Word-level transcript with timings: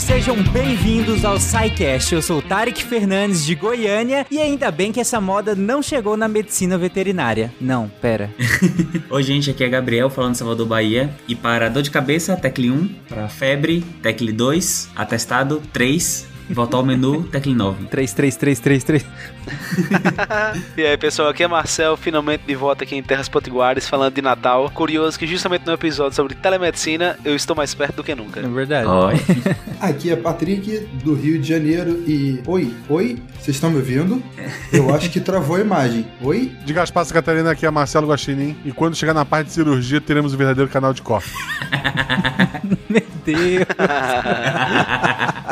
sejam 0.00 0.36
bem-vindos 0.52 1.24
ao 1.24 1.38
SciCast. 1.38 2.14
Eu 2.14 2.22
sou 2.22 2.38
o 2.38 2.42
Tarek 2.42 2.82
Fernandes 2.82 3.44
de 3.44 3.54
Goiânia 3.54 4.26
e 4.30 4.38
ainda 4.38 4.70
bem 4.70 4.90
que 4.90 5.00
essa 5.00 5.20
moda 5.20 5.54
não 5.54 5.82
chegou 5.82 6.16
na 6.16 6.28
medicina 6.28 6.78
veterinária. 6.78 7.52
Não, 7.60 7.90
pera. 8.00 8.30
Oi, 9.10 9.22
gente, 9.22 9.50
aqui 9.50 9.62
é 9.62 9.68
Gabriel 9.68 10.08
falando 10.08 10.32
de 10.32 10.38
Salvador, 10.38 10.66
Bahia. 10.66 11.14
E 11.28 11.34
para 11.34 11.68
dor 11.68 11.82
de 11.82 11.90
cabeça, 11.90 12.36
tecle 12.36 12.70
1. 12.70 12.88
Para 13.08 13.28
febre, 13.28 13.84
tecle 14.02 14.32
2. 14.32 14.90
Atestado, 14.96 15.62
3. 15.72 16.31
Voltar 16.52 16.76
ao 16.76 16.84
menu, 16.84 17.22
tecle 17.24 17.54
9. 17.54 17.86
3, 17.86 18.12
3, 18.12 18.36
3, 18.36 18.60
3, 18.60 18.84
3. 18.84 19.06
e 20.76 20.82
aí, 20.82 20.96
pessoal, 20.98 21.28
aqui 21.28 21.42
é 21.42 21.48
Marcel, 21.48 21.96
finalmente 21.96 22.44
de 22.46 22.54
volta 22.54 22.84
aqui 22.84 22.94
em 22.94 23.02
Terras 23.02 23.28
Potiguares, 23.28 23.88
falando 23.88 24.14
de 24.14 24.22
Natal. 24.22 24.70
Curioso 24.70 25.18
que 25.18 25.26
justamente 25.26 25.66
no 25.66 25.72
episódio 25.72 26.14
sobre 26.14 26.34
telemedicina, 26.34 27.18
eu 27.24 27.34
estou 27.34 27.56
mais 27.56 27.74
perto 27.74 27.96
do 27.96 28.04
que 28.04 28.14
nunca. 28.14 28.40
É 28.40 28.48
verdade. 28.48 28.86
Oi. 28.86 29.14
Aqui 29.80 30.10
é 30.10 30.16
Patrick, 30.16 30.86
do 31.02 31.14
Rio 31.14 31.40
de 31.40 31.48
Janeiro, 31.48 32.04
e... 32.06 32.40
Oi, 32.46 32.72
oi, 32.88 33.18
vocês 33.40 33.56
estão 33.56 33.70
me 33.70 33.78
ouvindo? 33.78 34.22
Eu 34.72 34.94
acho 34.94 35.10
que 35.10 35.20
travou 35.20 35.56
a 35.56 35.60
imagem. 35.60 36.06
Oi? 36.20 36.52
De 36.64 36.72
Gaspar 36.72 37.04
Catarina, 37.08 37.50
aqui 37.50 37.66
é 37.66 37.70
Marcelo 37.70 38.06
Guaxinim. 38.06 38.56
E 38.64 38.70
quando 38.70 38.94
chegar 38.94 39.12
na 39.12 39.24
parte 39.24 39.48
de 39.48 39.54
cirurgia, 39.54 40.00
teremos 40.00 40.32
o 40.32 40.36
verdadeiro 40.36 40.70
canal 40.70 40.94
de 40.94 41.02
corte. 41.02 41.32
Meu 42.88 43.02
Deus. 43.24 43.66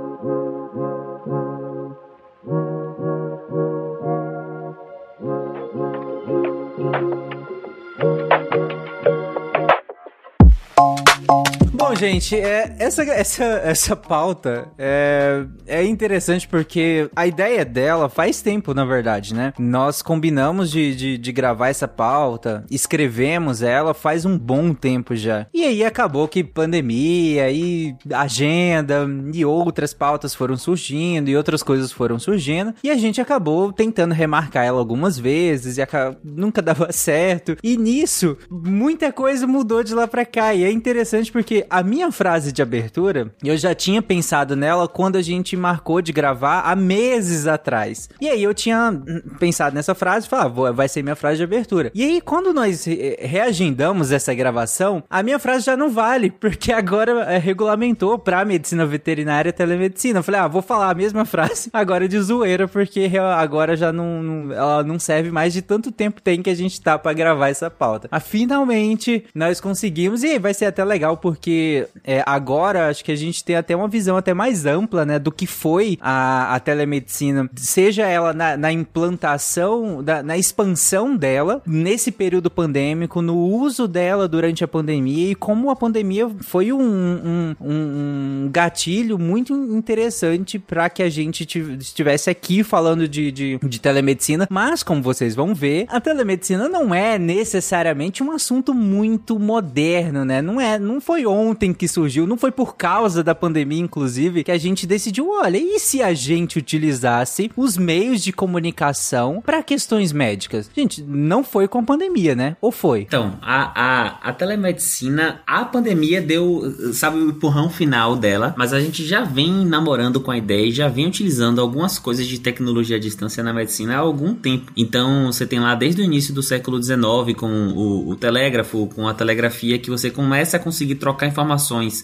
Bom, 11.91 11.95
gente, 11.95 12.37
é, 12.39 12.73
essa, 12.79 13.03
essa, 13.03 13.43
essa 13.43 13.95
pauta 13.97 14.69
é, 14.77 15.43
é 15.67 15.83
interessante 15.83 16.47
porque 16.47 17.09
a 17.13 17.27
ideia 17.27 17.65
dela 17.65 18.07
faz 18.07 18.41
tempo, 18.41 18.73
na 18.73 18.85
verdade, 18.85 19.33
né? 19.33 19.51
Nós 19.59 20.01
combinamos 20.01 20.71
de, 20.71 20.95
de, 20.95 21.17
de 21.17 21.31
gravar 21.33 21.67
essa 21.67 21.89
pauta, 21.89 22.63
escrevemos 22.71 23.61
ela 23.61 23.93
faz 23.93 24.23
um 24.23 24.37
bom 24.37 24.73
tempo 24.73 25.17
já. 25.17 25.47
E 25.53 25.65
aí 25.65 25.83
acabou 25.83 26.29
que 26.29 26.45
pandemia 26.45 27.51
e 27.51 27.93
agenda 28.13 29.05
e 29.33 29.43
outras 29.43 29.93
pautas 29.93 30.33
foram 30.33 30.55
surgindo 30.55 31.29
e 31.29 31.35
outras 31.35 31.61
coisas 31.61 31.91
foram 31.91 32.17
surgindo 32.17 32.73
e 32.81 32.89
a 32.89 32.95
gente 32.95 33.19
acabou 33.19 33.73
tentando 33.73 34.13
remarcar 34.13 34.65
ela 34.65 34.79
algumas 34.79 35.19
vezes 35.19 35.77
e 35.77 35.81
nunca 36.23 36.61
dava 36.63 36.89
certo. 36.93 37.57
E 37.61 37.75
nisso, 37.75 38.37
muita 38.49 39.11
coisa 39.11 39.45
mudou 39.45 39.83
de 39.83 39.93
lá 39.93 40.07
pra 40.07 40.25
cá 40.25 40.53
e 40.53 40.63
é 40.63 40.71
interessante 40.71 41.29
porque 41.29 41.65
a 41.69 41.80
minha 41.83 42.11
frase 42.11 42.51
de 42.51 42.61
abertura, 42.61 43.31
eu 43.43 43.55
já 43.57 43.73
tinha 43.73 44.01
pensado 44.01 44.55
nela 44.55 44.87
quando 44.87 45.15
a 45.15 45.21
gente 45.21 45.55
marcou 45.57 46.01
de 46.01 46.11
gravar 46.11 46.61
há 46.61 46.75
meses 46.75 47.47
atrás. 47.47 48.09
E 48.19 48.27
aí 48.29 48.41
eu 48.43 48.53
tinha 48.53 48.91
hum, 48.91 49.21
pensado 49.39 49.75
nessa 49.75 49.95
frase 49.95 50.25
e 50.25 50.29
falei, 50.29 50.67
ah, 50.67 50.71
vai 50.71 50.87
ser 50.87 51.01
minha 51.03 51.15
frase 51.15 51.37
de 51.37 51.43
abertura. 51.43 51.91
E 51.93 52.03
aí 52.03 52.21
quando 52.21 52.53
nós 52.53 52.85
reagendamos 53.19 54.11
essa 54.11 54.33
gravação, 54.33 55.03
a 55.09 55.23
minha 55.23 55.39
frase 55.39 55.65
já 55.65 55.77
não 55.77 55.89
vale, 55.89 56.29
porque 56.39 56.71
agora 56.71 57.23
eh, 57.33 57.37
regulamentou 57.37 58.17
pra 58.19 58.43
medicina 58.45 58.85
veterinária 58.85 59.49
e 59.49 59.53
telemedicina. 59.53 60.19
Eu 60.19 60.23
falei, 60.23 60.41
ah, 60.41 60.47
vou 60.47 60.61
falar 60.61 60.89
a 60.91 60.93
mesma 60.95 61.25
frase 61.25 61.69
agora 61.73 62.07
de 62.07 62.19
zoeira, 62.19 62.67
porque 62.67 63.09
agora 63.35 63.75
já 63.75 63.91
não, 63.91 64.21
não- 64.21 64.53
ela 64.53 64.83
não 64.83 64.99
serve 64.99 65.31
mais 65.31 65.53
de 65.53 65.61
tanto 65.61 65.91
tempo 65.91 66.21
tem 66.21 66.41
que 66.41 66.49
a 66.49 66.55
gente 66.55 66.79
tá 66.81 66.97
pra 66.99 67.13
gravar 67.13 67.49
essa 67.49 67.69
pauta. 67.69 68.07
Mas 68.11 68.23
finalmente 68.23 69.25
nós 69.33 69.59
conseguimos, 69.59 70.23
e 70.23 70.27
aí 70.27 70.39
vai 70.39 70.53
ser 70.53 70.65
até 70.65 70.83
legal, 70.83 71.17
porque 71.17 71.70
é, 72.03 72.23
agora 72.25 72.89
acho 72.89 73.03
que 73.03 73.11
a 73.11 73.15
gente 73.15 73.43
tem 73.43 73.55
até 73.55 73.75
uma 73.75 73.87
visão 73.87 74.17
até 74.17 74.33
mais 74.33 74.65
ampla, 74.65 75.05
né, 75.05 75.19
do 75.19 75.31
que 75.31 75.45
foi 75.47 75.97
a, 76.01 76.55
a 76.55 76.59
telemedicina, 76.59 77.49
seja 77.55 78.05
ela 78.07 78.33
na, 78.33 78.55
na 78.57 78.71
implantação, 78.71 80.03
da- 80.03 80.23
na 80.23 80.37
expansão 80.37 81.15
dela, 81.15 81.61
nesse 81.65 82.11
período 82.11 82.49
pandêmico, 82.49 83.21
no 83.21 83.37
uso 83.37 83.87
dela 83.87 84.27
durante 84.27 84.63
a 84.63 84.67
pandemia 84.67 85.31
e 85.31 85.35
como 85.35 85.69
a 85.69 85.75
pandemia 85.75 86.29
foi 86.41 86.71
um, 86.73 86.81
um, 86.81 87.55
um- 87.61 88.49
gatilho 88.51 89.17
muito 89.19 89.53
interessante 89.53 90.57
para 90.57 90.89
que 90.89 91.03
a 91.03 91.09
gente 91.09 91.45
tiv- 91.45 91.77
estivesse 91.79 92.29
aqui 92.29 92.63
falando 92.63 93.07
de, 93.07 93.31
de, 93.31 93.59
de 93.61 93.79
telemedicina, 93.79 94.47
mas 94.49 94.83
como 94.83 95.01
vocês 95.01 95.35
vão 95.35 95.53
ver, 95.53 95.85
a 95.89 95.99
telemedicina 96.01 96.67
não 96.67 96.93
é 96.93 97.17
necessariamente 97.17 98.23
um 98.23 98.31
assunto 98.31 98.73
muito 98.73 99.37
moderno, 99.39 100.25
né? 100.25 100.41
Não 100.41 100.59
é, 100.59 100.79
não 100.79 100.99
foi 100.99 101.25
ontem 101.25 101.60
que 101.69 101.87
surgiu, 101.87 102.25
não 102.25 102.37
foi 102.37 102.51
por 102.51 102.75
causa 102.75 103.23
da 103.23 103.35
pandemia, 103.35 103.79
inclusive, 103.79 104.43
que 104.43 104.51
a 104.51 104.57
gente 104.57 104.87
decidiu, 104.87 105.29
olha, 105.29 105.57
e 105.57 105.79
se 105.79 106.01
a 106.01 106.13
gente 106.13 106.57
utilizasse 106.57 107.51
os 107.55 107.77
meios 107.77 108.23
de 108.23 108.33
comunicação 108.33 109.43
para 109.45 109.61
questões 109.61 110.11
médicas? 110.11 110.69
Gente, 110.75 111.03
não 111.03 111.43
foi 111.43 111.67
com 111.67 111.77
a 111.77 111.83
pandemia, 111.83 112.33
né? 112.33 112.57
Ou 112.59 112.71
foi? 112.71 113.01
Então, 113.01 113.37
a, 113.41 113.71
a, 113.75 114.29
a 114.29 114.33
telemedicina, 114.33 115.41
a 115.45 115.63
pandemia 115.63 116.19
deu, 116.21 116.93
sabe, 116.93 117.17
o 117.17 117.29
empurrão 117.29 117.69
final 117.69 118.15
dela, 118.15 118.55
mas 118.57 118.73
a 118.73 118.79
gente 118.79 119.05
já 119.05 119.23
vem 119.23 119.63
namorando 119.65 120.19
com 120.19 120.31
a 120.31 120.37
ideia 120.37 120.65
e 120.65 120.71
já 120.71 120.87
vem 120.87 121.05
utilizando 121.05 121.61
algumas 121.61 121.99
coisas 121.99 122.25
de 122.25 122.39
tecnologia 122.39 122.97
à 122.97 122.99
distância 122.99 123.43
na 123.43 123.53
medicina 123.53 123.95
há 123.95 123.99
algum 123.99 124.33
tempo. 124.33 124.71
Então, 124.75 125.31
você 125.31 125.45
tem 125.45 125.59
lá 125.59 125.75
desde 125.75 126.01
o 126.01 126.03
início 126.03 126.33
do 126.33 126.41
século 126.41 126.81
XIX 126.81 126.99
com 127.37 127.47
o, 127.47 128.09
o 128.09 128.15
telégrafo, 128.15 128.87
com 128.95 129.07
a 129.07 129.13
telegrafia, 129.13 129.77
que 129.77 129.91
você 129.91 130.09
começa 130.09 130.57
a 130.57 130.59
conseguir 130.59 130.95
trocar 130.95 131.27
informações 131.27 131.50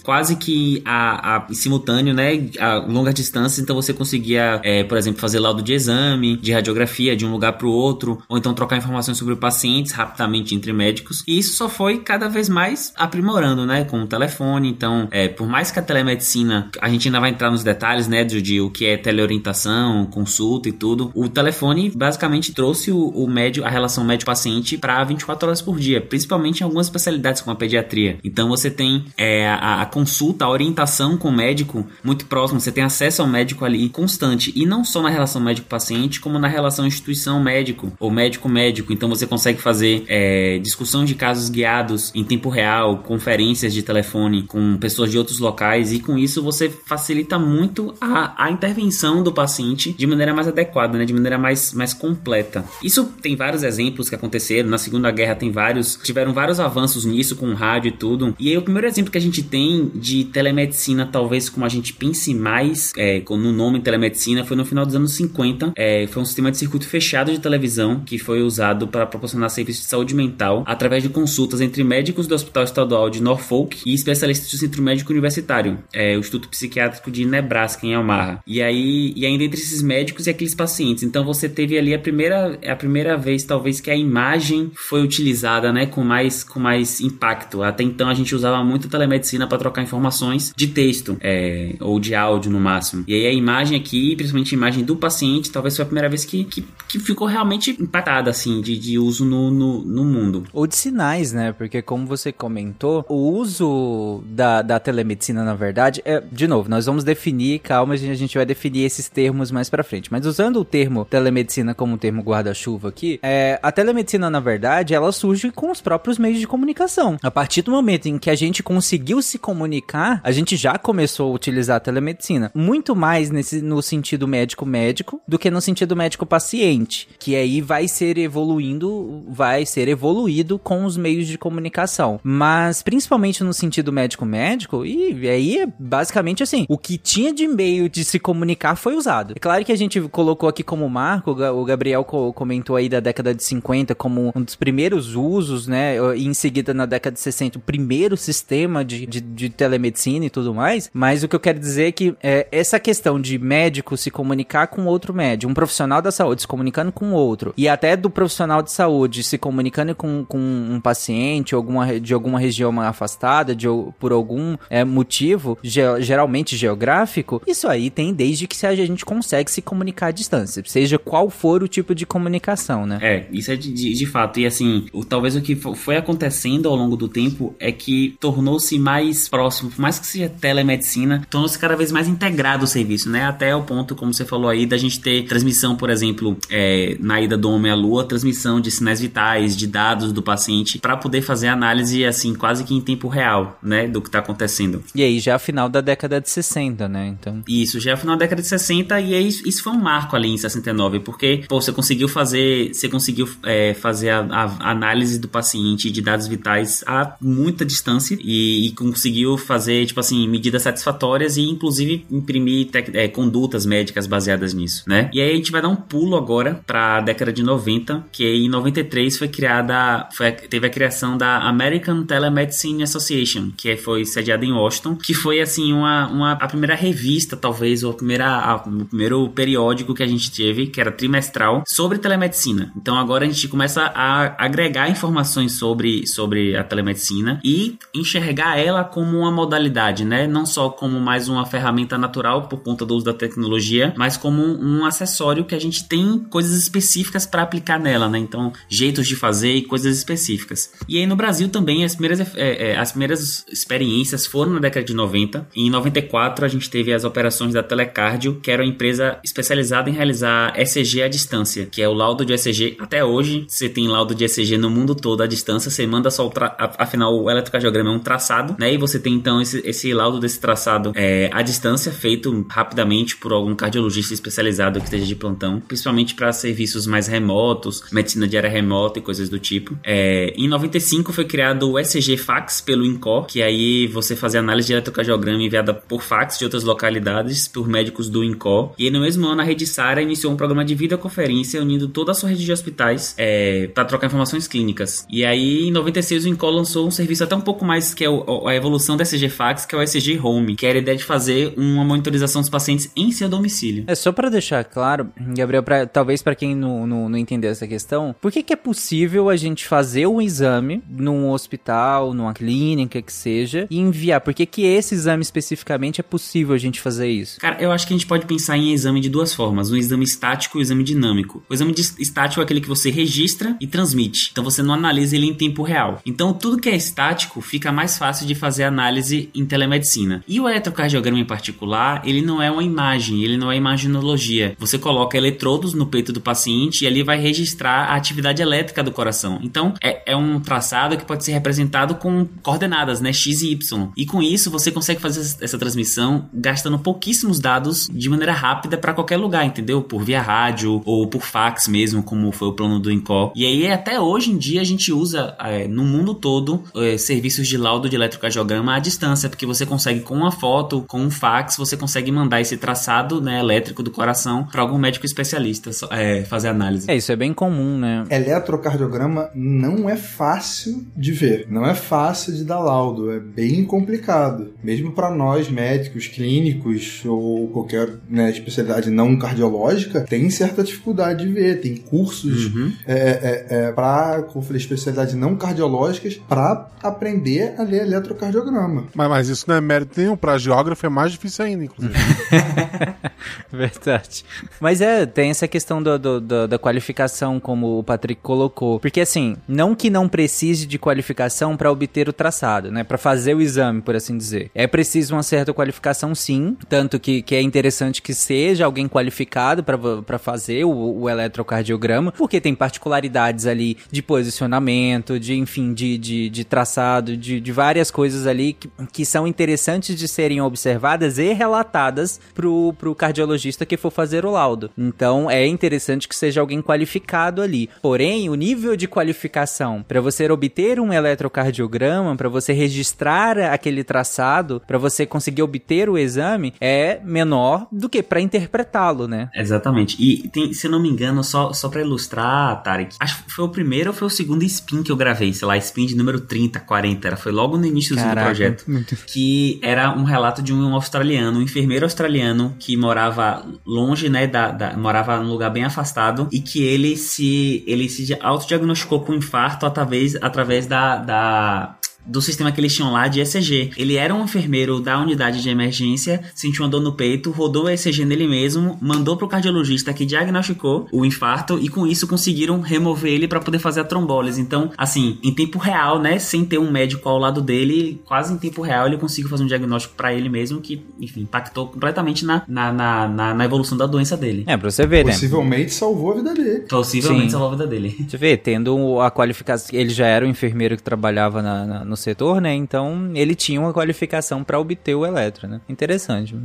quase 0.03 0.35
que 0.35 0.81
a, 0.85 1.37
a, 1.37 1.53
simultâneo, 1.53 2.13
né, 2.13 2.49
a 2.59 2.75
longa 2.75 3.13
distância. 3.13 3.61
Então, 3.61 3.75
você 3.75 3.93
conseguia, 3.93 4.59
é, 4.63 4.83
por 4.83 4.97
exemplo, 4.97 5.19
fazer 5.19 5.39
laudo 5.39 5.61
de 5.61 5.73
exame, 5.73 6.37
de 6.37 6.51
radiografia 6.51 7.15
de 7.15 7.25
um 7.25 7.31
lugar 7.31 7.53
para 7.53 7.67
o 7.67 7.71
outro, 7.71 8.21
ou 8.27 8.37
então 8.37 8.53
trocar 8.53 8.77
informações 8.77 9.17
sobre 9.17 9.35
pacientes 9.35 9.91
rapidamente 9.91 10.55
entre 10.55 10.71
médicos. 10.73 11.23
E 11.27 11.37
isso 11.37 11.55
só 11.55 11.69
foi 11.69 11.99
cada 11.99 12.27
vez 12.27 12.49
mais 12.49 12.93
aprimorando, 12.95 13.65
né, 13.65 13.83
com 13.83 14.01
o 14.01 14.07
telefone. 14.07 14.69
Então, 14.69 15.07
é, 15.11 15.27
por 15.27 15.47
mais 15.47 15.71
que 15.71 15.79
a 15.79 15.81
telemedicina, 15.81 16.69
a 16.81 16.89
gente 16.89 17.07
ainda 17.07 17.19
vai 17.19 17.29
entrar 17.29 17.51
nos 17.51 17.63
detalhes, 17.63 18.07
né, 18.07 18.23
de, 18.23 18.41
de 18.41 18.61
o 18.61 18.69
que 18.69 18.85
é 18.85 18.97
teleorientação, 18.97 20.05
consulta 20.05 20.69
e 20.69 20.71
tudo. 20.71 21.11
O 21.13 21.27
telefone 21.29 21.91
basicamente 21.95 22.53
trouxe 22.53 22.91
o, 22.91 23.09
o 23.09 23.27
médio, 23.27 23.65
a 23.65 23.69
relação 23.69 24.03
médico-paciente 24.03 24.77
para 24.77 25.03
24 25.03 25.47
horas 25.47 25.61
por 25.61 25.79
dia, 25.79 26.01
principalmente 26.01 26.61
em 26.61 26.63
algumas 26.63 26.87
especialidades 26.87 27.41
como 27.41 27.53
a 27.53 27.55
pediatria. 27.55 28.17
Então, 28.23 28.49
você 28.49 28.69
tem 28.69 29.05
é, 29.17 29.26
a, 29.45 29.81
a 29.81 29.85
consulta, 29.85 30.45
a 30.45 30.49
orientação 30.49 31.17
com 31.17 31.29
o 31.29 31.35
médico 31.35 31.85
muito 32.03 32.25
próximo, 32.25 32.59
você 32.59 32.71
tem 32.71 32.83
acesso 32.83 33.21
ao 33.21 33.27
médico 33.27 33.65
ali 33.65 33.89
constante. 33.89 34.51
E 34.55 34.65
não 34.65 34.83
só 34.83 35.01
na 35.01 35.09
relação 35.09 35.41
médico-paciente, 35.41 36.19
como 36.19 36.39
na 36.39 36.47
relação 36.47 36.85
instituição-médico 36.85 37.91
ou 37.99 38.11
médico-médico. 38.11 38.93
Então 38.93 39.09
você 39.09 39.25
consegue 39.25 39.61
fazer 39.61 40.03
é, 40.07 40.59
discussão 40.59 41.03
de 41.05 41.15
casos 41.15 41.49
guiados 41.49 42.11
em 42.13 42.23
tempo 42.23 42.49
real, 42.49 42.99
conferências 42.99 43.73
de 43.73 43.81
telefone 43.81 44.43
com 44.43 44.77
pessoas 44.77 45.11
de 45.11 45.17
outros 45.17 45.39
locais, 45.39 45.91
e 45.91 45.99
com 45.99 46.17
isso 46.17 46.41
você 46.41 46.69
facilita 46.69 47.39
muito 47.39 47.93
a, 47.99 48.45
a 48.45 48.51
intervenção 48.51 49.23
do 49.23 49.31
paciente 49.31 49.93
de 49.93 50.07
maneira 50.07 50.33
mais 50.33 50.47
adequada, 50.47 50.97
né? 50.97 51.05
de 51.05 51.13
maneira 51.13 51.37
mais, 51.37 51.73
mais 51.73 51.93
completa. 51.93 52.63
Isso 52.83 53.05
tem 53.21 53.35
vários 53.35 53.63
exemplos 53.63 54.09
que 54.09 54.15
aconteceram. 54.15 54.69
Na 54.69 54.77
Segunda 54.77 55.11
Guerra 55.11 55.35
tem 55.35 55.51
vários, 55.51 55.99
tiveram 56.03 56.33
vários 56.33 56.59
avanços 56.59 57.05
nisso 57.05 57.35
com 57.35 57.53
rádio 57.53 57.89
e 57.89 57.91
tudo. 57.91 58.35
E 58.39 58.49
aí 58.49 58.57
o 58.57 58.61
primeiro 58.61 58.87
exemplo 58.87 59.11
que 59.11 59.16
a 59.17 59.21
gente 59.21 59.43
tem 59.43 59.91
de 59.93 60.25
telemedicina, 60.25 61.05
talvez 61.05 61.49
como 61.49 61.65
a 61.65 61.69
gente 61.69 61.93
pense 61.93 62.33
mais 62.33 62.93
é, 62.97 63.21
no 63.29 63.51
nome 63.51 63.79
telemedicina, 63.79 64.43
foi 64.43 64.55
no 64.55 64.65
final 64.65 64.85
dos 64.85 64.95
anos 64.95 65.13
50. 65.15 65.73
É, 65.75 66.07
foi 66.07 66.21
um 66.21 66.25
sistema 66.25 66.51
de 66.51 66.57
circuito 66.57 66.87
fechado 66.87 67.31
de 67.31 67.39
televisão 67.39 68.01
que 68.05 68.17
foi 68.17 68.41
usado 68.41 68.87
para 68.87 69.05
proporcionar 69.05 69.49
serviços 69.49 69.83
de 69.83 69.89
saúde 69.89 70.15
mental 70.15 70.63
através 70.65 71.03
de 71.03 71.09
consultas 71.09 71.61
entre 71.61 71.83
médicos 71.83 72.27
do 72.27 72.35
Hospital 72.35 72.63
Estadual 72.63 73.09
de 73.09 73.21
Norfolk 73.21 73.81
e 73.85 73.93
especialistas 73.93 74.51
do 74.51 74.57
Centro 74.57 74.81
Médico 74.81 75.11
Universitário, 75.11 75.79
é, 75.93 76.15
o 76.15 76.19
Instituto 76.19 76.49
Psiquiátrico 76.49 77.11
de 77.11 77.25
Nebraska, 77.25 77.85
em 77.85 77.95
Omaha. 77.95 78.39
E 78.45 78.61
aí, 78.61 79.13
e 79.15 79.25
ainda 79.25 79.43
entre 79.43 79.59
esses 79.59 79.81
médicos 79.81 80.27
e 80.27 80.29
aqueles 80.29 80.55
pacientes. 80.55 81.03
Então 81.03 81.25
você 81.25 81.49
teve 81.49 81.77
ali 81.77 81.93
a 81.93 81.99
primeira, 81.99 82.59
a 82.65 82.75
primeira 82.75 83.17
vez, 83.17 83.43
talvez, 83.43 83.79
que 83.79 83.89
a 83.89 83.95
imagem 83.95 84.71
foi 84.75 85.01
utilizada, 85.01 85.71
né, 85.71 85.85
com 85.85 86.03
mais, 86.03 86.43
com 86.43 86.59
mais 86.59 87.01
impacto. 87.01 87.63
Até 87.63 87.83
então 87.83 88.09
a 88.09 88.13
gente 88.13 88.35
usava 88.35 88.63
muito 88.63 88.87
telemedicina 89.07 89.47
para 89.47 89.57
trocar 89.57 89.81
informações 89.81 90.53
de 90.55 90.67
texto 90.67 91.17
é, 91.21 91.75
ou 91.79 91.99
de 91.99 92.13
áudio 92.13 92.51
no 92.51 92.59
máximo. 92.59 93.03
E 93.07 93.13
aí 93.13 93.25
a 93.25 93.31
imagem 93.31 93.79
aqui, 93.79 94.15
principalmente 94.15 94.53
a 94.53 94.57
imagem 94.57 94.83
do 94.83 94.95
paciente, 94.95 95.49
talvez 95.49 95.75
foi 95.75 95.83
a 95.83 95.85
primeira 95.85 96.09
vez 96.09 96.25
que, 96.25 96.43
que, 96.43 96.65
que 96.89 96.99
ficou 96.99 97.27
realmente 97.27 97.75
impactada 97.79 98.29
assim 98.29 98.61
de, 98.61 98.77
de 98.77 98.99
uso 98.99 99.25
no, 99.25 99.49
no, 99.49 99.81
no 99.83 100.05
mundo. 100.05 100.43
Ou 100.53 100.67
de 100.67 100.75
sinais, 100.75 101.31
né? 101.31 101.51
Porque 101.53 101.81
como 101.81 102.05
você 102.05 102.31
comentou, 102.31 103.05
o 103.07 103.15
uso 103.15 104.23
da, 104.27 104.61
da 104.61 104.79
telemedicina, 104.79 105.43
na 105.43 105.55
verdade, 105.55 106.01
é, 106.05 106.21
de 106.31 106.47
novo, 106.47 106.69
nós 106.69 106.85
vamos 106.85 107.03
definir, 107.03 107.59
calma, 107.59 107.93
a 107.93 107.97
gente 107.97 108.37
vai 108.37 108.45
definir 108.45 108.83
esses 108.83 109.07
termos 109.07 109.51
mais 109.51 109.69
pra 109.69 109.83
frente. 109.83 110.11
Mas 110.11 110.25
usando 110.25 110.59
o 110.59 110.65
termo 110.65 111.05
telemedicina 111.05 111.73
como 111.73 111.97
termo 111.97 112.21
guarda-chuva 112.21 112.89
aqui, 112.89 113.19
é, 113.23 113.59
a 113.61 113.71
telemedicina, 113.71 114.29
na 114.29 114.39
verdade, 114.39 114.93
ela 114.93 115.11
surge 115.11 115.51
com 115.51 115.71
os 115.71 115.81
próprios 115.81 116.17
meios 116.17 116.39
de 116.39 116.47
comunicação. 116.47 117.17
A 117.21 117.31
partir 117.31 117.61
do 117.61 117.71
momento 117.71 118.07
em 118.07 118.17
que 118.17 118.29
a 118.29 118.35
gente 118.35 118.63
conseguiu 118.97 119.21
se 119.21 119.37
comunicar, 119.37 120.19
a 120.23 120.31
gente 120.31 120.55
já 120.55 120.77
começou 120.77 121.31
a 121.31 121.35
utilizar 121.35 121.77
a 121.77 121.79
telemedicina. 121.79 122.51
Muito 122.55 122.95
mais 122.95 123.29
nesse, 123.29 123.61
no 123.61 123.81
sentido 123.81 124.27
médico-médico 124.27 125.21
do 125.27 125.37
que 125.37 125.51
no 125.51 125.61
sentido 125.61 125.95
médico-paciente, 125.95 127.07
que 127.19 127.35
aí 127.35 127.61
vai 127.61 127.87
ser 127.87 128.17
evoluindo, 128.17 129.23
vai 129.29 129.65
ser 129.65 129.87
evoluído 129.87 130.57
com 130.57 130.83
os 130.83 130.97
meios 130.97 131.27
de 131.27 131.37
comunicação. 131.37 132.19
Mas 132.23 132.81
principalmente 132.81 133.43
no 133.43 133.53
sentido 133.53 133.93
médico-médico, 133.93 134.83
e 134.83 135.29
aí 135.29 135.59
é 135.59 135.67
basicamente 135.77 136.41
assim, 136.41 136.65
o 136.67 136.77
que 136.77 136.97
tinha 136.97 137.31
de 137.31 137.47
meio 137.47 137.87
de 137.87 138.03
se 138.03 138.19
comunicar 138.19 138.75
foi 138.75 138.95
usado. 138.95 139.33
É 139.35 139.39
claro 139.39 139.63
que 139.63 139.71
a 139.71 139.77
gente 139.77 140.01
colocou 140.09 140.49
aqui 140.49 140.63
como 140.63 140.89
marco, 140.89 141.31
o 141.31 141.65
Gabriel 141.65 142.03
comentou 142.03 142.75
aí 142.75 142.89
da 142.89 142.99
década 142.99 143.33
de 143.33 143.43
50 143.43 143.93
como 143.93 144.33
um 144.35 144.41
dos 144.41 144.55
primeiros 144.55 145.15
usos, 145.15 145.67
né? 145.67 145.97
E 146.15 146.25
em 146.25 146.33
seguida 146.33 146.73
na 146.73 146.87
década 146.87 147.13
de 147.13 147.19
60, 147.19 147.59
o 147.59 147.61
primeiro 147.61 148.17
sistema 148.17 148.86
de, 148.87 149.05
de, 149.05 149.21
de 149.21 149.49
telemedicina 149.49 150.25
e 150.25 150.29
tudo 150.29 150.53
mais. 150.53 150.89
Mas 150.93 151.23
o 151.23 151.27
que 151.27 151.35
eu 151.35 151.39
quero 151.39 151.59
dizer 151.59 151.87
é 151.87 151.91
que 151.91 152.15
é, 152.23 152.47
essa 152.51 152.79
questão 152.79 153.19
de 153.19 153.37
médico 153.37 153.97
se 153.97 154.09
comunicar 154.09 154.67
com 154.67 154.85
outro 154.85 155.13
médico, 155.13 155.51
um 155.51 155.53
profissional 155.53 156.01
da 156.01 156.11
saúde 156.11 156.41
se 156.41 156.47
comunicando 156.47 156.91
com 156.91 157.11
outro, 157.11 157.53
e 157.57 157.67
até 157.67 157.95
do 157.95 158.09
profissional 158.09 158.61
de 158.61 158.71
saúde 158.71 159.23
se 159.23 159.37
comunicando 159.37 159.93
com, 159.93 160.25
com 160.25 160.37
um 160.39 160.79
paciente 160.79 161.53
alguma, 161.53 161.99
de 161.99 162.13
alguma 162.13 162.39
região 162.39 162.79
afastada, 162.81 163.55
de, 163.55 163.67
por 163.99 164.11
algum 164.11 164.57
é, 164.69 164.83
motivo, 164.83 165.57
ge, 165.61 165.81
geralmente 165.99 166.55
geográfico, 166.55 167.41
isso 167.45 167.67
aí 167.67 167.89
tem 167.89 168.13
desde 168.13 168.47
que 168.47 168.65
a 168.65 168.75
gente 168.75 169.05
consegue 169.05 169.51
se 169.51 169.61
comunicar 169.61 170.07
à 170.07 170.11
distância, 170.11 170.63
seja 170.65 170.97
qual 170.97 171.29
for 171.29 171.63
o 171.63 171.67
tipo 171.67 171.93
de 171.93 172.05
comunicação, 172.05 172.85
né? 172.85 172.99
É, 173.01 173.25
isso 173.31 173.51
é 173.51 173.55
de, 173.55 173.71
de, 173.71 173.93
de 173.93 174.05
fato. 174.05 174.39
E 174.39 174.45
assim, 174.45 174.85
o, 174.93 175.03
talvez 175.03 175.35
o 175.35 175.41
que 175.41 175.55
foi 175.55 175.97
acontecendo 175.97 176.69
ao 176.69 176.75
longo 176.75 176.95
do 176.95 177.07
tempo 177.07 177.55
é 177.59 177.71
que 177.71 178.15
tornou-se 178.19 178.76
mais 178.77 179.27
próximo, 179.27 179.71
por 179.71 179.79
mais 179.79 179.99
que 179.99 180.07
seja 180.07 180.29
telemedicina, 180.29 181.25
tornou-se 181.29 181.57
cada 181.57 181.75
vez 181.75 181.91
mais 181.91 182.07
integrado 182.07 182.65
o 182.65 182.67
serviço, 182.67 183.09
né? 183.09 183.25
Até 183.25 183.55
o 183.55 183.63
ponto, 183.63 183.95
como 183.95 184.13
você 184.13 184.25
falou 184.25 184.49
aí, 184.49 184.65
da 184.65 184.77
gente 184.77 184.99
ter 184.99 185.23
transmissão, 185.23 185.75
por 185.75 185.89
exemplo, 185.89 186.37
é, 186.49 186.97
na 186.99 187.21
ida 187.21 187.37
do 187.37 187.49
homem 187.49 187.71
à 187.71 187.75
lua, 187.75 188.03
transmissão 188.03 188.59
de 188.59 188.71
sinais 188.71 188.99
vitais, 188.99 189.55
de 189.55 189.67
dados 189.67 190.11
do 190.11 190.21
paciente, 190.21 190.79
para 190.79 190.97
poder 190.97 191.21
fazer 191.21 191.47
análise, 191.47 192.05
assim, 192.05 192.33
quase 192.33 192.63
que 192.63 192.73
em 192.73 192.81
tempo 192.81 193.07
real, 193.07 193.57
né? 193.61 193.87
Do 193.87 194.01
que 194.01 194.09
tá 194.09 194.19
acontecendo. 194.19 194.83
E 194.93 195.01
aí, 195.03 195.19
já 195.19 195.33
é 195.33 195.39
final 195.39 195.69
da 195.69 195.81
década 195.81 196.19
de 196.19 196.29
60, 196.29 196.87
né? 196.87 197.07
Então. 197.07 197.43
Isso, 197.47 197.79
já 197.79 197.91
é 197.91 197.97
final 197.97 198.15
da 198.15 198.25
década 198.25 198.41
de 198.41 198.47
60, 198.47 198.99
e 198.99 199.13
aí, 199.13 199.27
isso 199.27 199.63
foi 199.63 199.73
um 199.73 199.81
marco 199.81 200.15
ali 200.15 200.29
em 200.29 200.37
69, 200.37 200.99
porque, 200.99 201.43
pô, 201.47 201.61
você 201.61 201.71
conseguiu 201.71 202.07
fazer, 202.07 202.73
você 202.73 202.89
conseguiu 202.89 203.29
é, 203.43 203.73
fazer 203.73 204.09
a, 204.09 204.19
a, 204.19 204.71
análise 204.71 205.19
do 205.19 205.27
paciente 205.27 205.89
de 205.89 206.01
dados 206.01 206.27
vitais 206.27 206.83
a 206.85 207.15
muita 207.21 207.65
distância 207.65 208.17
e, 208.19 208.66
conseguiu 208.71 209.37
fazer, 209.37 209.85
tipo 209.85 209.99
assim, 209.99 210.27
medidas 210.27 210.61
satisfatórias 210.61 211.37
e, 211.37 211.41
inclusive, 211.41 212.05
imprimir 212.11 212.69
é, 212.93 213.07
condutas 213.07 213.65
médicas 213.65 214.07
baseadas 214.07 214.53
nisso, 214.53 214.83
né? 214.87 215.09
E 215.13 215.21
aí 215.21 215.31
a 215.31 215.35
gente 215.35 215.51
vai 215.51 215.61
dar 215.61 215.69
um 215.69 215.75
pulo 215.75 216.15
agora 216.15 216.61
para 216.65 216.97
a 216.97 217.01
década 217.01 217.31
de 217.31 217.43
90, 217.43 218.05
que 218.11 218.25
em 218.25 218.49
93 218.49 219.17
foi 219.17 219.27
criada, 219.27 220.07
foi, 220.13 220.31
teve 220.31 220.67
a 220.67 220.69
criação 220.69 221.17
da 221.17 221.39
American 221.39 222.03
Telemedicine 222.03 222.83
Association, 222.83 223.51
que 223.55 223.75
foi 223.77 224.05
sediada 224.05 224.45
em 224.45 224.51
Washington, 224.51 224.95
que 224.95 225.13
foi 225.13 225.39
assim 225.39 225.73
uma, 225.73 226.07
uma 226.07 226.31
a 226.33 226.47
primeira 226.47 226.75
revista, 226.75 227.35
talvez, 227.35 227.83
ou 227.83 227.91
a 227.91 227.93
primeira, 227.93 228.27
a, 228.27 228.55
o 228.55 228.85
primeiro 228.85 229.29
periódico 229.29 229.93
que 229.93 230.03
a 230.03 230.07
gente 230.07 230.31
teve, 230.31 230.67
que 230.67 230.79
era 230.79 230.91
trimestral, 230.91 231.63
sobre 231.67 231.97
telemedicina. 231.97 232.71
Então 232.75 232.97
agora 232.97 233.25
a 233.25 233.27
gente 233.27 233.47
começa 233.47 233.83
a 233.93 234.43
agregar 234.43 234.89
informações 234.89 235.53
sobre, 235.53 236.05
sobre 236.07 236.55
a 236.55 236.63
telemedicina 236.63 237.39
e 237.43 237.77
enxergar 237.93 238.56
ela 238.59 238.83
como 238.83 239.19
uma 239.19 239.31
modalidade, 239.31 240.05
né? 240.05 240.27
Não 240.27 240.45
só 240.45 240.69
como 240.69 240.99
mais 240.99 241.27
uma 241.27 241.45
ferramenta 241.45 241.97
natural 241.97 242.47
por 242.47 242.59
conta 242.59 242.85
do 242.85 242.95
uso 242.95 243.05
da 243.05 243.13
tecnologia, 243.13 243.93
mas 243.97 244.17
como 244.17 244.41
um 244.43 244.85
acessório 244.85 245.45
que 245.45 245.55
a 245.55 245.59
gente 245.59 245.87
tem 245.87 246.19
coisas 246.29 246.57
específicas 246.57 247.25
para 247.25 247.41
aplicar 247.41 247.79
nela, 247.79 248.09
né? 248.09 248.17
Então, 248.17 248.51
jeitos 248.69 249.07
de 249.07 249.15
fazer 249.15 249.53
e 249.53 249.61
coisas 249.61 249.97
específicas. 249.97 250.71
E 250.87 250.97
aí 250.97 251.05
no 251.05 251.15
Brasil 251.15 251.49
também 251.49 251.83
as 251.83 251.95
primeiras, 251.95 252.35
é, 252.35 252.71
é, 252.71 252.77
as 252.77 252.91
primeiras 252.91 253.45
experiências 253.49 254.25
foram 254.25 254.53
na 254.53 254.59
década 254.59 254.85
de 254.85 254.93
90. 254.93 255.47
E 255.55 255.67
em 255.67 255.69
94 255.69 256.45
a 256.45 256.47
gente 256.47 256.69
teve 256.69 256.93
as 256.93 257.03
operações 257.03 257.53
da 257.53 257.63
Telecardio, 257.63 258.39
que 258.41 258.51
era 258.51 258.63
uma 258.63 258.69
empresa 258.69 259.19
especializada 259.23 259.89
em 259.89 259.93
realizar 259.93 260.53
ECG 260.57 261.03
à 261.03 261.07
distância, 261.07 261.65
que 261.65 261.81
é 261.81 261.87
o 261.87 261.93
laudo 261.93 262.25
de 262.25 262.33
ECG. 262.33 262.77
Até 262.79 263.03
hoje, 263.03 263.45
você 263.47 263.69
tem 263.69 263.87
laudo 263.87 264.13
de 264.13 264.25
ECG 264.25 264.57
no 264.57 264.69
mundo 264.69 264.95
todo 264.95 265.21
à 265.21 265.27
distância, 265.27 265.69
você 265.69 265.85
manda 265.85 266.09
só 266.09 266.25
o 266.25 266.29
tra... 266.29 266.55
afinal 266.77 267.13
o 267.13 267.29
eletrocardiograma 267.29 267.89
é 267.89 267.93
um 267.93 267.99
traçado, 267.99 268.46
né? 268.57 268.73
E 268.73 268.77
você 268.77 268.99
tem 268.99 269.13
então 269.13 269.41
esse, 269.41 269.61
esse 269.65 269.93
laudo 269.93 270.19
desse 270.19 270.39
traçado 270.39 270.91
é, 270.95 271.29
à 271.33 271.41
distância 271.41 271.91
feito 271.91 272.45
rapidamente 272.49 273.17
por 273.17 273.31
algum 273.31 273.55
cardiologista 273.55 274.13
especializado 274.13 274.79
que 274.79 274.85
esteja 274.85 275.05
de 275.05 275.15
plantão, 275.15 275.59
principalmente 275.59 276.15
para 276.15 276.31
serviços 276.31 276.85
mais 276.85 277.07
remotos, 277.07 277.83
medicina 277.91 278.27
de 278.27 278.37
área 278.37 278.49
remota 278.49 278.99
e 278.99 279.01
coisas 279.01 279.29
do 279.29 279.39
tipo. 279.39 279.77
É, 279.83 280.33
em 280.35 280.47
95 280.47 281.11
foi 281.13 281.25
criado 281.25 281.71
o 281.71 281.79
ECG 281.79 282.17
Fax 282.17 282.61
pelo 282.61 282.85
INCOR, 282.85 283.25
que 283.25 283.41
aí 283.41 283.87
você 283.87 284.15
fazia 284.15 284.39
análise 284.39 284.67
de 284.67 284.73
eletrocardiograma 284.73 285.41
enviada 285.41 285.73
por 285.73 286.01
fax 286.01 286.37
de 286.37 286.43
outras 286.43 286.63
localidades 286.63 287.47
por 287.47 287.67
médicos 287.67 288.09
do 288.09 288.23
INCOR. 288.23 288.73
E 288.77 288.85
aí, 288.85 288.91
no 288.91 289.01
mesmo 289.01 289.27
ano 289.27 289.41
a 289.41 289.43
Rede 289.43 289.65
Sara 289.65 290.01
iniciou 290.01 290.33
um 290.33 290.37
programa 290.37 290.63
de 290.63 290.75
videoconferência 290.75 291.61
unindo 291.61 291.87
toda 291.87 292.11
a 292.11 292.15
sua 292.15 292.29
rede 292.29 292.45
de 292.45 292.51
hospitais 292.51 293.15
é, 293.17 293.67
para 293.73 293.85
trocar 293.85 294.07
informações 294.07 294.47
clínicas. 294.47 295.05
E 295.09 295.25
aí 295.25 295.67
em 295.67 295.71
96 295.71 296.25
o 296.25 296.27
INCOR 296.29 296.51
lançou 296.51 296.87
um 296.87 296.91
serviço 296.91 297.23
até 297.23 297.35
um 297.35 297.41
pouco 297.41 297.65
mais 297.65 297.93
que 297.93 298.03
é 298.03 298.09
o, 298.09 298.23
a 298.45 298.55
evolução 298.55 298.97
da 298.97 299.03
ECG 299.03 299.29
Fax, 299.29 299.65
que 299.65 299.75
é 299.75 299.77
o 299.77 299.81
ECG 299.81 300.19
Home, 300.19 300.55
que 300.55 300.65
era 300.65 300.77
a 300.77 300.81
ideia 300.81 300.97
de 300.97 301.03
fazer 301.03 301.53
uma 301.57 301.83
monitorização 301.83 302.41
dos 302.41 302.49
pacientes 302.49 302.91
em 302.95 303.11
seu 303.11 303.29
domicílio. 303.29 303.85
É 303.87 303.95
só 303.95 304.11
para 304.11 304.29
deixar 304.29 304.63
claro, 304.63 305.09
Gabriel, 305.17 305.63
pra, 305.63 305.85
talvez 305.85 306.21
para 306.21 306.35
quem 306.35 306.55
não, 306.55 306.85
não, 306.85 307.09
não 307.09 307.17
entender 307.17 307.47
essa 307.47 307.67
questão, 307.67 308.15
por 308.19 308.31
que, 308.31 308.43
que 308.43 308.53
é 308.53 308.55
possível 308.55 309.29
a 309.29 309.35
gente 309.35 309.65
fazer 309.65 310.07
um 310.07 310.21
exame 310.21 310.83
num 310.89 311.29
hospital, 311.29 312.13
numa 312.13 312.33
clínica, 312.33 313.01
que 313.01 313.13
seja, 313.13 313.67
e 313.69 313.79
enviar? 313.79 314.21
Por 314.21 314.33
que, 314.33 314.45
que 314.45 314.65
esse 314.65 314.93
exame 314.93 315.21
especificamente 315.21 316.01
é 316.01 316.03
possível 316.03 316.53
a 316.53 316.57
gente 316.57 316.81
fazer 316.81 317.07
isso? 317.07 317.39
Cara, 317.39 317.57
eu 317.61 317.71
acho 317.71 317.87
que 317.87 317.93
a 317.93 317.97
gente 317.97 318.07
pode 318.07 318.25
pensar 318.25 318.57
em 318.57 318.73
exame 318.73 318.99
de 318.99 319.09
duas 319.09 319.33
formas: 319.33 319.71
um 319.71 319.75
exame 319.75 320.03
estático 320.03 320.57
e 320.57 320.59
um 320.59 320.61
exame 320.61 320.83
dinâmico. 320.83 321.43
O 321.49 321.53
exame 321.53 321.73
estático 321.99 322.41
é 322.41 322.43
aquele 322.43 322.61
que 322.61 322.67
você 322.67 322.89
registra 322.89 323.55
e 323.59 323.67
transmite, 323.67 324.29
então 324.31 324.43
você 324.43 324.61
não 324.61 324.73
analisa 324.73 325.15
ele 325.15 325.27
em 325.27 325.33
tempo 325.33 325.63
real. 325.63 326.01
Então 326.05 326.33
tudo 326.33 326.59
que 326.59 326.69
é 326.69 326.75
estático 326.75 327.41
fica 327.41 327.71
mais 327.71 327.97
fácil 327.97 328.16
de 328.25 328.35
fazer 328.35 328.63
análise 328.63 329.29
em 329.33 329.45
telemedicina. 329.45 330.23
E 330.27 330.39
o 330.39 330.47
eletrocardiograma 330.47 331.19
em 331.19 331.25
particular, 331.25 332.01
ele 332.05 332.21
não 332.21 332.41
é 332.41 332.49
uma 332.49 332.63
imagem, 332.63 333.23
ele 333.23 333.37
não 333.37 333.51
é 333.51 333.57
imaginologia. 333.57 334.55
Você 334.59 334.77
coloca 334.77 335.17
eletrodos 335.17 335.73
no 335.73 335.85
peito 335.85 336.11
do 336.11 336.21
paciente 336.21 336.83
e 336.83 336.87
ali 336.87 337.03
vai 337.03 337.19
registrar 337.19 337.85
a 337.85 337.95
atividade 337.95 338.41
elétrica 338.41 338.83
do 338.83 338.91
coração. 338.91 339.39
Então 339.41 339.73
é, 339.81 340.11
é 340.11 340.15
um 340.15 340.39
traçado 340.39 340.97
que 340.97 341.05
pode 341.05 341.23
ser 341.23 341.31
representado 341.31 341.95
com 341.95 342.25
coordenadas, 342.41 343.01
né, 343.01 343.11
x 343.13 343.41
e 343.41 343.51
y. 343.51 343.89
E 343.95 344.05
com 344.05 344.21
isso 344.21 344.49
você 344.49 344.71
consegue 344.71 345.01
fazer 345.01 345.21
essa 345.43 345.57
transmissão 345.57 346.29
gastando 346.33 346.79
pouquíssimos 346.79 347.39
dados 347.39 347.89
de 347.91 348.09
maneira 348.09 348.33
rápida 348.33 348.77
para 348.77 348.93
qualquer 348.93 349.17
lugar, 349.17 349.45
entendeu? 349.45 349.81
Por 349.81 350.03
via 350.03 350.21
rádio 350.21 350.81
ou 350.85 351.07
por 351.07 351.21
fax 351.21 351.67
mesmo, 351.67 352.03
como 352.03 352.31
foi 352.31 352.47
o 352.47 352.53
plano 352.53 352.79
do 352.79 352.91
Incó. 352.91 353.31
E 353.35 353.45
aí 353.45 353.67
até 353.71 353.99
hoje 353.99 354.31
em 354.31 354.37
dia 354.37 354.61
a 354.61 354.63
gente 354.63 354.91
usa 354.91 355.35
é, 355.39 355.67
no 355.67 355.83
mundo 355.83 356.13
todo 356.13 356.63
é, 356.75 356.97
serviços 356.97 357.47
de 357.47 357.57
laudo 357.57 357.89
de 357.89 357.97
eletrocardiograma 358.07 358.75
à 358.75 358.79
distância, 358.79 359.29
porque 359.29 359.45
você 359.45 359.65
consegue 359.65 360.01
com 360.01 360.15
uma 360.15 360.31
foto, 360.31 360.83
com 360.87 360.99
um 361.01 361.11
fax, 361.11 361.57
você 361.57 361.75
consegue 361.77 362.11
mandar 362.11 362.41
esse 362.41 362.57
traçado 362.57 363.21
né, 363.21 363.39
elétrico 363.39 363.83
do 363.83 363.91
coração 363.91 364.43
para 364.43 364.61
algum 364.61 364.77
médico 364.77 365.05
especialista 365.05 365.69
é, 365.91 366.23
fazer 366.23 366.47
análise. 366.47 366.89
É, 366.89 366.95
isso 366.95 367.11
é 367.11 367.15
bem 367.15 367.33
comum, 367.33 367.77
né? 367.77 368.03
Eletrocardiograma 368.09 369.29
não 369.35 369.89
é 369.89 369.95
fácil 369.95 370.85
de 370.95 371.11
ver, 371.11 371.47
não 371.49 371.65
é 371.65 371.75
fácil 371.75 372.33
de 372.33 372.43
dar 372.43 372.59
laudo, 372.59 373.11
é 373.11 373.19
bem 373.19 373.63
complicado. 373.63 374.53
Mesmo 374.63 374.91
para 374.91 375.09
nós 375.11 375.49
médicos, 375.49 376.07
clínicos 376.07 377.03
ou 377.05 377.47
qualquer 377.49 377.89
né, 378.09 378.29
especialidade 378.31 378.89
não 378.89 379.17
cardiológica, 379.17 380.01
tem 380.01 380.29
certa 380.29 380.63
dificuldade 380.63 381.25
de 381.25 381.31
ver. 381.31 381.61
Tem 381.61 381.75
cursos 381.75 382.47
Uhum. 382.47 382.71
é, 382.85 382.93
é, 382.95 383.45
é, 383.49 383.71
para, 383.71 384.25
especialidades 384.55 385.13
não 385.13 385.35
cardiológicas 385.35 386.15
para 386.15 386.69
aprender 386.81 387.55
a 387.57 387.63
ler 387.63 387.85
eletrocardiograma. 387.97 388.85
Mas, 388.93 389.09
mas 389.09 389.29
isso 389.29 389.45
não 389.47 389.55
é 389.55 389.61
mérito 389.61 389.99
nenhum. 389.99 390.15
Pra 390.15 390.37
geógrafo 390.37 390.85
é 390.85 390.89
mais 390.89 391.11
difícil 391.11 391.45
ainda, 391.45 391.63
inclusive. 391.65 391.93
Verdade. 393.51 394.23
Mas 394.59 394.81
é, 394.81 395.05
tem 395.05 395.29
essa 395.29 395.47
questão 395.47 395.81
do, 395.81 395.97
do- 395.97 396.21
do- 396.21 396.47
da 396.47 396.59
qualificação, 396.59 397.39
como 397.39 397.79
o 397.79 397.83
Patrick 397.83 398.21
colocou. 398.21 398.79
Porque 398.79 399.01
assim, 399.01 399.35
não 399.47 399.75
que 399.75 399.89
não 399.89 400.07
precise 400.07 400.65
de 400.65 400.77
qualificação 400.77 401.55
para 401.57 401.71
obter 401.71 402.07
o 402.09 402.13
traçado, 402.13 402.71
né? 402.71 402.83
Para 402.83 402.97
fazer 402.97 403.33
o 403.35 403.41
exame, 403.41 403.81
por 403.81 403.95
assim 403.95 404.17
dizer. 404.17 404.51
É 404.53 404.67
preciso 404.67 405.15
uma 405.15 405.23
certa 405.23 405.53
qualificação, 405.53 406.13
sim. 406.13 406.57
Tanto 406.69 406.99
que, 406.99 407.21
que 407.21 407.35
é 407.35 407.41
interessante 407.41 408.01
que 408.01 408.13
seja 408.13 408.65
alguém 408.65 408.87
qualificado 408.87 409.63
para 409.63 410.17
fazer 410.19 410.63
o, 410.65 411.01
o 411.01 411.09
eletrocardiograma, 411.09 412.11
porque 412.11 412.39
tem 412.41 412.53
particularidades 412.55 413.45
ali 413.45 413.77
de 413.91 414.01
posicionamento, 414.01 415.19
de 415.19 415.35
enfim, 415.35 415.73
de, 415.73 415.97
de, 415.97 416.29
de 416.29 416.43
traçado, 416.43 417.15
de, 417.17 417.39
de 417.39 417.51
várias 417.51 417.86
coisas 417.91 418.27
ali 418.27 418.53
que, 418.53 418.69
que 418.91 419.05
são 419.05 419.27
interessantes 419.27 419.95
de 419.95 420.07
serem 420.07 420.41
observadas 420.41 421.17
e 421.17 421.33
relatadas 421.33 422.19
pro, 422.33 422.73
pro 422.77 422.95
cardiologista 422.95 423.65
que 423.65 423.77
for 423.77 423.91
fazer 423.91 424.25
o 424.25 424.31
laudo. 424.31 424.69
Então 424.77 425.29
é 425.29 425.45
interessante 425.45 426.07
que 426.07 426.15
seja 426.15 426.41
alguém 426.41 426.61
qualificado 426.61 427.41
ali. 427.41 427.69
Porém, 427.81 428.29
o 428.29 428.35
nível 428.35 428.75
de 428.75 428.87
qualificação 428.87 429.83
para 429.87 430.01
você 430.01 430.29
obter 430.29 430.79
um 430.79 430.93
eletrocardiograma, 430.93 432.15
para 432.15 432.29
você 432.29 432.53
registrar 432.53 433.37
aquele 433.39 433.83
traçado, 433.83 434.61
para 434.65 434.77
você 434.77 435.05
conseguir 435.05 435.41
obter 435.41 435.89
o 435.89 435.97
exame, 435.97 436.53
é 436.59 436.99
menor 437.03 437.67
do 437.71 437.89
que 437.89 438.03
para 438.03 438.21
interpretá-lo, 438.21 439.07
né? 439.07 439.29
Exatamente. 439.33 439.95
E 439.99 440.27
tem, 440.29 440.53
se 440.53 440.67
eu 440.67 440.71
não 440.71 440.81
me 440.81 440.89
engano, 440.89 441.23
só, 441.23 441.53
só 441.53 441.69
pra 441.69 441.81
ilustrar, 441.81 442.61
Tarek, 442.63 442.95
acho 442.99 443.23
que 443.23 443.31
foi 443.31 443.45
o 443.45 443.49
primeiro 443.49 443.89
ou 443.89 443.95
foi 443.95 444.07
o 444.07 444.11
segundo 444.11 444.43
spin 444.43 444.83
que 444.83 444.91
eu 444.91 444.95
gravei, 444.95 445.33
sei 445.33 445.47
lá, 445.47 445.57
spin 445.57 445.85
de 445.85 445.95
número 445.95 446.21
30, 446.21 446.59
40, 446.59 447.07
era, 447.07 447.17
foi 447.17 447.31
logo 447.31 447.57
no 447.57 447.65
início 447.77 447.95
do 447.95 448.01
projeto. 448.25 448.63
Que 449.07 449.59
era 449.61 449.91
um 449.95 450.03
relato 450.03 450.41
de 450.41 450.53
um 450.53 450.73
australiano, 450.73 451.39
um 451.39 451.41
enfermeiro 451.41 451.85
australiano 451.85 452.55
que 452.59 452.75
morava 452.75 453.45
longe, 453.65 454.09
né, 454.09 454.27
da, 454.27 454.51
da- 454.51 454.75
morava 454.77 455.17
num 455.19 455.29
lugar 455.29 455.49
bem 455.51 455.63
afastado 455.63 456.27
e 456.31 456.39
que 456.41 456.63
ele 456.63 456.95
se, 456.97 457.63
ele 457.67 457.87
se 457.89 458.15
autodiagnosticou 458.21 459.01
com 459.01 459.13
infarto 459.13 459.65
através, 459.65 460.15
através 460.21 460.67
da, 460.67 460.97
da 460.97 461.76
do 462.07 462.21
sistema 462.21 462.51
que 462.51 462.59
eles 462.61 462.73
tinham 462.75 462.91
lá 462.91 463.07
de 463.07 463.19
ECG. 463.21 463.71
Ele 463.77 463.95
era 463.95 464.13
um 464.13 464.23
enfermeiro 464.23 464.79
da 464.79 464.97
unidade 464.99 465.41
de 465.41 465.49
emergência, 465.49 466.21
sentiu 466.33 466.63
uma 466.63 466.69
dor 466.69 466.81
no 466.81 466.93
peito, 466.93 467.31
rodou 467.31 467.65
o 467.65 467.69
ECG 467.69 468.05
nele 468.05 468.27
mesmo, 468.27 468.77
mandou 468.81 469.17
pro 469.17 469.27
cardiologista 469.27 469.93
que 469.93 470.05
diagnosticou 470.05 470.87
o 470.91 471.05
infarto 471.05 471.57
e 471.61 471.67
com 471.69 471.85
isso 471.87 472.07
conseguiram 472.07 472.61
remover 472.61 473.11
ele 473.13 473.27
para 473.27 473.39
poder 473.39 473.59
fazer 473.59 473.81
a 473.81 473.83
trombólise. 473.83 474.39
Então, 474.41 474.71
assim, 474.77 475.17
em 475.23 475.33
tempo 475.33 475.57
real, 475.57 475.99
né, 475.99 476.19
sem 476.19 476.45
ter 476.45 476.57
um 476.57 476.71
médico 476.71 477.07
ao 477.09 477.17
lado 477.17 477.41
dele, 477.41 478.01
quase 478.05 478.33
em 478.33 478.37
tempo 478.37 478.61
real 478.61 478.87
ele 478.87 478.97
conseguiu 478.97 479.29
fazer 479.29 479.43
um 479.43 479.47
diagnóstico 479.47 479.95
para 479.95 480.13
ele 480.13 480.29
mesmo 480.29 480.61
que, 480.61 480.85
enfim, 480.99 481.21
impactou 481.21 481.67
completamente 481.67 482.25
na, 482.25 482.43
na, 482.47 482.71
na, 482.71 483.07
na- 483.07 483.33
na 483.33 483.45
evolução 483.45 483.77
da 483.77 483.85
doença 483.85 484.15
dele. 484.15 484.43
É, 484.47 484.55
pra 484.57 484.69
você 484.71 484.85
ver, 484.85 485.05
né? 485.05 485.11
Possivelmente 485.11 485.73
salvou 485.73 486.11
a 486.11 486.15
vida 486.15 486.33
dele. 486.33 486.59
Possivelmente 486.69 487.25
Sim. 487.25 487.29
salvou 487.31 487.49
a 487.49 487.51
vida 487.51 487.67
dele. 487.67 488.05
Você 488.07 488.17
vê, 488.17 488.37
tendo 488.37 488.99
a 489.01 489.11
qualificação. 489.11 489.77
Ele 489.77 489.89
já 489.89 490.05
era 490.07 490.25
um 490.25 490.29
enfermeiro 490.29 490.77
que 490.77 490.83
trabalhava 490.83 491.41
na- 491.41 491.65
na- 491.65 491.85
no 491.85 491.96
setor, 491.97 492.39
né? 492.39 492.53
Então 492.53 493.11
ele 493.13 493.35
tinha 493.35 493.59
uma 493.59 493.73
qualificação 493.73 494.43
para 494.43 494.59
obter 494.59 494.95
o 494.95 495.05
eletro, 495.05 495.47
né? 495.47 495.59
Interessante. 495.67 496.35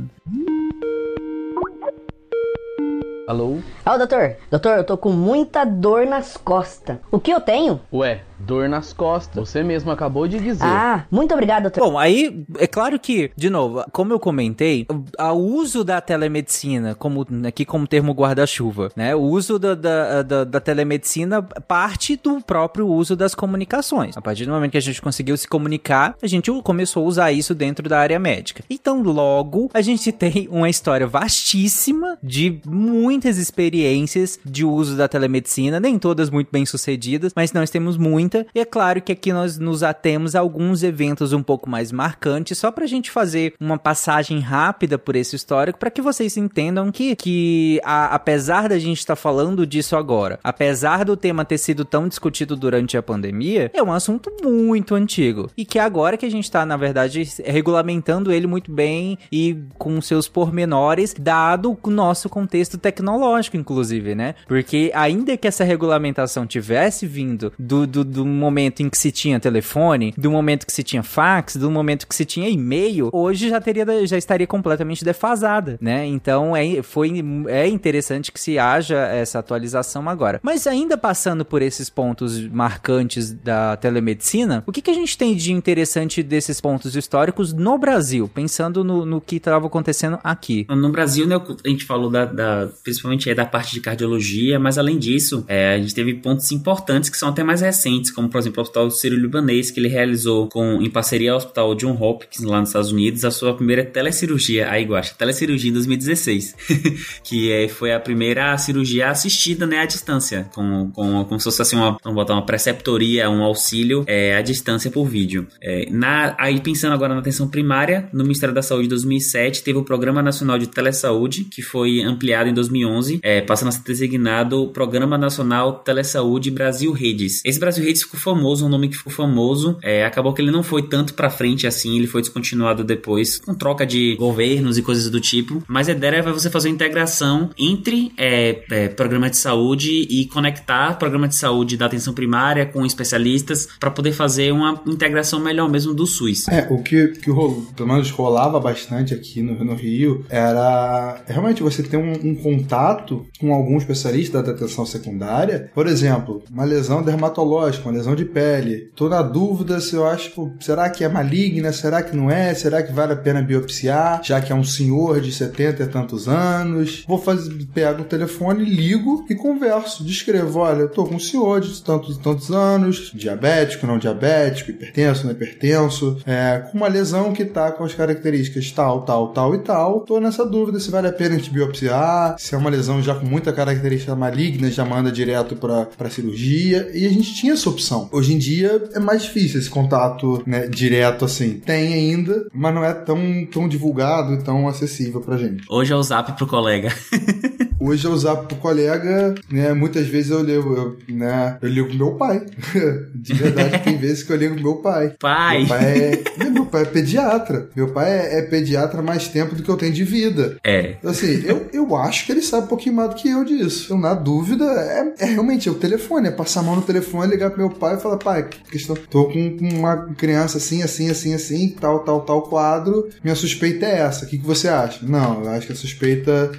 Alô? 3.25 3.59
Ó, 3.85 3.97
doutor, 3.97 4.35
doutor, 4.51 4.77
eu 4.77 4.83
tô 4.83 4.97
com 4.97 5.09
muita 5.09 5.63
dor 5.63 6.05
nas 6.05 6.35
costas. 6.35 6.97
O 7.09 7.19
que 7.19 7.31
eu 7.31 7.39
tenho? 7.39 7.79
Ué, 7.91 8.21
dor 8.45 8.69
nas 8.69 8.93
costas. 8.93 9.49
Você 9.49 9.63
mesmo 9.63 9.91
acabou 9.91 10.27
de 10.27 10.39
dizer. 10.39 10.63
Ah, 10.65 11.05
muito 11.09 11.33
obrigado, 11.33 11.63
doutor. 11.63 11.81
Bom, 11.81 11.97
aí 11.97 12.45
é 12.57 12.67
claro 12.67 12.99
que, 12.99 13.31
de 13.35 13.49
novo, 13.49 13.83
como 13.91 14.13
eu 14.13 14.19
comentei, 14.19 14.85
o 15.19 15.33
uso 15.33 15.83
da 15.83 16.01
telemedicina, 16.01 16.95
como 16.95 17.25
aqui 17.47 17.65
como 17.65 17.87
termo 17.87 18.13
guarda-chuva, 18.13 18.91
né? 18.95 19.15
O 19.15 19.21
uso 19.21 19.57
da, 19.57 19.75
da, 19.75 20.21
da, 20.21 20.43
da 20.43 20.59
telemedicina 20.59 21.41
parte 21.41 22.19
do 22.21 22.41
próprio 22.41 22.87
uso 22.87 23.15
das 23.15 23.33
comunicações. 23.33 24.17
A 24.17 24.21
partir 24.21 24.45
do 24.45 24.51
momento 24.51 24.71
que 24.71 24.77
a 24.77 24.81
gente 24.81 25.01
conseguiu 25.01 25.37
se 25.37 25.47
comunicar, 25.47 26.15
a 26.21 26.27
gente 26.27 26.51
começou 26.61 27.03
a 27.03 27.07
usar 27.07 27.31
isso 27.31 27.55
dentro 27.55 27.87
da 27.89 27.99
área 27.99 28.19
médica. 28.19 28.63
Então, 28.69 29.01
logo, 29.01 29.69
a 29.73 29.81
gente 29.81 30.11
tem 30.13 30.47
uma 30.51 30.69
história 30.69 31.07
vastíssima 31.07 32.17
de 32.21 32.59
muitas 32.65 33.37
experiências 33.37 34.39
de 34.45 34.65
uso 34.65 34.95
da 34.95 35.07
telemedicina, 35.07 35.79
nem 35.79 35.97
todas 35.97 36.29
muito 36.29 36.49
bem 36.51 36.65
sucedidas, 36.65 37.33
mas 37.35 37.51
nós 37.53 37.69
temos 37.69 37.97
muita. 38.33 38.45
E 38.53 38.59
é 38.59 38.65
claro 38.65 39.01
que 39.01 39.11
aqui 39.11 39.31
nós 39.31 39.57
nos 39.57 39.83
atemos 39.83 40.35
a 40.35 40.39
alguns 40.39 40.83
eventos 40.83 41.33
um 41.33 41.43
pouco 41.43 41.69
mais 41.69 41.91
marcantes, 41.91 42.57
só 42.57 42.71
pra 42.71 42.85
gente 42.87 43.11
fazer 43.11 43.53
uma 43.59 43.77
passagem 43.77 44.39
rápida 44.39 44.97
por 44.97 45.15
esse 45.15 45.35
histórico, 45.35 45.79
para 45.79 45.91
que 45.91 46.01
vocês 46.01 46.35
entendam 46.37 46.91
que, 46.91 47.15
que 47.15 47.79
a- 47.83 48.13
apesar 48.15 48.67
da 48.69 48.79
gente 48.79 48.99
estar 48.99 49.15
falando 49.15 49.65
disso 49.65 49.95
agora, 49.95 50.39
apesar 50.43 51.05
do 51.05 51.15
tema 51.15 51.45
ter 51.45 51.57
sido 51.57 51.85
tão 51.85 52.07
discutido 52.07 52.55
durante 52.55 52.97
a 52.97 53.03
pandemia, 53.03 53.69
é 53.73 53.81
um 53.83 53.91
assunto 53.93 54.31
muito 54.43 54.95
antigo. 54.95 55.49
E 55.55 55.65
que 55.65 55.79
agora 55.79 56.17
que 56.17 56.25
a 56.25 56.31
gente 56.31 56.49
tá, 56.49 56.65
na 56.65 56.77
verdade, 56.77 57.23
regulamentando 57.45 58.31
ele 58.31 58.47
muito 58.47 58.71
bem 58.71 59.17
e 59.31 59.57
com 59.77 60.01
seus 60.01 60.27
pormenores, 60.27 61.13
dado 61.17 61.77
o 61.83 61.89
nosso 61.89 62.29
contexto 62.29 62.77
tecnológico, 62.77 63.57
inclusive, 63.57 64.15
né? 64.15 64.35
Porque 64.47 64.91
ainda 64.93 65.35
que 65.37 65.47
essa 65.47 65.63
regulamentação 65.63 66.45
tivesse 66.45 67.05
vindo 67.05 67.51
do, 67.57 67.85
do, 67.85 68.03
do 68.13 68.25
momento 68.25 68.81
em 68.81 68.89
que 68.89 68.97
se 68.97 69.11
tinha 69.11 69.39
telefone, 69.39 70.13
do 70.17 70.31
momento 70.31 70.65
que 70.65 70.71
se 70.73 70.83
tinha 70.83 71.03
fax, 71.03 71.55
do 71.55 71.69
momento 71.71 72.07
que 72.07 72.15
se 72.15 72.25
tinha 72.25 72.47
e-mail, 72.49 73.09
hoje 73.11 73.49
já 73.49 73.59
teria 73.59 73.83
já 74.05 74.17
estaria 74.17 74.47
completamente 74.47 75.03
defasada, 75.03 75.77
né? 75.81 76.05
Então 76.05 76.55
é, 76.55 76.81
foi, 76.81 77.11
é 77.47 77.67
interessante 77.67 78.31
que 78.31 78.39
se 78.39 78.57
haja 78.57 78.97
essa 79.07 79.39
atualização 79.39 80.07
agora. 80.07 80.39
Mas 80.43 80.65
ainda 80.67 80.97
passando 80.97 81.43
por 81.43 81.61
esses 81.61 81.89
pontos 81.89 82.39
marcantes 82.47 83.31
da 83.31 83.75
telemedicina, 83.77 84.63
o 84.67 84.71
que, 84.71 84.81
que 84.81 84.91
a 84.91 84.93
gente 84.93 85.17
tem 85.17 85.35
de 85.35 85.51
interessante 85.51 86.21
desses 86.23 86.59
pontos 86.61 86.95
históricos 86.95 87.51
no 87.53 87.77
Brasil, 87.77 88.29
pensando 88.33 88.83
no, 88.83 89.05
no 89.05 89.19
que 89.21 89.37
estava 89.37 89.67
acontecendo 89.67 90.19
aqui? 90.23 90.65
No 90.69 90.91
Brasil, 90.91 91.25
né, 91.27 91.35
a 91.65 91.69
gente 91.69 91.85
falou 91.85 92.09
da, 92.09 92.25
da- 92.25 92.69
principalmente 92.83 93.29
aí 93.29 93.35
da 93.35 93.45
parte 93.45 93.73
de 93.73 93.81
cardiologia, 93.81 94.59
mas 94.59 94.77
além 94.77 94.97
disso, 94.97 95.43
é, 95.47 95.75
a 95.75 95.77
gente 95.79 95.93
teve 95.95 96.13
pontos 96.15 96.51
importantes 96.51 97.09
que 97.09 97.17
são 97.17 97.29
até 97.29 97.43
mais 97.43 97.61
recentes, 97.61 98.02
como 98.11 98.29
por 98.29 98.39
exemplo 98.39 98.59
o 98.59 98.61
Hospital 98.61 98.89
Sírio-Libanês, 98.91 99.71
que 99.71 99.79
ele 99.79 99.87
realizou 99.87 100.47
com, 100.49 100.81
em 100.81 100.89
parceria 100.89 101.31
ao 101.31 101.37
Hospital 101.37 101.75
John 101.75 101.97
Hopkins, 101.99 102.43
lá 102.43 102.59
nos 102.59 102.69
Estados 102.69 102.91
Unidos, 102.91 103.25
a 103.25 103.31
sua 103.31 103.53
primeira 103.55 103.83
telecirurgia, 103.85 104.69
aí 104.69 104.83
Guaxa, 104.83 105.15
telecirurgia 105.17 105.69
em 105.69 105.73
2016, 105.73 106.55
que 107.23 107.51
é, 107.51 107.67
foi 107.67 107.93
a 107.93 107.99
primeira 107.99 108.57
cirurgia 108.57 109.09
assistida, 109.09 109.65
né, 109.65 109.79
à 109.79 109.85
distância, 109.85 110.49
com, 110.53 110.89
com, 110.91 111.25
como 111.25 111.39
se 111.39 111.45
fosse 111.45 111.61
assim, 111.61 111.75
uma, 111.75 111.97
vamos 112.03 112.15
botar 112.15 112.33
uma 112.33 112.45
preceptoria, 112.45 113.29
um 113.29 113.43
auxílio 113.43 114.03
é, 114.07 114.35
à 114.35 114.41
distância 114.41 114.89
por 114.89 115.05
vídeo. 115.05 115.47
É, 115.61 115.87
na, 115.89 116.35
aí 116.37 116.59
pensando 116.61 116.93
agora 116.93 117.13
na 117.13 117.19
atenção 117.19 117.47
primária, 117.47 118.09
no 118.13 118.23
Ministério 118.23 118.53
da 118.53 118.61
Saúde 118.61 118.83
de 118.83 118.89
2007 118.89 119.63
teve 119.63 119.77
o 119.77 119.83
Programa 119.83 120.21
Nacional 120.21 120.57
de 120.57 120.67
Telesaúde, 120.67 121.45
que 121.45 121.61
foi 121.61 122.01
ampliado 122.01 122.49
em 122.49 122.53
2011, 122.53 123.19
é, 123.21 123.41
passando 123.41 123.69
a 123.69 123.71
ser 123.71 123.83
designado 123.83 124.67
Programa 124.69 125.17
Nacional 125.17 125.79
Telesaúde 125.79 126.51
Brasil 126.51 126.91
Redes. 126.91 127.41
Esse 127.45 127.59
Brasil 127.59 127.83
Redes 127.83 127.92
ficou 128.01 128.19
famoso, 128.19 128.65
um 128.65 128.69
nome 128.69 128.89
que 128.89 128.97
ficou 128.97 129.13
famoso, 129.13 129.77
é, 129.81 130.05
acabou 130.05 130.33
que 130.33 130.41
ele 130.41 130.51
não 130.51 130.63
foi 130.63 130.83
tanto 130.83 131.13
pra 131.13 131.29
frente 131.29 131.67
assim, 131.67 131.97
ele 131.97 132.07
foi 132.07 132.21
descontinuado 132.21 132.83
depois, 132.83 133.37
com 133.37 133.53
troca 133.53 133.85
de 133.85 134.15
governos 134.15 134.77
e 134.77 134.81
coisas 134.81 135.09
do 135.09 135.19
tipo, 135.19 135.63
mas 135.67 135.87
a 135.87 135.91
ideia 135.91 136.17
é 136.17 136.21
você 136.21 136.49
fazer 136.49 136.69
uma 136.69 136.75
integração 136.75 137.49
entre 137.57 138.11
é, 138.17 138.63
é, 138.71 138.87
programa 138.89 139.29
de 139.29 139.37
saúde 139.37 140.07
e 140.09 140.25
conectar 140.25 140.97
programa 140.97 141.27
de 141.27 141.35
saúde 141.35 141.77
da 141.77 141.85
atenção 141.85 142.13
primária 142.13 142.65
com 142.65 142.85
especialistas 142.85 143.67
para 143.79 143.91
poder 143.91 144.11
fazer 144.11 144.51
uma 144.51 144.81
integração 144.85 145.39
melhor 145.39 145.69
mesmo 145.69 145.93
do 145.93 146.05
SUS. 146.05 146.47
É, 146.47 146.67
o 146.69 146.81
que, 146.81 147.09
que 147.09 147.31
pelo 147.75 147.89
menos 147.89 148.09
rolava 148.11 148.59
bastante 148.59 149.13
aqui 149.13 149.41
no, 149.41 149.63
no 149.63 149.75
Rio 149.75 150.25
era 150.29 151.21
realmente 151.27 151.63
você 151.63 151.83
ter 151.83 151.97
um, 151.97 152.11
um 152.11 152.35
contato 152.35 153.25
com 153.39 153.53
algum 153.53 153.77
especialista 153.77 154.41
da 154.41 154.51
atenção 154.51 154.85
secundária. 154.85 155.71
Por 155.73 155.87
exemplo, 155.87 156.43
uma 156.51 156.63
lesão 156.63 157.03
dermatológica, 157.03 157.82
uma 157.85 157.97
lesão 157.97 158.15
de 158.15 158.25
pele. 158.25 158.91
Tô 158.95 159.09
na 159.09 159.21
dúvida 159.21 159.79
se 159.79 159.95
eu 159.95 160.05
acho, 160.05 160.31
pô, 160.31 160.51
será 160.59 160.89
que 160.89 161.03
é 161.03 161.09
maligna? 161.09 161.71
Será 161.71 162.01
que 162.01 162.15
não 162.15 162.29
é? 162.29 162.53
Será 162.53 162.81
que 162.81 162.91
vale 162.91 163.13
a 163.13 163.17
pena 163.17 163.41
biopsiar? 163.41 164.21
Já 164.23 164.41
que 164.41 164.51
é 164.51 164.55
um 164.55 164.63
senhor 164.63 165.21
de 165.21 165.31
70 165.31 165.83
e 165.83 165.87
tantos 165.87 166.27
anos. 166.27 167.03
Vou 167.07 167.17
fazer, 167.17 167.53
pego 167.73 168.01
o 168.01 168.05
telefone, 168.05 168.63
ligo 168.63 169.25
e 169.29 169.35
converso. 169.35 170.03
Descrevo, 170.03 170.59
olha, 170.59 170.81
eu 170.81 170.89
tô 170.89 171.05
com 171.05 171.15
um 171.15 171.19
senhor 171.19 171.61
de 171.61 171.81
tantos 171.81 172.17
e 172.17 172.19
tantos 172.19 172.51
anos, 172.51 173.11
diabético, 173.13 173.87
não 173.87 173.97
diabético, 173.97 174.71
hipertenso, 174.71 175.25
não 175.25 175.31
hipertenso, 175.31 176.17
é, 176.25 176.59
com 176.59 176.77
uma 176.77 176.87
lesão 176.87 177.33
que 177.33 177.45
tá 177.45 177.71
com 177.71 177.83
as 177.83 177.93
características 177.93 178.71
tal, 178.71 179.01
tal, 179.01 179.29
tal 179.29 179.55
e 179.55 179.59
tal. 179.59 180.01
Tô 180.01 180.19
nessa 180.19 180.45
dúvida 180.45 180.79
se 180.79 180.91
vale 180.91 181.07
a 181.07 181.13
pena 181.13 181.35
gente 181.35 181.51
biopsiar, 181.51 182.35
se 182.37 182.55
é 182.55 182.57
uma 182.57 182.69
lesão 182.69 183.01
já 183.01 183.15
com 183.15 183.25
muita 183.25 183.51
característica 183.51 184.15
maligna, 184.15 184.69
já 184.69 184.85
manda 184.85 185.11
direto 185.11 185.55
pra, 185.55 185.85
pra 185.85 186.09
cirurgia. 186.09 186.89
E 186.93 187.05
a 187.05 187.09
gente 187.09 187.33
tinha 187.33 187.53
essa 187.53 187.69
opção. 187.73 188.09
Hoje 188.11 188.33
em 188.33 188.37
dia 188.37 188.89
é 188.93 188.99
mais 188.99 189.23
difícil 189.23 189.59
esse 189.59 189.69
contato 189.69 190.41
né, 190.45 190.67
direto 190.67 191.25
assim. 191.25 191.59
Tem 191.59 191.93
ainda, 191.93 192.47
mas 192.53 192.73
não 192.73 192.83
é 192.83 192.93
tão, 192.93 193.45
tão 193.51 193.67
divulgado 193.67 194.33
e 194.33 194.43
tão 194.43 194.67
acessível 194.67 195.21
pra 195.21 195.37
gente. 195.37 195.63
Hoje 195.69 195.91
é 195.91 195.95
o 195.95 196.03
zap 196.03 196.31
pro 196.33 196.47
colega. 196.47 196.89
Hoje 197.85 198.05
eu 198.05 198.13
usar 198.13 198.37
pro 198.37 198.55
colega, 198.55 199.35
né? 199.51 199.73
Muitas 199.73 200.07
vezes 200.07 200.31
eu 200.31 200.41
ligo, 200.41 200.73
eu, 200.73 201.13
né? 201.13 201.57
Eu 201.61 201.67
ligo 201.67 201.89
pro 201.89 201.97
meu 201.97 202.11
pai. 202.13 202.45
De 203.13 203.33
verdade, 203.33 203.83
tem 203.83 203.97
vezes 203.97 204.23
que 204.23 204.31
eu 204.31 204.37
ligo 204.37 204.55
pro 204.55 204.63
meu 204.63 204.75
pai. 204.75 205.13
Pai! 205.19 205.59
Meu 205.59 205.67
pai 205.67 205.97
é, 205.97 206.49
meu 206.49 206.65
pai 206.65 206.81
é 206.83 206.85
pediatra. 206.85 207.69
Meu 207.75 207.89
pai 207.89 208.09
é, 208.09 208.39
é 208.39 208.41
pediatra 208.43 209.01
mais 209.01 209.27
tempo 209.27 209.53
do 209.53 209.61
que 209.61 209.67
eu 209.67 209.75
tenho 209.75 209.91
de 209.91 210.05
vida. 210.05 210.57
É. 210.63 210.91
Então, 210.91 211.11
assim, 211.11 211.43
eu, 211.45 211.67
eu 211.73 211.93
acho 211.97 212.25
que 212.25 212.31
ele 212.31 212.41
sabe 212.41 212.63
um 212.63 212.69
pouquinho 212.69 212.95
mais 212.95 213.09
do 213.09 213.15
que 213.15 213.29
eu 213.29 213.43
disso. 213.43 213.91
Eu, 213.91 213.97
na 213.97 214.13
dúvida, 214.13 214.63
é, 214.63 215.25
é 215.25 215.25
realmente 215.25 215.67
é 215.67 215.71
o 215.71 215.75
telefone. 215.75 216.29
É 216.29 216.31
passar 216.31 216.61
a 216.61 216.63
mão 216.63 216.77
no 216.77 216.83
telefone, 216.83 217.31
ligar 217.31 217.49
pro 217.49 217.59
meu 217.59 217.69
pai 217.69 217.95
e 217.95 217.99
falar, 217.99 218.15
pai, 218.15 218.47
questão, 218.71 218.95
tô 218.95 219.25
com 219.25 219.57
uma 219.59 220.07
criança 220.15 220.57
assim, 220.57 220.81
assim, 220.81 221.09
assim, 221.09 221.33
assim, 221.33 221.75
tal, 221.81 221.99
tal, 221.99 222.21
tal 222.21 222.43
quadro. 222.43 223.09
Minha 223.21 223.35
suspeita 223.35 223.85
é 223.85 223.99
essa. 223.99 224.23
O 224.23 224.29
que, 224.29 224.37
que 224.37 224.45
você 224.45 224.69
acha? 224.69 225.05
Não, 225.05 225.43
eu 225.43 225.49
acho 225.49 225.67
que 225.67 225.73
a 225.73 225.75
suspeita 225.75 226.49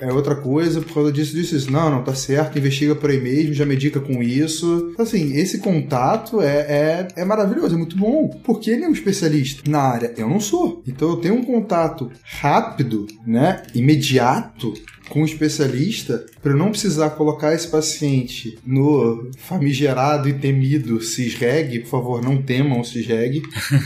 é 0.00 0.12
outra 0.12 0.34
coisa 0.34 0.80
por 0.80 0.94
causa 0.94 1.12
disso, 1.12 1.34
disso, 1.34 1.56
isso. 1.56 1.72
Não, 1.72 1.90
não, 1.90 2.02
tá 2.02 2.14
certo, 2.14 2.58
investiga 2.58 2.94
por 2.94 3.10
aí 3.10 3.20
mesmo, 3.20 3.54
já 3.54 3.64
medica 3.64 4.00
com 4.00 4.22
isso. 4.22 4.90
Então, 4.92 5.04
assim, 5.04 5.34
esse 5.36 5.58
contato 5.58 6.40
é, 6.40 6.46
é, 6.46 7.08
é 7.16 7.24
maravilhoso, 7.24 7.74
é 7.74 7.78
muito 7.78 7.96
bom, 7.96 8.28
porque 8.44 8.70
ele 8.70 8.84
é 8.84 8.88
um 8.88 8.92
especialista 8.92 9.68
na 9.68 9.80
área. 9.80 10.12
Eu 10.16 10.28
não 10.28 10.40
sou. 10.40 10.82
Então 10.86 11.10
eu 11.10 11.16
tenho 11.16 11.34
um 11.34 11.44
contato 11.44 12.10
rápido, 12.22 13.06
né, 13.26 13.62
imediato 13.74 14.74
com 15.08 15.20
um 15.20 15.24
especialista 15.24 16.24
para 16.42 16.52
eu 16.52 16.56
não 16.56 16.70
precisar 16.70 17.10
colocar 17.10 17.54
esse 17.54 17.68
paciente 17.68 18.58
no 18.64 19.30
famigerado 19.36 20.28
e 20.28 20.32
temido 20.32 21.00
CISREG, 21.00 21.80
por 21.80 21.88
favor, 21.88 22.22
não 22.22 22.40
temam 22.40 22.80
o 22.80 22.84
CISREG, 22.84 23.42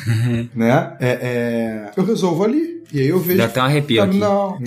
né? 0.55 0.97
É, 1.01 1.09
é, 1.09 1.91
eu 1.97 2.05
resolvo 2.05 2.45
ali. 2.45 2.79
E 2.91 3.01
aí 3.01 3.09
eu 3.09 3.21
vejo. 3.21 3.39
Dá 3.39 3.45
até 3.45 3.61
um 3.61 3.65
arrepio 3.65 4.03
aqui. 4.03 4.17
Não. 4.17 4.59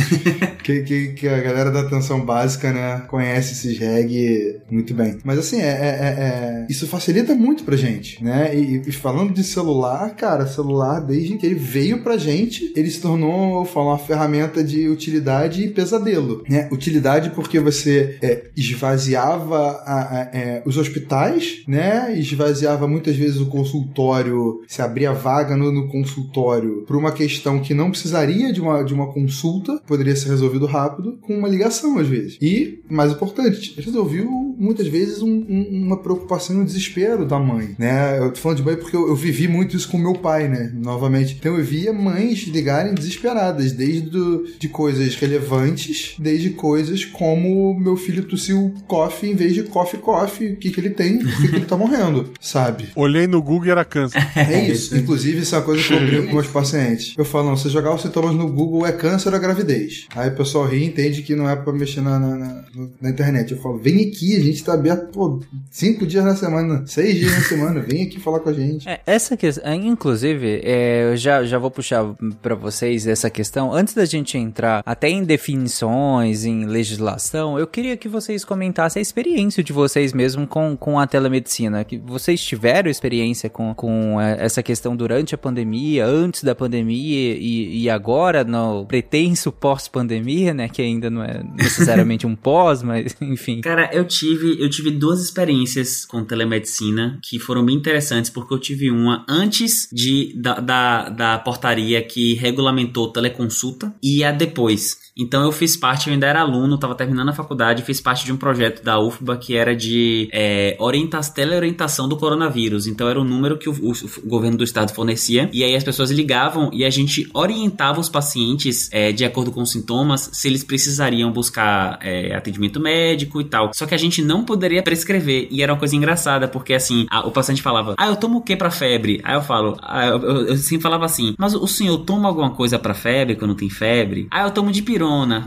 que, 0.62 0.82
que, 0.82 1.08
que 1.08 1.28
a 1.28 1.40
galera 1.40 1.70
da 1.70 1.80
atenção 1.80 2.24
básica, 2.24 2.72
né, 2.72 3.02
conhece 3.08 3.52
esses 3.52 3.78
reggae 3.78 4.60
muito 4.70 4.94
bem. 4.94 5.18
Mas 5.24 5.38
assim, 5.38 5.60
é, 5.60 5.68
é, 5.68 5.70
é, 5.70 6.66
isso 6.68 6.86
facilita 6.86 7.34
muito 7.34 7.64
pra 7.64 7.76
gente, 7.76 8.22
né? 8.22 8.54
E, 8.54 8.82
e, 8.86 8.92
falando 8.92 9.32
de 9.32 9.42
celular, 9.42 10.14
cara, 10.14 10.46
celular, 10.46 11.00
desde 11.00 11.36
que 11.36 11.46
ele 11.46 11.54
veio 11.54 12.02
pra 12.02 12.16
gente, 12.16 12.72
ele 12.76 12.90
se 12.90 13.00
tornou, 13.00 13.64
falar, 13.64 13.92
uma 13.92 13.98
ferramenta 13.98 14.62
de 14.62 14.88
utilidade 14.88 15.64
e 15.64 15.68
pesadelo, 15.68 16.44
né? 16.48 16.68
Utilidade 16.70 17.30
porque 17.30 17.58
você 17.58 18.18
é, 18.22 18.44
esvaziava 18.56 19.82
a, 19.84 20.00
a, 20.00 20.20
é, 20.32 20.62
os 20.64 20.76
hospitais, 20.76 21.62
né? 21.66 22.14
Esvaziava 22.16 22.86
muitas 22.86 23.16
vezes 23.16 23.40
o 23.40 23.46
consultório, 23.46 24.62
se 24.68 24.82
abria 24.82 25.12
vaga 25.12 25.56
no, 25.56 25.72
no 25.72 25.88
consultório 25.88 26.84
por 26.86 26.96
uma 26.96 27.12
questão 27.12 27.60
que 27.60 27.74
não 27.74 27.90
precisaria 27.90 28.52
de 28.52 28.60
uma, 28.60 28.82
de 28.82 28.94
uma 28.94 29.12
consulta, 29.12 29.80
poderia 29.86 30.16
ser 30.16 30.30
resolvido 30.50 30.66
rápido 30.66 31.18
com 31.20 31.36
uma 31.36 31.48
ligação 31.48 31.98
às 31.98 32.08
vezes. 32.08 32.36
E, 32.40 32.80
mais 32.88 33.12
importante, 33.12 33.74
resolveu 33.80 34.28
muitas 34.58 34.86
vezes 34.86 35.22
um, 35.22 35.30
um, 35.30 35.84
uma 35.86 35.96
preocupação 35.96 36.56
e 36.56 36.58
um 36.60 36.64
desespero 36.64 37.24
da 37.24 37.38
mãe, 37.38 37.74
né? 37.78 38.18
Eu 38.18 38.32
tô 38.32 38.40
falando 38.40 38.58
de 38.58 38.64
mãe 38.64 38.76
porque 38.76 38.94
eu, 38.94 39.08
eu, 39.08 39.16
vivi 39.16 39.48
muito 39.48 39.76
isso 39.76 39.88
com 39.88 39.96
meu 39.96 40.14
pai, 40.14 40.48
né? 40.48 40.70
Novamente. 40.74 41.36
Então 41.38 41.56
eu 41.56 41.64
via 41.64 41.92
mães 41.92 42.40
ligarem 42.46 42.94
desesperadas, 42.94 43.72
desde 43.72 44.02
do, 44.02 44.46
de 44.58 44.68
coisas 44.68 45.14
relevantes, 45.14 46.14
desde 46.18 46.50
coisas 46.50 47.04
como 47.04 47.78
meu 47.78 47.96
filho 47.96 48.24
tossiu 48.24 48.74
coffee 48.86 49.30
em 49.30 49.34
vez 49.34 49.54
de 49.54 49.62
coffee 49.62 50.00
coffee, 50.00 50.52
o 50.52 50.56
que 50.56 50.70
que 50.70 50.80
ele 50.80 50.90
tem, 50.90 51.18
por 51.18 51.36
que, 51.36 51.48
que 51.48 51.56
ele 51.56 51.66
tá 51.66 51.76
morrendo, 51.76 52.30
sabe? 52.40 52.88
Olhei 52.94 53.26
no 53.26 53.42
Google 53.42 53.68
e 53.68 53.70
era 53.70 53.84
câncer. 53.84 54.20
É 54.50 54.68
isso. 54.68 54.96
Inclusive, 54.96 55.40
isso 55.42 55.54
é 55.54 55.58
uma 55.58 55.64
coisa 55.64 55.82
que 55.82 55.92
eu 55.92 56.00
brinco 56.00 56.26
com 56.28 56.34
meus 56.34 56.46
pacientes. 56.46 57.14
Eu 57.16 57.24
falo, 57.24 57.50
não, 57.50 57.56
você 57.56 57.68
jogar 57.68 57.94
os 57.94 58.02
sintomas 58.02 58.34
no 58.34 58.48
Google 58.48 58.86
é 58.86 58.92
câncer 58.92 59.32
ou 59.32 59.40
gravidez. 59.40 60.06
Aí 60.14 60.30
pessoal 60.40 60.66
ri 60.66 60.78
e 60.78 60.86
entende 60.86 61.22
que 61.22 61.36
não 61.36 61.48
é 61.48 61.54
pra 61.54 61.72
mexer 61.72 62.00
na, 62.00 62.18
na, 62.18 62.36
na, 62.36 62.64
na 63.00 63.10
internet. 63.10 63.52
Eu 63.52 63.58
falo, 63.58 63.76
vem 63.76 64.08
aqui, 64.08 64.36
a 64.36 64.40
gente 64.40 64.64
tá 64.64 64.72
aberto, 64.72 65.12
pô, 65.12 65.40
cinco 65.70 66.06
dias 66.06 66.24
na 66.24 66.34
semana, 66.34 66.82
seis 66.86 67.18
dias 67.18 67.32
na 67.32 67.40
semana, 67.40 67.80
vem 67.80 68.04
aqui 68.04 68.18
falar 68.18 68.40
com 68.40 68.48
a 68.48 68.52
gente. 68.52 68.88
É, 68.88 69.00
essa 69.06 69.36
questão, 69.36 69.72
inclusive, 69.74 70.62
é, 70.64 71.12
eu 71.12 71.16
já, 71.16 71.44
já 71.44 71.58
vou 71.58 71.70
puxar 71.70 72.14
para 72.40 72.54
vocês 72.54 73.06
essa 73.06 73.28
questão. 73.28 73.72
Antes 73.72 73.92
da 73.94 74.04
gente 74.06 74.38
entrar 74.38 74.82
até 74.86 75.10
em 75.10 75.24
definições, 75.24 76.44
em 76.44 76.64
legislação, 76.64 77.58
eu 77.58 77.66
queria 77.66 77.96
que 77.96 78.08
vocês 78.08 78.44
comentassem 78.44 79.00
a 79.00 79.02
experiência 79.02 79.62
de 79.62 79.72
vocês 79.72 80.12
mesmo 80.12 80.46
com, 80.46 80.74
com 80.76 80.98
a 80.98 81.06
telemedicina. 81.06 81.84
Que 81.84 81.98
vocês 81.98 82.40
tiveram 82.42 82.90
experiência 82.90 83.50
com, 83.50 83.74
com 83.74 84.18
é, 84.18 84.36
essa 84.40 84.62
questão 84.62 84.96
durante 84.96 85.34
a 85.34 85.38
pandemia, 85.38 86.06
antes 86.06 86.42
da 86.42 86.54
pandemia 86.54 87.36
e, 87.36 87.82
e 87.82 87.90
agora 87.90 88.42
no 88.42 88.86
pretenso 88.86 89.52
pós-pandemia, 89.52 90.29
né? 90.54 90.68
Que 90.68 90.82
ainda 90.82 91.10
não 91.10 91.22
é 91.22 91.42
necessariamente 91.56 92.26
um 92.26 92.34
pós, 92.36 92.82
mas 92.82 93.16
enfim. 93.20 93.60
Cara, 93.60 93.90
eu 93.92 94.04
tive, 94.04 94.60
eu 94.62 94.68
tive 94.68 94.90
duas 94.90 95.22
experiências 95.22 96.04
com 96.04 96.24
telemedicina 96.24 97.18
que 97.22 97.38
foram 97.38 97.64
bem 97.64 97.76
interessantes, 97.76 98.30
porque 98.30 98.54
eu 98.54 98.58
tive 98.58 98.90
uma 98.90 99.24
antes 99.28 99.88
de, 99.92 100.32
da, 100.36 100.54
da, 100.60 101.08
da 101.08 101.38
portaria 101.38 102.02
que 102.02 102.34
regulamentou 102.34 103.12
teleconsulta 103.12 103.94
e 104.02 104.24
a 104.24 104.32
depois. 104.32 105.09
Então 105.16 105.42
eu 105.42 105.52
fiz 105.52 105.76
parte, 105.76 106.08
eu 106.08 106.14
ainda 106.14 106.26
era 106.26 106.40
aluno, 106.40 106.74
estava 106.74 106.94
terminando 106.94 107.28
a 107.28 107.32
faculdade, 107.32 107.82
fiz 107.82 108.00
parte 108.00 108.24
de 108.24 108.32
um 108.32 108.36
projeto 108.36 108.82
da 108.82 108.98
UFBA 109.00 109.36
que 109.36 109.56
era 109.56 109.74
de 109.74 110.28
é, 110.32 110.76
orienta 110.78 111.20
teleorientação 111.20 112.08
do 112.08 112.16
coronavírus. 112.16 112.86
Então 112.86 113.08
era 113.08 113.20
o 113.20 113.24
número 113.24 113.58
que 113.58 113.68
o, 113.68 113.72
o, 113.72 113.92
o, 113.92 114.28
governo 114.28 114.58
do 114.58 114.64
estado 114.64 114.92
fornecia 114.92 115.50
e 115.52 115.62
aí 115.62 115.74
as 115.74 115.84
pessoas 115.84 116.10
ligavam 116.10 116.70
e 116.72 116.84
a 116.84 116.90
gente 116.90 117.28
orientava 117.34 118.00
os 118.00 118.08
pacientes 118.08 118.88
é, 118.92 119.12
de 119.12 119.24
acordo 119.24 119.52
com 119.52 119.62
os 119.62 119.70
sintomas 119.70 120.30
se 120.32 120.48
eles 120.48 120.64
precisariam 120.64 121.30
buscar 121.32 121.98
é, 122.02 122.34
atendimento 122.34 122.80
médico 122.80 123.40
e 123.40 123.44
tal. 123.44 123.70
Só 123.74 123.86
que 123.86 123.94
a 123.94 123.98
gente 123.98 124.22
não 124.22 124.44
poderia 124.44 124.82
prescrever 124.82 125.48
e 125.50 125.62
era 125.62 125.72
uma 125.72 125.78
coisa 125.78 125.96
engraçada 125.96 126.48
porque 126.48 126.72
assim 126.72 127.06
a, 127.10 127.26
o 127.26 127.30
paciente 127.30 127.62
falava: 127.62 127.94
Ah, 127.98 128.06
eu 128.06 128.16
tomo 128.16 128.38
o 128.38 128.42
que 128.42 128.56
para 128.56 128.70
febre? 128.70 129.20
Aí 129.22 129.34
eu 129.34 129.42
falo, 129.42 129.76
ah, 129.82 130.06
eu, 130.06 130.20
eu, 130.20 130.46
eu 130.48 130.56
sempre 130.56 130.82
falava 130.82 131.04
assim, 131.04 131.34
mas 131.38 131.54
o 131.54 131.66
senhor 131.66 131.98
toma 131.98 132.28
alguma 132.28 132.50
coisa 132.50 132.78
para 132.78 132.94
febre 132.94 133.36
quando 133.36 133.54
tem 133.54 133.68
febre? 133.68 134.26
Ah, 134.30 134.42
eu 134.42 134.50
tomo 134.50 134.70
de 134.70 134.82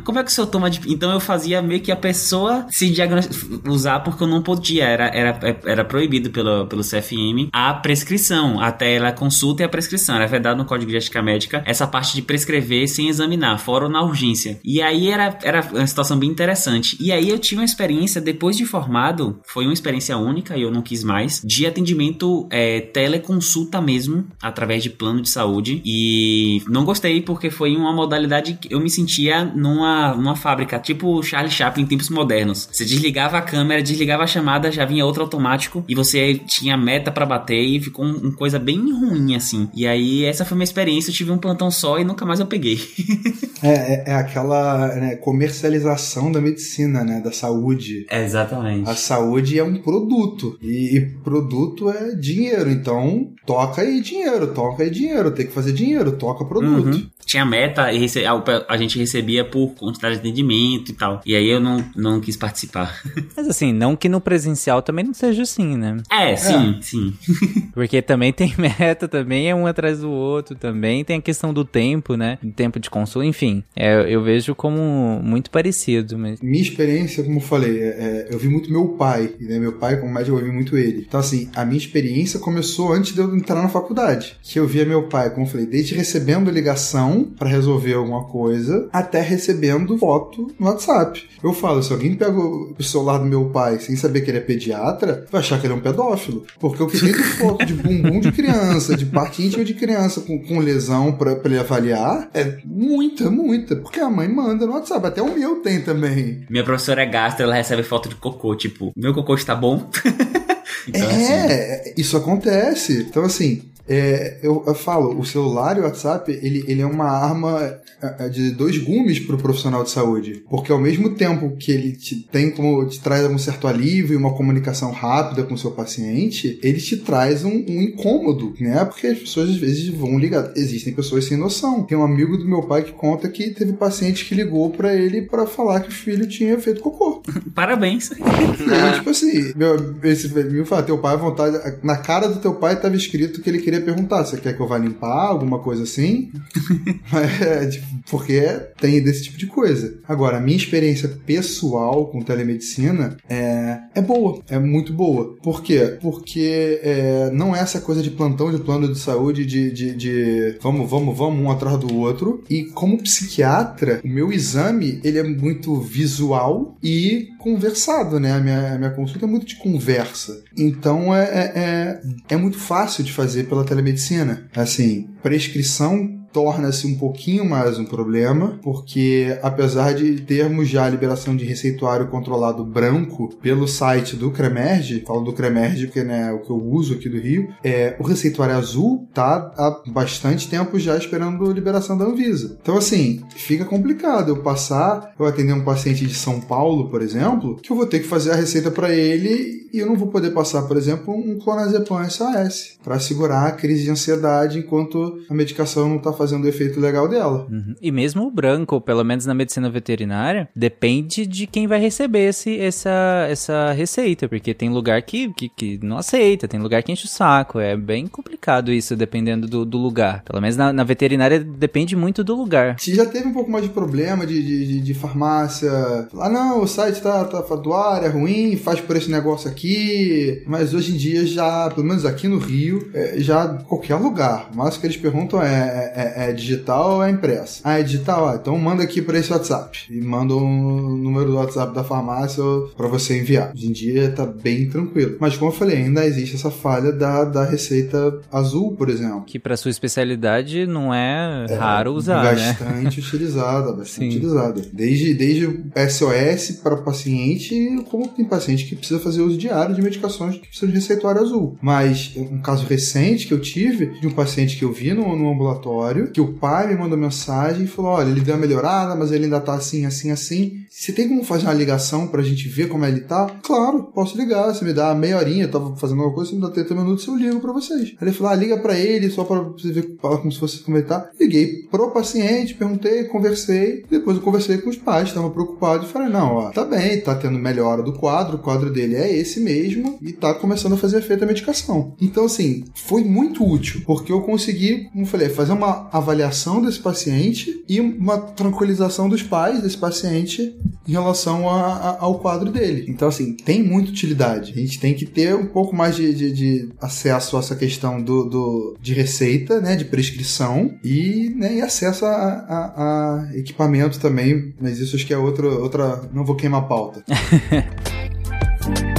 Como 0.04 0.20
é 0.20 0.24
que 0.24 0.30
o 0.30 0.34
senhor 0.34 0.48
toma 0.48 0.70
de... 0.70 0.80
Então 0.92 1.12
eu 1.12 1.20
fazia 1.20 1.62
meio 1.62 1.82
que 1.82 1.92
a 1.92 1.96
pessoa 1.96 2.66
se 2.70 2.89
diagnosticar, 2.89 3.72
usar 3.72 4.00
porque 4.00 4.24
eu 4.24 4.28
não 4.28 4.42
podia, 4.42 4.86
era, 4.86 5.08
era, 5.08 5.60
era 5.66 5.86
proibido 5.86 6.30
pelo, 6.30 6.68
pelo 6.68 6.82
CFM 6.82 7.50
a 7.52 7.74
prescrição, 7.74 8.60
até 8.60 8.96
ela 8.96 9.12
consulta 9.12 9.63
e 9.63 9.66
a 9.66 9.70
prescrição. 9.70 10.16
Era 10.16 10.28
verdade 10.28 10.58
no 10.58 10.66
Código 10.66 10.92
de 10.92 10.98
Ética 10.98 11.22
Médica 11.22 11.63
essa 11.66 11.88
parte 11.88 12.16
de 12.16 12.22
prescrever 12.22 12.88
sem 12.88 13.10
examinar, 13.10 13.58
fora 13.60 13.86
ou 13.86 13.92
na 13.92 14.04
urgência. 14.04 14.60
E 14.63 14.82
aí 14.82 15.10
era, 15.10 15.38
era 15.44 15.62
uma 15.72 15.88
situação 15.88 16.18
bem 16.18 16.30
interessante. 16.30 16.98
E 17.00 17.12
aí 17.12 17.30
eu 17.30 17.39
tive 17.39 17.62
uma 17.62 17.66
experiência, 17.66 18.22
depois 18.22 18.58
de 18.58 18.66
formado, 18.66 19.39
foi 19.46 19.66
uma 19.66 19.74
experiência 19.74 20.18
única 20.18 20.58
e 20.58 20.62
eu 20.62 20.72
não 20.72 20.82
quis 20.82 21.04
mais, 21.04 21.42
de 21.44 21.66
atendimento 21.66 22.48
é, 22.52 22.82
teleconsulta 22.82 23.82
mesmo, 23.82 24.26
através 24.42 24.84
de 24.84 24.89
plano 24.89 25.22
de 25.22 25.30
saúde. 25.30 25.82
E 25.86 26.62
não 26.68 26.86
gostei 26.86 27.22
porque 27.22 27.50
foi 27.50 27.76
uma 27.76 27.94
modalidade 27.94 28.54
que 28.54 28.74
eu 28.74 28.80
me 28.80 28.89
sentia 28.89 29.42
numa, 29.43 30.15
numa 30.15 30.36
fábrica, 30.36 30.79
tipo 30.79 31.21
Charlie 31.23 31.51
Chaplin 31.51 31.84
em 31.84 31.88
tempos 31.88 32.10
modernos. 32.10 32.69
Você 32.71 32.86
desligava 32.86 33.38
a 33.38 33.41
câmera, 33.41 33.82
desligava 33.82 34.23
a 34.23 34.27
chamada, 34.27 34.71
já 34.71 34.86
vinha 34.86 35.06
outro 35.06 35.23
automático 35.23 35.84
e 35.88 35.95
você 35.95 36.36
tinha 36.47 36.77
meta 36.77 37.12
para 37.12 37.25
bater 37.25 37.62
e 37.62 37.79
ficou 37.79 38.06
uma 38.06 38.23
um 38.23 38.32
coisa 38.32 38.60
bem 38.60 38.77
ruim 38.91 39.36
assim. 39.36 39.69
E 39.73 39.86
aí 39.88 40.25
essa 40.25 40.45
foi 40.45 40.56
minha 40.56 40.63
experiência, 40.63 41.10
eu 41.10 41.15
tive 41.15 41.32
um 41.32 41.38
plantão 41.38 41.69
só 41.69 41.99
e 41.99 42.03
nunca 42.03 42.25
mais 42.25 42.39
eu 42.39 42.45
peguei. 42.45 42.79
é, 43.62 43.69
é, 43.69 44.03
é, 44.08 44.15
aquela 44.15 44.88
né, 44.95 45.15
comercialização 45.15 46.32
da 46.32 46.39
medicina, 46.39 47.03
né, 47.03 47.21
da 47.21 47.32
saúde. 47.32 48.06
É, 48.10 48.23
exatamente. 48.23 48.89
A 48.89 48.95
saúde 48.95 49.60
é 49.60 49.63
um 49.63 49.82
produto 49.82 50.58
e, 50.62 50.97
e 50.97 51.01
produto 51.23 51.89
é 51.89 52.15
dinheiro, 52.15 52.69
então 52.69 53.32
toca 53.45 53.82
aí 53.82 54.01
dinheiro, 54.01 54.47
toca 54.53 54.84
aí 54.84 54.89
dinheiro, 54.89 55.32
tem 55.32 55.45
que 55.45 55.53
fazer 55.53 55.73
dinheiro, 55.73 56.13
toca 56.13 56.45
produto. 56.45 56.95
Uhum. 56.95 57.08
Tinha 57.25 57.45
meta 57.45 57.91
e 57.91 58.06
a, 58.25 58.43
a 58.67 58.77
gente 58.77 58.99
recebia 58.99 59.33
por 59.41 59.74
quantidade 59.76 60.15
de 60.15 60.19
atendimento 60.19 60.91
e 60.91 60.93
tal. 60.93 61.22
E 61.26 61.34
aí 61.34 61.48
eu 61.48 61.62
não, 61.62 61.84
não 61.96 62.19
quis 62.19 62.36
participar. 62.36 63.02
Mas 63.36 63.48
assim, 63.48 63.72
não 63.72 63.96
que 63.96 64.10
no 64.10 64.19
presencial 64.19 64.82
também 64.82 65.06
não 65.06 65.13
seja 65.13 65.43
assim, 65.43 65.78
né? 65.78 65.98
É, 66.12 66.36
sim, 66.36 66.78
é. 66.78 66.82
sim. 66.82 67.13
Porque 67.74 68.02
também 68.02 68.34
tem 68.34 68.54
meta, 68.60 69.08
também 69.08 69.50
é 69.50 69.56
um 69.56 69.65
atrás 69.65 70.02
do 70.02 70.12
outro, 70.12 70.56
também 70.56 71.06
tem 71.06 71.17
a 71.17 71.22
questão 71.22 71.54
do 71.54 71.63
tempo, 71.63 72.17
né? 72.17 72.38
Do 72.43 72.52
tempo 72.52 72.80
de 72.80 72.89
consulta, 72.89 73.26
enfim. 73.26 73.63
É, 73.76 74.13
eu 74.13 74.22
vejo 74.22 74.54
como 74.54 75.22
muito 75.24 75.50
parecido. 75.50 76.17
Mas... 76.17 76.41
Minha 76.41 76.62
experiência, 76.62 77.24
como 77.24 77.38
eu 77.38 77.41
falei, 77.41 77.80
é, 77.80 77.88
é, 77.88 78.28
eu 78.30 78.38
vi 78.38 78.50
muito 78.50 78.69
meu 78.69 78.89
pai, 78.89 79.32
né? 79.39 79.60
Meu 79.60 79.74
pai, 79.74 79.98
como 79.98 80.13
médico, 80.13 80.38
eu 80.38 80.43
vi 80.43 80.52
muito 80.52 80.78
ele. 80.78 81.06
Então, 81.08 81.19
assim, 81.19 81.50
a 81.56 81.63
minha 81.63 81.78
experiência 81.78 82.39
começou 82.39 82.91
antes 82.91 83.13
de 83.13 83.22
eu 83.22 83.34
entrar 83.36 83.62
na 83.62 83.69
faculdade. 83.69 84.36
Que 84.43 84.60
eu 84.60 84.67
via 84.67 84.84
meu 84.84 85.04
pai, 85.04 85.30
como 85.30 85.46
eu 85.46 85.50
falei, 85.50 85.65
desde 85.65 85.96
recebendo 85.96 86.52
ligação 86.52 86.74
ligação 86.74 87.24
para 87.38 87.50
resolver 87.50 87.93
alguma 87.93 88.24
coisa, 88.26 88.89
até 88.91 89.22
recebendo 89.24 89.98
foto 89.98 90.54
no 90.60 90.68
WhatsApp. 90.68 91.28
Eu 91.44 91.54
falo, 91.54 91.84
se 91.84 91.92
alguém 91.92 92.16
pega 92.16 92.38
o 92.38 92.76
celular 92.82 93.18
do 93.18 93.26
meu 93.26 93.50
pai 93.50 93.80
sem 93.80 93.96
saber 93.96 94.22
que 94.22 94.32
ele 94.32 94.38
é 94.38 94.42
pediatra, 94.42 95.26
vai 95.32 95.42
achar 95.42 95.60
que 95.60 95.66
ele 95.66 95.74
é 95.74 95.76
um 95.76 95.82
pedófilo. 95.82 96.46
Porque 96.60 96.86
que 96.88 97.00
tem 97.00 97.12
de 97.12 97.24
foto 97.24 97.66
de 97.66 97.74
bumbum 97.74 98.20
de 98.20 98.32
criança, 98.32 98.96
de 98.96 99.06
parte 99.06 99.46
íntima 99.46 99.66
de 99.66 99.74
criança 99.74 100.22
com, 100.22 100.40
com 100.40 100.60
lesão 100.60 101.12
pra, 101.14 101.36
pra 101.36 101.52
ele 101.52 101.60
avaliar, 101.60 102.30
é 102.34 102.58
muita, 102.66 103.30
muita. 103.30 103.76
Porque 103.76 104.00
a 104.00 104.10
mãe 104.10 104.28
manda 104.28 104.66
no 104.66 104.74
WhatsApp. 104.74 105.08
Até 105.08 105.22
o 105.22 105.36
meu 105.38 105.58
tem 105.58 105.82
também. 105.82 106.46
Minha 106.50 106.64
professora 106.64 107.04
é 107.04 107.06
gastro, 107.06 107.44
ela 107.44 107.56
recebe 107.56 107.84
foto 107.84 108.10
de 108.10 108.16
cocô, 108.16 108.56
tipo, 108.56 108.92
meu 108.96 109.14
cocô 109.14 109.36
está 109.36 109.56
bom? 109.56 109.90
Então, 110.88 111.02
é, 111.02 111.82
assim... 111.82 111.93
isso 111.98 112.17
acontece. 112.17 113.06
Então, 113.10 113.24
assim, 113.24 113.62
é, 113.88 114.38
eu, 114.41 114.63
eu, 114.65 114.74
falo, 114.74 115.19
o 115.19 115.26
celular 115.26 115.78
e 115.78 115.82
o 115.82 115.84
WhatsApp, 115.84 116.32
ele, 116.32 116.63
ele 116.67 116.82
é 116.82 116.86
uma 116.86 117.06
arma 117.06 117.80
é, 118.02 118.26
é, 118.26 118.30
de 118.30 118.52
dois 118.52 118.78
gumes 118.78 119.19
para 119.19 119.36
o 119.36 119.38
profissional 119.38 119.84
de 119.84 119.91
saúde. 119.91 120.43
Porque 120.50 120.72
ao 120.72 120.80
mesmo 120.80 121.12
tempo 121.15 121.56
que 121.58 121.72
ele 121.72 121.91
te 121.93 122.15
tem 122.15 122.52
como 122.52 122.86
te 122.86 123.00
traz 123.02 123.26
um 123.30 123.38
certo 123.38 123.67
alívio 123.67 124.13
e 124.13 124.17
uma 124.17 124.34
comunicação 124.34 124.91
rápida 124.91 125.43
com 125.43 125.54
o 125.54 125.58
seu 125.58 125.72
paciente, 125.72 126.60
ele 126.63 126.80
te 126.80 126.98
traz 126.98 127.43
um, 127.43 127.52
um, 127.52 127.82
incômodo, 127.82 128.54
né? 128.60 128.86
Porque 128.86 129.08
as 129.08 129.19
pessoas 129.19 129.50
às 129.50 129.58
vezes 129.58 129.89
vão 129.89 130.17
ligar. 130.17 130.52
Existem 130.56 130.93
pessoas 130.93 131.26
sem 131.26 131.38
noção. 131.38 131.84
Tem 131.84 131.98
um 131.98 132.04
amigo 132.04 132.38
do 132.38 132.46
meu 132.46 132.63
pai 132.63 132.84
que 132.84 132.93
conta 132.93 133.28
que 133.28 133.50
teve 133.50 133.74
paciente 133.74 134.26
que 134.26 134.36
ligou 134.36 134.69
para 134.69 134.96
ele 134.96 135.24
para 135.24 135.46
falar 135.46 135.82
que 135.82 135.89
o 135.89 135.93
filho 135.93 136.26
tinha 136.28 136.58
feito 136.58 136.82
cocô. 136.82 137.22
Parabéns. 137.54 138.12
E, 138.12 138.96
tipo 138.96 139.10
assim, 139.10 139.54
meu, 139.56 139.96
esse, 140.04 140.34
meu 140.34 140.65
fala, 140.76 140.86
teu 140.86 140.98
pai 140.98 141.14
à 141.14 141.18
vontade. 141.18 141.78
Na 141.84 141.98
cara 141.98 142.28
do 142.28 142.40
teu 142.40 142.56
pai 142.56 142.74
estava 142.74 142.96
escrito 142.96 143.42
que 143.42 143.50
ele 143.50 143.60
queria 143.60 143.74
queria 143.74 143.82
perguntar: 143.82 144.24
você 144.24 144.38
quer 144.38 144.56
que 144.56 144.62
eu 144.62 144.68
vá 144.68 144.78
limpar? 144.78 145.28
Alguma 145.28 145.60
coisa 145.60 145.84
assim? 145.84 146.32
é, 147.42 147.66
tipo, 147.66 147.88
porque 148.10 148.42
tem 148.80 149.02
desse 149.02 149.24
tipo 149.24 149.38
de 149.38 149.48
coisa. 149.48 149.98
Agora, 150.08 150.38
a 150.38 150.42
minha 150.42 150.58
experiência 150.58 151.10
pessoal 151.26 152.08
com 152.08 152.22
telemedicina 152.22 153.18
é, 153.28 153.80
é 153.96 154.02
boa, 154.02 154.42
é 154.48 154.60
muito 154.60 154.94
boa. 154.94 155.36
Por 155.42 155.64
quê? 155.64 155.98
Porque 156.02 156.80
é, 156.84 157.32
não 157.32 157.56
é 157.56 157.60
essa 157.60 157.82
coisa 157.82 158.02
de 158.02 158.12
plantão 158.12 158.52
de 158.52 158.62
plano 158.62 158.92
de 158.92 159.00
saúde, 159.00 159.46
de, 159.46 159.72
de, 159.72 159.96
de 159.96 160.58
vamos, 160.62 160.90
vamos, 160.90 161.18
vamos 161.18 161.44
um 161.44 161.50
atrás 161.50 161.78
do 161.78 161.96
outro. 161.96 162.44
E 162.50 162.66
como 162.66 163.02
psiquiatra, 163.02 164.02
o 164.04 164.08
meu 164.08 164.32
exame 164.32 165.00
ele 165.04 165.18
é 165.18 165.24
muito 165.24 165.80
visual 165.80 166.78
e 166.84 167.30
conversado, 167.43 168.19
né? 168.19 168.32
A 168.32 168.39
minha, 168.39 168.73
a 168.73 168.77
minha 168.77 168.91
consulta 168.91 169.25
é 169.25 169.27
muito 169.27 169.45
de 169.45 169.58
conversa. 169.58 170.41
Então 170.58 171.13
é, 171.13 171.23
é, 171.23 171.51
é, 171.56 172.01
é 172.29 172.38
muito 172.38 172.58
fácil 172.58 173.03
de 173.03 173.12
fazer 173.12 173.43
pela 173.43 173.65
telemedicina. 173.65 174.47
Assim, 174.56 175.10
prescrição 175.21 176.23
torna-se 176.34 176.88
um 176.88 176.96
pouquinho 176.96 177.46
mais 177.46 177.78
um 177.78 177.86
problema, 177.86 178.60
porque 178.63 179.38
apesar 179.43 179.93
de 179.93 180.19
termos 180.22 180.67
já 180.67 180.86
a 180.86 180.89
liberação 180.89 181.36
de 181.36 181.46
receituário 181.46 182.08
controlado 182.08 182.65
branco 182.65 183.30
pelo 183.41 183.67
site 183.67 184.15
do 184.15 184.32
Cremerge, 184.32 185.04
falo 185.06 185.22
do 185.22 185.32
Cremerge 185.32 185.86
porque 185.86 186.04
né, 186.04 186.30
é 186.30 186.34
o 186.34 186.39
que 186.39 186.50
eu 186.50 186.58
uso 186.58 186.96
aqui 186.96 187.08
do 187.08 187.19
Rio, 187.19 187.50
é, 187.63 187.96
o 188.00 188.04
receituário 188.04 188.56
azul 188.56 189.08
tá 189.13 189.54
há 189.56 189.84
bastante 189.91 190.50
tempo 190.50 190.80
já 190.80 190.98
esperando 190.98 191.50
a 191.50 191.54
liberação 191.54 191.96
da 191.96 192.06
Anvisa. 192.06 192.58
Então 192.62 192.78
assim, 192.78 193.22
fica 193.36 193.63
complicado 193.63 194.30
eu 194.30 194.41
passar, 194.41 195.13
eu 195.19 195.26
atender 195.28 195.54
um 195.54 195.63
paciente 195.63 196.06
de 196.06 196.15
São 196.15 196.41
Paulo, 196.41 196.89
por 196.89 197.04
exemplo, 197.04 197.58
que 197.62 197.72
eu 197.72 197.76
vou 197.76 197.86
ter 197.86 198.00
que 198.00 198.08
fazer 198.08 198.32
a 198.32 198.36
receita 198.36 198.72
para 198.72 198.91
ele 198.91 199.69
e 199.72 199.80
eu 199.80 199.88
não 199.88 199.96
vou 199.96 200.08
poder 200.08 200.32
passar, 200.32 200.63
por 200.63 200.78
exemplo, 200.78 201.13
um 201.13 201.38
clonazepam 201.39 202.08
SAS 202.10 202.78
para 202.84 203.00
segurar 203.00 203.48
a 203.48 203.52
crise 203.52 203.84
de 203.84 203.91
ansiedade 203.91 204.60
enquanto 204.60 205.19
a 205.30 205.34
medicação 205.34 205.89
não 205.89 205.98
está 205.98 206.12
fazendo 206.12 206.23
fazendo 206.24 206.46
o 206.46 206.48
efeito 206.48 206.80
legal 206.80 207.08
dela. 207.08 207.48
Uhum. 207.50 207.76
E 207.82 207.92
mesmo 207.92 208.26
o 208.26 208.32
branco, 208.32 208.80
pelo 208.80 209.04
menos 209.04 209.26
na 209.26 209.34
medicina 209.34 209.70
veterinária, 209.70 210.48
depende 210.56 211.26
de 211.26 211.46
quem 211.46 211.68
vai 211.68 211.80
receber 211.80 212.30
esse, 212.30 212.60
essa, 212.60 213.28
essa 213.30 213.72
receita, 213.74 214.28
porque 214.28 214.54
tem 214.54 214.70
lugar 214.70 215.02
que, 215.02 215.34
que, 215.34 215.50
que 215.50 215.80
não 215.84 215.98
aceita, 215.98 216.48
tem 216.48 216.60
lugar 216.60 216.82
que 216.82 216.92
enche 216.92 217.06
o 217.06 217.10
saco. 217.10 217.60
É 217.60 217.76
bem 217.76 218.08
complicado 218.08 218.72
isso, 218.72 218.96
dependendo 218.96 219.48
do, 219.48 219.66
do 219.66 219.78
lugar. 219.78 220.24
Pelo 220.24 220.42
menos 220.42 220.56
na, 220.56 220.72
na, 220.72 220.84
veterinária 220.84 221.40
depende 221.40 221.96
muito 221.96 222.24
do 222.24 222.36
lugar. 222.36 222.80
Se 222.80 222.96
já 222.96 223.06
teve 223.06 223.28
um 223.28 223.34
pouco 223.34 223.52
mais 223.52 223.66
de 223.66 223.72
problema 223.72 224.26
de, 224.26 224.42
de, 224.42 224.82
de 224.82 224.94
farmácia, 224.94 225.72
ah 226.20 226.30
não, 226.30 226.62
o 226.62 226.68
site 226.68 227.02
tá, 227.02 227.26
tá 227.26 227.42
do 227.56 227.74
ar, 227.74 228.04
é 228.04 228.08
ruim, 228.08 228.56
faz 228.56 228.80
por 228.80 228.96
esse 228.96 229.12
negócio 229.12 229.50
aqui, 229.50 230.44
mas 230.48 230.74
hoje 230.74 230.94
em 230.94 230.98
dia 230.98 231.26
já, 231.26 231.70
pelo 231.70 231.86
menos 231.86 232.06
aqui 232.06 232.28
no 232.28 232.38
Rio, 232.38 232.90
é, 232.94 233.16
já 233.18 233.48
qualquer 233.64 233.96
lugar, 233.96 234.50
mas 234.56 234.76
o 234.76 234.80
que 234.80 234.88
eles 234.88 234.98
perguntam 234.98 235.42
é, 235.42 235.94
é 235.96 236.12
é, 236.15 236.30
é 236.30 236.34
digital 236.34 236.95
ou 236.95 237.04
é 237.04 237.10
impressa? 237.10 237.62
Ah, 237.63 237.80
é 237.80 237.84
digital? 237.84 238.30
Ah, 238.30 238.38
então 238.39 238.58
manda 238.58 238.84
aqui 238.84 239.02
para 239.02 239.17
esse 239.17 239.32
WhatsApp. 239.32 239.86
E 239.89 240.02
manda 240.02 240.36
um 240.36 240.95
número 240.97 241.32
do 241.32 241.36
WhatsApp 241.36 241.73
da 241.73 241.84
farmácia 241.84 242.43
para 242.76 242.88
você 242.88 243.19
enviar. 243.19 243.52
Hoje 243.54 243.67
em 243.67 243.71
dia 243.71 244.12
tá 244.12 244.26
bem 244.26 244.69
tranquilo. 244.69 245.17
Mas 245.19 245.38
como 245.38 245.52
eu 245.52 245.56
falei, 245.56 245.78
ainda 245.78 246.06
existe 246.06 246.36
essa 246.36 246.52
falha 246.52 246.91
da, 246.91 247.26
da 247.26 247.43
receita 247.43 248.19
azul, 248.32 248.76
por 248.76 248.89
exemplo. 248.89 249.23
Que 249.26 249.39
para 249.39 249.58
sua 249.58 249.71
especialidade 249.71 250.65
não 250.65 250.93
é, 250.93 251.45
é 251.49 251.56
raro 251.56 251.93
usar, 251.93 252.23
bastante 252.23 252.63
né? 252.63 252.69
Bastante 252.69 252.99
utilizada, 252.99 253.71
bastante 253.73 254.12
Sim. 254.12 254.17
utilizada. 254.17 254.62
Desde, 254.71 255.13
desde 255.13 255.63
SOS 255.89 256.60
para 256.62 256.76
o 256.76 256.84
paciente, 256.84 257.84
como 257.89 258.08
tem 258.08 258.26
paciente 258.26 258.65
que 258.65 258.76
precisa 258.76 258.99
fazer 258.99 259.21
uso 259.21 259.38
diário 259.38 259.76
de 259.76 259.82
medicações 259.82 260.36
que 260.36 260.47
precisam 260.47 260.69
de 260.69 260.76
receituário 260.76 261.21
azul. 261.21 261.58
Mas 261.62 262.13
um 262.15 262.39
caso 262.39 262.65
recente 262.65 263.28
que 263.28 263.34
eu 263.34 263.41
tive 263.41 263.99
de 263.99 264.08
um 264.08 264.12
paciente 264.12 264.58
que 264.58 264.65
eu 264.65 264.71
vi 264.71 264.93
no, 264.93 265.15
no 265.15 265.32
ambulatório 265.32 266.03
que 266.12 266.22
o 266.22 266.34
pai 266.34 266.68
me 266.68 266.76
mandou 266.76 266.98
mensagem 266.98 267.63
e 267.63 267.68
falou: 267.68 267.92
olha, 267.92 268.10
ele 268.10 268.22
deu 268.22 268.36
uma 268.36 268.42
melhorada, 268.42 268.96
mas 268.96 269.12
ele 269.12 269.26
ainda 269.26 269.39
tá 269.39 269.54
assim, 269.54 269.86
assim, 269.86 270.12
assim. 270.12 270.63
Você 270.70 270.92
tem 270.92 271.08
como 271.08 271.24
fazer 271.24 271.46
uma 271.46 271.54
ligação 271.54 272.08
pra 272.08 272.22
gente 272.22 272.48
ver 272.48 272.68
como 272.68 272.86
ele 272.86 273.02
tá? 273.02 273.28
Claro, 273.44 273.84
posso 273.94 274.18
ligar. 274.18 274.54
Você 274.54 274.66
me 274.66 274.74
dá 274.74 274.94
meia 274.96 275.18
horinha, 275.18 275.44
eu 275.44 275.52
tava 275.52 275.76
fazendo 275.76 276.00
alguma 276.00 276.16
coisa, 276.16 276.32
você 276.32 276.36
me 276.36 276.42
dá 276.42 276.50
30 276.50 276.76
minutos, 276.76 277.08
eu 277.08 277.16
ligo 277.16 277.39
pra 277.39 277.54
vocês. 277.54 277.89
Aí 277.89 277.98
ele 278.02 278.12
falou: 278.12 278.34
ah, 278.34 278.36
liga 278.36 278.58
pra 278.58 278.78
ele, 278.78 279.10
só 279.10 279.24
pra 279.24 279.39
você 279.39 279.72
ver 279.72 279.96
como 280.00 280.32
se 280.32 280.39
fosse 280.39 280.60
como 280.60 280.78
ele 280.78 280.86
tá. 280.86 281.10
Liguei 281.20 281.68
pro 281.70 281.92
paciente, 281.92 282.56
perguntei, 282.56 283.06
conversei. 283.06 283.86
Depois 283.89 284.18
eu 284.18 284.24
conversei 284.24 284.58
com 284.58 284.70
os 284.70 284.78
pais, 284.78 285.10
estavam 285.10 285.30
preocupados 285.32 285.89
e 285.89 285.92
falei: 285.92 286.10
não, 286.10 286.36
ó, 286.36 286.52
tá 286.52 286.66
bem, 286.66 287.02
tá 287.02 287.16
tendo 287.16 287.38
melhora 287.38 287.84
do 287.84 287.94
quadro, 287.94 288.38
o 288.38 288.39
quadro 288.39 288.72
dele 288.72 288.96
é 288.96 289.16
esse 289.16 289.39
mesmo 289.39 289.98
e 290.02 290.12
tá 290.12 290.34
começando 290.34 290.74
a 290.74 290.78
fazer 290.78 290.98
efeito 290.98 291.24
a 291.24 291.28
medicação. 291.28 291.96
Então, 292.02 292.26
assim, 292.26 292.63
foi 292.74 293.04
muito 293.04 293.46
útil, 293.48 293.82
porque 293.86 294.12
eu 294.12 294.22
consegui, 294.22 294.89
como 294.92 295.04
eu 295.04 295.08
falei, 295.08 295.30
fazer 295.30 295.54
uma 295.54 295.89
avaliação 295.93 296.62
desse 296.62 296.79
paciente 296.79 297.63
e 297.69 297.79
uma 297.79 298.17
tranquilização 298.17 299.08
dos 299.08 299.21
pais 299.21 299.62
desse 299.62 299.77
paciente 299.77 300.56
em 300.88 300.91
relação 300.91 301.47
a, 301.47 301.73
a, 301.73 301.97
ao 302.01 302.19
quadro 302.19 302.51
dele. 302.51 302.86
Então, 302.89 303.08
assim, 303.08 303.36
tem 303.36 303.63
muita 303.63 303.91
utilidade. 303.91 304.51
A 304.51 304.60
gente 304.60 304.79
tem 304.79 304.95
que 304.95 305.06
ter 305.06 305.36
um 305.36 305.45
pouco 305.45 305.75
mais 305.75 305.95
de, 305.95 306.13
de, 306.13 306.32
de 306.32 306.69
acesso 306.82 307.38
a 307.38 307.39
essa 307.39 307.56
questão 307.56 308.01
do, 308.01 308.25
do, 308.25 308.77
de 308.82 308.93
receita, 308.93 309.62
né, 309.62 309.75
de 309.75 309.86
prescrição 309.86 310.73
e, 310.84 311.32
né, 311.36 311.58
e 311.58 311.62
acesso 311.62 312.06
a, 312.06 312.10
a, 312.10 313.27
a 313.29 313.38
equipamento 313.38 313.99
também, 313.99 314.53
mas 314.60 314.79
isso 314.79 314.95
acho 314.95 315.06
que 315.06 315.13
é 315.13 315.17
outra, 315.17 315.47
outra 315.47 316.10
não 316.12 316.25
vou 316.25 316.36
queimar 316.36 316.62
a 316.62 316.65
pauta. 316.65 317.03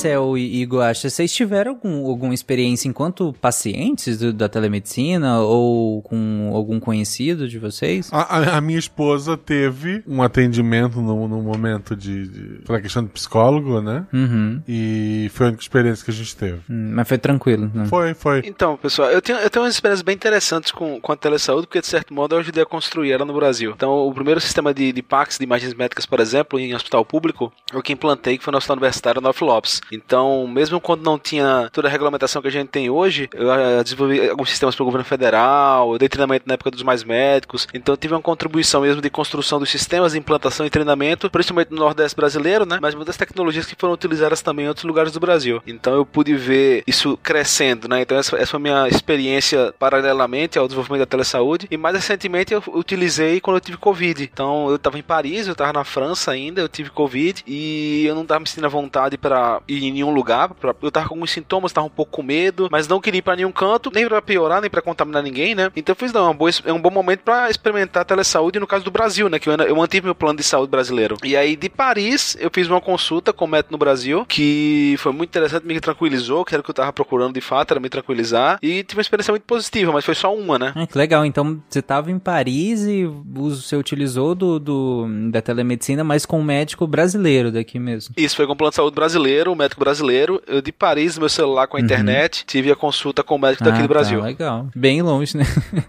Marcel 0.00 0.38
e 0.38 0.62
Igor, 0.62 0.82
acha, 0.82 1.10
vocês 1.10 1.30
tiveram 1.30 1.72
algum, 1.72 2.06
alguma 2.06 2.32
experiência 2.32 2.88
enquanto 2.88 3.34
pacientes 3.38 4.16
do, 4.16 4.32
da 4.32 4.48
telemedicina 4.48 5.40
ou 5.40 6.00
com 6.00 6.50
algum 6.54 6.80
conhecido 6.80 7.46
de 7.46 7.58
vocês? 7.58 8.08
A, 8.10 8.56
a 8.56 8.60
minha 8.62 8.78
esposa 8.78 9.36
teve 9.36 10.02
um 10.06 10.22
atendimento 10.22 11.02
no, 11.02 11.28
no 11.28 11.42
momento 11.42 11.94
de, 11.94 12.28
de. 12.28 12.42
Pela 12.64 12.80
questão 12.80 13.04
de 13.04 13.10
psicólogo, 13.10 13.82
né? 13.82 14.06
Uhum. 14.10 14.62
E 14.66 15.30
foi 15.34 15.46
a 15.46 15.48
única 15.50 15.62
experiência 15.62 16.02
que 16.02 16.10
a 16.10 16.14
gente 16.14 16.34
teve. 16.34 16.60
Hum, 16.70 16.92
mas 16.94 17.06
foi 17.06 17.18
tranquilo, 17.18 17.70
né? 17.74 17.84
Foi, 17.84 18.14
foi. 18.14 18.42
Então, 18.46 18.78
pessoal, 18.78 19.10
eu 19.10 19.20
tenho, 19.20 19.38
eu 19.38 19.50
tenho 19.50 19.66
umas 19.66 19.74
experiências 19.74 20.02
bem 20.02 20.14
interessantes 20.14 20.72
com, 20.72 20.98
com 20.98 21.12
a 21.12 21.16
telesaúde, 21.16 21.66
porque 21.66 21.82
de 21.82 21.86
certo 21.86 22.14
modo 22.14 22.34
eu 22.34 22.38
ajudei 22.38 22.62
a 22.62 22.66
construir 22.66 23.12
ela 23.12 23.26
no 23.26 23.34
Brasil. 23.34 23.72
Então, 23.76 23.90
o 23.90 24.14
primeiro 24.14 24.40
sistema 24.40 24.72
de, 24.72 24.92
de 24.92 25.02
PACs, 25.02 25.36
de 25.36 25.44
imagens 25.44 25.74
médicas, 25.74 26.06
por 26.06 26.20
exemplo, 26.20 26.58
em 26.58 26.74
hospital 26.74 27.04
público, 27.04 27.52
eu 27.70 27.82
que 27.82 27.92
implantei, 27.92 28.38
que 28.38 28.44
foi 28.44 28.50
no 28.50 28.56
Hospital 28.56 28.76
Universitário 28.76 29.20
North 29.20 29.42
Lopes. 29.42 29.82
Então, 29.92 30.46
mesmo 30.46 30.80
quando 30.80 31.02
não 31.02 31.18
tinha 31.18 31.68
toda 31.72 31.88
a 31.88 31.90
regulamentação 31.90 32.40
que 32.40 32.48
a 32.48 32.52
gente 32.52 32.68
tem 32.68 32.88
hoje, 32.90 33.28
eu 33.34 33.52
eh, 33.52 33.82
desenvolvi 33.82 34.28
alguns 34.28 34.50
sistemas 34.50 34.74
para 34.74 34.82
o 34.82 34.86
governo 34.86 35.04
federal, 35.04 35.92
eu 35.92 35.98
dei 35.98 36.08
treinamento 36.08 36.44
na 36.46 36.54
época 36.54 36.70
dos 36.70 36.82
mais 36.82 37.02
médicos, 37.02 37.66
então 37.74 37.92
eu 37.92 37.96
tive 37.96 38.14
uma 38.14 38.22
contribuição 38.22 38.82
mesmo 38.82 39.02
de 39.02 39.10
construção 39.10 39.58
dos 39.58 39.70
sistemas 39.70 40.14
implantação 40.14 40.64
e 40.64 40.70
treinamento, 40.70 41.30
principalmente 41.30 41.70
no 41.70 41.78
Nordeste 41.78 42.16
brasileiro, 42.16 42.64
né? 42.64 42.78
Mas 42.80 42.94
muitas 42.94 43.16
tecnologias 43.16 43.66
que 43.66 43.74
foram 43.76 43.94
utilizadas 43.94 44.40
também 44.42 44.66
em 44.66 44.68
outros 44.68 44.84
lugares 44.84 45.12
do 45.12 45.20
Brasil. 45.20 45.62
Então 45.66 45.94
eu 45.94 46.06
pude 46.06 46.34
ver 46.34 46.82
isso 46.86 47.18
crescendo, 47.22 47.88
né? 47.88 48.02
Então 48.02 48.16
essa, 48.16 48.36
essa 48.36 48.46
foi 48.46 48.58
a 48.58 48.62
minha 48.62 48.88
experiência 48.88 49.74
paralelamente 49.78 50.58
ao 50.58 50.66
desenvolvimento 50.66 51.00
da 51.00 51.06
telesaúde. 51.06 51.66
E 51.70 51.76
mais 51.76 51.94
recentemente 51.96 52.52
eu 52.52 52.62
utilizei 52.68 53.40
quando 53.40 53.56
eu 53.56 53.60
tive 53.60 53.76
Covid. 53.76 54.22
Então 54.22 54.68
eu 54.68 54.76
estava 54.76 54.98
em 54.98 55.02
Paris, 55.02 55.46
eu 55.46 55.52
estava 55.52 55.72
na 55.72 55.84
França 55.84 56.30
ainda, 56.30 56.60
eu 56.60 56.68
tive 56.68 56.90
Covid 56.90 57.42
e 57.46 58.04
eu 58.06 58.14
não 58.14 58.22
estava 58.22 58.40
me 58.40 58.46
sentindo 58.46 58.66
à 58.66 58.70
vontade 58.70 59.16
para 59.16 59.60
ir 59.66 59.79
em 59.86 59.92
nenhum 59.92 60.10
lugar. 60.10 60.50
Pra, 60.54 60.74
eu 60.82 60.88
estava 60.88 61.08
com 61.08 61.14
alguns 61.14 61.30
sintomas, 61.30 61.70
estava 61.70 61.86
um 61.86 61.90
pouco 61.90 62.12
com 62.12 62.22
medo, 62.22 62.68
mas 62.70 62.88
não 62.88 63.00
queria 63.00 63.18
ir 63.18 63.22
para 63.22 63.36
nenhum 63.36 63.52
canto, 63.52 63.90
nem 63.94 64.06
para 64.06 64.22
piorar, 64.22 64.60
nem 64.60 64.70
para 64.70 64.82
contaminar 64.82 65.22
ninguém, 65.22 65.54
né? 65.54 65.70
Então 65.76 65.92
eu 65.92 65.96
fiz, 65.96 66.12
não, 66.12 66.26
é 66.26 66.30
um 66.30 66.34
bom, 66.34 66.48
é 66.64 66.72
um 66.72 66.80
bom 66.80 66.90
momento 66.90 67.20
para 67.20 67.50
experimentar 67.50 68.02
a 68.02 68.04
telesaúde 68.04 68.58
no 68.58 68.66
caso 68.66 68.84
do 68.84 68.90
Brasil, 68.90 69.28
né? 69.28 69.38
Que 69.38 69.48
eu, 69.48 69.54
eu 69.54 69.76
mantive 69.76 70.04
meu 70.06 70.14
plano 70.14 70.38
de 70.38 70.44
saúde 70.44 70.70
brasileiro. 70.70 71.16
E 71.24 71.36
aí 71.36 71.56
de 71.56 71.68
Paris 71.68 72.36
eu 72.40 72.50
fiz 72.52 72.68
uma 72.68 72.80
consulta 72.80 73.32
com 73.32 73.44
o 73.44 73.48
médico 73.48 73.72
no 73.72 73.78
Brasil, 73.78 74.24
que 74.26 74.94
foi 74.98 75.12
muito 75.12 75.30
interessante, 75.30 75.66
me 75.66 75.80
tranquilizou, 75.80 76.44
que 76.44 76.54
era 76.54 76.60
o 76.60 76.64
que 76.64 76.70
eu 76.70 76.72
estava 76.72 76.92
procurando 76.92 77.34
de 77.34 77.40
fato, 77.40 77.72
era 77.72 77.80
me 77.80 77.88
tranquilizar. 77.88 78.58
E 78.62 78.82
tive 78.82 78.98
uma 78.98 79.02
experiência 79.02 79.32
muito 79.32 79.44
positiva, 79.44 79.92
mas 79.92 80.04
foi 80.04 80.14
só 80.14 80.34
uma, 80.34 80.58
né? 80.58 80.72
Ah, 80.74 80.86
que 80.86 80.96
legal. 80.96 81.24
Então 81.24 81.60
você 81.68 81.80
estava 81.80 82.10
em 82.10 82.18
Paris 82.18 82.82
e 82.82 83.04
você 83.04 83.76
utilizou 83.76 84.34
do, 84.34 84.58
do, 84.58 85.06
da 85.30 85.40
telemedicina, 85.40 86.02
mas 86.02 86.26
com 86.26 86.40
um 86.40 86.44
médico 86.44 86.86
brasileiro 86.86 87.50
daqui 87.50 87.78
mesmo. 87.78 88.14
Isso, 88.16 88.36
foi 88.36 88.46
com 88.46 88.52
o 88.52 88.56
plano 88.56 88.70
de 88.70 88.76
saúde 88.76 88.94
brasileiro, 88.94 89.52
um 89.52 89.56
médico 89.56 89.69
brasileiro. 89.78 90.42
Eu 90.46 90.60
de 90.60 90.72
Paris, 90.72 91.18
meu 91.18 91.28
celular 91.28 91.66
com 91.66 91.76
a 91.76 91.80
uhum. 91.80 91.84
internet, 91.84 92.44
tive 92.46 92.70
a 92.70 92.76
consulta 92.76 93.22
com 93.22 93.36
o 93.36 93.38
médico 93.38 93.64
daqui 93.64 93.78
ah, 93.78 93.82
do 93.82 93.88
Brasil. 93.88 94.20
Tá, 94.20 94.26
legal. 94.26 94.68
Bem 94.74 95.02
longe, 95.02 95.36
né? 95.36 95.44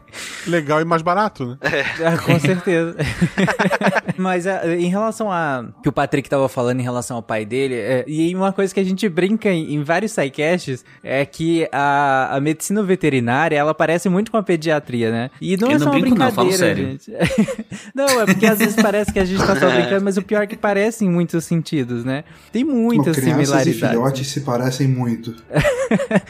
Legal 0.48 0.82
e 0.82 0.86
mais 0.86 1.02
barato, 1.02 1.46
né? 1.46 1.58
É. 1.62 1.82
Ah, 2.12 2.18
com 2.18 2.40
certeza. 2.40 2.96
mas 4.18 4.48
ah, 4.48 4.66
em 4.76 4.90
relação 4.90 5.32
a 5.32 5.66
que 5.84 5.90
o 5.90 5.92
Patrick 5.92 6.26
estava 6.26 6.50
falando 6.50 6.80
em 6.80 6.84
relação 6.84 7.18
ao 7.18 7.24
pai 7.24 7.46
dele, 7.46 7.76
é, 7.76 8.04
e 8.08 8.34
uma 8.36 8.52
coisa 8.52 8.74
que 8.74 8.80
a 8.80 8.84
gente 8.84 9.08
brinca 9.08 9.50
em, 9.50 9.76
em 9.76 9.84
vários 9.84 10.12
sidecasts 10.12 10.84
é 11.04 11.24
que 11.26 11.68
a, 11.72 12.36
a 12.36 12.40
medicina 12.42 12.82
veterinária, 12.82 13.56
ela 13.56 13.74
parece 13.74 14.10
muito 14.10 14.32
com 14.32 14.38
a 14.38 14.44
pediatria, 14.44 15.12
né? 15.12 15.32
E 15.40 15.56
não 15.58 15.70
Eu 15.70 15.76
é 15.76 15.80
só 15.80 15.86
não 15.86 15.92
uma 15.92 16.02
brinco, 16.02 16.18
não, 16.18 16.26
brincadeira, 16.26 16.76
gente. 16.76 17.12
não, 17.94 18.22
é 18.22 18.26
porque 18.26 18.46
às 18.46 18.60
vezes 18.60 18.76
parece 18.82 19.14
que 19.14 19.20
a 19.20 19.26
gente 19.26 19.46
tá 19.46 19.56
só 19.56 19.70
brincando, 19.70 20.04
mas 20.04 20.18
o 20.18 20.22
pior 20.22 20.42
é 20.42 20.48
que 20.48 20.58
parece 20.58 21.06
em 21.06 21.10
muitos 21.10 21.46
sentidos, 21.46 22.04
né? 22.04 22.24
Tem 22.52 22.64
muitas 22.64 23.16
Crianças 23.16 23.68
e 23.72 23.80
filhotes 23.80 24.28
se 24.28 24.42
parecem 24.42 24.88
muito. 24.88 25.36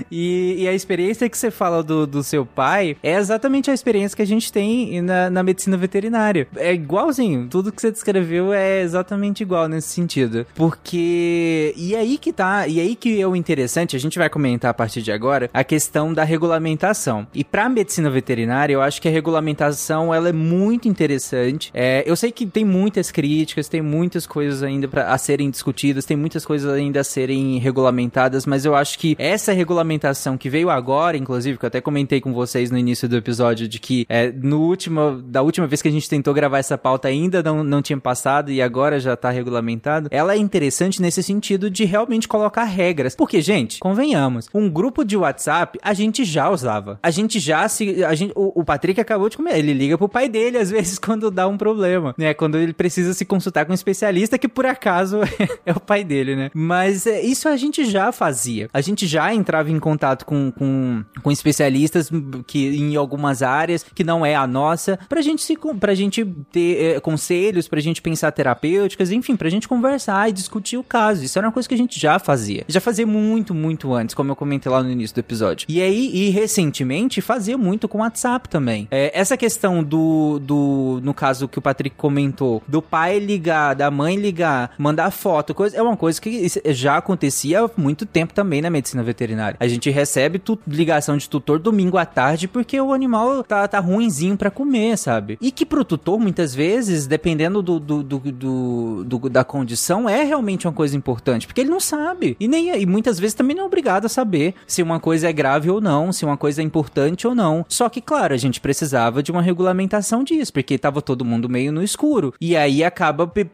E, 0.10 0.56
e 0.60 0.68
a 0.68 0.74
experiência 0.74 1.30
que 1.30 1.38
você 1.38 1.52
fala 1.52 1.84
do, 1.84 2.08
do 2.08 2.24
seu 2.24 2.46
pai 2.46 2.98
é 3.02 3.16
exatamente 3.16 3.70
a 3.70 3.74
experiência 3.74 4.16
que 4.16 4.22
a 4.22 4.28
gente 4.28 4.52
tem 4.52 5.02
na, 5.02 5.30
na 5.30 5.44
medicina 5.44 5.78
veterinária. 5.78 6.48
É 6.56 6.74
igualzinho. 6.74 7.48
Tudo 7.50 7.72
que 7.72 7.82
você 7.82 7.92
descreveu 7.92 8.52
é 8.52 8.82
exatamente 8.82 9.42
igual 9.44 9.68
nesse 9.68 9.90
sentido. 9.90 10.46
Porque. 10.56 11.74
E 11.78 11.96
aí 11.96 12.18
que 12.18 12.34
tá. 12.34 12.68
E 12.68 12.80
aí 12.80 12.96
que 12.96 13.22
é 13.22 13.28
o 13.28 13.36
interessante, 13.36 13.96
a 13.96 14.00
gente 14.00 14.18
vai 14.18 14.30
comentar 14.30 14.72
a 14.72 14.74
partir 14.74 15.02
de 15.02 15.12
agora, 15.12 15.50
a 15.54 15.64
questão 15.64 16.14
da 16.14 16.24
regulamentação. 16.24 17.28
E 17.34 17.44
pra 17.44 17.70
medicina 17.70 18.10
veterinária, 18.10 18.74
eu 18.74 18.82
acho 18.82 19.02
que 19.02 19.08
a 19.08 19.12
regulamentação 19.12 20.14
ela 20.14 20.30
é 20.30 20.34
muito 20.34 20.88
interessante. 20.88 21.72
É, 21.74 22.04
eu 22.06 22.16
sei 22.16 22.32
que 22.32 22.46
tem 22.46 22.66
muitas 22.66 23.12
críticas, 23.12 23.68
tem 23.68 23.82
muitas 23.82 24.26
coisas 24.26 24.64
ainda 24.64 24.88
pra, 24.88 25.14
a 25.14 25.18
serem 25.18 25.50
discutidas, 25.50 26.06
tem 26.06 26.18
muitas 26.18 26.46
coisas 26.46 26.72
ainda 26.72 27.02
a 27.02 27.04
serem 27.04 27.31
regulamentadas, 27.60 28.46
mas 28.46 28.66
eu 28.66 28.76
acho 28.76 28.98
que 28.98 29.16
essa 29.20 29.52
regulamentação 29.52 30.38
que 30.38 30.50
veio 30.50 30.70
agora, 30.70 31.18
inclusive, 31.18 31.58
que 31.58 31.66
eu 31.66 31.68
até 31.68 31.82
comentei 31.82 32.22
com 32.22 32.34
vocês 32.34 32.72
no 32.72 32.78
início 32.78 33.08
do 33.08 33.18
episódio, 33.18 33.68
de 33.68 33.80
que 33.80 34.06
é, 34.10 34.32
no 34.32 34.62
último, 34.62 35.22
da 35.22 35.42
última 35.42 35.68
vez 35.68 35.82
que 35.82 35.88
a 35.88 35.92
gente 35.92 36.10
tentou 36.10 36.34
gravar 36.34 36.60
essa 36.60 36.78
pauta 36.78 37.08
ainda 37.08 37.44
não, 37.44 37.64
não 37.64 37.82
tinha 37.82 38.00
passado 38.00 38.52
e 38.52 38.62
agora 38.62 39.00
já 39.00 39.16
tá 39.16 39.30
regulamentado, 39.30 40.08
ela 40.12 40.34
é 40.34 40.38
interessante 40.38 41.02
nesse 41.02 41.22
sentido 41.24 41.70
de 41.70 41.86
realmente 41.86 42.28
colocar 42.28 42.64
regras. 42.64 43.16
Porque, 43.16 43.42
gente, 43.42 43.80
convenhamos, 43.80 44.48
um 44.54 44.70
grupo 44.70 45.04
de 45.04 45.18
WhatsApp 45.18 45.80
a 45.82 45.94
gente 45.94 46.24
já 46.24 46.50
usava. 46.50 47.00
A 47.02 47.12
gente 47.12 47.40
já 47.40 47.68
se. 47.68 48.04
A 48.04 48.16
gente, 48.16 48.34
o, 48.36 48.62
o 48.62 48.66
Patrick 48.66 49.00
acabou 49.00 49.30
de 49.30 49.38
comer. 49.38 49.58
Ele 49.58 49.74
liga 49.74 49.98
pro 49.98 50.10
pai 50.10 50.30
dele, 50.30 50.58
às 50.58 50.70
vezes, 50.72 50.98
quando 50.98 51.32
dá 51.32 51.48
um 51.48 51.58
problema, 51.58 52.14
né? 52.18 52.34
Quando 52.34 52.58
ele 52.58 52.74
precisa 52.74 53.14
se 53.14 53.26
consultar 53.26 53.66
com 53.66 53.72
um 53.72 53.76
especialista, 53.76 54.38
que 54.38 54.48
por 54.48 54.66
acaso 54.66 55.20
é 55.66 55.72
o 55.72 55.80
pai 55.80 56.04
dele, 56.04 56.36
né? 56.36 56.52
Mas 56.54 57.06
é, 57.06 57.21
isso 57.22 57.48
a 57.48 57.58
gente 57.58 57.86
já 57.86 58.12
fazia. 58.12 58.70
A 58.74 58.82
gente 58.82 59.08
já 59.08 59.34
entrava 59.34 59.72
em 59.72 59.80
contato 59.80 60.26
com, 60.26 60.52
com, 60.52 61.04
com 61.22 61.32
especialistas 61.32 62.10
que 62.46 62.68
em 62.76 62.96
algumas 62.96 63.42
áreas 63.42 63.84
que 63.84 64.04
não 64.04 64.26
é 64.26 64.36
a 64.36 64.46
nossa, 64.46 65.00
pra 65.08 65.22
gente 65.22 65.42
se 65.42 65.58
pra 65.80 65.94
gente 65.94 66.26
ter 66.52 66.96
é, 66.96 67.00
conselhos, 67.00 67.68
pra 67.68 67.80
gente 67.80 68.02
pensar 68.02 68.32
terapêuticas, 68.32 69.12
enfim, 69.12 69.36
pra 69.36 69.50
gente 69.50 69.68
conversar 69.68 70.30
e 70.30 70.34
discutir 70.34 70.78
o 70.78 70.84
caso. 70.84 71.24
Isso 71.24 71.38
era 71.38 71.48
uma 71.48 71.54
coisa 71.54 71.68
que 71.68 71.76
a 71.76 71.78
gente 71.78 72.00
já 72.00 72.20
fazia. 72.20 72.64
Já 72.68 72.82
fazia 72.82 73.06
muito, 73.06 73.54
muito 73.54 73.94
antes, 73.94 74.16
como 74.16 74.32
eu 74.32 74.36
comentei 74.36 74.72
lá 74.72 74.82
no 74.82 74.90
início 74.90 75.16
do 75.16 75.20
episódio. 75.20 75.66
E 75.70 75.82
aí, 75.82 76.10
e 76.14 76.30
recentemente, 76.30 77.22
fazia 77.22 77.58
muito 77.58 77.88
com 77.88 78.00
WhatsApp 78.00 78.50
também. 78.50 78.88
É, 78.90 79.12
essa 79.18 79.38
questão 79.38 79.84
do, 79.84 80.40
do, 80.40 81.00
no 81.04 81.14
caso 81.14 81.48
que 81.48 81.60
o 81.60 81.62
Patrick 81.62 81.96
comentou, 81.96 82.64
do 82.68 82.82
pai 82.82 83.20
ligar, 83.20 83.76
da 83.76 83.92
mãe 83.92 84.16
ligar, 84.16 84.74
mandar 84.78 85.12
foto, 85.12 85.54
coisa, 85.54 85.78
é 85.78 85.82
uma 85.82 85.98
coisa 85.98 86.20
que 86.20 86.48
já 86.68 87.01
acontecia 87.02 87.62
há 87.66 87.70
muito 87.76 88.06
tempo 88.06 88.34
também 88.34 88.62
na 88.62 88.70
medicina 88.70 89.04
veterinária. 89.04 89.58
A 89.60 89.68
gente 89.68 89.90
recebe 89.90 90.42
ligação 90.68 91.18
de 91.18 91.28
tutor 91.28 91.60
domingo 91.60 91.98
à 91.98 92.06
tarde 92.06 92.48
porque 92.48 92.80
o 92.80 92.94
animal 92.94 93.44
tá, 93.44 93.68
tá 93.68 93.80
ruinzinho 93.80 94.38
para 94.38 94.50
comer, 94.50 94.98
sabe? 94.98 95.38
E 95.42 95.52
que 95.52 95.66
pro 95.66 95.84
tutor, 95.84 96.20
muitas 96.20 96.56
vezes, 96.56 97.08
dependendo 97.08 97.62
do, 97.62 97.80
do, 97.80 98.04
do, 98.04 98.20
do, 98.20 99.04
do 99.04 99.30
da 99.30 99.44
condição, 99.44 100.10
é 100.10 100.24
realmente 100.24 100.68
uma 100.68 100.74
coisa 100.74 100.96
importante, 100.96 101.48
porque 101.48 101.62
ele 101.62 101.70
não 101.70 101.80
sabe. 101.80 102.38
E, 102.40 102.48
nem, 102.48 102.70
e 102.80 102.86
muitas 102.86 103.20
vezes 103.20 103.34
também 103.34 103.56
não 103.56 103.64
é 103.64 103.68
obrigado 103.68 104.06
a 104.06 104.10
saber 104.10 104.54
se 104.68 104.82
uma 104.82 105.00
coisa 105.00 105.30
é 105.30 105.34
grave 105.34 105.70
ou 105.70 105.82
não, 105.82 106.12
se 106.12 106.26
uma 106.26 106.38
coisa 106.38 106.62
é 106.62 106.64
importante 106.64 107.28
ou 107.28 107.36
não. 107.36 107.66
Só 107.68 107.90
que, 107.90 108.02
claro, 108.02 108.34
a 108.34 108.38
gente 108.38 108.62
precisava 108.62 109.24
de 109.24 109.32
uma 109.32 109.42
regulamentação 109.42 110.24
disso, 110.24 110.54
porque 110.54 110.78
tava 110.78 111.02
todo 111.02 111.26
mundo 111.26 111.50
meio 111.50 111.72
no 111.72 111.84
escuro. 111.84 112.34
E 112.40 112.56
aí 112.56 112.84
acaba 112.84 113.28
pe 113.28 113.46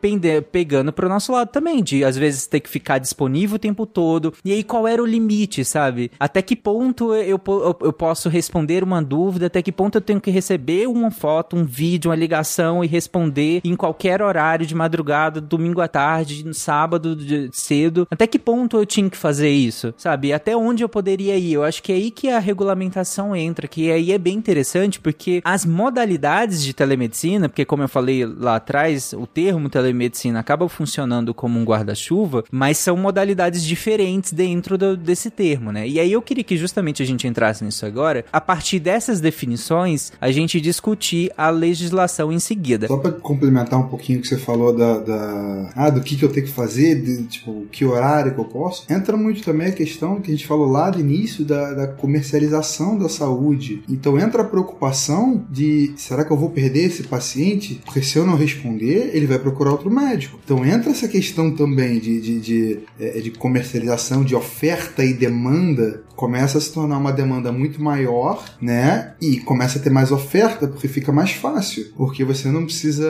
pegando 0.52 0.94
pro 0.94 1.10
nosso 1.10 1.32
lado 1.32 1.50
também, 1.50 1.84
de 1.84 2.04
às 2.04 2.18
vezes 2.18 2.48
ter 2.48 2.60
que 2.60 2.70
ficar 2.70 2.98
disponível 2.98 3.37
o 3.46 3.60
tempo 3.60 3.86
todo. 3.86 4.34
E 4.44 4.52
aí 4.52 4.64
qual 4.64 4.88
era 4.88 5.02
o 5.02 5.06
limite, 5.06 5.64
sabe? 5.64 6.12
Até 6.20 6.42
que 6.42 6.56
ponto 6.56 7.14
eu, 7.14 7.40
eu, 7.48 7.78
eu 7.82 7.94
posso 7.94 8.30
responder 8.30 8.84
uma 8.84 9.02
dúvida, 9.02 9.48
até 9.48 9.62
que 9.62 9.72
ponto 9.72 9.96
eu 9.96 10.02
tenho 10.02 10.20
que 10.22 10.32
receber 10.32 10.88
uma 10.88 11.12
foto, 11.12 11.56
um 11.56 11.66
vídeo, 11.66 12.10
uma 12.10 12.16
ligação 12.16 12.84
e 12.84 12.88
responder 12.88 13.62
em 13.64 13.76
qualquer 13.76 14.22
horário 14.22 14.66
de 14.66 14.76
madrugada, 14.76 15.40
domingo 15.40 15.82
à 15.82 15.88
tarde, 15.88 16.46
no 16.46 16.54
sábado 16.54 17.16
de, 17.16 17.50
cedo. 17.52 18.08
Até 18.10 18.26
que 18.26 18.40
ponto 18.40 18.78
eu 18.78 18.86
tinha 18.86 19.10
que 19.10 19.18
fazer 19.18 19.50
isso, 19.50 19.94
sabe? 19.98 20.34
Até 20.34 20.56
onde 20.56 20.84
eu 20.84 20.90
poderia 20.90 21.38
ir? 21.38 21.54
Eu 21.54 21.64
acho 21.64 21.82
que 21.84 21.92
é 21.92 21.96
aí 21.96 22.12
que 22.12 22.30
a 22.30 22.40
regulamentação 22.40 23.36
entra, 23.36 23.68
que 23.68 23.92
aí 23.92 24.12
é 24.12 24.18
bem 24.18 24.36
interessante, 24.36 25.00
porque 25.00 25.42
as 25.44 25.66
modalidades 25.66 26.64
de 26.64 26.74
telemedicina, 26.74 27.50
porque 27.50 27.66
como 27.66 27.84
eu 27.84 27.90
falei 27.90 28.26
lá 28.26 28.56
atrás, 28.56 29.14
o 29.14 29.28
termo 29.28 29.70
telemedicina 29.70 30.40
acaba 30.40 30.68
funcionando 30.70 31.34
como 31.34 31.60
um 31.60 31.64
guarda-chuva, 31.64 32.44
mas 32.52 32.78
são 32.78 32.96
modalidades 32.98 33.27
diferentes 33.64 34.32
dentro 34.32 34.78
do, 34.78 34.96
desse 34.96 35.30
termo, 35.30 35.72
né? 35.72 35.88
E 35.88 36.00
aí 36.00 36.12
eu 36.12 36.22
queria 36.22 36.44
que 36.44 36.58
justamente 36.58 37.02
a 37.02 37.06
gente 37.06 37.28
entrasse 37.28 37.64
nisso 37.64 37.86
agora, 37.86 38.26
a 38.32 38.42
partir 38.42 38.80
dessas 38.80 39.20
definições, 39.20 40.12
a 40.20 40.32
gente 40.32 40.60
discutir 40.60 41.32
a 41.38 41.50
legislação 41.50 42.32
em 42.32 42.40
seguida. 42.40 42.88
Só 42.88 42.98
para 42.98 43.12
complementar 43.12 43.80
um 43.80 43.88
pouquinho 43.88 44.20
o 44.20 44.22
que 44.22 44.28
você 44.28 44.38
falou 44.38 44.76
da, 44.76 45.00
da, 45.00 45.72
ah, 45.76 45.90
do 45.90 46.02
que, 46.02 46.16
que 46.16 46.24
eu 46.24 46.32
tenho 46.32 46.46
que 46.46 46.52
fazer, 46.52 47.02
de, 47.02 47.24
tipo, 47.24 47.66
que 47.72 47.86
horário 47.86 48.34
que 48.34 48.40
eu 48.40 48.46
posso, 48.46 48.86
entra 48.92 49.18
muito 49.18 49.44
também 49.44 49.68
a 49.68 49.72
questão 49.72 50.22
que 50.22 50.32
a 50.32 50.34
gente 50.34 50.48
falou 50.48 50.68
lá 50.68 50.90
do 50.90 51.00
início 51.00 51.46
da, 51.46 51.74
da 51.74 51.88
comercialização 51.88 52.98
da 52.98 53.10
saúde. 53.10 53.84
Então 53.90 54.20
entra 54.20 54.42
a 54.42 54.46
preocupação 54.46 55.46
de 55.50 55.94
será 55.96 56.24
que 56.24 56.32
eu 56.32 56.38
vou 56.38 56.50
perder 56.50 56.86
esse 56.86 57.04
paciente? 57.04 57.82
Porque 57.86 58.02
se 58.02 58.18
eu 58.18 58.26
não 58.26 58.36
responder, 58.36 59.12
ele 59.14 59.26
vai 59.26 59.40
procurar 59.40 59.72
outro 59.72 59.90
médico. 59.90 60.40
Então 60.44 60.66
entra 60.66 60.92
essa 60.92 61.08
questão 61.08 61.54
também 61.56 62.00
de, 62.00 62.22
de, 62.22 62.40
de, 62.40 62.80
de, 63.22 63.32
de 63.32 63.32
comercialização, 63.32 64.24
de 64.24 64.36
oferta 64.36 65.04
e 65.04 65.14
demanda 65.14 66.04
começa 66.18 66.58
a 66.58 66.62
se 66.62 66.74
tornar 66.74 66.98
uma 66.98 67.14
demanda 67.14 67.52
muito 67.52 67.82
maior, 67.82 68.44
né? 68.60 69.14
E 69.22 69.38
começa 69.38 69.78
a 69.78 69.82
ter 69.82 69.92
mais 69.92 70.12
oferta 70.12 70.68
porque 70.68 70.88
fica 70.88 71.12
mais 71.12 71.32
fácil, 71.32 71.86
porque 71.96 72.26
você 72.26 72.50
não 72.50 72.66
precisa 72.66 73.08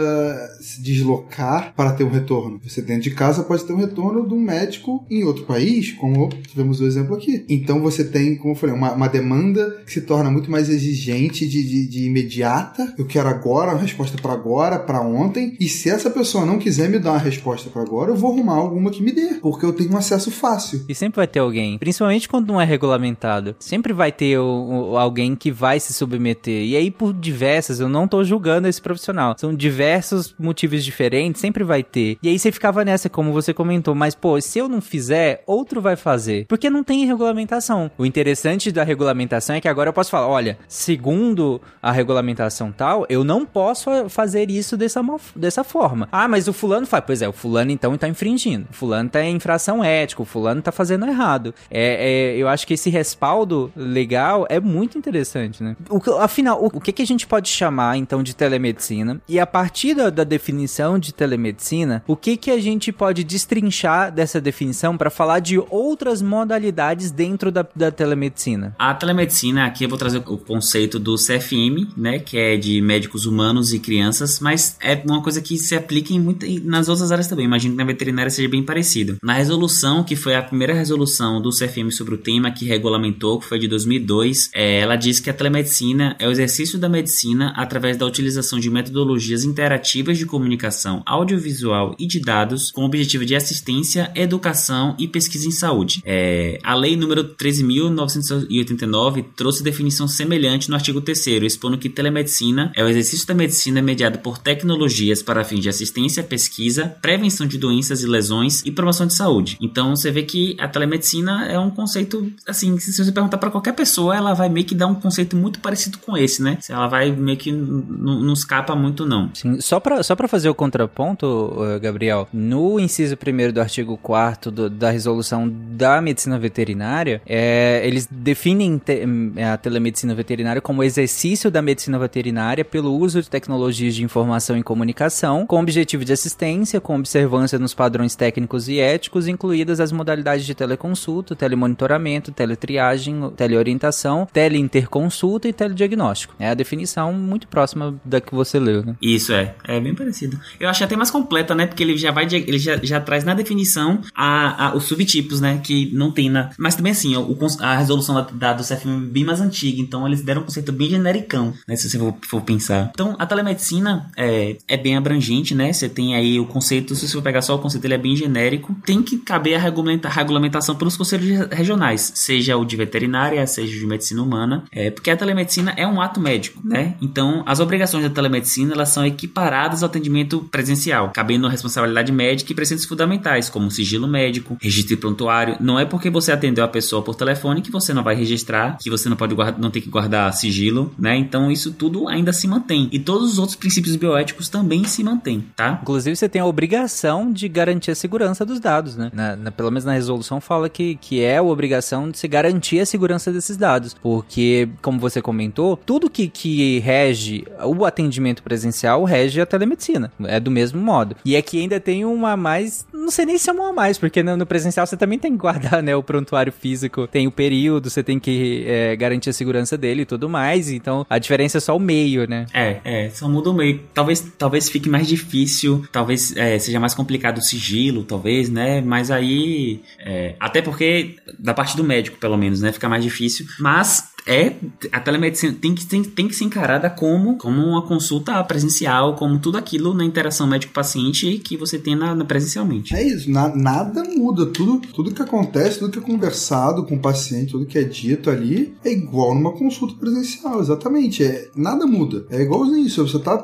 se 0.60 0.82
deslocar 0.82 1.74
para 1.76 1.93
ter 1.93 2.04
um 2.04 2.10
retorno. 2.10 2.60
Você 2.63 2.82
dentro 2.82 3.04
de 3.04 3.12
casa 3.12 3.43
pode 3.43 3.63
ter 3.63 3.74
um 3.74 3.78
retorno 3.78 4.28
de 4.28 4.34
um 4.34 4.39
médico 4.39 5.06
em 5.10 5.24
outro 5.24 5.46
país, 5.46 5.93
como 5.93 6.28
tivemos 6.48 6.82
o 6.82 6.86
exemplo 6.86 7.15
aqui. 7.15 7.46
Então 7.48 7.82
você 7.82 8.04
tem, 8.04 8.36
como 8.36 8.52
eu 8.52 8.58
falei, 8.58 8.76
uma, 8.76 8.91
uma 8.91 9.08
demanda 9.08 9.82
que 9.86 9.93
se 9.93 10.02
torna 10.02 10.30
muito 10.30 10.52
mais 10.52 10.70
exigente 10.70 11.48
de, 11.48 11.63
de, 11.63 11.88
de 11.88 12.06
imediata. 12.06 12.93
Eu 12.98 13.06
quero 13.06 13.30
agora, 13.30 13.72
uma 13.72 13.82
resposta 13.82 14.22
para 14.22 14.34
agora, 14.34 14.80
para 14.80 15.02
ontem. 15.02 15.56
E 15.60 15.70
se 15.70 15.89
essa 15.89 16.10
pessoa 16.10 16.46
não 16.46 16.60
quiser 16.60 16.89
me 16.89 17.00
dar 17.00 17.12
uma 17.12 17.20
resposta 17.20 17.70
para 17.70 17.82
agora, 17.82 18.12
eu 18.12 18.17
vou 18.17 18.34
arrumar 18.34 18.56
alguma 18.56 18.91
que 18.91 19.02
me 19.02 19.13
dê, 19.13 19.36
porque 19.36 19.65
eu 19.65 19.72
tenho 19.72 19.93
um 19.93 19.98
acesso 19.98 20.30
fácil. 20.30 20.84
E 20.89 20.93
sempre 20.93 21.17
vai 21.17 21.28
ter 21.28 21.39
alguém, 21.39 21.78
principalmente 21.78 22.28
quando 22.28 22.48
não 22.48 22.60
é 22.60 22.65
regulamentado, 22.98 23.56
sempre 23.60 23.94
vai 23.94 24.12
ter 24.12 24.38
o, 24.40 24.92
o- 24.92 24.98
alguém 24.98 25.36
que 25.36 25.52
vai 25.52 25.80
se 25.80 25.94
submeter. 25.94 26.64
E 26.64 26.76
aí, 26.76 26.90
por 26.92 27.14
diversas, 27.14 27.80
eu 27.80 27.88
não 27.90 28.08
tô 28.08 28.24
julgando 28.24 28.68
esse 28.68 28.82
profissional. 28.82 29.36
São 29.38 29.54
diversos 29.54 30.34
motivos 30.40 30.84
diferentes, 30.84 31.40
sempre 31.42 31.64
vai 31.64 31.84
ter. 31.84 32.18
E 32.22 32.30
aí 32.30 32.38
você 32.40 32.52
ficava 32.52 32.84
nessa, 32.84 33.10
como 33.10 33.32
você 33.32 33.54
comentou, 33.54 33.94
mas 33.96 34.16
pô, 34.16 34.40
se 34.42 34.60
eu 34.60 34.68
não 34.68 34.82
fizer, 34.82 35.44
outro 35.46 35.80
vai 35.82 35.96
fazer. 35.96 36.46
Porque 36.48 36.70
não 36.70 36.84
tem 36.84 37.06
regulamentação. 37.06 37.90
O 37.98 38.06
interessante 38.06 38.72
da 38.72 38.84
regulamentação 38.84 39.56
é 39.56 39.62
que 39.62 39.68
agora 39.68 39.90
eu 39.90 39.94
posso 39.94 40.10
falar, 40.12 40.28
olha, 40.28 40.58
segundo 40.68 41.62
a 41.82 41.92
regulamentação 41.92 42.72
tal, 42.72 43.06
eu 43.10 43.24
não 43.24 43.46
posso 43.46 44.10
fazer 44.10 44.50
isso 44.50 44.76
dessa, 44.76 45.02
dessa 45.36 45.64
forma. 45.64 46.08
Ah, 46.12 46.28
mas 46.28 46.48
o 46.48 46.54
fulano 46.54 46.86
faz. 46.88 47.04
Pois 47.06 47.22
é, 47.22 47.28
o 47.30 47.34
fulano 47.34 47.72
então 47.72 47.96
tá 47.98 48.08
infringindo. 48.08 48.68
O 48.72 48.74
fulano 48.74 49.10
tá 49.10 49.24
em 49.24 49.36
infração 49.36 49.84
ética, 49.84 50.22
o 50.22 50.26
fulano 50.26 50.62
tá 50.62 50.72
fazendo 50.72 51.06
errado. 51.06 51.54
É, 51.70 52.34
é, 52.34 52.38
eu 52.38 52.48
acho 52.48 52.66
que 52.66 52.74
esse 52.74 52.87
respaldo 52.89 53.71
legal 53.76 54.45
é 54.50 54.60
muito 54.60 54.97
interessante, 54.97 55.63
né? 55.63 55.76
O, 55.89 56.00
que- 56.00 56.10
afinal, 56.12 56.62
o, 56.63 56.67
o 56.67 56.82
que, 56.82 56.91
que 56.91 57.02
a 57.02 57.06
gente 57.08 57.26
pode 57.28 57.50
chamar 57.50 57.97
então 57.97 58.21
de 58.23 58.36
telemedicina? 58.36 59.21
E 59.28 59.39
a 59.39 59.45
partir 59.45 59.93
da, 59.93 60.10
da 60.10 60.23
definição 60.23 60.97
de 61.00 61.13
telemedicina, 61.13 62.04
o 62.08 62.15
que, 62.15 62.36
que 62.38 62.52
a 62.52 62.60
gente 62.60 62.91
pode 62.91 63.23
destrinchar 63.23 64.12
dessa 64.12 64.39
definição 64.41 64.97
para 64.97 65.10
falar 65.10 65.39
de 65.39 65.58
outras 65.69 66.21
modalidades 66.21 67.12
dentro 67.12 67.52
da, 67.52 67.65
da 67.76 67.91
telemedicina? 67.91 68.76
A 68.78 68.93
telemedicina, 68.93 69.65
aqui 69.65 69.84
eu 69.86 69.89
vou 69.89 69.97
trazer 69.97 70.17
o 70.26 70.38
conceito 70.38 71.00
do 71.00 71.15
CFM, 71.15 71.88
né, 71.95 72.19
que 72.19 72.38
é 72.38 72.58
de 72.58 72.82
médicos 72.82 73.26
humanos 73.26 73.73
e 73.73 73.80
crianças, 73.80 74.39
mas 74.39 74.78
é 74.82 75.02
uma 75.06 75.21
coisa 75.21 75.41
que 75.41 75.58
se 75.58 75.76
aplica 75.76 76.13
em 76.13 76.19
muita, 76.19 76.45
em- 76.45 76.60
nas 76.60 76.89
outras 76.89 77.12
áreas 77.12 77.28
também. 77.28 77.45
Imagino 77.45 77.73
que 77.73 77.78
na 77.78 77.84
veterinária 77.86 78.30
seja 78.30 78.50
bem 78.50 78.63
parecido. 78.63 79.17
Na 79.23 79.34
resolução, 79.34 80.04
que 80.04 80.15
foi 80.15 80.36
a 80.36 80.41
primeira 80.41 80.73
resolução 80.73 81.41
do 81.41 81.50
CFM 81.50 81.91
sobre 81.91 82.15
o 82.15 82.17
tema, 82.17 82.52
que 82.52 82.65
regulamentou, 82.78 83.40
que 83.40 83.46
foi 83.46 83.60
de 83.60 83.68
2002, 83.68 84.50
é, 84.54 84.80
ela 84.80 84.96
diz 84.96 85.20
que 85.20 85.30
a 85.30 85.34
telemedicina 85.34 86.16
é 86.20 86.28
o 86.28 86.32
exercício 86.32 86.80
da 86.80 86.88
medicina 86.88 87.54
através 87.56 87.98
da 87.98 88.06
utilização 88.06 88.60
de 88.60 88.70
metodologias 88.70 89.44
interativas 89.44 90.18
de 90.18 90.26
comunicação 90.26 91.04
audiovisual 91.06 91.96
e 92.00 92.08
de 92.08 92.20
dados 92.20 92.72
com 92.72 92.82
o 92.82 92.86
objetivo 92.86 93.26
de 93.26 93.36
assistência, 93.36 94.12
educação 94.16 94.96
e 94.98 95.08
pesquisa 95.08 95.48
em 95.48 95.52
saúde. 95.52 96.02
É, 96.06 96.60
a 96.63 96.76
lei 96.76 96.96
número 96.96 97.24
13.989 97.36 99.26
trouxe 99.36 99.63
definição 99.63 100.08
semelhante 100.08 100.70
no 100.70 100.76
artigo 100.76 101.02
3 101.02 101.18
expondo 101.44 101.78
que 101.78 101.90
telemedicina 101.90 102.72
é 102.76 102.84
o 102.84 102.88
exercício 102.88 103.28
da 103.28 103.34
medicina 103.34 103.82
mediado 103.82 104.20
por 104.20 104.38
tecnologias 104.38 105.22
para 105.24 105.44
fins 105.44 105.62
de 105.62 105.70
assistência, 105.70 106.24
pesquisa, 106.24 106.96
prevenção 107.02 107.48
de 107.48 107.58
doenças 107.58 108.04
e 108.04 108.08
lesões 108.08 108.62
e 108.66 108.72
promoção 108.72 109.08
de 109.08 109.13
saúde. 109.13 109.58
Então 109.60 109.96
você 109.96 110.12
vê 110.12 110.24
que 110.24 110.56
a 110.60 110.68
telemedicina 110.68 111.46
é 111.46 111.58
um 111.60 111.70
conceito, 111.70 112.32
assim, 112.48 112.66
se 112.80 113.03
você 113.03 113.12
perguntar 113.12 113.38
para 113.38 113.49
qualquer 113.51 113.73
pessoa, 113.73 114.15
ela 114.15 114.34
vai 114.34 114.49
meio 114.49 114.65
que 114.65 114.75
dar 114.75 114.88
um 114.88 114.95
conceito 114.95 115.36
muito 115.36 115.60
parecido 115.60 115.97
com 115.99 116.17
esse, 116.17 116.41
né? 116.41 116.58
Ela 116.69 116.88
vai 116.88 117.12
meio 117.12 117.38
que 117.38 117.51
não 117.51 118.34
escapa 118.34 118.75
muito, 118.75 119.06
não. 119.06 119.30
Sim, 119.34 119.62
só 119.62 119.80
pra, 119.80 120.03
só 120.03 120.15
fazer 120.27 120.49
o 120.49 120.56
contraponto, 120.56 121.56
Gabriel, 121.82 122.27
no 122.34 122.80
inciso 122.80 123.15
1 123.15 123.53
do 123.53 123.62
artigo 123.62 123.97
4 123.97 124.51
da 124.69 124.89
resolução 124.89 125.47
da 125.49 126.01
medicina 126.01 126.38
veterinária, 126.39 127.21
é, 127.25 127.82
eles 127.86 128.08
definem 128.12 128.77
te- 128.77 129.03
a 129.41 129.56
telemedicina 129.58 130.13
veterinária 130.15 130.62
como 130.62 130.84
exercício 130.84 131.49
da 131.51 131.62
medicina 131.62 131.97
veterinária 131.99 132.65
pelo 132.65 132.93
uso 132.97 133.21
de 133.21 133.30
tecnologias 133.30 133.95
de 133.95 134.03
informação 134.03 134.58
e 134.58 134.63
comunicação, 134.63 135.45
com 135.45 135.62
objetivo 135.62 136.03
de 136.03 136.12
assistência, 136.13 136.82
com 136.82 136.97
observância 136.97 137.60
nos 137.60 137.73
padrões 137.73 138.15
técnicos 138.15 138.67
e 138.67 138.80
éticos, 138.80 139.27
incluídas 139.27 139.80
as 139.80 139.91
modalidades 139.91 140.45
de 140.45 140.56
teleconsulta, 140.56 141.36
telemonitoramento, 141.36 142.32
teletriagem, 142.58 143.30
teleorientação, 143.36 144.28
teleinterconsulta 144.32 145.48
e 145.48 145.54
telediagnóstico. 145.54 146.34
É 146.39 146.50
a 146.50 146.54
definição 146.54 147.13
muito 147.13 147.48
próxima 147.48 147.96
da 148.04 148.20
que 148.20 148.34
você 148.34 148.60
leu, 148.60 148.84
né? 148.86 148.96
Isso 149.02 149.32
é, 149.34 149.56
é 149.65 149.80
bem 149.80 149.93
parecido. 149.96 150.39
Eu 150.60 150.70
achei 150.70 150.86
até 150.86 150.96
mais 150.96 151.12
completa, 151.12 151.56
né? 151.56 151.65
Porque 151.67 151.84
ele 151.84 151.98
já 151.98 152.12
vai, 152.12 152.26
ele 152.26 152.60
já, 152.60 152.78
já 152.78 153.00
traz 153.00 153.24
na 153.24 153.34
definição 153.34 154.02
a, 154.15 154.67
a- 154.70 154.76
os 154.76 154.86
subtipos, 154.86 155.39
né? 155.41 155.60
Que 155.63 155.91
não 155.93 156.12
tem 156.12 156.30
na. 156.30 156.50
Mas 156.58 156.76
também 156.76 156.91
assim, 156.91 157.15
o, 157.15 157.38
a 157.60 157.78
resolução 157.78 158.15
da, 158.15 158.22
da- 158.22 158.54
do 158.54 158.63
CFM 158.63 158.88
é 158.88 159.10
bem 159.12 159.24
mais 159.24 159.39
antiga, 159.39 159.82
então 159.82 160.06
eles 160.08 160.22
deram 160.24 160.41
um 160.41 160.46
conceito 160.46 160.72
bem 160.72 160.89
genericão, 160.89 161.54
né? 161.67 161.76
Se 161.76 161.89
você 161.89 161.98
for, 161.98 162.15
for 162.28 162.41
pensar. 162.41 162.89
Então, 162.93 163.15
a 163.20 163.26
telemedicina 163.26 164.10
é, 164.17 164.58
é 164.67 164.78
bem 164.78 164.98
abrangente, 164.98 165.54
né? 165.56 165.72
Você 165.72 165.88
tem 165.88 166.15
aí 166.15 166.39
o 166.39 166.46
conceito, 166.46 166.96
se 166.96 167.08
você 167.08 167.13
for 167.13 167.22
pegar 167.22 167.41
só 167.41 167.56
o 167.56 167.60
conceito, 167.60 167.86
ele 167.86 167.93
é 167.93 167.98
bem 167.98 168.15
genérico. 168.15 168.76
Tem 168.86 169.02
que 169.02 169.17
caber 169.17 169.56
a 169.56 169.60
regulamenta- 169.60 170.10
regulamentação 170.10 170.76
pelos 170.76 170.98
conselhos 170.98 171.28
re- 171.28 171.48
regionais, 171.56 172.12
o 172.56 172.65
de 172.65 172.76
veterinária, 172.76 173.45
seja 173.47 173.76
o 173.76 173.80
de 173.80 173.86
medicina 173.86 174.21
humana, 174.21 174.63
é, 174.71 174.89
porque 174.91 175.10
a 175.10 175.17
telemedicina 175.17 175.73
é 175.78 175.86
um 175.88 176.02
ato 176.02 176.19
médico, 176.19 176.62
né? 176.63 176.95
Então, 177.02 177.43
as 177.45 177.60
obrigações 177.60 178.04
da 178.04 178.10
telemedicina 178.10 178.73
elas 178.73 178.89
são 178.89 179.06
equiparadas 179.06 179.84
ao 179.84 179.89
atendimento 179.89 180.39
presencial, 180.52 181.12
cabendo 181.13 181.47
responsabilidade 181.47 182.12
médica 182.12 182.52
e 182.52 182.56
preceitos 182.56 182.86
fundamentais, 182.86 183.50
como 183.50 183.69
sigilo 183.71 184.08
médico, 184.08 184.58
registro 184.62 184.97
prontuário. 184.97 185.58
Não 185.60 185.80
é 185.80 185.86
porque 185.86 186.10
você 186.10 186.32
atendeu 186.32 186.63
a 186.63 186.67
pessoa 186.67 187.02
por 187.02 187.15
telefone 187.15 187.62
que 187.62 187.71
você 187.71 187.93
não 187.93 188.04
vai 188.04 188.15
registrar, 188.15 188.78
que 188.82 188.89
você 188.89 189.10
não 189.10 189.15
pode 189.17 189.36
não 189.60 189.69
tem 189.71 189.82
que 189.82 189.89
guardar 189.89 190.32
sigilo, 190.34 190.91
né? 190.97 191.15
Então, 191.17 191.52
isso 191.52 191.71
tudo 191.71 192.08
ainda 192.08 192.32
se 192.34 192.47
mantém. 192.47 192.88
E 192.91 193.00
todos 193.00 193.34
os 193.34 193.39
outros 193.39 193.56
princípios 193.56 193.95
bioéticos 193.95 194.50
também 194.50 194.84
se 194.86 195.04
mantêm, 195.04 195.43
tá? 195.56 195.80
Inclusive, 195.82 196.15
você 196.15 196.28
tem 196.30 196.41
a 196.41 196.45
obrigação 196.45 197.32
de 197.32 197.47
garantir 197.47 197.91
a 197.91 197.95
segurança 197.95 198.45
dos 198.45 198.60
dados, 198.60 198.95
né? 198.95 199.10
Na- 199.13 199.36
na- 199.36 199.52
pelo 199.52 199.69
menos 199.71 199.86
na 199.86 199.93
resolução 199.93 200.39
fala 200.41 200.69
que, 200.69 200.95
que 201.02 201.21
é 201.21 201.38
a 201.38 201.43
obrigação 201.43 202.10
de 202.10 202.17
se 202.28 202.30
garantir 202.30 202.80
a 202.80 202.86
segurança 202.86 203.32
desses 203.32 203.56
dados. 203.58 203.94
Porque, 203.94 204.68
como 204.82 205.00
você 205.00 205.22
comentou, 205.22 205.78
tudo 205.78 206.10
que, 206.10 206.28
que 206.28 206.80
rege 206.80 207.46
o 207.63 207.86
atendimento 207.86 208.44
presencial 208.44 209.04
rege 209.06 209.40
a 209.40 209.46
telemedicina. 209.46 210.12
É 210.26 210.40
do 210.40 210.52
mesmo 210.52 210.80
modo. 210.82 211.16
E 211.24 211.36
aqui 211.36 211.62
ainda 211.62 211.80
tem 211.80 212.04
uma 212.06 212.34
a 212.34 212.38
mais. 212.38 212.86
Não 212.94 213.10
sei 213.10 213.26
nem 213.26 213.38
se 213.38 213.50
é 213.50 213.54
uma 213.54 213.70
a 213.70 213.74
mais, 213.74 213.98
porque 213.98 214.22
no, 214.22 214.36
no 214.36 214.46
presencial 214.46 214.86
você 214.86 214.98
também 214.98 215.18
tem 215.18 215.32
que 215.32 215.38
guardar 215.38 215.82
né, 215.84 215.96
o 215.96 216.04
prontuário 216.04 216.52
físico, 216.52 217.08
tem 217.08 217.26
o 217.26 217.32
período, 217.32 217.90
você 217.90 218.04
tem 218.04 218.20
que 218.20 218.66
é, 218.68 218.96
garantir 218.96 219.30
a 219.30 219.34
segurança 219.34 219.78
dele 219.78 220.02
e 220.02 220.06
tudo 220.06 220.28
mais. 220.28 220.70
Então 220.70 221.06
a 221.10 221.18
diferença 221.18 221.58
é 221.58 221.62
só 221.62 221.76
o 221.76 221.80
meio, 221.80 222.28
né? 222.28 222.46
É, 222.54 222.80
é, 222.84 223.10
só 223.10 223.30
muda 223.30 223.50
o 223.50 223.54
meio. 223.54 223.82
Talvez, 223.94 224.20
talvez 224.38 224.70
fique 224.70 224.90
mais 224.90 225.08
difícil, 225.08 225.86
talvez 225.92 226.36
é, 226.36 226.60
seja 226.60 226.80
mais 226.80 226.94
complicado 226.94 227.38
o 227.38 227.42
sigilo, 227.42 228.04
talvez, 228.04 228.50
né? 228.50 228.82
Mas 228.82 229.10
aí. 229.10 229.82
é, 230.00 230.36
até 230.40 230.62
porque, 230.62 231.16
da 231.40 231.54
parte 231.54 231.78
do 231.78 231.84
médico, 231.84 232.16
pelo 232.19 232.38
menos, 232.38 232.62
né? 232.62 232.71
Fica 232.71 232.89
mais 232.89 233.03
difícil. 233.03 233.45
Mas 233.60 234.12
é. 234.28 234.56
A 234.92 235.00
telemedicina 235.00 235.56
tem 235.60 235.74
que, 235.74 235.86
tem, 235.86 236.04
tem 236.04 236.28
que 236.28 236.36
ser 236.36 236.44
encarada 236.46 236.90
como, 236.90 237.38
como 237.38 237.62
uma 237.62 237.82
consulta 237.82 238.44
presencial, 238.44 239.16
como 239.16 239.40
tudo 239.40 239.58
aquilo 239.58 239.94
na 239.94 240.04
interação 240.06 240.46
médico-paciente 240.48 241.38
que 241.40 241.58
você 241.58 241.78
tem 241.80 241.96
na, 241.96 242.13
na 242.13 242.26
presencialmente. 242.26 242.96
É 242.96 243.02
isso, 243.04 243.30
na- 243.32 243.54
nada 243.56 244.04
muda. 244.04 244.46
Tudo, 244.46 244.80
tudo 244.94 245.12
que 245.13 245.22
acontece, 245.22 245.80
tudo 245.80 245.92
que 245.92 246.00
é 246.00 246.02
conversado 246.02 246.86
com 246.86 246.96
o 246.96 247.00
paciente, 247.02 247.52
tudo 247.52 247.66
que 247.66 247.78
é 247.78 247.84
dito 247.84 248.30
ali, 248.30 248.76
é 248.84 248.92
igual 248.92 249.34
numa 249.34 249.52
consulta 249.54 249.96
presencial, 250.00 250.60
exatamente. 250.60 251.24
É, 251.24 251.50
nada 251.56 251.86
muda. 251.88 252.26
É 252.30 252.42
igualzinho. 252.42 252.90
Se 252.90 252.98
você 252.98 253.20
tá. 253.20 253.44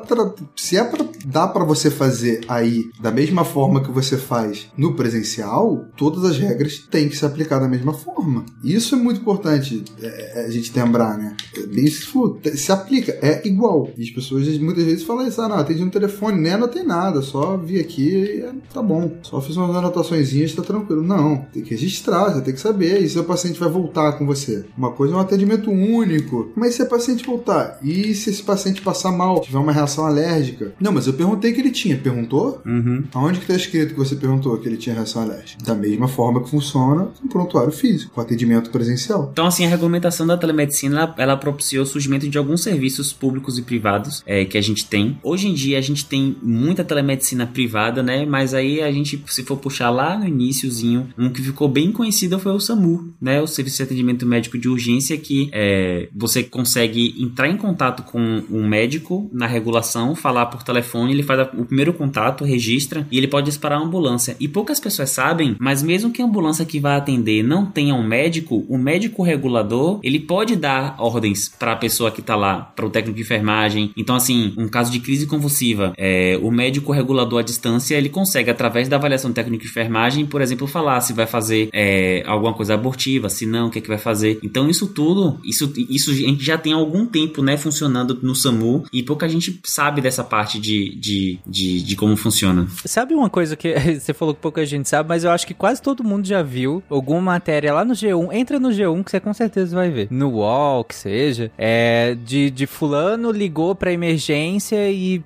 Se 0.56 0.76
é 0.76 0.84
pra 0.84 1.04
dá 1.26 1.48
pra 1.48 1.64
você 1.64 1.90
fazer 1.90 2.42
aí 2.48 2.84
da 3.00 3.10
mesma 3.10 3.44
forma 3.44 3.82
que 3.82 3.90
você 3.90 4.16
faz 4.18 4.68
no 4.76 4.94
presencial, 4.94 5.86
todas 5.96 6.24
as 6.24 6.38
regras 6.38 6.78
têm 6.90 7.08
que 7.08 7.16
se 7.16 7.24
aplicar 7.24 7.58
da 7.58 7.68
mesma 7.68 7.92
forma. 7.94 8.44
Isso 8.62 8.94
é 8.94 8.98
muito 8.98 9.20
importante. 9.20 9.82
É, 10.02 10.44
a 10.46 10.50
gente 10.50 10.70
desdembrar, 10.74 11.16
né? 11.16 11.36
É 11.56 11.66
bem 11.66 11.84
isso 11.84 12.36
te- 12.42 12.56
se 12.56 12.72
aplica, 12.72 13.12
é 13.22 13.46
igual. 13.46 13.88
E 13.96 14.02
as 14.02 14.10
pessoas 14.10 14.46
muitas 14.58 14.84
vezes 14.84 15.04
falam 15.04 15.26
isso, 15.26 15.40
ah, 15.40 15.48
não, 15.48 15.56
atendi 15.56 15.84
no 15.84 15.90
telefone, 15.90 16.40
né? 16.40 16.56
Não 16.56 16.68
tem 16.68 16.84
nada, 16.84 17.22
só 17.22 17.56
vi 17.56 17.78
aqui 17.78 18.08
e 18.08 18.40
é, 18.40 18.52
tá 18.72 18.82
bom. 18.82 19.12
Só 19.22 19.40
fiz 19.40 19.56
umas 19.56 19.74
anotaçõezinhas, 19.76 20.52
tá 20.52 20.62
tranquilo. 20.62 21.02
Não, 21.02 21.46
tem 21.52 21.62
que 21.62 21.70
registrar, 21.70 22.30
você 22.32 22.40
tem 22.40 22.54
que 22.54 22.60
saber. 22.60 23.00
E 23.02 23.08
se 23.08 23.18
o 23.18 23.24
paciente 23.24 23.60
vai 23.60 23.68
voltar 23.68 24.12
com 24.12 24.26
você? 24.26 24.64
Uma 24.76 24.90
coisa 24.90 25.14
é 25.14 25.16
um 25.16 25.20
atendimento 25.20 25.70
único. 25.70 26.50
Mas 26.56 26.74
se 26.74 26.82
o 26.82 26.86
paciente 26.88 27.24
voltar? 27.24 27.78
E 27.82 28.14
se 28.14 28.30
esse 28.30 28.42
paciente 28.42 28.82
passar 28.82 29.12
mal, 29.12 29.40
tiver 29.40 29.58
uma 29.58 29.72
reação 29.72 30.04
alérgica? 30.06 30.72
Não, 30.80 30.92
mas 30.92 31.06
eu 31.06 31.12
perguntei 31.14 31.52
que 31.52 31.60
ele 31.60 31.70
tinha. 31.70 31.96
Perguntou? 31.96 32.60
Uhum. 32.66 33.04
Aonde 33.14 33.40
que 33.40 33.46
tá 33.46 33.54
escrito 33.54 33.94
que 33.94 33.98
você 33.98 34.16
perguntou 34.16 34.56
que 34.58 34.68
ele 34.68 34.76
tinha 34.76 34.94
reação 34.94 35.22
alérgica? 35.22 35.64
Da 35.64 35.74
mesma 35.74 36.08
forma 36.08 36.42
que 36.42 36.50
funciona 36.50 37.08
um 37.22 37.28
prontuário 37.28 37.72
físico, 37.72 38.12
com 38.14 38.20
atendimento 38.20 38.70
presencial. 38.70 39.28
Então, 39.32 39.46
assim, 39.46 39.64
a 39.64 39.68
regulamentação 39.68 40.26
da 40.26 40.36
telemedicina, 40.36 40.63
ela, 40.96 41.14
ela 41.18 41.36
propiciou 41.36 41.82
o 41.82 41.86
surgimento 41.86 42.28
de 42.28 42.38
alguns 42.38 42.62
serviços 42.62 43.12
públicos 43.12 43.58
e 43.58 43.62
privados 43.62 44.22
é, 44.26 44.44
que 44.44 44.58
a 44.58 44.60
gente 44.60 44.86
tem. 44.86 45.18
Hoje 45.22 45.48
em 45.48 45.54
dia, 45.54 45.78
a 45.78 45.80
gente 45.80 46.04
tem 46.04 46.36
muita 46.42 46.84
telemedicina 46.84 47.46
privada, 47.46 48.02
né? 48.02 48.24
Mas 48.24 48.54
aí 48.54 48.80
a 48.80 48.90
gente, 48.90 49.22
se 49.26 49.42
for 49.42 49.56
puxar 49.56 49.90
lá 49.90 50.18
no 50.18 50.26
iníciozinho, 50.26 51.08
um 51.18 51.30
que 51.30 51.42
ficou 51.42 51.68
bem 51.68 51.92
conhecido 51.92 52.38
foi 52.38 52.52
o 52.52 52.60
SAMU, 52.60 53.14
né? 53.20 53.40
O 53.40 53.46
Serviço 53.46 53.78
de 53.78 53.82
Atendimento 53.84 54.26
Médico 54.26 54.58
de 54.58 54.68
Urgência, 54.68 55.16
que 55.16 55.48
é, 55.52 56.08
você 56.14 56.42
consegue 56.42 57.14
entrar 57.18 57.48
em 57.48 57.56
contato 57.56 58.02
com 58.02 58.42
um 58.50 58.66
médico 58.66 59.28
na 59.32 59.46
regulação, 59.46 60.14
falar 60.14 60.46
por 60.46 60.62
telefone, 60.62 61.12
ele 61.12 61.22
faz 61.22 61.48
o 61.56 61.64
primeiro 61.64 61.92
contato, 61.92 62.44
registra 62.44 63.06
e 63.10 63.18
ele 63.18 63.28
pode 63.28 63.46
disparar 63.46 63.78
a 63.78 63.82
ambulância. 63.82 64.36
E 64.38 64.48
poucas 64.48 64.80
pessoas 64.80 65.10
sabem, 65.10 65.56
mas 65.58 65.82
mesmo 65.82 66.10
que 66.10 66.22
a 66.22 66.24
ambulância 66.24 66.64
que 66.64 66.80
vai 66.80 66.96
atender 66.96 67.42
não 67.42 67.66
tenha 67.66 67.94
um 67.94 68.06
médico, 68.06 68.64
o 68.68 68.78
médico 68.78 69.22
regulador, 69.22 70.00
ele 70.02 70.18
pode 70.18 70.53
dar 70.56 70.96
ordens 70.98 71.48
para 71.48 71.72
a 71.72 71.76
pessoa 71.76 72.10
que 72.10 72.22
tá 72.22 72.36
lá, 72.36 72.72
para 72.74 72.86
o 72.86 72.90
técnico 72.90 73.16
de 73.16 73.22
enfermagem. 73.22 73.92
Então, 73.96 74.16
assim, 74.16 74.54
um 74.56 74.68
caso 74.68 74.90
de 74.90 75.00
crise 75.00 75.26
convulsiva, 75.26 75.92
é, 75.96 76.38
o 76.42 76.50
médico 76.50 76.92
regulador 76.92 77.40
à 77.40 77.42
distância, 77.42 77.96
ele 77.96 78.08
consegue, 78.08 78.50
através 78.50 78.88
da 78.88 78.96
avaliação 78.96 79.32
técnica 79.32 79.64
de 79.64 79.70
enfermagem, 79.70 80.26
por 80.26 80.40
exemplo, 80.40 80.66
falar 80.66 81.00
se 81.00 81.12
vai 81.12 81.26
fazer 81.26 81.68
é, 81.72 82.22
alguma 82.26 82.52
coisa 82.52 82.74
abortiva, 82.74 83.28
se 83.28 83.46
não, 83.46 83.68
o 83.68 83.70
que, 83.70 83.78
é 83.78 83.82
que 83.82 83.88
vai 83.88 83.98
fazer. 83.98 84.38
Então, 84.42 84.68
isso 84.68 84.88
tudo, 84.88 85.38
isso, 85.44 85.72
isso 85.76 86.10
a 86.10 86.14
gente 86.14 86.44
já 86.44 86.58
tem 86.58 86.72
algum 86.72 87.06
tempo, 87.06 87.42
né, 87.42 87.56
funcionando 87.56 88.18
no 88.22 88.34
SAMU 88.34 88.84
e 88.92 89.02
pouca 89.02 89.28
gente 89.28 89.60
sabe 89.64 90.00
dessa 90.00 90.24
parte 90.24 90.58
de, 90.58 90.94
de, 90.96 91.38
de, 91.46 91.82
de 91.82 91.96
como 91.96 92.16
funciona. 92.16 92.66
Sabe 92.84 93.14
uma 93.14 93.30
coisa 93.30 93.56
que 93.56 93.74
você 93.98 94.12
falou 94.12 94.34
que 94.34 94.40
pouca 94.40 94.64
gente 94.64 94.88
sabe, 94.88 95.08
mas 95.08 95.24
eu 95.24 95.30
acho 95.30 95.46
que 95.46 95.54
quase 95.54 95.80
todo 95.82 96.04
mundo 96.04 96.26
já 96.26 96.42
viu 96.42 96.82
alguma 96.88 97.20
matéria 97.20 97.72
lá 97.72 97.84
no 97.84 97.94
G1. 97.94 98.32
Entra 98.32 98.58
no 98.58 98.68
G1 98.68 99.04
que 99.04 99.10
você 99.10 99.20
com 99.20 99.32
certeza 99.32 99.74
vai 99.74 99.90
ver. 99.90 100.08
No 100.10 100.32
UOL, 100.44 100.84
que 100.84 100.94
seja. 100.94 101.50
É, 101.58 102.16
de, 102.24 102.50
de 102.50 102.66
fulano 102.66 103.30
ligou 103.30 103.74
pra 103.74 103.92
emergência 103.92 104.90
e 104.90 105.22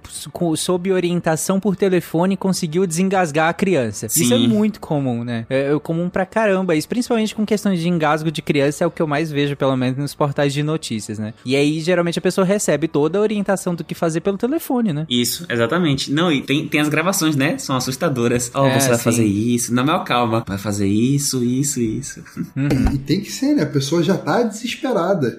sob 0.57 0.93
orientação 0.93 1.61
por 1.61 1.77
telefone 1.77 2.37
conseguiu 2.37 2.87
desengasgar 2.87 3.49
a 3.49 3.53
criança. 3.53 4.07
Isso 4.07 4.33
é 4.35 4.37
Sim. 4.39 4.49
muito 4.49 4.81
comum, 4.81 5.25
né? 5.25 5.47
É, 5.49 5.73
é 5.75 5.79
comum 5.79 6.09
pra 6.09 6.25
caramba. 6.27 6.75
Isso 6.75 6.89
principalmente 6.89 7.35
com 7.35 7.45
questões 7.47 7.81
de 7.81 7.89
engasgo 7.89 8.31
de 8.31 8.43
criança 8.43 8.85
é 8.85 8.87
o 8.87 8.91
que 8.91 9.03
eu 9.03 9.07
mais 9.07 9.31
vejo, 9.31 9.57
pelo 9.57 9.77
menos 9.77 9.99
nos 9.99 10.15
portais 10.15 10.53
de 10.53 10.63
notícias, 10.63 11.19
né? 11.19 11.35
E 11.45 11.55
aí, 11.57 11.81
geralmente, 11.81 12.19
a 12.19 12.23
pessoa 12.23 12.45
recebe 12.45 12.89
toda 12.89 13.19
a 13.19 13.23
orientação 13.23 13.75
do 13.75 13.85
que 13.85 13.95
fazer 13.95 14.21
pelo 14.21 14.37
telefone, 14.39 14.93
né? 14.93 15.07
Isso, 15.09 15.47
exatamente. 15.49 16.11
Não, 16.13 16.31
e 16.33 16.43
tem, 16.43 16.67
tem 16.69 16.81
as 16.81 16.89
gravações, 16.89 17.37
né? 17.37 17.59
São 17.59 17.77
assustadoras. 17.77 18.51
Ó, 18.55 18.67
É, 18.67 18.79
você 18.81 18.89
vai 18.89 18.99
sim. 18.99 19.05
fazer 19.05 19.25
isso. 19.25 19.75
Não, 19.75 19.85
mas 19.85 20.05
calma. 20.07 20.45
Vai 20.47 20.59
fazer 20.59 20.87
isso, 20.89 21.43
isso, 21.45 21.81
isso. 21.81 22.23
E 22.95 22.99
tem 22.99 23.21
que 23.21 23.31
ser, 23.31 23.55
né? 23.55 23.63
A 23.63 23.67
pessoa 23.67 24.03
já 24.03 24.17
tá 24.17 24.43
desesperada. 24.43 24.98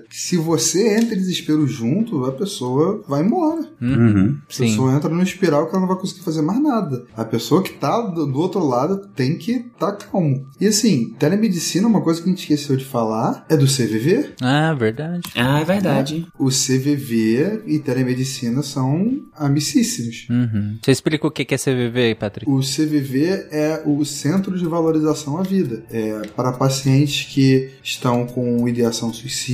Se 0.10 0.38
você 0.38 0.95
entra 0.95 1.16
em 1.16 1.20
desespero 1.20 1.68
junto, 1.68 2.26
a 2.26 2.32
pessoa 2.32 3.03
vai 3.07 3.22
embora. 3.22 3.68
Uhum. 3.82 4.38
A 4.47 4.53
Sim. 4.53 4.64
pessoa 4.66 4.93
entra 4.93 5.10
no 5.10 5.22
espiral 5.22 5.66
que 5.66 5.72
ela 5.72 5.82
não 5.82 5.88
vai 5.88 5.97
conseguir 5.97 6.22
fazer 6.22 6.41
mais 6.41 6.62
nada. 6.62 7.05
A 7.16 7.26
pessoa 7.26 7.64
que 7.64 7.74
tá 7.74 8.01
do, 8.01 8.26
do 8.26 8.39
outro 8.39 8.66
lado 8.66 9.07
tem 9.16 9.38
que 9.38 9.51
estar 9.51 9.91
tá 9.91 10.05
calmo. 10.05 10.45
E 10.60 10.68
assim, 10.68 11.14
telemedicina, 11.18 11.88
uma 11.88 12.01
coisa 12.01 12.22
que 12.22 12.28
a 12.28 12.32
gente 12.32 12.41
esqueceu 12.41 12.76
de 12.76 12.86
falar, 12.86 13.45
é 13.49 13.55
do 13.55 13.66
CVV. 13.66 14.36
Ah, 14.41 14.74
verdade. 14.74 15.30
Ah, 15.36 15.60
é 15.60 15.66
verdade. 15.66 16.28
O 16.38 16.49
CVV 16.49 17.64
e 17.66 17.80
telemedicina 17.80 18.62
são 18.62 19.20
amicíssimos. 19.36 20.28
Uhum. 20.30 20.78
Você 20.82 20.91
explica 20.91 21.28
o 21.28 21.32
que 21.32 21.53
é 21.53 21.57
CVV, 21.57 22.16
Patrick? 22.16 22.49
O 22.49 22.60
CVV 22.60 23.47
é 23.51 23.84
o 23.86 24.03
Centro 24.05 24.57
de 24.57 24.66
Valorização 24.66 25.38
à 25.38 25.43
Vida. 25.43 25.84
É 25.89 26.22
para 26.36 26.51
pacientes 26.53 27.34
que 27.34 27.70
estão 27.84 28.26
com 28.26 28.68
ideação 28.68 29.14
suicida, 29.14 29.49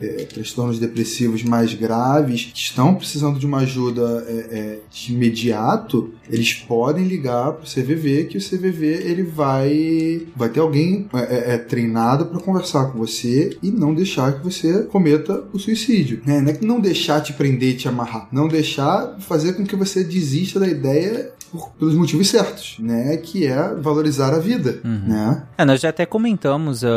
é, 0.00 0.24
transtornos 0.24 0.78
depressivos 0.78 1.42
mais 1.42 1.74
graves, 1.74 2.50
que 2.52 2.58
estão 2.58 2.94
precisando 2.94 3.38
de 3.38 3.46
uma 3.46 3.58
ajuda 3.58 4.24
é, 4.28 4.32
é, 4.32 4.78
de 4.90 5.12
imediato, 5.12 6.12
eles 6.30 6.54
podem 6.54 7.06
ligar 7.06 7.52
para 7.52 7.64
o 7.64 7.66
CVV, 7.66 8.24
que 8.24 8.38
o 8.38 8.40
CVV 8.40 8.86
ele 8.86 9.22
vai, 9.22 10.22
vai 10.34 10.48
ter 10.48 10.60
alguém 10.60 11.08
é, 11.14 11.54
é, 11.54 11.58
treinado 11.58 12.26
para 12.26 12.40
conversar 12.40 12.86
com 12.86 12.98
você 12.98 13.56
e 13.62 13.70
não 13.70 13.94
deixar 13.94 14.32
que 14.32 14.44
você 14.44 14.82
cometa 14.84 15.44
o 15.52 15.58
suicídio. 15.58 16.20
Né? 16.26 16.40
Não 16.40 16.50
é 16.50 16.52
que 16.52 16.64
não 16.64 16.80
deixar 16.80 17.20
te 17.20 17.32
prender 17.32 17.76
te 17.76 17.88
amarrar, 17.88 18.28
não 18.32 18.48
deixar 18.48 19.16
fazer 19.20 19.54
com 19.54 19.64
que 19.64 19.76
você 19.76 20.02
desista 20.02 20.58
da 20.58 20.68
ideia 20.68 21.32
por- 21.50 21.70
pelos 21.78 21.94
motivos 21.94 22.28
certos, 22.28 22.76
né? 22.78 23.16
Que 23.16 23.46
é 23.46 23.74
valorizar 23.74 24.34
a 24.34 24.38
vida, 24.38 24.80
né? 24.84 25.42
É, 25.56 25.64
nós 25.64 25.80
já 25.80 25.88
até 25.88 26.04
comentamos 26.06 26.84
ah, 26.84 26.88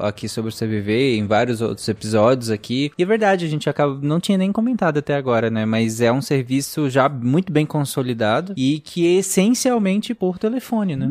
ah, 0.00 0.08
aqui 0.08 0.28
sobre 0.28 0.50
o 0.50 0.54
CVV 0.54 1.16
em 1.16 1.26
vários 1.26 1.60
outros 1.60 1.88
episódios 1.88 2.50
aqui. 2.50 2.92
E 2.96 3.02
é 3.02 3.06
verdade, 3.06 3.44
a 3.44 3.48
gente 3.48 3.68
acaba, 3.68 3.98
não 4.02 4.20
tinha 4.20 4.38
nem 4.38 4.52
comentado 4.52 4.98
até 4.98 5.14
agora, 5.14 5.50
né? 5.50 5.64
Mas 5.64 6.00
é 6.00 6.10
um 6.12 6.22
serviço 6.22 6.88
já 6.90 7.08
muito 7.08 7.52
bem 7.52 7.66
consolidado 7.66 8.52
e 8.56 8.80
que 8.80 9.06
é 9.06 9.18
essencialmente 9.20 10.14
por 10.14 10.38
telefone, 10.38 10.96
né? 10.96 11.10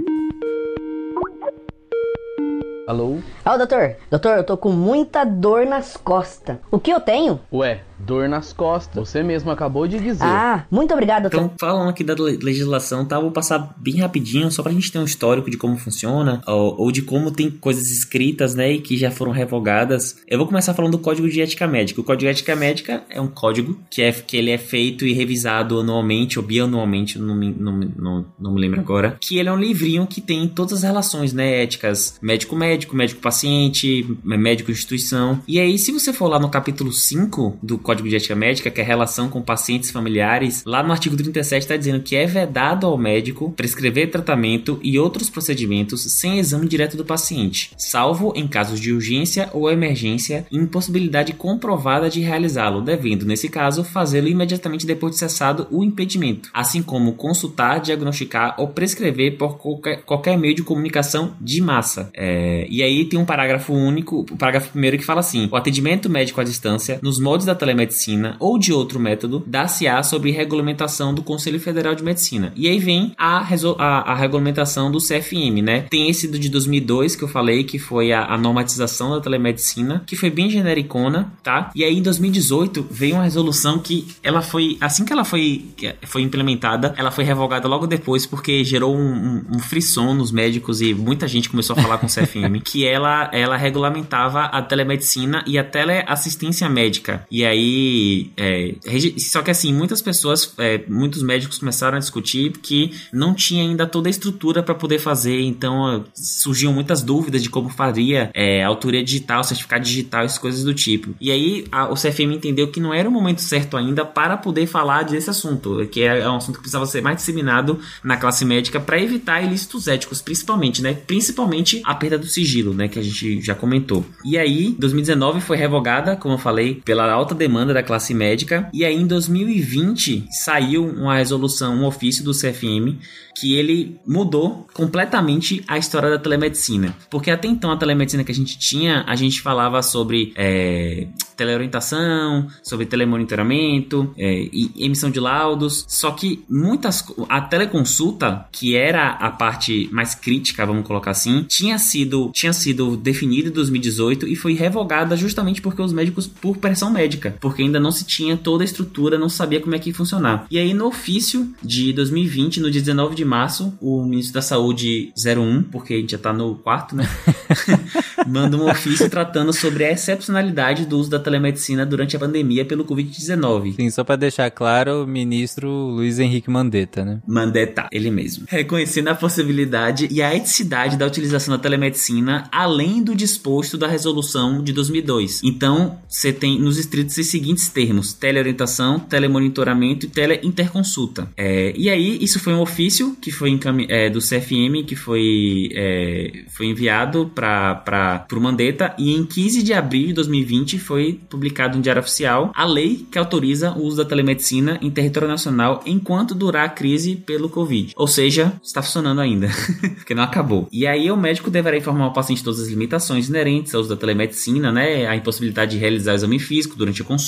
Alô? 2.88 3.18
Ó, 3.44 3.58
doutor. 3.58 3.96
Doutor, 4.12 4.38
eu 4.38 4.44
tô 4.44 4.56
com 4.56 4.72
muita 4.72 5.24
dor 5.24 5.66
nas 5.66 5.98
costas. 5.98 6.58
O 6.70 6.80
que 6.80 6.92
eu 6.92 7.00
tenho? 7.00 7.40
Ué, 7.52 7.82
dor 8.00 8.28
nas 8.30 8.52
costas. 8.54 9.08
Você 9.10 9.24
mesmo 9.24 9.52
acabou 9.52 9.88
de 9.88 10.00
dizer. 10.00 10.24
Ah, 10.24 10.66
muito 10.70 10.94
obrigado, 10.94 11.24
doutor. 11.24 11.38
Então, 11.46 11.52
falando 11.60 11.90
aqui 11.90 12.04
da 12.04 12.14
le- 12.14 12.38
legislação, 12.38 13.06
tá? 13.06 13.20
Vou 13.20 13.32
passar 13.32 13.74
bem 13.78 13.98
rapidinho, 14.00 14.52
só 14.52 14.62
pra 14.64 14.72
gente 14.72 14.92
ter 14.92 15.00
um 15.00 15.04
histórico 15.06 15.50
de 15.50 15.58
como 15.58 15.78
funciona, 15.78 16.42
ou, 16.48 16.82
ou 16.82 16.92
de 16.92 17.02
como 17.02 17.32
tem 17.32 17.50
coisas 17.50 17.90
escritas, 17.92 18.56
né, 18.56 18.74
e 18.74 18.80
que 18.82 18.98
já 18.98 19.12
foram 19.12 19.32
revogadas. 19.32 20.18
Eu 20.28 20.38
vou 20.38 20.48
começar 20.48 20.74
falando 20.74 20.92
do 20.94 21.00
Código 21.00 21.30
de 21.30 21.42
Ética 21.42 21.68
Médica. 21.68 22.02
O 22.02 22.04
Código 22.04 22.22
de 22.22 22.28
Ética 22.28 22.56
Médica 22.56 23.04
é 23.10 23.20
um 23.22 23.28
código 23.28 23.78
que, 23.90 24.02
é, 24.02 24.12
que 24.12 24.38
ele 24.38 24.52
é 24.52 24.58
feito 24.58 25.06
e 25.06 25.14
revisado 25.14 25.80
anualmente, 25.80 26.38
ou 26.40 26.46
bianualmente, 26.46 27.18
não 27.20 27.36
me, 27.36 27.52
não, 27.58 27.80
não, 27.98 28.26
não 28.40 28.54
me 28.54 28.62
lembro 28.62 28.80
agora, 28.80 29.18
que 29.20 29.38
ele 29.38 29.50
é 29.50 29.52
um 29.52 29.60
livrinho 29.60 30.06
que 30.08 30.22
tem 30.22 30.48
todas 30.48 30.74
as 30.74 30.84
relações, 30.84 31.34
né, 31.34 31.64
éticas, 31.64 32.18
médico-médico, 32.22 32.96
médico-paciente, 32.96 34.08
médico-instituição. 34.24 35.40
E 35.48 35.60
aí, 35.60 35.78
se 35.78 35.92
você 35.92 36.12
for 36.14 36.28
lá 36.28 36.40
no 36.40 36.50
capítulo 36.50 36.92
5 36.92 37.58
do 37.62 37.78
Código 37.86 38.10
de 38.10 38.16
Ética 38.16 38.36
Médica, 38.36 38.72
que 38.72 38.82
é 38.82 38.84
a 38.84 38.88
relação 38.88 39.30
com 39.30 39.42
pacientes 39.42 39.92
familiares, 39.92 40.64
lá 40.66 40.82
no 40.82 40.92
artigo 40.92 41.16
37 41.16 41.62
está 41.62 41.78
dizendo 41.78 42.02
que 42.02 42.16
é 42.16 42.26
vedado 42.26 42.88
ao 42.88 42.98
médico 42.98 43.52
prescrever 43.52 44.10
tratamento 44.10 44.80
e 44.82 44.98
outros 44.98 45.30
procedimentos 45.30 46.02
sem 46.02 46.40
exame 46.40 46.68
direto 46.68 46.98
do 46.98 47.06
paciente, 47.06 47.72
salvo 47.78 48.34
em 48.36 48.48
casos 48.48 48.80
de 48.80 48.92
urgência 48.92 49.50
ou 49.54 49.70
emergência 49.70 50.48
e 50.52 50.58
impossibilidade 50.58 51.34
comprovada 51.34 52.10
de 52.10 52.22
realizá-lo, 52.22 52.82
devendo, 52.82 53.26
nesse 53.26 53.48
caso, 53.50 53.84
fazê-lo 53.84 54.28
imediatamente 54.28 54.86
depois 54.86 55.14
de 55.14 55.20
cessado 55.20 55.68
o 55.70 55.84
impedimento, 55.84 56.50
assim 56.54 56.82
como 56.82 57.14
consultar, 57.14 57.80
diagnosticar 57.80 58.56
ou 58.58 58.70
prescrever 58.70 59.38
por 59.38 59.58
qualquer, 59.58 60.02
qualquer 60.04 60.38
meio 60.38 60.56
de 60.56 60.64
comunicação 60.64 61.36
de 61.40 61.62
massa. 61.62 62.10
É, 62.14 62.66
e 62.70 62.82
aí 62.82 63.06
tem 63.06 63.20
um 63.20 63.26
parágrafo 63.26 63.74
único, 63.74 64.22
o 64.22 64.38
parágrafo 64.38 64.72
primeiro 64.72 64.98
que 64.98 65.06
fala 65.06 65.20
assim: 65.20 65.48
o 65.52 65.56
atendimento 65.56 66.10
médico 66.10 66.42
à 66.42 66.44
distância, 66.44 67.00
nos 67.02 67.20
moldes 67.20 67.46
da 67.46 67.54
telemedicina 67.76 68.38
ou 68.40 68.58
de 68.58 68.72
outro 68.72 69.00
método, 69.00 69.44
dá-se-á 69.46 70.02
sob 70.02 70.32
regulamentação 70.32 71.14
do 71.14 71.22
Conselho 71.22 71.60
Federal 71.60 71.94
de 71.94 72.04
Medicina. 72.04 72.54
E 72.56 72.68
aí 72.68 72.80
vem 72.80 73.14
a, 73.18 73.46
a, 73.78 74.12
a 74.12 74.16
regulamentação 74.16 74.90
do 74.90 75.00
CFM, 75.00 75.62
né? 75.62 75.82
Tem 75.90 76.10
esse 76.10 76.28
de 76.28 76.50
2002 76.50 77.16
que 77.16 77.24
eu 77.24 77.28
falei, 77.28 77.64
que 77.64 77.78
foi 77.78 78.12
a, 78.12 78.26
a 78.26 78.38
normatização 78.38 79.12
da 79.12 79.20
telemedicina, 79.20 80.04
que 80.08 80.16
foi 80.16 80.30
bem 80.30 80.50
genericona, 80.50 81.34
tá? 81.44 81.72
E 81.76 81.84
aí 81.84 81.98
em 81.98 82.02
2018 82.02 82.88
veio 82.90 83.16
uma 83.16 83.24
resolução 83.24 83.80
que 83.80 84.08
ela 84.24 84.42
foi, 84.42 84.78
assim 84.80 85.04
que 85.04 85.12
ela 85.12 85.26
foi, 85.26 85.66
foi 86.04 86.22
implementada, 86.22 86.94
ela 86.98 87.12
foi 87.12 87.24
revogada 87.24 87.68
logo 87.68 87.86
depois 87.86 88.26
porque 88.26 88.64
gerou 88.64 88.96
um, 88.96 89.02
um, 89.02 89.46
um 89.56 89.60
frisson 89.60 90.14
nos 90.14 90.32
médicos 90.32 90.82
e 90.82 90.94
muita 90.94 91.28
gente 91.28 91.50
começou 91.50 91.76
a 91.78 91.82
falar 91.82 91.98
com 91.98 92.06
o 92.06 92.10
CFM, 92.10 92.62
que 92.64 92.86
ela, 92.86 93.30
ela 93.34 93.58
regulamentava 93.58 94.46
a 94.46 94.62
telemedicina 94.62 95.44
e 95.48 95.58
a 95.58 95.64
teleassistência 95.64 96.70
médica. 96.70 97.26
E 97.30 97.46
aí 97.46 97.65
aí, 97.66 98.32
é, 98.38 98.76
só 99.18 99.42
que 99.42 99.52
assim, 99.52 99.74
muitas 99.74 100.02
pessoas, 100.02 100.54
é, 100.58 100.82
muitos 100.88 101.22
médicos 101.24 101.58
começaram 101.58 101.98
a 101.98 102.00
discutir 102.00 102.52
que 102.62 102.92
não 103.12 103.34
tinha 103.34 103.64
ainda 103.64 103.86
toda 103.88 104.08
a 104.10 104.12
estrutura 104.12 104.62
para 104.64 104.76
poder 104.76 105.00
fazer, 105.00 105.42
então 105.42 105.90
é, 105.96 106.02
surgiam 106.14 106.72
muitas 106.74 107.02
dúvidas 107.02 107.42
de 107.44 107.50
como 107.50 107.70
faria 107.70 108.30
é, 108.34 108.64
autoria 108.64 109.04
digital, 109.04 109.44
certificado 109.44 109.84
digital, 109.84 110.24
essas 110.24 110.38
coisas 110.38 110.64
do 110.64 110.74
tipo. 110.74 111.16
E 111.20 111.32
aí 111.32 111.66
a- 111.72 111.90
o 111.92 111.96
CFM 111.96 112.34
entendeu 112.36 112.68
que 112.70 112.80
não 112.80 112.94
era 112.94 113.08
o 113.10 113.12
momento 113.12 113.42
certo 113.42 113.78
ainda 113.78 114.06
para 114.06 114.38
poder 114.38 114.68
falar 114.68 115.04
desse 115.04 115.30
assunto, 115.30 115.86
que 115.92 116.02
é, 116.02 116.20
é 116.20 116.30
um 116.30 116.36
assunto 116.38 116.56
que 116.56 116.62
precisava 116.62 116.86
ser 116.86 117.02
mais 117.02 117.18
disseminado 117.18 117.80
na 118.04 118.18
classe 118.18 118.46
médica 118.46 118.80
para 118.80 119.02
evitar 119.02 119.44
ilícitos 119.44 119.88
éticos, 119.88 120.22
principalmente, 120.22 120.82
né? 120.82 120.94
Principalmente 120.94 121.82
a 121.84 121.96
perda 121.96 122.18
do 122.18 122.28
sigilo, 122.28 122.74
né? 122.74 122.88
Que 122.88 123.00
a 123.00 123.02
gente 123.02 123.42
já 123.42 123.56
comentou. 123.56 124.06
E 124.24 124.38
aí, 124.38 124.76
2019 124.78 125.42
foi 125.42 125.58
revogada, 125.58 126.16
como 126.16 126.36
eu 126.36 126.38
falei, 126.38 126.82
pela 126.84 127.12
alta 127.12 127.34
demanda 127.34 127.55
da 127.64 127.84
classe 127.84 128.14
médica. 128.14 128.70
E 128.74 128.84
aí, 128.84 128.96
em 128.96 129.08
2020, 129.08 130.28
saiu 130.32 130.86
uma 130.86 131.18
resolução, 131.18 131.76
um 131.76 131.86
ofício 131.86 132.24
do 132.24 132.32
CFM, 132.32 132.98
que 133.36 133.56
ele 133.56 134.00
mudou 134.08 134.66
completamente 134.74 135.64
a 135.68 135.78
história 135.78 136.10
da 136.10 136.18
telemedicina. 136.18 136.96
Porque 137.10 137.30
até 137.30 137.48
então, 137.48 137.72
a 137.72 137.78
telemedicina 137.78 138.24
que 138.24 138.32
a 138.32 138.36
gente 138.36 138.58
tinha, 138.58 139.04
a 139.06 139.16
gente 139.16 139.42
falava 139.42 139.82
sobre 139.84 140.34
é, 140.36 141.08
teleorientação, 141.36 142.48
sobre 142.64 142.86
telemonitoramento 142.86 144.14
é, 144.18 144.48
e 144.52 144.72
emissão 144.78 145.12
de 145.12 145.20
laudos. 145.20 145.86
Só 145.88 146.12
que 146.12 146.44
muitas. 146.50 147.06
A 147.28 147.42
teleconsulta, 147.42 148.46
que 148.52 148.76
era 148.76 149.10
a 149.10 149.30
parte 149.30 149.90
mais 149.92 150.16
crítica, 150.16 150.66
vamos 150.66 150.88
colocar 150.88 151.12
assim, 151.12 151.44
tinha 151.44 151.78
sido, 151.78 152.32
tinha 152.34 152.54
sido 152.54 152.96
definida 152.96 153.50
em 153.50 153.52
2018 153.52 154.28
e 154.28 154.36
foi 154.36 154.54
revogada 154.54 155.18
justamente 155.18 155.62
porque 155.62 155.82
os 155.82 155.92
médicos, 155.92 156.26
por 156.28 156.58
pressão 156.58 156.90
médica, 156.90 157.36
porque 157.46 157.62
ainda 157.62 157.80
não 157.80 157.92
se 157.92 158.04
tinha 158.04 158.36
toda 158.36 158.64
a 158.64 158.66
estrutura, 158.66 159.20
não 159.20 159.30
sabia 159.30 159.62
como 159.62 159.76
é 159.76 159.78
que 159.78 159.92
ia 159.92 159.96
funcionar. 159.96 160.48
E 160.50 160.58
aí, 160.58 160.74
no 160.74 160.88
ofício 160.88 161.48
de 161.62 161.94
2020, 161.94 162.60
no 162.60 162.72
dia 162.72 162.82
19 162.82 163.14
de 163.14 163.24
março, 163.24 163.72
o 163.80 164.04
ministro 164.04 164.34
da 164.34 164.42
Saúde 164.42 165.14
01, 165.16 165.62
porque 165.72 165.94
a 165.94 165.98
gente 165.98 166.14
já 166.14 166.18
tá 166.18 166.34
no 166.34 166.56
quarto, 166.56 166.96
né? 166.96 167.08
manda 168.28 168.58
um 168.58 168.68
ofício 168.70 169.10
tratando 169.10 169.54
sobre 169.54 169.86
a 169.86 169.92
excepcionalidade 169.92 170.86
do 170.86 170.98
uso 170.98 171.10
da 171.10 171.20
telemedicina 171.20 171.86
durante 171.86 172.16
a 172.16 172.20
pandemia 172.20 172.66
pelo 172.66 172.84
Covid-19. 172.84 173.76
Sim, 173.76 173.90
só 173.90 174.04
pra 174.04 174.16
deixar 174.16 174.50
claro, 174.50 175.04
o 175.04 175.08
ministro 175.08 175.70
Luiz 175.70 176.20
Henrique 176.20 176.50
Mandetta, 176.50 177.06
né? 177.06 177.22
Mandetta, 177.28 177.88
ele 177.92 178.10
mesmo. 178.10 178.46
Reconhecendo 178.48 179.10
a 179.10 179.16
possibilidade 179.16 180.08
e 180.10 180.22
a 180.22 180.36
eticidade 180.36 180.98
da 180.98 181.06
utilização 181.06 181.56
da 181.56 181.62
telemedicina 181.62 182.50
além 182.52 183.04
do 183.04 183.16
disposto 183.16 183.78
da 183.78 183.88
resolução 183.88 184.64
de 184.64 184.74
2002. 184.74 185.42
Então, 185.44 186.00
você 186.08 186.34
tem 186.34 186.60
nos 186.60 186.78
estritos 186.78 187.14
os 187.14 187.20
seguintes 187.36 187.68
termos: 187.70 188.14
teleorientação, 188.14 189.00
telemonitoramento 189.00 190.06
e 190.06 190.10
teleinterconsulta. 190.10 191.30
É, 191.36 191.74
e 191.76 191.90
aí, 191.90 192.18
isso 192.22 192.40
foi 192.40 192.54
um 192.54 192.62
ofício 192.62 193.16
que 193.22 193.32
foi 193.32 193.60
é, 193.90 194.10
do 194.10 194.20
CFM 194.20 194.86
que 194.88 194.96
foi, 194.96 195.70
é, 195.74 196.44
foi 196.50 196.68
enviado 196.68 197.32
para 197.34 198.26
o 198.32 198.40
Mandetta 198.40 198.94
e 198.98 199.14
em 199.14 199.26
15 199.26 199.64
de 199.64 199.74
abril 199.74 200.08
de 200.08 200.14
2020 200.14 200.80
foi 200.80 201.20
publicado 201.30 201.78
no 201.78 201.84
Diário 201.84 202.02
Oficial 202.02 202.52
a 202.54 202.66
lei 202.66 203.06
que 203.12 203.18
autoriza 203.18 203.72
o 203.72 203.84
uso 203.84 203.98
da 203.98 204.06
telemedicina 204.06 204.78
em 204.82 204.90
território 204.92 205.28
nacional 205.28 205.82
enquanto 205.86 206.36
durar 206.36 206.66
a 206.66 206.70
crise 206.70 207.16
pelo 207.16 207.50
Covid. 207.50 207.94
Ou 207.96 208.08
seja, 208.08 208.54
está 208.64 208.82
funcionando 208.82 209.22
ainda, 209.22 209.50
porque 209.96 210.14
não 210.14 210.24
acabou. 210.24 210.68
E 210.72 210.86
aí 210.86 211.10
o 211.12 211.18
médico 211.18 211.50
deverá 211.50 211.78
informar 211.78 212.08
o 212.08 212.14
paciente 212.14 212.44
todas 212.44 212.60
as 212.60 212.68
limitações 212.68 213.28
inerentes 213.28 213.74
ao 213.74 213.82
uso 213.82 213.90
da 213.90 213.98
telemedicina, 213.98 214.72
né? 214.72 215.08
A 215.08 215.16
impossibilidade 215.16 215.72
de 215.72 215.78
realizar 215.78 216.14
o 216.14 216.16
exame 216.16 216.40
físico 216.40 216.76
durante 216.78 217.02
a 217.02 217.06
consulta, 217.06 217.25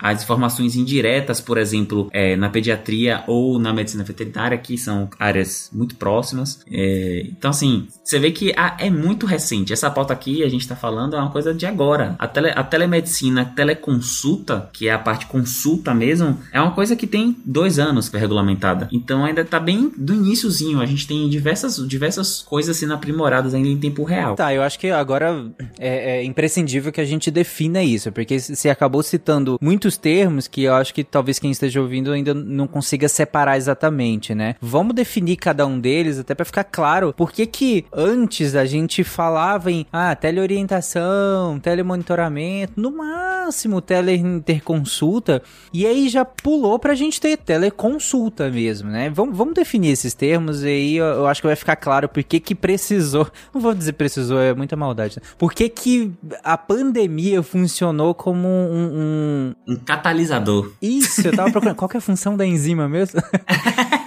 as 0.00 0.22
informações 0.22 0.76
indiretas, 0.76 1.40
por 1.40 1.58
exemplo, 1.58 2.08
é, 2.12 2.36
na 2.36 2.48
pediatria 2.48 3.24
ou 3.26 3.58
na 3.58 3.72
medicina 3.72 4.04
veterinária, 4.04 4.58
que 4.58 4.76
são 4.76 5.08
áreas 5.18 5.70
muito 5.72 5.96
próximas. 5.96 6.60
É, 6.70 7.26
então, 7.26 7.50
assim, 7.50 7.88
você 8.02 8.18
vê 8.18 8.30
que 8.30 8.52
ah, 8.56 8.76
é 8.78 8.90
muito 8.90 9.26
recente. 9.26 9.72
Essa 9.72 9.90
pauta 9.90 10.12
aqui, 10.12 10.42
a 10.42 10.48
gente 10.48 10.62
está 10.62 10.74
falando, 10.74 11.16
é 11.16 11.18
uma 11.18 11.30
coisa 11.30 11.54
de 11.54 11.66
agora. 11.66 12.16
A, 12.18 12.26
tele, 12.26 12.50
a 12.50 12.62
telemedicina, 12.62 13.42
a 13.42 13.44
teleconsulta, 13.44 14.68
que 14.72 14.88
é 14.88 14.92
a 14.92 14.98
parte 14.98 15.26
consulta 15.26 15.94
mesmo, 15.94 16.38
é 16.52 16.60
uma 16.60 16.72
coisa 16.72 16.96
que 16.96 17.06
tem 17.06 17.36
dois 17.44 17.78
anos 17.78 18.08
foi 18.08 18.18
regulamentada. 18.18 18.88
Então, 18.92 19.24
ainda 19.24 19.42
está 19.42 19.60
bem 19.60 19.92
do 19.96 20.14
iníciozinho. 20.14 20.80
A 20.80 20.86
gente 20.86 21.06
tem 21.06 21.28
diversas, 21.28 21.76
diversas 21.86 22.42
coisas 22.42 22.76
sendo 22.76 22.94
aprimoradas 22.94 23.54
ainda 23.54 23.68
em 23.68 23.78
tempo 23.78 24.04
real. 24.04 24.34
Tá, 24.34 24.52
eu 24.52 24.62
acho 24.62 24.78
que 24.78 24.90
agora 24.90 25.46
é, 25.78 26.18
é 26.18 26.24
imprescindível 26.24 26.92
que 26.92 27.00
a 27.00 27.04
gente 27.04 27.30
defina 27.30 27.82
isso, 27.82 28.10
porque 28.10 28.38
você 28.38 28.68
acabou 28.68 29.02
citando 29.02 29.37
muitos 29.60 29.96
termos 29.96 30.48
que 30.48 30.64
eu 30.64 30.74
acho 30.74 30.94
que 30.94 31.04
talvez 31.04 31.38
quem 31.38 31.50
esteja 31.50 31.80
ouvindo 31.80 32.12
ainda 32.12 32.34
não 32.34 32.66
consiga 32.66 33.08
separar 33.08 33.56
exatamente, 33.56 34.34
né? 34.34 34.56
Vamos 34.60 34.94
definir 34.94 35.36
cada 35.36 35.66
um 35.66 35.78
deles 35.78 36.18
até 36.18 36.34
pra 36.34 36.44
ficar 36.44 36.64
claro 36.64 37.12
por 37.16 37.32
que 37.32 37.46
que 37.46 37.84
antes 37.92 38.54
a 38.54 38.64
gente 38.64 39.04
falava 39.04 39.70
em 39.70 39.86
ah, 39.92 40.14
teleorientação, 40.14 41.58
telemonitoramento, 41.58 42.74
no 42.76 42.90
máximo 42.96 43.80
teleinterconsulta, 43.80 45.42
e 45.72 45.86
aí 45.86 46.08
já 46.08 46.24
pulou 46.24 46.78
pra 46.78 46.94
gente 46.94 47.20
ter 47.20 47.36
teleconsulta 47.36 48.50
mesmo, 48.50 48.90
né? 48.90 49.10
Vamos, 49.10 49.36
vamos 49.36 49.54
definir 49.54 49.90
esses 49.90 50.14
termos 50.14 50.62
e 50.62 50.68
aí 50.68 50.96
eu, 50.96 51.06
eu 51.06 51.26
acho 51.26 51.40
que 51.40 51.46
vai 51.46 51.56
ficar 51.56 51.76
claro 51.76 52.08
por 52.08 52.22
que 52.22 52.40
que 52.40 52.54
precisou, 52.54 53.28
não 53.54 53.60
vou 53.60 53.74
dizer 53.74 53.92
precisou, 53.92 54.40
é 54.40 54.54
muita 54.54 54.76
maldade, 54.76 55.16
né? 55.16 55.28
por 55.38 55.52
que 55.52 55.68
que 55.68 56.12
a 56.42 56.56
pandemia 56.56 57.42
funcionou 57.42 58.14
como 58.14 58.48
um... 58.48 58.74
um... 58.74 59.17
Um 59.66 59.76
catalisador. 59.84 60.72
Isso, 60.80 61.26
eu 61.26 61.34
tava 61.34 61.50
procurando, 61.50 61.76
qual 61.78 61.88
que 61.88 61.96
é 61.96 61.98
a 61.98 62.02
função 62.02 62.36
da 62.36 62.46
enzima 62.46 62.88
mesmo? 62.88 63.20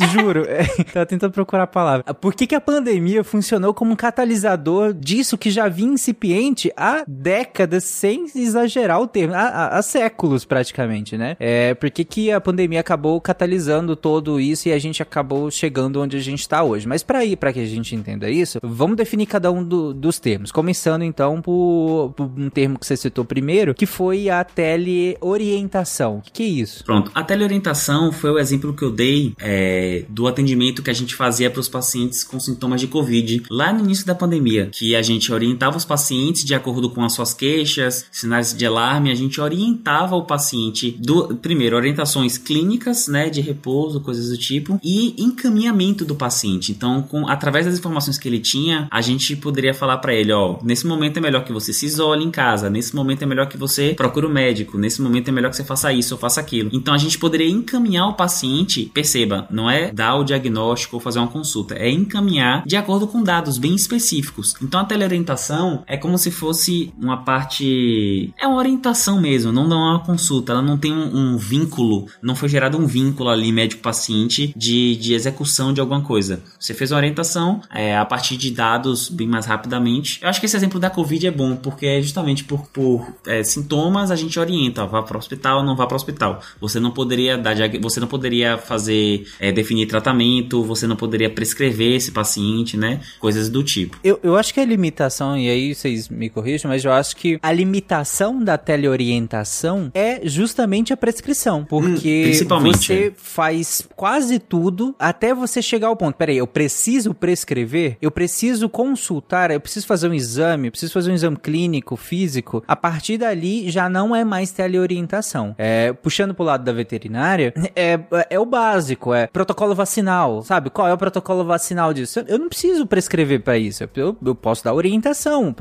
Juro, 0.12 0.44
é, 0.48 0.64
tava 0.92 1.06
tentando 1.06 1.32
procurar 1.32 1.64
a 1.64 1.66
palavra. 1.66 2.14
Por 2.14 2.34
que, 2.34 2.46
que 2.46 2.54
a 2.54 2.60
pandemia 2.60 3.22
funcionou 3.24 3.72
como 3.74 3.92
um 3.92 3.96
catalisador 3.96 4.92
disso 4.94 5.36
que 5.38 5.50
já 5.50 5.68
vinha 5.68 5.92
incipiente 5.92 6.72
há 6.76 7.04
décadas, 7.06 7.84
sem 7.84 8.26
exagerar 8.34 9.00
o 9.00 9.06
termo, 9.06 9.34
há, 9.34 9.76
há- 9.78 9.82
séculos 9.82 10.44
praticamente, 10.44 11.16
né? 11.16 11.36
É, 11.40 11.74
por 11.74 11.90
que, 11.90 12.04
que 12.04 12.30
a 12.30 12.40
pandemia 12.40 12.80
acabou 12.80 13.20
catalisando 13.20 13.96
todo 13.96 14.38
isso 14.40 14.68
e 14.68 14.72
a 14.72 14.78
gente 14.78 15.02
acabou 15.02 15.50
chegando 15.50 16.00
onde 16.00 16.16
a 16.16 16.20
gente 16.20 16.48
tá 16.48 16.62
hoje? 16.62 16.86
Mas 16.86 17.02
para 17.02 17.24
ir, 17.24 17.36
para 17.36 17.52
que 17.52 17.60
a 17.60 17.66
gente 17.66 17.94
entenda 17.94 18.30
isso, 18.30 18.58
vamos 18.62 18.96
definir 18.96 19.26
cada 19.26 19.50
um 19.50 19.62
do- 19.64 19.92
dos 19.92 20.18
termos. 20.18 20.52
Começando 20.52 21.02
então 21.02 21.42
por, 21.42 22.12
por 22.16 22.30
um 22.36 22.48
termo 22.48 22.78
que 22.78 22.86
você 22.86 22.96
citou 22.96 23.24
primeiro, 23.24 23.74
que 23.74 23.86
foi 23.86 24.28
a 24.30 24.44
teleorientação. 24.44 26.18
O 26.18 26.22
que, 26.22 26.30
que 26.30 26.42
é 26.42 26.46
isso? 26.46 26.84
Pronto, 26.84 27.10
a 27.14 27.22
teleorientação 27.22 28.12
foi 28.12 28.30
o 28.30 28.38
exemplo 28.38 28.74
que 28.74 28.82
eu 28.82 28.90
dei 28.92 29.34
é, 29.40 29.89
do 30.08 30.26
atendimento 30.26 30.82
que 30.82 30.90
a 30.90 30.94
gente 30.94 31.14
fazia 31.14 31.50
para 31.50 31.60
os 31.60 31.68
pacientes 31.68 32.24
com 32.24 32.38
sintomas 32.38 32.80
de 32.80 32.86
Covid 32.86 33.44
lá 33.50 33.72
no 33.72 33.80
início 33.80 34.06
da 34.06 34.14
pandemia, 34.14 34.70
que 34.72 34.94
a 34.94 35.02
gente 35.02 35.32
orientava 35.32 35.76
os 35.76 35.84
pacientes 35.84 36.44
de 36.44 36.54
acordo 36.54 36.90
com 36.90 37.04
as 37.04 37.12
suas 37.12 37.32
queixas, 37.32 38.06
sinais 38.10 38.54
de 38.54 38.66
alarme, 38.66 39.10
a 39.10 39.14
gente 39.14 39.40
orientava 39.40 40.16
o 40.16 40.24
paciente 40.24 40.96
do 40.98 41.36
primeiro 41.36 41.76
orientações 41.76 42.38
clínicas, 42.38 43.08
né, 43.08 43.28
de 43.28 43.40
repouso, 43.40 44.00
coisas 44.00 44.28
do 44.28 44.36
tipo, 44.36 44.78
e 44.82 45.14
encaminhamento 45.22 46.04
do 46.04 46.14
paciente. 46.14 46.72
Então, 46.72 47.02
com 47.02 47.28
através 47.28 47.66
das 47.66 47.78
informações 47.78 48.18
que 48.18 48.28
ele 48.28 48.38
tinha, 48.38 48.88
a 48.90 49.00
gente 49.00 49.34
poderia 49.36 49.74
falar 49.74 49.98
para 49.98 50.14
ele, 50.14 50.32
ó, 50.32 50.58
nesse 50.62 50.86
momento 50.86 51.16
é 51.18 51.20
melhor 51.20 51.44
que 51.44 51.52
você 51.52 51.72
se 51.72 51.86
isole 51.86 52.24
em 52.24 52.30
casa, 52.30 52.68
nesse 52.70 52.94
momento 52.94 53.22
é 53.22 53.26
melhor 53.26 53.48
que 53.48 53.56
você 53.56 53.94
procure 53.94 54.26
o 54.26 54.30
médico, 54.30 54.78
nesse 54.78 55.00
momento 55.00 55.28
é 55.28 55.32
melhor 55.32 55.50
que 55.50 55.56
você 55.56 55.64
faça 55.64 55.92
isso 55.92 56.14
ou 56.14 56.20
faça 56.20 56.40
aquilo. 56.40 56.70
Então 56.72 56.92
a 56.92 56.98
gente 56.98 57.18
poderia 57.18 57.48
encaminhar 57.48 58.08
o 58.08 58.14
paciente, 58.14 58.90
perceba, 58.92 59.46
não 59.50 59.70
é 59.70 59.79
dar 59.88 60.16
o 60.16 60.24
diagnóstico 60.24 60.96
ou 60.96 61.00
fazer 61.00 61.18
uma 61.18 61.28
consulta, 61.28 61.74
é 61.74 61.90
encaminhar 61.90 62.62
de 62.66 62.76
acordo 62.76 63.06
com 63.06 63.22
dados 63.22 63.58
bem 63.58 63.74
específicos. 63.74 64.54
Então 64.62 64.80
a 64.80 64.84
teleorientação 64.84 65.82
é 65.86 65.96
como 65.96 66.18
se 66.18 66.30
fosse 66.30 66.92
uma 66.98 67.18
parte. 67.24 68.32
É 68.38 68.46
uma 68.46 68.58
orientação 68.58 69.20
mesmo, 69.20 69.52
não 69.52 69.68
dá 69.68 69.76
uma 69.76 70.00
consulta, 70.00 70.52
ela 70.52 70.62
não 70.62 70.78
tem 70.78 70.92
um, 70.92 71.34
um 71.34 71.36
vínculo, 71.36 72.06
não 72.22 72.34
foi 72.34 72.48
gerado 72.48 72.78
um 72.78 72.86
vínculo 72.86 73.28
ali 73.28 73.52
médico-paciente 73.52 74.52
de, 74.56 74.96
de 74.96 75.14
execução 75.14 75.72
de 75.72 75.80
alguma 75.80 76.02
coisa. 76.02 76.42
Você 76.58 76.74
fez 76.74 76.90
uma 76.90 76.98
orientação 76.98 77.60
é, 77.72 77.96
a 77.96 78.04
partir 78.04 78.36
de 78.36 78.50
dados 78.50 79.08
bem 79.08 79.26
mais 79.26 79.46
rapidamente. 79.46 80.18
Eu 80.22 80.28
acho 80.28 80.40
que 80.40 80.46
esse 80.46 80.56
exemplo 80.56 80.80
da 80.80 80.90
Covid 80.90 81.26
é 81.26 81.30
bom, 81.30 81.56
porque 81.56 81.86
é 81.86 82.02
justamente 82.02 82.44
por, 82.44 82.66
por 82.68 83.06
é, 83.26 83.42
sintomas 83.42 84.10
a 84.10 84.16
gente 84.16 84.38
orienta, 84.38 84.84
ó, 84.84 84.86
vá 84.86 85.02
para 85.02 85.16
o 85.16 85.18
hospital, 85.18 85.64
não 85.64 85.76
vá 85.76 85.86
para 85.86 85.94
o 85.94 85.96
hospital. 85.96 86.40
Você 86.60 86.80
não 86.80 86.90
poderia 86.90 87.36
dar, 87.36 87.56
você 87.80 88.00
não 88.00 88.08
poderia 88.08 88.58
fazer 88.58 89.26
é, 89.38 89.52
definir 89.70 89.86
tratamento, 89.86 90.64
você 90.64 90.86
não 90.86 90.96
poderia 90.96 91.30
prescrever 91.30 91.94
esse 91.94 92.10
paciente, 92.10 92.76
né? 92.76 93.00
Coisas 93.20 93.48
do 93.48 93.62
tipo. 93.62 93.96
Eu, 94.02 94.18
eu 94.22 94.36
acho 94.36 94.52
que 94.52 94.58
a 94.60 94.64
limitação, 94.64 95.38
e 95.38 95.48
aí 95.48 95.74
vocês 95.74 96.08
me 96.08 96.28
corrijam, 96.28 96.68
mas 96.68 96.84
eu 96.84 96.92
acho 96.92 97.16
que 97.16 97.38
a 97.40 97.52
limitação 97.52 98.42
da 98.42 98.58
teleorientação 98.58 99.90
é 99.94 100.20
justamente 100.24 100.92
a 100.92 100.96
prescrição. 100.96 101.64
Porque 101.64 102.32
Hum, 102.50 102.58
você 102.60 103.06
é. 103.08 103.12
faz 103.16 103.86
quase 103.94 104.38
tudo 104.38 104.94
até 104.98 105.32
você 105.32 105.62
chegar 105.62 105.88
ao 105.88 105.96
ponto. 105.96 106.16
Peraí, 106.16 106.38
eu 106.38 106.46
preciso 106.46 107.14
prescrever? 107.14 107.96
Eu 108.02 108.10
preciso 108.10 108.68
consultar? 108.68 109.50
Eu 109.50 109.60
preciso 109.60 109.86
fazer 109.86 110.08
um 110.08 110.14
exame? 110.14 110.68
Eu 110.68 110.72
preciso 110.72 110.92
fazer 110.92 111.12
um 111.12 111.14
exame 111.14 111.36
clínico, 111.36 111.96
físico? 111.96 112.64
A 112.66 112.74
partir 112.74 113.18
dali 113.18 113.70
já 113.70 113.88
não 113.88 114.16
é 114.16 114.24
mais 114.24 114.50
teleorientação. 114.50 115.54
É, 115.56 115.92
puxando 115.92 116.34
pro 116.34 116.44
lado 116.44 116.64
da 116.64 116.72
veterinária, 116.72 117.52
é, 117.76 118.00
é 118.30 118.38
o 118.40 118.44
básico, 118.46 119.14
é 119.14 119.26
protocolo 119.26 119.49
vacinal, 119.74 120.42
sabe? 120.42 120.70
Qual 120.70 120.88
é 120.88 120.92
o 120.92 120.98
protocolo 120.98 121.44
vacinal 121.44 121.92
disso? 121.92 122.20
Eu, 122.20 122.24
eu 122.26 122.38
não 122.38 122.48
preciso 122.48 122.86
prescrever 122.86 123.42
pra 123.42 123.58
isso. 123.58 123.84
Eu, 123.94 124.16
eu 124.24 124.34
posso 124.34 124.64
dar 124.64 124.74
orientação. 124.74 125.54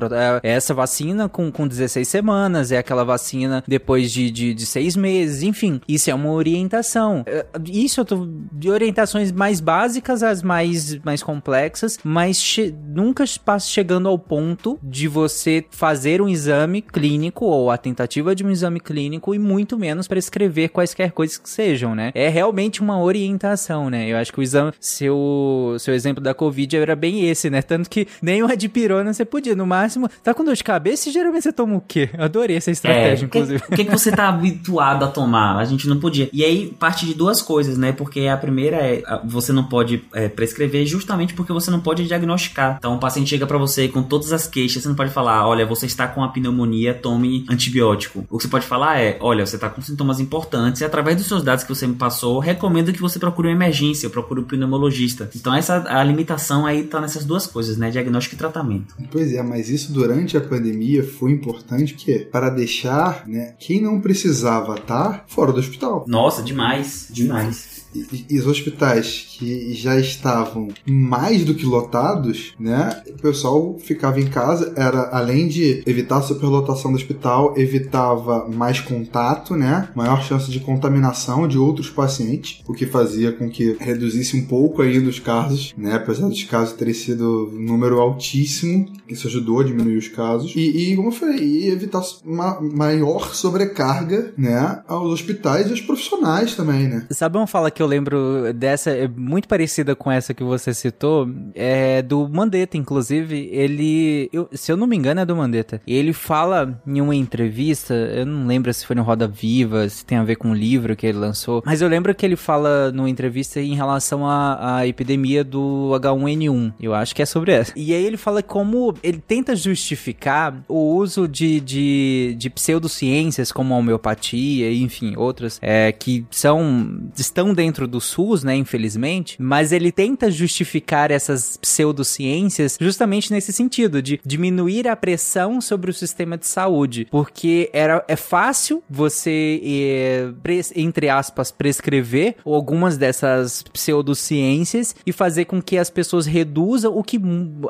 É 0.44 0.50
é 0.50 0.54
essa 0.54 0.74
vacina 0.74 1.30
com, 1.30 1.52
com 1.52 1.68
16 1.68 2.08
semanas, 2.08 2.72
é 2.72 2.78
aquela 2.78 3.04
vacina 3.04 3.64
depois 3.68 4.12
de, 4.12 4.32
de, 4.32 4.54
de 4.54 4.66
seis 4.66 4.96
meses, 4.96 5.44
enfim. 5.44 5.80
Isso 5.88 6.10
é 6.10 6.16
uma 6.16 6.32
orientação. 6.32 7.24
É, 7.26 7.46
Isso 7.66 8.02
eu 8.02 8.06
tô 8.06 8.28
de 8.52 8.70
orientações 8.70 9.32
mais 9.32 9.60
básicas 9.60 10.24
às 10.24 10.42
mais, 10.42 10.96
mais 11.04 11.22
complexas, 11.22 12.00
mas 12.04 12.56
nunca 12.88 13.26
chegando 13.60 14.08
ao 14.08 14.18
ponto 14.18 14.80
de 14.82 15.08
você 15.08 15.64
fazer 15.70 16.22
um 16.22 16.28
exame 16.28 16.82
clínico 16.82 17.46
ou 17.46 17.70
a 17.70 17.78
tentativa 17.78 18.36
de 18.36 18.44
um 18.44 18.50
exame 18.50 18.80
clínico 18.80 19.34
e 19.36 19.40
muito 19.40 19.78
menos 19.78 20.08
prescrever 20.08 20.70
quaisquer 20.70 21.12
coisas 21.12 21.38
que 21.38 21.50
sejam, 21.50 21.94
né? 21.94 22.12
É 22.16 22.28
realmente 22.28 22.82
uma 22.82 23.02
orientação, 23.02 23.79
né? 23.88 24.08
Eu 24.08 24.18
acho 24.18 24.34
que 24.34 24.40
o 24.40 24.42
exame, 24.42 24.74
seu, 24.80 25.76
seu 25.78 25.94
exemplo 25.94 26.24
da 26.24 26.34
Covid 26.34 26.76
era 26.76 26.96
bem 26.96 27.30
esse, 27.30 27.52
né? 27.52 27.62
Tanto 27.62 27.88
que 27.88 28.08
nem 28.20 28.42
uma 28.42 28.58
dipirona 28.58 29.14
você 29.14 29.24
podia. 29.24 29.56
No 29.56 29.68
máximo, 29.68 30.10
tá 30.24 30.34
com 30.34 30.44
dor 30.44 30.56
de 30.56 30.64
cabeça 30.64 31.10
e 31.10 31.12
geralmente 31.12 31.44
você 31.44 31.54
toma 31.54 31.76
o 31.76 31.82
quê? 31.82 32.10
Eu 32.18 32.24
adorei 32.24 32.58
essa 32.58 32.72
estratégia, 32.72 33.26
É, 33.26 33.28
inclusive. 33.28 33.64
O 33.70 33.76
que, 33.76 33.86
que 33.86 33.92
você 33.92 34.12
tá 34.12 34.30
habituado 34.30 35.04
a 35.04 35.08
tomar? 35.08 35.58
A 35.58 35.66
gente 35.66 35.88
não 35.88 36.00
podia. 36.00 36.30
E 36.34 36.44
aí 36.44 36.68
parte 36.80 37.06
de 37.06 37.14
duas 37.14 37.42
coisas, 37.42 37.78
né? 37.78 37.92
Porque 37.92 38.22
a 38.28 38.38
primeira 38.38 38.78
é 38.78 39.04
você 39.24 39.52
não 39.52 39.64
pode 39.66 40.04
é, 40.14 40.28
prescrever 40.28 40.86
justamente 40.86 41.34
porque 41.34 41.54
você 41.54 41.70
não 41.70 41.80
pode 41.80 42.08
diagnosticar. 42.08 42.78
Então 42.80 42.96
o 42.96 43.00
paciente 43.00 43.30
chega 43.30 43.46
pra 43.46 43.58
você 43.58 43.88
com 43.88 44.02
todas 44.02 44.32
as 44.32 44.48
queixas, 44.48 44.84
você 44.84 44.90
não 44.90 44.96
pode 44.96 45.12
falar, 45.12 45.48
olha, 45.48 45.66
você 45.66 45.86
está 45.86 46.08
com 46.08 46.24
a 46.24 46.30
pneumonia, 46.30 46.94
tome 46.94 47.46
antibiótico. 47.50 48.26
O 48.30 48.38
que 48.38 48.44
você 48.44 48.50
pode 48.50 48.66
falar 48.66 49.00
é, 49.00 49.18
olha, 49.20 49.46
você 49.46 49.56
está 49.56 49.70
com 49.70 49.82
sintomas 49.82 50.20
importantes 50.20 50.82
e 50.82 50.86
através 50.86 51.18
dos 51.18 51.28
seus 51.28 51.44
dados 51.44 51.64
que 51.64 51.74
você 51.74 51.86
me 51.86 51.96
passou, 51.96 52.40
recomendo 52.40 52.94
que 52.94 53.02
você 53.02 53.20
procure 53.20 53.48
uma 53.48 53.54
emergência, 53.54 53.69
eu 54.06 54.10
procure 54.10 54.42
um 54.42 54.44
pneumologista. 54.44 55.30
Então 55.36 55.54
essa 55.54 55.84
a 55.88 56.04
limitação 56.04 56.66
aí 56.66 56.84
tá 56.84 57.00
nessas 57.00 57.26
duas 57.26 57.48
coisas, 57.48 57.78
né? 57.78 57.90
Diagnóstico 57.90 58.36
e 58.36 58.38
tratamento. 58.38 58.96
Pois 59.12 59.34
é, 59.34 59.42
mas 59.42 59.70
isso 59.70 59.92
durante 59.92 60.38
a 60.38 60.42
pandemia 60.42 61.04
foi 61.04 61.32
importante 61.32 61.94
que 61.94 62.20
para 62.20 62.50
deixar, 62.50 63.28
né, 63.28 63.56
quem 63.60 63.82
não 63.82 64.00
precisava 64.00 64.76
estar 64.76 65.26
fora 65.28 65.52
do 65.52 65.60
hospital. 65.60 66.06
Nossa, 66.08 66.42
demais, 66.42 67.08
demais. 67.12 67.79
E, 67.94 68.38
os 68.38 68.48
hospitais 68.48 69.36
que 69.38 69.74
já 69.74 70.00
estavam 70.00 70.70
mais 70.86 71.44
do 71.44 71.56
que 71.56 71.66
lotados, 71.66 72.54
né? 72.60 73.02
O 73.08 73.22
pessoal 73.22 73.78
ficava 73.80 74.20
em 74.20 74.28
casa, 74.28 74.74
era 74.76 75.10
além 75.12 75.48
de 75.48 75.84
evitar 75.86 76.18
a 76.18 76.22
superlotação 76.22 76.92
do 76.92 76.98
hospital, 76.98 77.54
evitava 77.58 78.48
mais 78.48 78.80
contato, 78.80 79.56
né? 79.56 79.90
Maior 79.96 80.22
chance 80.24 80.52
de 80.52 80.60
contaminação 80.60 81.48
de 81.48 81.58
outros 81.58 81.90
pacientes, 81.90 82.62
o 82.68 82.74
que 82.74 82.86
fazia 82.86 83.32
com 83.32 83.50
que 83.50 83.76
reduzisse 83.80 84.38
um 84.38 84.46
pouco 84.46 84.82
ainda 84.82 85.10
os 85.10 85.20
casos, 85.20 85.74
né? 85.78 85.96
Apesar 85.96 86.28
dos 86.28 86.44
casos 86.44 86.74
terem 86.74 86.94
sido 86.94 87.50
um 87.54 87.60
número 87.60 88.00
altíssimo, 88.00 88.88
isso 89.08 89.28
ajudou 89.28 89.62
a 89.62 89.64
diminuir 89.64 89.98
os 89.98 90.08
casos. 90.08 90.54
E, 90.56 90.92
e 90.92 90.96
como 90.96 91.10
eu 91.10 91.14
falei, 91.14 91.70
evitar 91.70 92.02
uma 92.26 92.60
maior 92.62 93.34
sobrecarga, 93.34 94.34
né? 94.38 94.82
Aos 94.88 95.12
hospitais 95.12 95.68
e 95.68 95.72
aos 95.72 95.82
profissionais 95.82 96.56
também, 96.56 96.88
né? 96.88 97.08
Sabe 97.12 97.38
uma 97.38 97.48
fala 97.48 97.72
que 97.72 97.79
eu 97.82 97.88
lembro 97.88 98.54
dessa, 98.54 98.92
é 98.92 99.08
muito 99.08 99.48
parecida 99.48 99.96
com 99.96 100.12
essa 100.12 100.34
que 100.34 100.44
você 100.44 100.74
citou? 100.74 101.28
É 101.56 102.02
do 102.02 102.28
Mandetta, 102.30 102.78
inclusive. 102.78 103.50
Ele, 103.52 104.30
eu- 104.34 104.48
se 104.52 104.72
eu 104.72 104.78
não 104.78 104.88
me 104.88 104.96
engano, 104.96 105.22
é 105.22 105.26
do 105.26 105.36
Mandetta. 105.36 105.82
Ele 105.88 106.14
fala 106.14 106.82
em 106.86 107.02
uma 107.02 107.16
entrevista, 107.16 107.94
eu 107.94 108.26
não 108.26 108.48
lembro 108.48 108.74
se 108.74 108.86
foi 108.86 108.96
no 108.96 109.04
Roda 109.04 109.28
Viva, 109.28 109.88
se 109.90 110.06
tem 110.06 110.18
a 110.18 110.24
ver 110.24 110.36
com 110.36 110.52
o 110.52 110.54
livro 110.56 110.96
que 110.96 111.06
ele 111.08 111.18
lançou, 111.18 111.62
mas 111.66 111.82
eu 111.82 111.88
lembro 111.88 112.14
que 112.14 112.26
ele 112.26 112.36
fala 112.36 112.92
numa 112.92 113.10
entrevista 113.10 113.60
em 113.60 113.76
relação 113.76 114.26
à, 114.28 114.78
à 114.78 114.88
epidemia 114.88 115.44
do 115.44 115.92
H1N1. 116.00 116.74
Eu 116.82 116.94
acho 116.94 117.16
que 117.16 117.22
é 117.22 117.26
sobre 117.26 117.52
essa. 117.54 117.74
E 117.76 117.94
aí 117.94 118.04
ele 118.06 118.18
fala 118.18 118.42
como 118.44 118.94
ele 119.04 119.22
tenta 119.26 119.56
justificar 119.56 120.64
o 120.68 120.96
uso 120.96 121.28
de, 121.28 121.60
de, 121.60 122.36
de 122.38 122.50
pseudociências 122.50 123.52
como 123.52 123.74
a 123.74 123.78
homeopatia, 123.78 124.72
enfim, 124.74 125.16
outras, 125.16 125.60
é, 125.62 125.92
que 125.92 126.26
são 126.32 127.10
estão 127.18 127.54
dentro 127.54 127.69
do 127.88 128.00
SUS, 128.02 128.44
né, 128.44 128.56
infelizmente, 128.56 129.36
mas 129.40 129.72
ele 129.72 129.92
tenta 129.92 130.30
justificar 130.32 131.12
essas 131.12 131.58
pseudociências 131.58 132.78
justamente 132.80 133.32
nesse 133.32 133.52
sentido, 133.54 134.02
de 134.02 134.20
diminuir 134.26 134.88
a 134.88 134.96
pressão 134.96 135.60
sobre 135.62 135.92
o 135.92 135.94
sistema 135.94 136.38
de 136.38 136.48
saúde, 136.48 137.08
porque 137.12 137.70
era, 137.74 138.04
é 138.08 138.16
fácil 138.16 138.84
você, 138.90 139.62
eh, 139.64 140.32
pres- 140.42 140.74
entre 140.76 141.10
aspas, 141.10 141.52
prescrever 141.52 142.36
algumas 142.46 142.98
dessas 142.98 143.64
pseudociências 143.74 144.96
e 145.06 145.12
fazer 145.12 145.46
com 145.46 145.62
que 145.62 145.78
as 145.78 145.90
pessoas 145.90 146.26
reduzam 146.26 146.98
o 146.98 147.04
que 147.04 147.20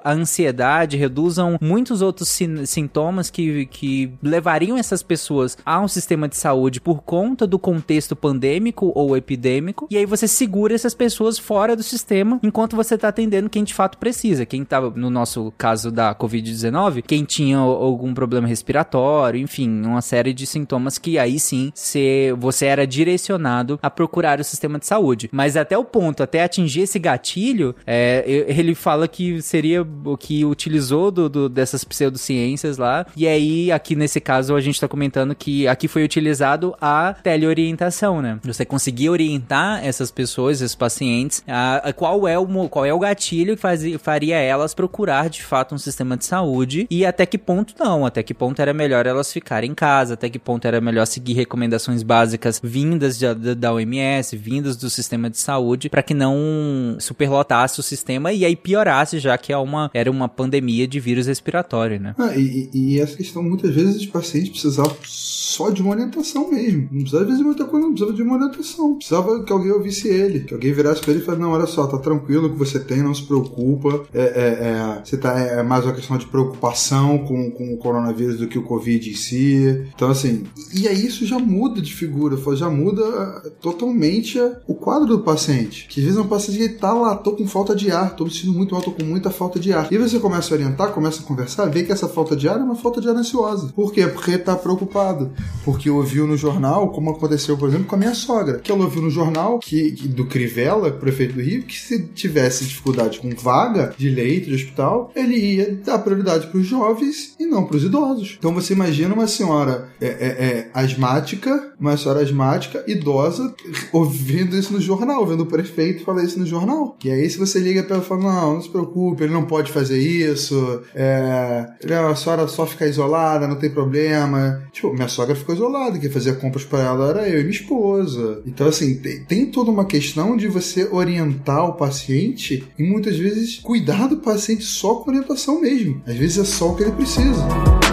a 0.04 0.12
ansiedade, 0.14 0.98
reduzam 0.98 1.58
muitos 1.62 2.02
outros 2.02 2.30
sin- 2.30 2.66
sintomas 2.66 3.30
que, 3.30 3.66
que 3.68 4.12
levariam 4.22 4.78
essas 4.78 5.04
pessoas 5.04 5.58
a 5.66 5.80
um 5.82 5.88
sistema 5.88 6.28
de 6.28 6.38
saúde 6.38 6.80
por 6.82 7.02
conta 7.04 7.46
do 7.46 7.60
contexto 7.60 8.16
pandêmico 8.16 8.92
ou 8.96 9.16
epidêmico, 9.18 9.88
e 9.90 9.98
aí 9.98 10.06
você 10.06 10.28
segura 10.28 10.74
essas 10.74 10.94
pessoas 10.94 11.38
fora 11.40 11.76
do 11.76 11.84
sistema 11.84 12.40
enquanto 12.44 12.76
você 12.76 12.98
tá 12.98 13.08
atendendo 13.10 13.50
quem 13.50 13.64
de 13.64 13.74
fato 13.74 13.98
precisa. 13.98 14.46
Quem 14.46 14.64
tava, 14.64 14.92
no 14.96 15.10
nosso 15.10 15.54
caso 15.58 15.92
da 15.92 16.14
Covid-19, 16.16 17.04
quem 17.06 17.24
tinha 17.24 17.58
algum 17.58 18.14
problema 18.14 18.48
respiratório, 18.48 19.40
enfim, 19.40 19.82
uma 19.86 20.02
série 20.02 20.34
de 20.34 20.46
sintomas 20.46 20.98
que 20.98 21.18
aí 21.18 21.40
sim 21.40 21.72
se 21.74 22.32
você 22.38 22.66
era 22.66 22.86
direcionado 22.86 23.80
a 23.82 23.90
procurar 23.90 24.40
o 24.40 24.44
sistema 24.44 24.80
de 24.80 24.86
saúde. 24.86 25.30
Mas 25.32 25.56
até 25.58 25.78
o 25.78 25.84
ponto, 25.84 26.22
até 26.24 26.44
atingir 26.44 26.82
esse 26.82 27.00
gatilho, 27.00 27.76
é, 27.86 28.24
ele 28.28 28.76
fala 28.76 29.08
que 29.08 29.42
seria 29.42 29.82
o 30.06 30.18
que 30.18 30.46
utilizou 30.46 31.12
do, 31.12 31.30
do- 31.30 31.50
dessas 31.50 31.84
pseudociências 31.84 32.78
lá. 32.78 33.06
E 33.16 33.28
aí, 33.28 33.72
aqui 33.72 33.96
nesse 33.96 34.20
caso, 34.20 34.56
a 34.56 34.62
gente 34.62 34.80
tá 34.80 34.88
comentando 34.88 35.36
que 35.36 35.68
aqui 35.68 35.88
foi 35.88 36.04
utilizado 36.04 36.76
a 36.82 37.14
teleorientação, 37.24 38.22
né? 38.22 38.40
Você 38.44 38.66
conseguir 38.66 39.10
orientar 39.10 39.79
essas 39.84 40.12
pessoas, 40.12 40.62
esses 40.62 40.76
pacientes, 40.76 41.44
a, 41.48 41.90
a 41.90 41.94
qual, 41.94 42.28
é 42.28 42.38
o, 42.38 42.48
qual 42.70 42.86
é 42.86 42.94
o 42.94 43.00
gatilho 43.00 43.56
que 43.56 43.62
fazia, 43.62 43.98
faria 44.00 44.38
elas 44.38 44.74
procurar 44.74 45.30
de 45.30 45.44
fato 45.44 45.76
um 45.76 45.78
sistema 45.78 46.16
de 46.18 46.26
saúde 46.26 46.88
e 46.90 47.06
até 47.06 47.26
que 47.26 47.38
ponto 47.38 47.74
não, 47.80 48.06
até 48.06 48.22
que 48.24 48.34
ponto 48.34 48.62
era 48.62 48.74
melhor 48.74 49.06
elas 49.06 49.32
ficarem 49.32 49.72
em 49.72 49.76
casa, 49.76 50.14
até 50.16 50.30
que 50.30 50.40
ponto 50.40 50.66
era 50.66 50.80
melhor 50.82 51.06
seguir 51.06 51.34
recomendações 51.34 52.04
básicas 52.04 52.60
vindas 52.64 53.18
de- 53.18 53.34
da, 53.34 53.54
da 53.54 53.74
OMS, 53.74 54.36
vindas 54.38 54.76
do 54.76 54.90
sistema 54.90 55.30
de 55.30 55.38
saúde, 55.38 55.90
para 55.90 56.04
que 56.04 56.14
não 56.14 56.98
superlotasse 57.00 57.80
o 57.80 57.84
sistema 57.84 58.32
e 58.32 58.46
aí 58.46 58.56
piorasse, 58.56 59.20
já 59.20 59.38
que 59.38 59.52
é 59.54 59.58
uma, 59.58 59.90
era 59.94 60.10
uma 60.10 60.28
pandemia 60.28 60.88
de 60.88 61.00
vírus 61.00 61.28
respiratório, 61.28 62.00
né? 62.00 62.16
Ah, 62.18 62.36
e, 62.36 62.70
e- 62.74 63.00
essa 63.00 63.16
questão, 63.16 63.42
muitas 63.44 63.74
vezes 63.74 63.98
os 63.98 64.06
pacientes 64.06 64.50
precisavam 64.50 64.96
só 65.04 65.70
de 65.70 65.82
uma 65.82 65.92
orientação 65.92 66.50
mesmo. 66.52 66.88
Não 66.92 67.02
precisava 67.02 67.28
fazer 67.28 67.44
muita 67.44 67.66
coisa, 67.66 67.86
não 67.86 67.94
precisava 67.94 68.16
de 68.18 68.24
uma 68.24 68.36
orientação. 68.36 68.96
Precisava 68.96 69.44
que 69.44 69.52
alguém 69.54 69.69
ouvisse 69.72 70.08
ele, 70.08 70.42
que 70.42 70.54
alguém 70.54 70.74
virasse 70.74 71.02
pra 71.02 71.12
ele 71.12 71.22
e 71.22 71.24
falasse: 71.24 71.42
Não, 71.42 71.52
olha 71.52 71.66
só, 71.66 71.88
tá 71.88 71.98
tranquilo 71.98 72.48
o 72.48 72.52
que 72.52 72.58
você 72.58 72.80
tem, 72.80 73.02
não 73.02 73.14
se 73.14 73.24
preocupa. 73.24 74.06
É, 74.14 74.22
é, 74.22 74.24
é, 74.24 75.02
você 75.04 75.18
tá, 75.18 75.38
é 75.40 75.64
mais 75.64 75.86
uma 75.86 75.94
questão 75.94 76.18
de 76.18 76.26
preocupação 76.28 77.20
com, 77.20 77.52
com 77.52 77.74
o 77.74 77.78
coronavírus 77.78 78.38
do 78.38 78.48
que 78.48 78.58
o 78.58 78.64
Covid 78.64 79.10
em 79.10 79.16
si. 79.16 79.86
Então, 79.96 80.10
assim, 80.10 80.44
e 80.74 80.88
aí 80.88 81.06
isso 81.06 81.26
já 81.26 81.40
muda 81.40 81.82
de 81.82 81.94
figura, 81.94 82.38
já 82.56 82.70
muda 82.70 83.04
ah, 83.04 83.50
totalmente 83.62 84.40
o 84.68 84.74
quadro 84.74 85.08
do 85.08 85.20
paciente. 85.20 85.88
Que 85.88 86.00
às 86.00 86.06
vezes 86.06 86.20
é 86.20 86.24
um 86.24 86.28
paciente 86.28 86.60
que 86.60 86.70
tá 86.76 86.94
lá, 86.94 87.16
tô 87.16 87.34
com 87.34 87.48
falta 87.48 87.76
de 87.76 87.92
ar, 87.92 88.16
tô 88.16 88.26
me 88.26 88.32
sentindo 88.32 88.54
muito 88.54 88.74
mal, 88.74 88.82
tô 88.82 88.92
com 88.92 89.04
muita 89.04 89.30
falta 89.30 89.60
de 89.60 89.74
ar. 89.74 89.92
E 89.92 89.98
você 89.98 90.20
começa 90.20 90.54
a 90.54 90.58
orientar, 90.58 90.92
começa 90.92 91.22
a 91.22 91.26
conversar, 91.26 91.66
vê 91.66 91.84
que 91.84 91.92
essa 91.92 92.08
falta 92.08 92.36
de 92.36 92.48
ar 92.48 92.60
é 92.60 92.64
uma 92.64 92.76
falta 92.76 93.02
de 93.02 93.10
ar 93.10 93.16
ansiosa. 93.16 93.72
Por 93.76 93.92
quê? 93.92 94.08
Porque 94.08 94.38
tá 94.38 94.56
preocupado. 94.56 95.32
Porque 95.64 95.90
ouviu 95.90 96.28
no 96.28 96.38
jornal, 96.38 96.90
como 96.92 97.12
aconteceu, 97.12 97.58
por 97.58 97.70
exemplo, 97.70 97.88
com 97.88 97.96
a 97.96 98.00
minha 98.00 98.14
sogra, 98.14 98.60
que 98.60 98.72
ela 98.72 98.84
ouviu 98.84 99.02
no 99.02 99.10
jornal 99.10 99.59
que, 99.60 99.92
que- 99.92 100.08
do 100.08 100.26
Crivella, 100.26 100.92
prefeito 100.92 101.34
do 101.34 101.42
Rio, 101.42 101.64
que 101.64 101.80
se 101.80 102.04
tivesse 102.08 102.66
dificuldade 102.66 103.20
com 103.20 103.30
vaga 103.36 103.94
de 103.98 104.10
leito 104.10 104.48
de 104.50 104.56
hospital, 104.56 105.12
ele 105.16 105.36
ia 105.36 105.76
dar 105.76 106.00
prioridade 106.00 106.48
para 106.48 106.60
os 106.60 106.66
jovens 106.68 107.36
e 107.40 107.46
não 107.46 107.66
para 107.66 107.78
os 107.78 107.84
idosos. 107.84 108.36
Então 108.38 108.54
você 108.54 108.74
imagina 108.74 109.14
uma 109.14 109.28
senhora 109.28 109.90
é, 110.02 110.08
é, 110.08 110.10
é, 110.10 110.70
asmática, 110.74 111.74
uma 111.80 111.96
senhora 111.98 112.22
asmática, 112.22 112.84
idosa, 112.88 113.54
ouvindo 113.92 114.58
isso 114.58 114.74
no 114.74 114.82
jornal, 114.82 115.26
vendo 115.26 115.42
o 115.44 115.46
prefeito 115.46 116.04
falar 116.04 116.24
isso 116.24 116.40
no 116.40 116.46
jornal. 116.46 116.98
E 117.04 117.12
aí, 117.12 117.30
se 117.30 117.38
você 117.38 117.60
liga 117.60 117.84
para 117.84 117.96
ela 117.96 118.04
e 118.04 118.08
fala, 118.08 118.22
não, 118.24 118.54
não 118.56 118.62
se 118.62 118.70
preocupe, 118.70 119.24
ele 119.24 119.34
não 119.34 119.46
pode 119.46 119.72
fazer 119.72 119.98
isso, 120.00 120.82
é, 120.94 121.66
a 122.12 122.16
senhora 122.16 122.48
só 122.48 122.66
fica 122.66 122.86
isolada, 122.88 123.48
não 123.48 123.56
tem 123.56 123.70
problema. 123.70 124.64
Tipo, 124.72 124.94
minha 124.94 125.08
sogra 125.08 125.36
ficou 125.36 125.56
isolada, 125.56 125.98
quem 126.00 126.10
fazia 126.10 126.34
compras 126.34 126.64
para 126.64 126.80
ela 126.84 127.10
era 127.10 127.30
eu 127.30 127.40
e 127.40 127.44
minha 127.44 127.50
esposa. 127.52 128.42
Então, 128.46 128.68
assim, 128.68 128.98
tem, 129.00 129.24
tem 129.24 129.42
toda 129.50 129.72
uma 129.72 129.86
questão 129.86 130.38
de 130.38 130.48
você 130.48 130.88
orientar 130.92 131.66
o 131.66 131.74
paciente 131.74 132.64
e 132.78 132.84
muitas 132.84 133.18
vezes 133.18 133.60
cuidar 133.60 134.08
do 134.08 134.18
paciente 134.18 134.64
só 134.64 134.96
com 134.96 135.10
orientação 135.10 135.62
mesmo. 135.62 136.02
Às 136.06 136.16
vezes 136.16 136.38
é 136.38 136.46
só 136.46 136.72
o 136.72 136.76
que 136.76 136.84
ele 136.84 136.92
precisa. 136.92 137.89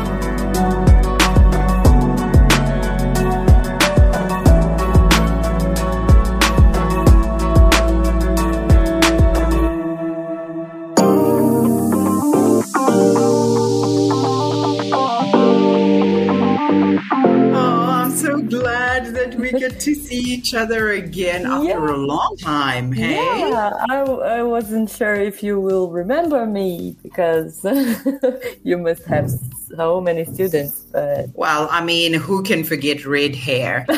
Each 20.46 20.54
other 20.54 20.90
again 20.92 21.44
after 21.44 21.86
a 21.86 21.96
long 21.96 22.36
time. 22.36 22.92
Hey. 22.92 23.14
Yeah, 23.14 23.72
I, 23.90 23.96
I 23.96 24.42
wasn't 24.42 24.88
sure 24.90 25.14
if 25.14 25.42
you 25.42 25.60
will 25.60 25.90
remember 25.90 26.46
me 26.46 26.96
because 27.02 27.64
you 28.62 28.78
must 28.78 29.04
have 29.06 29.30
so 29.74 30.00
many 30.00 30.24
students, 30.24 30.86
but 30.92 31.28
Well, 31.34 31.68
I 31.70 31.82
mean, 31.82 32.14
who 32.14 32.42
can 32.42 32.64
forget 32.64 33.04
red 33.04 33.34
hair? 33.34 33.84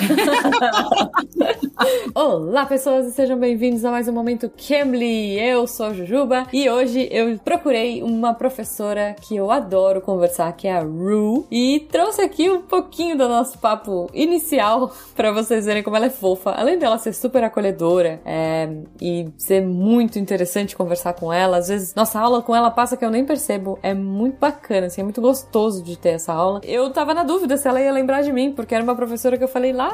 Olá, 2.14 2.66
pessoas, 2.66 3.06
e 3.06 3.12
sejam 3.12 3.38
bem-vindos 3.38 3.84
a 3.84 3.90
mais 3.90 4.08
um 4.08 4.12
Momento 4.12 4.50
Cambly. 4.50 5.38
Eu 5.38 5.66
sou 5.66 5.86
a 5.86 5.92
Jujuba 5.92 6.46
e 6.52 6.68
hoje 6.68 7.08
eu 7.10 7.38
procurei 7.38 8.02
uma 8.02 8.34
professora 8.34 9.14
que 9.20 9.36
eu 9.36 9.50
adoro 9.50 10.00
conversar, 10.00 10.52
que 10.52 10.66
é 10.66 10.72
a 10.72 10.80
Ru, 10.80 11.46
e 11.50 11.86
trouxe 11.90 12.22
aqui 12.22 12.50
um 12.50 12.62
pouquinho 12.62 13.16
do 13.16 13.28
nosso 13.28 13.58
papo 13.58 14.10
inicial 14.12 14.92
pra 15.14 15.30
vocês 15.32 15.66
verem 15.66 15.82
como 15.82 15.96
ela 15.96 16.06
é 16.06 16.10
fofa. 16.10 16.50
Além 16.50 16.78
dela 16.78 16.98
ser 16.98 17.12
super 17.12 17.44
acolhedora 17.44 18.20
é, 18.24 18.68
e 19.00 19.28
ser 19.36 19.60
muito 19.60 20.18
interessante 20.18 20.74
conversar 20.74 21.12
com 21.12 21.32
ela, 21.32 21.58
às 21.58 21.68
vezes 21.68 21.94
nossa 21.94 22.18
aula 22.18 22.42
com 22.42 22.56
ela 22.56 22.70
passa 22.70 22.96
que 22.96 23.04
eu 23.04 23.10
nem 23.10 23.24
percebo. 23.24 23.78
É 23.82 23.94
muito 23.94 24.38
bacana, 24.38 24.86
assim, 24.86 25.00
é 25.00 25.04
muito 25.04 25.20
gostoso 25.20 25.57
de 25.82 25.96
ter 25.96 26.10
essa 26.10 26.32
aula. 26.32 26.60
Eu 26.64 26.90
tava 26.90 27.12
na 27.12 27.24
dúvida 27.24 27.56
se 27.56 27.66
ela 27.66 27.80
ia 27.80 27.92
lembrar 27.92 28.22
de 28.22 28.32
mim, 28.32 28.52
porque 28.52 28.74
era 28.74 28.84
uma 28.84 28.94
professora 28.94 29.36
que 29.36 29.44
eu 29.44 29.48
falei 29.48 29.72
lá 29.72 29.92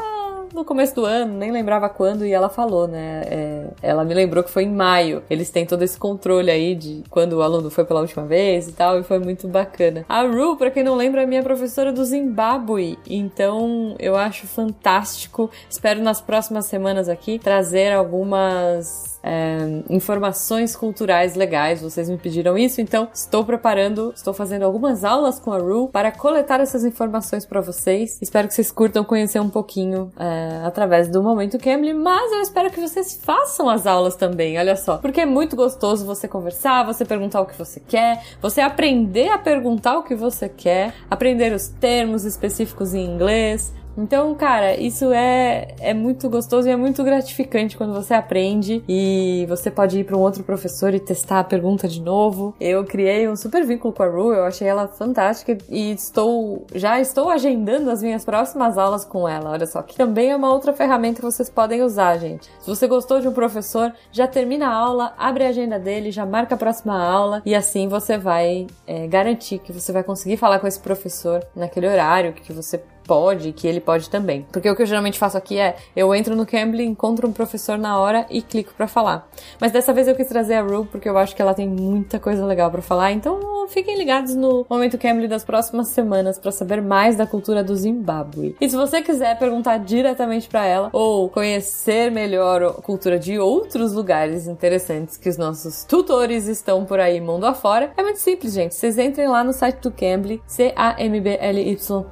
no 0.54 0.64
começo 0.64 0.94
do 0.94 1.04
ano, 1.04 1.36
nem 1.36 1.50
lembrava 1.50 1.88
quando, 1.88 2.24
e 2.24 2.32
ela 2.32 2.48
falou, 2.48 2.86
né? 2.86 3.22
é, 3.26 3.66
ela 3.82 4.04
me 4.04 4.14
lembrou 4.14 4.44
que 4.44 4.50
foi 4.50 4.62
em 4.62 4.72
maio. 4.72 5.22
Eles 5.28 5.50
têm 5.50 5.66
todo 5.66 5.82
esse 5.82 5.98
controle 5.98 6.50
aí 6.50 6.76
de 6.76 7.02
quando 7.10 7.34
o 7.34 7.42
aluno 7.42 7.70
foi 7.70 7.84
pela 7.84 8.00
última 8.00 8.24
vez 8.24 8.68
e 8.68 8.72
tal, 8.72 9.00
e 9.00 9.02
foi 9.02 9.18
muito 9.18 9.48
bacana. 9.48 10.04
A 10.08 10.22
Ru, 10.22 10.56
pra 10.56 10.70
quem 10.70 10.84
não 10.84 10.94
lembra, 10.94 11.22
é 11.22 11.26
minha 11.26 11.42
professora 11.42 11.92
do 11.92 12.04
Zimbábue, 12.04 12.96
então 13.04 13.96
eu 13.98 14.14
acho 14.14 14.46
fantástico. 14.46 15.50
Espero 15.68 16.00
nas 16.00 16.20
próximas 16.20 16.66
semanas 16.66 17.08
aqui 17.08 17.38
trazer 17.38 17.92
algumas 17.92 19.13
é, 19.24 19.82
informações 19.88 20.76
culturais 20.76 21.34
legais. 21.34 21.80
Vocês 21.80 22.10
me 22.10 22.18
pediram 22.18 22.58
isso, 22.58 22.80
então 22.80 23.08
estou 23.12 23.44
preparando, 23.44 24.12
estou 24.14 24.34
fazendo 24.34 24.64
algumas 24.64 25.02
aulas 25.02 25.40
com 25.40 25.50
a 25.50 25.58
Ru 25.58 25.88
para 25.88 26.12
coletar 26.12 26.60
essas 26.60 26.84
informações 26.84 27.46
para 27.46 27.62
vocês. 27.62 28.18
Espero 28.20 28.46
que 28.46 28.54
vocês 28.54 28.70
curtam 28.70 29.02
conhecer 29.02 29.40
um 29.40 29.48
pouquinho 29.48 30.12
é, 30.18 30.60
através 30.64 31.08
do 31.08 31.22
Momento 31.22 31.58
Cambly, 31.58 31.94
mas 31.94 32.30
eu 32.32 32.40
espero 32.42 32.70
que 32.70 32.80
vocês 32.80 33.18
façam 33.22 33.68
as 33.68 33.86
aulas 33.86 34.14
também, 34.14 34.58
olha 34.58 34.76
só. 34.76 34.98
Porque 34.98 35.22
é 35.22 35.26
muito 35.26 35.56
gostoso 35.56 36.04
você 36.04 36.28
conversar, 36.28 36.84
você 36.84 37.04
perguntar 37.04 37.40
o 37.40 37.46
que 37.46 37.56
você 37.56 37.80
quer, 37.80 38.22
você 38.42 38.60
aprender 38.60 39.30
a 39.30 39.38
perguntar 39.38 39.96
o 39.96 40.02
que 40.02 40.14
você 40.14 40.48
quer, 40.48 40.92
aprender 41.10 41.52
os 41.52 41.68
termos 41.68 42.24
específicos 42.24 42.92
em 42.92 43.04
inglês, 43.06 43.72
então, 43.96 44.34
cara, 44.34 44.76
isso 44.76 45.12
é, 45.12 45.68
é 45.80 45.94
muito 45.94 46.28
gostoso 46.28 46.68
e 46.68 46.70
é 46.70 46.76
muito 46.76 47.02
gratificante 47.04 47.76
quando 47.76 47.92
você 47.92 48.14
aprende 48.14 48.82
e 48.88 49.46
você 49.48 49.70
pode 49.70 50.00
ir 50.00 50.04
para 50.04 50.16
um 50.16 50.20
outro 50.20 50.42
professor 50.42 50.94
e 50.94 51.00
testar 51.00 51.40
a 51.40 51.44
pergunta 51.44 51.86
de 51.86 52.00
novo. 52.00 52.54
Eu 52.60 52.84
criei 52.84 53.28
um 53.28 53.36
super 53.36 53.64
vínculo 53.64 53.92
com 53.92 54.02
a 54.02 54.06
Ru, 54.06 54.32
eu 54.32 54.44
achei 54.44 54.66
ela 54.66 54.88
fantástica 54.88 55.56
e 55.68 55.92
estou 55.92 56.66
já 56.74 57.00
estou 57.00 57.30
agendando 57.30 57.90
as 57.90 58.02
minhas 58.02 58.24
próximas 58.24 58.76
aulas 58.76 59.04
com 59.04 59.28
ela. 59.28 59.50
Olha 59.50 59.66
só, 59.66 59.82
que 59.82 59.96
também 59.96 60.30
é 60.30 60.36
uma 60.36 60.52
outra 60.52 60.72
ferramenta 60.72 61.20
que 61.20 61.24
vocês 61.24 61.48
podem 61.48 61.82
usar, 61.82 62.18
gente. 62.18 62.50
Se 62.60 62.68
você 62.68 62.86
gostou 62.86 63.20
de 63.20 63.28
um 63.28 63.32
professor, 63.32 63.92
já 64.10 64.26
termina 64.26 64.68
a 64.68 64.74
aula, 64.74 65.14
abre 65.16 65.44
a 65.44 65.48
agenda 65.48 65.78
dele, 65.78 66.10
já 66.10 66.26
marca 66.26 66.54
a 66.54 66.58
próxima 66.58 67.00
aula 67.00 67.42
e 67.44 67.54
assim 67.54 67.88
você 67.88 68.18
vai 68.18 68.66
é, 68.86 69.06
garantir 69.06 69.58
que 69.58 69.72
você 69.72 69.92
vai 69.92 70.02
conseguir 70.02 70.36
falar 70.36 70.58
com 70.58 70.66
esse 70.66 70.80
professor 70.80 71.44
naquele 71.54 71.86
horário 71.86 72.32
que 72.32 72.52
você 72.52 72.82
pode, 73.06 73.52
que 73.52 73.66
ele 73.66 73.80
pode 73.80 74.08
também. 74.10 74.46
Porque 74.52 74.68
o 74.68 74.76
que 74.76 74.82
eu 74.82 74.86
geralmente 74.86 75.18
faço 75.18 75.36
aqui 75.36 75.58
é, 75.58 75.76
eu 75.94 76.14
entro 76.14 76.34
no 76.34 76.46
Cambly, 76.46 76.84
encontro 76.84 77.28
um 77.28 77.32
professor 77.32 77.78
na 77.78 77.98
hora 77.98 78.26
e 78.30 78.42
clico 78.42 78.72
pra 78.76 78.86
falar. 78.86 79.28
Mas 79.60 79.72
dessa 79.72 79.92
vez 79.92 80.08
eu 80.08 80.14
quis 80.14 80.28
trazer 80.28 80.54
a 80.54 80.62
Ru 80.62 80.86
porque 80.90 81.08
eu 81.08 81.16
acho 81.18 81.34
que 81.34 81.42
ela 81.42 81.54
tem 81.54 81.68
muita 81.68 82.18
coisa 82.18 82.44
legal 82.44 82.70
pra 82.70 82.82
falar, 82.82 83.12
então 83.12 83.66
fiquem 83.68 83.96
ligados 83.96 84.34
no 84.34 84.66
Momento 84.68 84.98
Cambly 84.98 85.28
das 85.28 85.44
próximas 85.44 85.88
semanas 85.88 86.38
pra 86.38 86.52
saber 86.52 86.82
mais 86.82 87.16
da 87.16 87.26
cultura 87.26 87.62
do 87.62 87.74
Zimbábue. 87.74 88.56
E 88.60 88.68
se 88.68 88.76
você 88.76 89.02
quiser 89.02 89.38
perguntar 89.38 89.78
diretamente 89.78 90.48
pra 90.48 90.64
ela 90.64 90.90
ou 90.92 91.28
conhecer 91.28 92.10
melhor 92.10 92.62
a 92.62 92.72
cultura 92.72 93.18
de 93.18 93.38
outros 93.38 93.92
lugares 93.92 94.46
interessantes 94.46 95.16
que 95.16 95.28
os 95.28 95.36
nossos 95.36 95.84
tutores 95.84 96.46
estão 96.46 96.84
por 96.84 97.00
aí 97.00 97.20
mundo 97.20 97.46
afora, 97.46 97.92
é 97.96 98.02
muito 98.02 98.18
simples, 98.18 98.52
gente. 98.52 98.74
Vocês 98.74 98.98
entrem 98.98 99.28
lá 99.28 99.42
no 99.42 99.52
site 99.52 99.80
do 99.80 99.90
Cambly, 99.90 100.42
c-a-m-b-l-y.com 100.46 102.04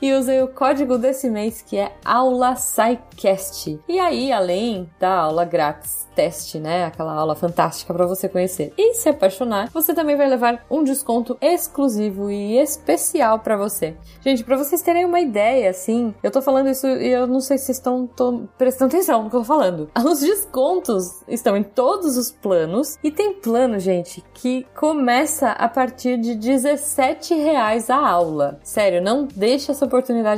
e 0.00 0.07
usem 0.12 0.42
o 0.42 0.48
código 0.48 0.98
desse 0.98 1.30
mês 1.30 1.62
que 1.62 1.76
é 1.76 1.92
aula 2.04 2.56
SciCast. 2.56 3.80
E 3.88 3.98
aí, 3.98 4.32
além 4.32 4.88
da 4.98 5.14
aula 5.20 5.44
grátis 5.44 6.08
teste, 6.18 6.58
né, 6.58 6.84
aquela 6.84 7.12
aula 7.12 7.36
fantástica 7.36 7.94
para 7.94 8.04
você 8.04 8.28
conhecer 8.28 8.72
e 8.76 8.94
se 8.94 9.08
apaixonar, 9.08 9.70
você 9.72 9.94
também 9.94 10.16
vai 10.16 10.28
levar 10.28 10.66
um 10.68 10.82
desconto 10.82 11.38
exclusivo 11.40 12.28
e 12.28 12.58
especial 12.58 13.38
para 13.38 13.56
você. 13.56 13.96
Gente, 14.20 14.42
para 14.42 14.56
vocês 14.56 14.82
terem 14.82 15.04
uma 15.04 15.20
ideia, 15.20 15.70
assim, 15.70 16.12
eu 16.20 16.32
tô 16.32 16.42
falando 16.42 16.70
isso 16.70 16.88
e 16.88 17.08
eu 17.08 17.28
não 17.28 17.40
sei 17.40 17.56
se 17.56 17.66
vocês 17.66 17.78
estão 17.78 18.48
prestando 18.58 18.96
atenção 18.96 19.22
no 19.22 19.30
que 19.30 19.36
eu 19.36 19.40
tô 19.40 19.46
falando. 19.46 19.88
Os 20.04 20.18
descontos 20.18 21.22
estão 21.28 21.56
em 21.56 21.62
todos 21.62 22.16
os 22.16 22.32
planos 22.32 22.98
e 23.04 23.12
tem 23.12 23.34
plano, 23.34 23.78
gente, 23.78 24.24
que 24.34 24.66
começa 24.74 25.50
a 25.52 25.68
partir 25.68 26.16
de 26.18 26.34
17 26.34 27.34
reais 27.34 27.90
a 27.90 27.96
aula. 27.96 28.58
Sério, 28.64 29.00
não 29.00 29.24
deixa 29.24 29.70
essa 29.70 29.86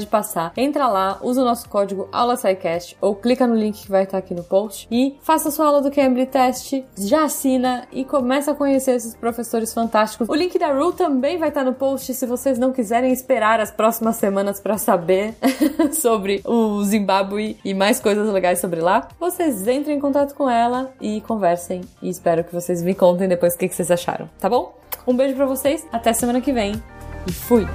passar. 0.07 0.53
Entra 0.57 0.89
lá, 0.89 1.19
usa 1.23 1.43
o 1.43 1.45
nosso 1.45 1.69
código 1.69 2.09
AulaSciCast 2.13 2.97
ou 3.01 3.15
clica 3.15 3.47
no 3.47 3.55
link 3.55 3.83
que 3.83 3.91
vai 3.91 4.05
estar 4.05 4.19
aqui 4.19 4.35
no 4.35 4.43
post 4.45 4.87
e 4.91 5.19
faça 5.23 5.51
sua 5.51 5.67
aula 5.67 5.81
do 5.81 5.91
Cambly 5.91 6.27
Test, 6.27 6.83
já 6.97 7.25
assina 7.25 7.87
e 7.93 8.05
começa 8.05 8.53
a 8.53 8.55
conhecer 8.55 8.93
esses 8.93 9.15
professores 9.15 9.73
fantásticos. 9.73 10.29
O 10.29 10.35
link 10.35 10.59
da 10.59 10.73
Ru 10.73 10.93
também 10.93 11.39
vai 11.39 11.49
estar 11.49 11.65
no 11.65 11.75
post 11.75 12.13
se 12.15 12.27
vocês 12.27 12.59
não 12.59 12.73
quiserem 12.73 13.13
esperar 13.13 13.61
as 13.61 13.71
próximas 13.71 14.17
semanas 14.17 14.61
para 14.61 14.79
saber 14.79 15.35
sobre 15.93 16.43
o 16.45 16.83
Zimbábue 16.83 17.59
e 17.65 17.75
mais 17.75 18.01
coisas 18.01 18.29
legais 18.33 18.59
sobre 18.59 18.81
lá. 18.81 19.09
Vocês 19.19 19.67
entrem 19.67 19.97
em 19.97 20.01
contato 20.01 20.35
com 20.35 20.49
ela 20.49 20.93
e 21.01 21.21
conversem 21.23 21.83
e 22.03 22.09
espero 22.09 22.45
que 22.45 22.53
vocês 22.53 22.83
me 22.83 22.95
contem 22.95 23.29
depois 23.29 23.55
o 23.55 23.59
que 23.59 23.69
que 23.69 23.75
vocês 23.75 23.91
acharam, 23.91 24.29
tá 24.39 24.49
bom? 24.49 24.79
Um 25.07 25.17
beijo 25.17 25.35
para 25.35 25.47
vocês, 25.47 25.87
até 25.93 26.13
semana 26.13 26.41
que 26.41 26.53
vem 26.53 26.81
e 27.27 27.33
fui! 27.33 27.67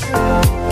Thank 0.00 0.71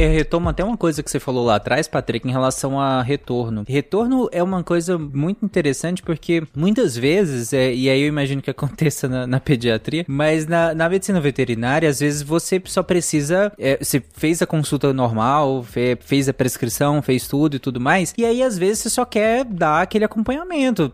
Eu 0.00 0.10
retomo 0.10 0.48
até 0.48 0.64
uma 0.64 0.78
coisa 0.78 1.02
que 1.02 1.10
você 1.10 1.20
falou 1.20 1.44
lá 1.44 1.56
atrás, 1.56 1.86
Patrick, 1.86 2.26
em 2.26 2.30
relação 2.30 2.80
a 2.80 3.02
retorno. 3.02 3.66
Retorno 3.68 4.30
é 4.32 4.42
uma 4.42 4.64
coisa 4.64 4.96
muito 4.96 5.44
interessante 5.44 6.02
porque 6.02 6.42
muitas 6.56 6.96
vezes, 6.96 7.52
é, 7.52 7.70
e 7.74 7.90
aí 7.90 8.00
eu 8.00 8.08
imagino 8.08 8.40
que 8.40 8.48
aconteça 8.50 9.06
na, 9.06 9.26
na 9.26 9.38
pediatria, 9.38 10.06
mas 10.08 10.46
na, 10.46 10.74
na, 10.74 10.88
medicina 10.88 11.20
veterinária, 11.20 11.86
às 11.86 12.00
vezes 12.00 12.22
você 12.22 12.62
só 12.64 12.82
precisa. 12.82 13.52
É, 13.58 13.76
você 13.76 14.02
fez 14.14 14.40
a 14.40 14.46
consulta 14.46 14.90
normal, 14.94 15.62
fe, 15.64 15.98
fez 16.00 16.30
a 16.30 16.32
prescrição, 16.32 17.02
fez 17.02 17.28
tudo 17.28 17.56
e 17.56 17.58
tudo 17.58 17.78
mais, 17.78 18.14
e 18.16 18.24
aí 18.24 18.42
às 18.42 18.56
vezes 18.56 18.78
você 18.78 18.88
só 18.88 19.04
quer 19.04 19.44
dar 19.44 19.82
aquele 19.82 20.06
acompanhamento, 20.06 20.90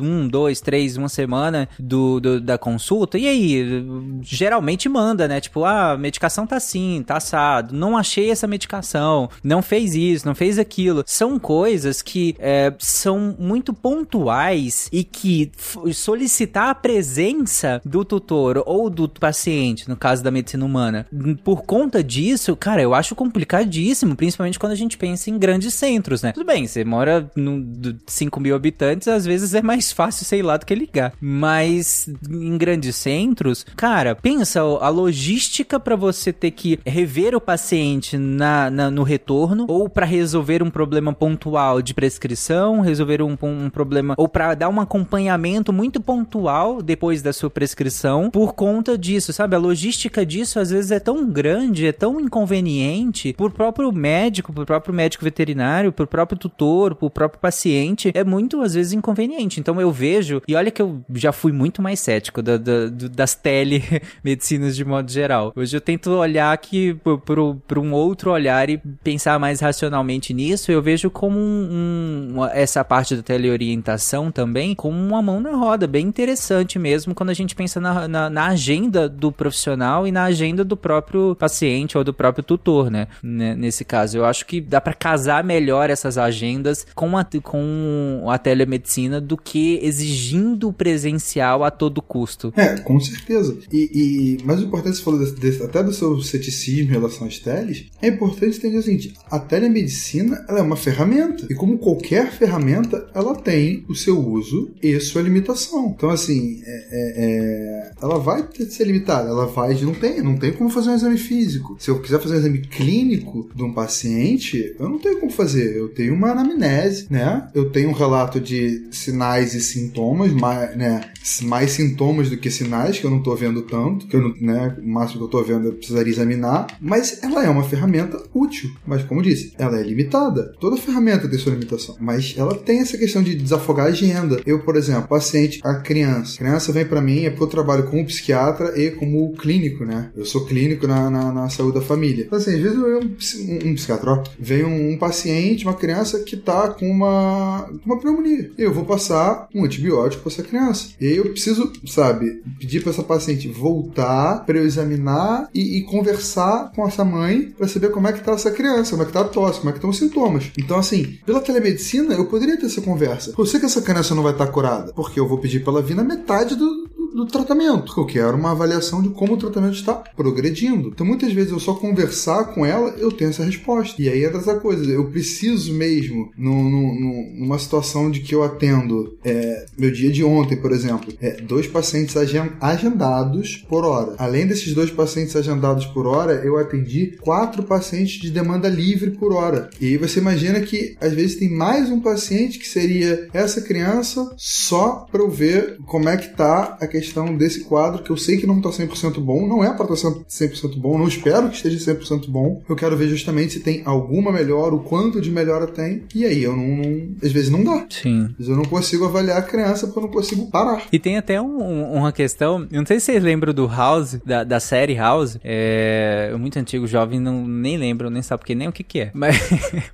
um, 0.00 0.26
dois, 0.26 0.62
três, 0.62 0.96
uma 0.96 1.10
semana 1.10 1.68
do, 1.78 2.18
do 2.18 2.40
da 2.40 2.56
consulta, 2.56 3.18
e 3.18 3.28
aí 3.28 3.84
geralmente 4.22 4.88
manda, 4.88 5.28
né? 5.28 5.38
Tipo, 5.38 5.66
ah, 5.66 5.92
a 5.92 5.98
medicação 5.98 6.46
tá 6.46 6.56
assim, 6.56 7.04
tá 7.06 7.18
assado, 7.18 7.76
não 7.76 7.94
achei 7.94 8.21
essa 8.30 8.46
medicação, 8.46 9.28
não 9.42 9.62
fez 9.62 9.94
isso, 9.94 10.26
não 10.26 10.34
fez 10.34 10.58
aquilo. 10.58 11.04
São 11.06 11.38
coisas 11.38 12.02
que 12.02 12.34
é, 12.38 12.72
são 12.78 13.36
muito 13.38 13.72
pontuais 13.72 14.88
e 14.92 15.04
que 15.04 15.50
solicitar 15.92 16.70
a 16.70 16.74
presença 16.74 17.80
do 17.84 18.04
tutor 18.04 18.62
ou 18.66 18.88
do 18.88 19.08
paciente, 19.08 19.88
no 19.88 19.96
caso 19.96 20.22
da 20.22 20.30
medicina 20.30 20.64
humana, 20.64 21.06
por 21.44 21.62
conta 21.62 22.02
disso, 22.02 22.56
cara, 22.56 22.82
eu 22.82 22.94
acho 22.94 23.14
complicadíssimo, 23.14 24.16
principalmente 24.16 24.58
quando 24.58 24.72
a 24.72 24.76
gente 24.76 24.96
pensa 24.96 25.30
em 25.30 25.38
grandes 25.38 25.74
centros, 25.74 26.22
né? 26.22 26.32
Tudo 26.32 26.46
bem, 26.46 26.66
você 26.66 26.84
mora 26.84 27.30
no 27.36 27.96
5 28.06 28.40
mil 28.40 28.54
habitantes, 28.54 29.08
às 29.08 29.24
vezes 29.24 29.54
é 29.54 29.62
mais 29.62 29.92
fácil, 29.92 30.24
sei 30.24 30.42
lá, 30.42 30.56
do 30.56 30.66
que 30.66 30.74
ligar. 30.74 31.12
Mas 31.20 32.08
em 32.28 32.56
grandes 32.56 32.96
centros, 32.96 33.64
cara, 33.76 34.14
pensa 34.14 34.60
a 34.60 34.88
logística 34.88 35.78
para 35.78 35.96
você 35.96 36.32
ter 36.32 36.50
que 36.50 36.78
rever 36.86 37.34
o 37.34 37.40
paciente 37.40 38.11
na, 38.18 38.70
na 38.70 38.90
no 38.90 39.02
retorno 39.02 39.66
ou 39.68 39.88
para 39.88 40.06
resolver 40.06 40.62
um 40.62 40.70
problema 40.70 41.12
pontual 41.12 41.80
de 41.82 41.94
prescrição, 41.94 42.80
resolver 42.80 43.22
um, 43.22 43.36
um 43.42 43.70
problema 43.70 44.14
ou 44.16 44.28
para 44.28 44.54
dar 44.54 44.68
um 44.68 44.80
acompanhamento 44.80 45.72
muito 45.72 46.00
pontual 46.00 46.82
depois 46.82 47.22
da 47.22 47.32
sua 47.32 47.50
prescrição 47.50 48.30
por 48.30 48.54
conta 48.54 48.96
disso, 48.96 49.32
sabe? 49.32 49.56
A 49.56 49.58
logística 49.58 50.24
disso 50.24 50.58
às 50.58 50.70
vezes 50.70 50.90
é 50.90 51.00
tão 51.00 51.28
grande, 51.28 51.86
é 51.86 51.92
tão 51.92 52.20
inconveniente 52.20 53.32
por 53.32 53.50
próprio 53.50 53.92
médico, 53.92 54.52
por 54.52 54.66
próprio 54.66 54.94
médico 54.94 55.24
veterinário, 55.24 55.92
por 55.92 56.06
próprio 56.06 56.38
tutor, 56.38 56.94
por 56.94 57.10
próprio 57.10 57.40
paciente, 57.40 58.10
é 58.14 58.24
muito 58.24 58.60
às 58.60 58.74
vezes 58.74 58.92
inconveniente. 58.92 59.60
Então 59.60 59.80
eu 59.80 59.90
vejo, 59.90 60.42
e 60.46 60.54
olha 60.54 60.70
que 60.70 60.82
eu 60.82 61.00
já 61.14 61.32
fui 61.32 61.52
muito 61.52 61.80
mais 61.82 62.00
cético 62.00 62.42
da, 62.42 62.56
da, 62.56 62.88
das 62.88 63.34
telemedicinas 63.34 64.76
de 64.76 64.84
modo 64.84 65.10
geral. 65.10 65.52
Hoje 65.56 65.76
eu 65.76 65.80
tento 65.80 66.10
olhar 66.10 66.52
aqui 66.52 66.94
por, 66.94 67.18
por, 67.18 67.56
por 67.66 67.78
um 67.78 67.92
outro 67.92 68.01
olhar 68.30 68.68
e 68.68 68.78
pensar 69.02 69.38
mais 69.38 69.60
racionalmente 69.60 70.34
nisso. 70.34 70.70
Eu 70.70 70.82
vejo 70.82 71.10
como 71.10 71.38
um, 71.38 72.34
um, 72.36 72.44
essa 72.46 72.84
parte 72.84 73.16
da 73.16 73.22
teleorientação 73.22 74.30
também 74.30 74.74
como 74.74 74.98
uma 74.98 75.22
mão 75.22 75.40
na 75.40 75.54
roda, 75.56 75.86
bem 75.86 76.06
interessante 76.06 76.78
mesmo 76.78 77.14
quando 77.14 77.30
a 77.30 77.34
gente 77.34 77.54
pensa 77.54 77.80
na, 77.80 78.08
na, 78.08 78.30
na 78.30 78.46
agenda 78.48 79.08
do 79.08 79.30
profissional 79.30 80.06
e 80.06 80.12
na 80.12 80.24
agenda 80.24 80.64
do 80.64 80.76
próprio 80.76 81.36
paciente 81.36 81.96
ou 81.96 82.04
do 82.04 82.12
próprio 82.12 82.44
tutor, 82.44 82.90
né? 82.90 83.06
Nesse 83.22 83.84
caso, 83.84 84.18
eu 84.18 84.24
acho 84.24 84.46
que 84.46 84.60
dá 84.60 84.80
para 84.80 84.94
casar 84.94 85.44
melhor 85.44 85.90
essas 85.90 86.18
agendas 86.18 86.86
com 86.94 87.16
a, 87.16 87.26
com 87.42 88.26
a 88.28 88.38
telemedicina 88.38 89.20
do 89.20 89.36
que 89.36 89.78
exigindo 89.82 90.68
o 90.68 90.72
presencial 90.72 91.64
a 91.64 91.70
todo 91.70 92.02
custo. 92.02 92.52
É, 92.56 92.76
com 92.78 92.98
certeza. 93.00 93.56
E, 93.72 94.38
e 94.40 94.44
mais 94.44 94.60
importante, 94.60 94.96
você 94.96 95.02
falou 95.02 95.20
desse, 95.20 95.34
desse, 95.34 95.62
até 95.62 95.82
do 95.82 95.92
seu 95.92 96.20
ceticismo 96.20 96.90
em 96.90 96.92
relação 96.92 97.26
às 97.26 97.38
teles, 97.38 97.81
é 98.00 98.08
importante 98.08 98.58
entender 98.58 98.78
o 98.78 98.82
seguinte: 98.82 99.14
a 99.30 99.38
telemedicina 99.38 100.44
ela 100.48 100.58
é 100.58 100.62
uma 100.62 100.76
ferramenta. 100.76 101.46
E 101.48 101.54
como 101.54 101.78
qualquer 101.78 102.32
ferramenta, 102.32 103.08
ela 103.14 103.34
tem 103.34 103.84
o 103.88 103.94
seu 103.94 104.18
uso 104.18 104.72
e 104.82 104.98
sua 105.00 105.22
limitação. 105.22 105.94
Então, 105.96 106.10
assim, 106.10 106.60
é, 106.64 106.88
é, 106.90 107.24
é, 107.24 107.90
ela 108.02 108.18
vai 108.18 108.42
ter 108.42 108.66
ser 108.66 108.84
limitada. 108.84 109.28
Ela 109.28 109.46
vai. 109.46 109.74
Não 109.82 109.94
tem, 109.94 110.22
não 110.22 110.36
tem 110.36 110.52
como 110.52 110.70
fazer 110.70 110.90
um 110.90 110.94
exame 110.94 111.18
físico. 111.18 111.76
Se 111.78 111.90
eu 111.90 112.00
quiser 112.00 112.20
fazer 112.20 112.34
um 112.34 112.38
exame 112.38 112.60
clínico 112.60 113.48
de 113.54 113.62
um 113.62 113.72
paciente, 113.72 114.74
eu 114.78 114.88
não 114.88 114.98
tenho 114.98 115.20
como 115.20 115.32
fazer. 115.32 115.76
Eu 115.76 115.88
tenho 115.88 116.14
uma 116.14 116.30
anamnese, 116.30 117.06
né? 117.10 117.48
Eu 117.54 117.70
tenho 117.70 117.90
um 117.90 117.92
relato 117.92 118.40
de 118.40 118.88
sinais 118.90 119.54
e 119.54 119.60
sintomas, 119.60 120.32
mais, 120.32 120.76
né? 120.76 121.12
mais 121.42 121.72
sintomas 121.72 122.28
do 122.30 122.36
que 122.36 122.50
sinais, 122.50 122.98
que 122.98 123.04
eu 123.04 123.10
não 123.10 123.18
estou 123.18 123.36
vendo 123.36 123.62
tanto, 123.62 124.06
que 124.06 124.16
eu 124.16 124.20
não, 124.20 124.34
né? 124.40 124.76
O 124.82 124.88
máximo 124.88 125.18
que 125.18 125.24
eu 125.24 125.40
estou 125.40 125.44
vendo 125.44 125.68
eu 125.68 125.72
precisaria 125.74 126.12
examinar. 126.12 126.66
Mas 126.80 127.22
ela 127.22 127.44
é 127.44 127.48
uma 127.48 127.64
ferramenta 127.72 128.22
útil. 128.34 128.70
Mas, 128.86 129.02
como 129.04 129.22
disse, 129.22 129.52
ela 129.58 129.78
é 129.78 129.82
limitada. 129.82 130.52
Toda 130.60 130.76
ferramenta 130.76 131.28
tem 131.28 131.38
sua 131.38 131.52
limitação. 131.52 131.96
Mas 131.98 132.34
ela 132.36 132.54
tem 132.54 132.80
essa 132.80 132.98
questão 132.98 133.22
de 133.22 133.34
desafogar 133.34 133.86
a 133.86 133.88
agenda. 133.88 134.40
Eu, 134.44 134.60
por 134.60 134.76
exemplo, 134.76 135.08
paciente, 135.08 135.60
a 135.64 135.74
criança. 135.74 136.34
A 136.34 136.38
criança 136.38 136.72
vem 136.72 136.84
para 136.84 137.00
mim, 137.00 137.24
é 137.24 137.30
porque 137.30 137.44
eu 137.44 137.48
trabalho 137.48 137.84
como 137.84 138.04
psiquiatra 138.04 138.78
e 138.78 138.90
como 138.90 139.32
clínico, 139.32 139.84
né? 139.84 140.10
Eu 140.14 140.24
sou 140.24 140.44
clínico 140.44 140.86
na, 140.86 141.08
na, 141.08 141.32
na 141.32 141.48
saúde 141.48 141.78
da 141.78 141.84
família. 141.84 142.24
Então, 142.24 142.38
assim, 142.38 142.54
às 142.54 142.60
vezes 142.60 142.78
eu, 142.78 143.00
um, 143.00 143.70
um 143.70 143.74
psiquiatra, 143.74 144.12
ó, 144.12 144.22
vem 144.38 144.64
um, 144.64 144.92
um, 144.92 144.98
paciente, 144.98 145.64
uma 145.64 145.74
criança 145.74 146.20
que 146.20 146.36
tá 146.36 146.68
com 146.68 146.88
uma, 146.90 147.68
uma 147.84 147.98
pneumonia. 147.98 148.50
Eu 148.58 148.72
vou 148.72 148.84
passar 148.84 149.48
um 149.54 149.64
antibiótico 149.64 150.22
para 150.22 150.32
essa 150.32 150.42
criança. 150.42 150.88
E 151.00 151.06
eu 151.06 151.30
preciso, 151.30 151.72
sabe, 151.86 152.42
pedir 152.58 152.82
para 152.82 152.90
essa 152.90 153.02
paciente 153.02 153.48
voltar 153.48 154.44
para 154.44 154.58
eu 154.58 154.64
examinar 154.64 155.48
e, 155.54 155.78
e, 155.78 155.82
conversar 155.82 156.72
com 156.74 156.86
essa 156.86 157.04
mãe 157.04 157.54
para 157.62 157.68
saber 157.68 157.92
como 157.92 158.08
é 158.08 158.12
que 158.12 158.24
tá 158.24 158.32
essa 158.32 158.50
criança, 158.50 158.90
como 158.90 159.04
é 159.04 159.06
que 159.06 159.12
tá 159.12 159.20
a 159.20 159.24
tosse, 159.24 159.60
como 159.60 159.68
é 159.68 159.72
que 159.72 159.78
estão 159.78 159.90
os 159.90 159.96
sintomas. 159.96 160.50
Então, 160.58 160.76
assim, 160.76 161.18
pela 161.24 161.40
telemedicina, 161.40 162.12
eu 162.12 162.26
poderia 162.26 162.58
ter 162.58 162.66
essa 162.66 162.80
conversa. 162.80 163.32
Eu 163.38 163.46
sei 163.46 163.60
que 163.60 163.66
essa 163.66 163.80
criança 163.80 164.16
não 164.16 164.22
vai 164.24 164.32
estar 164.32 164.46
tá 164.46 164.52
curada, 164.52 164.92
porque 164.92 165.20
eu 165.20 165.28
vou 165.28 165.38
pedir 165.38 165.62
para 165.62 165.74
ela 165.74 165.82
vir 165.82 165.94
na 165.94 166.02
metade 166.02 166.56
do, 166.56 166.90
do 167.14 167.26
tratamento. 167.26 167.92
Eu 167.96 168.06
quero 168.06 168.36
uma 168.36 168.52
avaliação 168.52 169.02
de 169.02 169.10
como 169.10 169.34
o 169.34 169.36
tratamento 169.36 169.74
está 169.74 169.94
progredindo. 169.94 170.88
Então, 170.88 171.06
muitas 171.06 171.32
vezes, 171.32 171.52
eu 171.52 171.60
só 171.60 171.74
conversar 171.74 172.44
com 172.54 172.64
ela, 172.64 172.90
eu 172.98 173.12
tenho 173.12 173.30
essa 173.30 173.44
resposta. 173.44 174.00
E 174.00 174.08
aí 174.08 174.24
é 174.24 174.30
dessa 174.30 174.58
coisa. 174.58 174.90
Eu 174.90 175.10
preciso 175.10 175.72
mesmo, 175.72 176.30
numa 176.36 177.58
situação 177.58 178.10
de 178.10 178.20
que 178.20 178.34
eu 178.34 178.42
atendo, 178.42 179.16
é, 179.24 179.66
meu 179.78 179.90
dia 179.90 180.10
de 180.10 180.24
ontem, 180.24 180.56
por 180.56 180.72
exemplo, 180.72 181.12
é, 181.20 181.40
dois 181.42 181.66
pacientes 181.66 182.16
agendados 182.60 183.64
por 183.68 183.84
hora. 183.84 184.14
Além 184.18 184.46
desses 184.46 184.74
dois 184.74 184.90
pacientes 184.90 185.36
agendados 185.36 185.86
por 185.86 186.06
hora, 186.06 186.42
eu 186.44 186.56
atendi 186.58 187.16
quatro 187.20 187.62
pacientes 187.62 188.20
de 188.20 188.30
demanda 188.30 188.68
livre 188.68 189.12
por 189.12 189.32
hora. 189.32 189.70
E 189.80 189.86
aí 189.86 189.96
você 189.96 190.20
imagina 190.20 190.60
que, 190.60 190.96
às 191.00 191.12
vezes, 191.12 191.36
tem 191.36 191.50
mais 191.50 191.90
um 191.90 192.00
paciente 192.00 192.58
que 192.58 192.68
seria 192.68 193.28
essa 193.32 193.60
criança 193.60 194.32
só 194.36 195.06
para 195.10 195.22
eu 195.22 195.30
ver 195.30 195.78
como 195.86 196.08
é 196.08 196.16
que 196.16 196.34
tá 196.36 196.76
a 196.80 196.86
questão 196.86 197.01
questão 197.02 197.36
desse 197.36 197.64
quadro, 197.64 198.02
que 198.02 198.10
eu 198.10 198.16
sei 198.16 198.36
que 198.36 198.46
não 198.46 198.58
está 198.58 198.70
100% 198.70 199.18
bom, 199.18 199.46
não 199.46 199.64
é 199.64 199.74
para 199.74 199.92
estar 199.92 200.10
100% 200.10 200.78
bom, 200.78 200.96
não 200.96 201.08
espero 201.08 201.48
que 201.48 201.56
esteja 201.56 201.94
100% 201.94 202.28
bom. 202.28 202.62
Eu 202.68 202.76
quero 202.76 202.96
ver 202.96 203.08
justamente 203.08 203.54
se 203.54 203.60
tem 203.60 203.82
alguma 203.84 204.32
melhora, 204.32 204.74
o 204.74 204.80
quanto 204.80 205.20
de 205.20 205.30
melhora 205.30 205.66
tem, 205.66 206.04
e 206.14 206.24
aí 206.24 206.42
eu 206.42 206.56
não, 206.56 206.76
não 206.76 207.08
às 207.22 207.32
vezes 207.32 207.50
não 207.50 207.64
dá. 207.64 207.86
Sim. 207.90 208.26
Às 208.30 208.36
vezes 208.36 208.48
eu 208.48 208.56
não 208.56 208.64
consigo 208.64 209.04
avaliar 209.04 209.38
a 209.38 209.42
criança 209.42 209.86
porque 209.86 209.98
eu 209.98 210.02
não 210.04 210.10
consigo 210.10 210.50
parar. 210.50 210.86
E 210.92 210.98
tem 210.98 211.18
até 211.18 211.40
um, 211.40 211.92
uma 211.92 212.12
questão, 212.12 212.66
eu 212.70 212.78
não 212.78 212.86
sei 212.86 213.00
se 213.00 213.06
vocês 213.06 213.22
lembram 213.22 213.52
do 213.52 213.66
House, 213.66 214.18
da, 214.24 214.44
da 214.44 214.60
série 214.60 214.94
House, 214.94 215.38
é 215.42 216.34
muito 216.38 216.58
antigo, 216.58 216.86
jovem, 216.86 217.18
não, 217.18 217.46
nem 217.46 217.76
lembro, 217.76 218.08
nem 218.10 218.22
sabe 218.22 218.40
porque 218.40 218.54
nem 218.54 218.68
o 218.68 218.72
que 218.72 218.84
que 218.84 219.00
é. 219.00 219.10
Mas, 219.22 219.36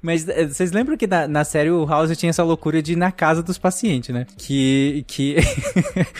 mas 0.00 0.28
é, 0.28 0.46
vocês 0.46 0.72
lembram 0.72 0.96
que 0.96 1.06
na, 1.06 1.28
na 1.28 1.44
série 1.44 1.70
o 1.70 1.84
House 1.84 2.16
tinha 2.16 2.30
essa 2.30 2.42
loucura 2.42 2.82
de 2.82 2.92
ir 2.92 2.96
na 2.96 3.12
casa 3.12 3.42
dos 3.42 3.58
pacientes, 3.58 4.14
né? 4.14 4.26
Que... 4.36 5.04
que... 5.06 5.36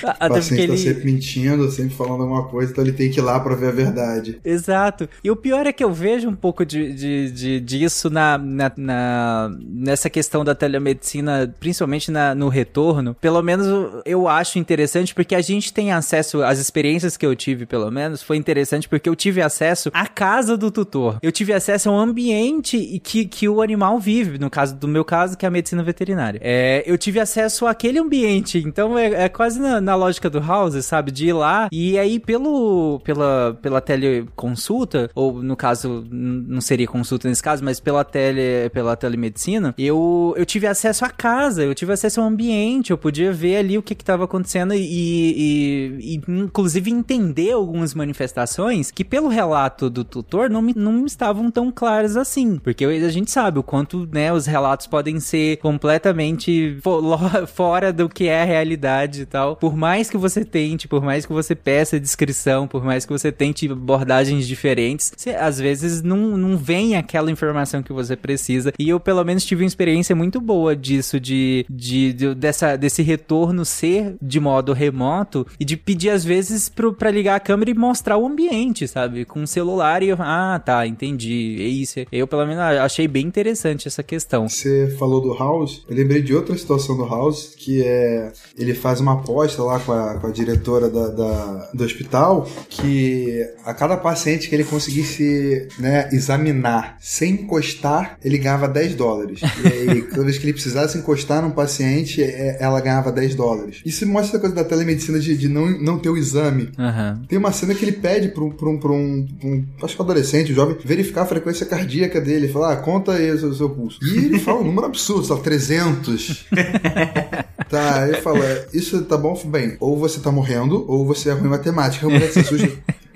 Até 0.21 0.41
porque 0.41 0.61
ele 0.61 0.78
sempre 0.79 1.05
mentindo, 1.05 1.71
sempre 1.71 1.95
falando 1.95 2.23
alguma 2.23 2.45
coisa, 2.45 2.73
então 2.73 2.85
ele 2.85 2.93
tem 2.93 3.11
que 3.11 3.19
ir 3.19 3.23
lá 3.23 3.39
para 3.41 3.55
ver 3.55 3.69
a 3.69 3.73
verdade. 3.73 4.39
Exato. 4.45 5.09
E 5.23 5.31
o 5.31 5.37
pior 5.37 5.67
é 5.67 5.73
que 5.73 5.85
eu 5.85 5.93
vejo 5.93 6.29
um 6.29 6.35
pouco 6.35 6.65
de, 6.65 6.93
de, 6.93 7.31
de 7.31 7.61
disso 7.61 8.11
na, 8.11 8.39
na, 8.39 8.73
na, 8.77 9.51
nessa 9.61 10.09
questão 10.09 10.45
da 10.45 10.55
telemedicina, 10.55 11.53
principalmente 11.59 12.11
na, 12.11 12.35
no 12.35 12.49
retorno. 12.49 13.15
Pelo 13.15 13.43
menos 13.43 13.67
eu 14.05 14.29
acho 14.29 14.59
interessante 14.59 15.15
porque 15.15 15.35
a 15.35 15.41
gente 15.41 15.73
tem 15.73 15.93
acesso, 15.93 16.43
às 16.43 16.59
experiências 16.59 17.17
que 17.17 17.27
eu 17.27 17.35
tive, 17.35 17.67
pelo 17.67 17.91
menos, 17.91 18.23
foi 18.23 18.37
interessante 18.37 18.89
porque 18.89 19.09
eu 19.09 19.17
tive 19.17 19.43
acesso 19.43 19.91
à 19.93 20.07
casa 20.07 20.57
do 20.57 20.71
tutor. 20.71 21.19
Eu 21.23 21.33
tive 21.33 21.53
acesso 21.53 21.91
ao 21.91 21.99
ambiente 21.99 23.01
que, 23.03 23.25
que 23.25 23.49
o 23.49 23.63
animal 23.63 23.99
vive, 23.99 24.39
no 24.39 24.51
caso 24.51 24.75
do 24.75 24.89
meu 24.89 25.05
caso, 25.05 25.37
que 25.37 25.45
é 25.45 25.49
a 25.49 25.51
medicina 25.51 25.83
veterinária. 25.83 26.41
É, 26.43 26.83
eu 26.87 26.97
tive 26.97 27.21
acesso 27.21 27.67
àquele 27.67 27.99
ambiente, 27.99 28.59
então 28.59 28.99
é, 28.99 29.25
é 29.25 29.29
quase 29.29 29.61
na, 29.61 29.81
na 29.81 29.95
lógica 29.95 30.29
do 30.31 30.41
House 30.41 30.68
sabe? 30.71 31.11
De 31.11 31.29
ir 31.29 31.33
lá 31.33 31.69
e 31.73 31.99
aí 31.99 32.19
pelo, 32.19 33.01
pela, 33.05 33.59
pela 33.61 33.81
teleconsulta, 33.81 35.11
ou 35.15 35.43
no 35.43 35.57
caso, 35.57 36.07
não 36.11 36.61
seria 36.61 36.87
consulta 36.87 37.29
nesse 37.29 37.43
caso, 37.43 37.65
mas 37.65 37.81
pela 37.81 38.05
tele, 38.05 38.69
pela 38.71 38.97
telemedicina, 38.97 39.75
eu, 39.79 40.35
eu 40.37 40.47
tive 40.47 40.67
acesso 40.67 41.05
à 41.05 41.11
casa, 41.11 41.65
eu 41.65 41.75
tive 41.75 41.93
acesso 41.93 42.21
ao 42.21 42.27
ambiente, 42.27 42.91
eu 42.91 42.99
podia 42.99 43.33
ver 43.33 43.57
ali 43.57 43.79
o 43.79 43.83
que 43.83 43.95
estava 43.95 44.25
acontecendo 44.25 44.75
e, 44.75 44.81
e, 44.81 46.15
e, 46.15 46.21
inclusive, 46.29 46.91
entender 46.91 47.53
algumas 47.53 47.95
manifestações 47.95 48.91
que, 48.91 49.05
pelo 49.05 49.29
relato 49.29 49.89
do 49.91 50.05
tutor, 50.05 50.51
não 50.51 50.63
me, 50.63 50.73
não 50.75 51.07
estavam 51.07 51.51
tão 51.51 51.71
claras 51.71 52.17
assim. 52.17 52.59
Porque 52.59 52.85
a 52.85 53.11
gente 53.11 53.31
sabe 53.31 53.59
o 53.59 53.63
quanto, 53.63 54.09
né, 54.13 54.33
os 54.33 54.47
relatos 54.47 54.87
podem 54.87 55.21
ser 55.21 55.57
completamente 55.59 56.79
fo 56.83 57.03
fora 57.47 57.93
do 57.93 58.09
que 58.09 58.29
é 58.29 58.43
a 58.43 58.45
realidade 58.45 59.23
e 59.23 59.27
tal. 59.27 59.57
Por 59.57 59.77
mais 59.77 60.11
que 60.11 60.17
você 60.17 60.45
tente, 60.59 60.89
por 60.89 61.05
mais 61.05 61.25
que 61.25 61.33
você 61.33 61.55
peça 61.55 62.01
descrição, 62.01 62.67
por 62.67 62.85
mais 62.85 63.07
que 63.07 63.13
você 63.13 63.31
tente 63.31 63.71
abordagens 63.71 64.45
diferentes, 64.45 65.13
você, 65.17 65.31
às 65.31 65.61
vezes 65.61 66.03
não, 66.03 66.37
não 66.37 66.57
vem 66.57 66.97
aquela 66.97 67.31
informação 67.31 67.81
que 67.81 67.93
você 67.93 68.17
precisa. 68.17 68.73
E 68.77 68.89
eu, 68.89 68.99
pelo 68.99 69.23
menos, 69.23 69.45
tive 69.45 69.63
uma 69.63 69.69
experiência 69.69 70.17
muito 70.17 70.41
boa 70.41 70.75
disso, 70.75 71.21
de, 71.21 71.65
de, 71.71 72.13
de 72.13 72.35
dessa, 72.35 72.75
desse 72.75 73.03
retorno 73.03 73.65
ser 73.65 74.17
de 74.21 74.41
modo 74.41 74.73
remoto 74.73 75.47
e 75.61 75.65
de 75.65 75.77
pedir, 75.77 76.11
às 76.11 76.25
vezes, 76.25 76.69
pro, 76.69 76.93
pra 76.93 77.09
ligar 77.09 77.37
a 77.37 77.41
câmera 77.41 77.71
e 77.71 77.75
mostrar 77.75 78.17
o 78.17 78.27
ambiente, 78.27 78.89
sabe? 78.89 79.25
Com 79.25 79.45
o 79.45 79.47
celular 79.47 80.03
e 80.03 80.09
eu, 80.09 80.17
ah, 80.19 80.61
tá, 80.65 80.85
entendi. 80.89 81.57
É 81.61 81.69
isso. 81.69 82.01
Eu, 82.11 82.27
pelo 82.27 82.45
menos, 82.45 82.61
achei 82.61 83.07
bem 83.07 83.27
interessante 83.27 83.87
essa 83.87 84.03
questão. 84.03 84.49
Você 84.49 84.93
falou 84.99 85.21
do 85.21 85.33
House, 85.35 85.85
eu 85.89 85.95
lembrei 85.95 86.21
de 86.21 86.35
outra 86.35 86.59
situação 86.59 86.97
do 86.97 87.07
House, 87.07 87.55
que 87.57 87.81
é 87.85 88.33
ele 88.57 88.75
faz 88.75 88.99
uma 88.99 89.13
aposta 89.13 89.63
lá 89.63 89.79
com 89.79 89.93
a, 89.93 90.15
com 90.15 90.27
a 90.27 90.33
da, 90.57 91.09
da, 91.09 91.71
do 91.75 91.85
hospital 91.85 92.49
que 92.69 93.45
a 93.65 93.75
cada 93.75 93.97
paciente 93.97 94.49
que 94.49 94.55
ele 94.55 94.65
conseguisse 94.65 95.69
né, 95.79 96.09
examinar 96.13 96.97
sem 97.01 97.33
encostar, 97.33 98.19
ele 98.25 98.39
ganhava 98.39 98.69
10 98.69 98.95
dólares. 98.95 99.41
E 99.43 99.67
aí, 99.67 100.03
toda 100.09 100.25
vez 100.25 100.39
que 100.39 100.45
ele 100.45 100.53
precisasse 100.53 100.99
encostar 100.99 101.43
num 101.43 101.51
paciente, 101.51 102.23
é, 102.23 102.57
ela 102.61 102.81
ganhava 102.81 103.13
10 103.13 103.35
dólares. 103.35 103.81
Isso 103.85 104.07
mostra 104.07 104.39
a 104.39 104.41
coisa 104.41 104.55
da 104.55 104.65
telemedicina 104.65 105.19
de, 105.19 105.37
de 105.37 105.49
não, 105.49 105.69
não 105.81 105.99
ter 105.99 106.09
o 106.09 106.17
exame. 106.17 106.71
Uhum. 106.79 107.27
Tem 107.27 107.39
uma 107.39 107.53
cena 107.53 107.75
que 107.75 107.85
ele 107.85 107.93
pede 107.93 108.29
para 108.29 108.45
um, 108.45 108.51
pra 108.51 108.69
um, 108.69 108.79
pra 108.79 108.93
um, 108.93 109.27
um, 109.45 109.65
acho 109.83 109.95
que 109.95 110.03
um 110.03 110.05
adolescente, 110.05 110.53
um 110.53 110.55
jovem, 110.55 110.77
verificar 110.85 111.23
a 111.23 111.27
frequência 111.27 111.67
cardíaca 111.67 112.21
dele. 112.21 112.49
Falar, 112.49 112.73
ah, 112.73 112.77
conta 112.77 113.13
aí 113.13 113.31
o 113.31 113.39
seu, 113.39 113.55
seu 113.55 113.71
pulso. 113.71 113.99
E 114.03 114.17
ele 114.17 114.39
fala 114.39 114.61
um 114.61 114.65
número 114.65 114.87
absurdo, 114.87 115.25
só 115.25 115.37
300. 115.37 116.47
tá, 117.69 118.09
ele 118.09 118.21
fala, 118.21 118.67
isso 118.73 119.03
tá 119.05 119.17
bom? 119.17 119.39
Bem, 119.45 119.77
ou 119.81 119.99
você 119.99 120.21
tá 120.21 120.31
morrendo, 120.31 120.85
ou 120.89 121.07
você 121.07 121.31
é 121.31 121.33
ruim 121.33 121.47
em 121.47 121.51
matemática. 121.51 122.07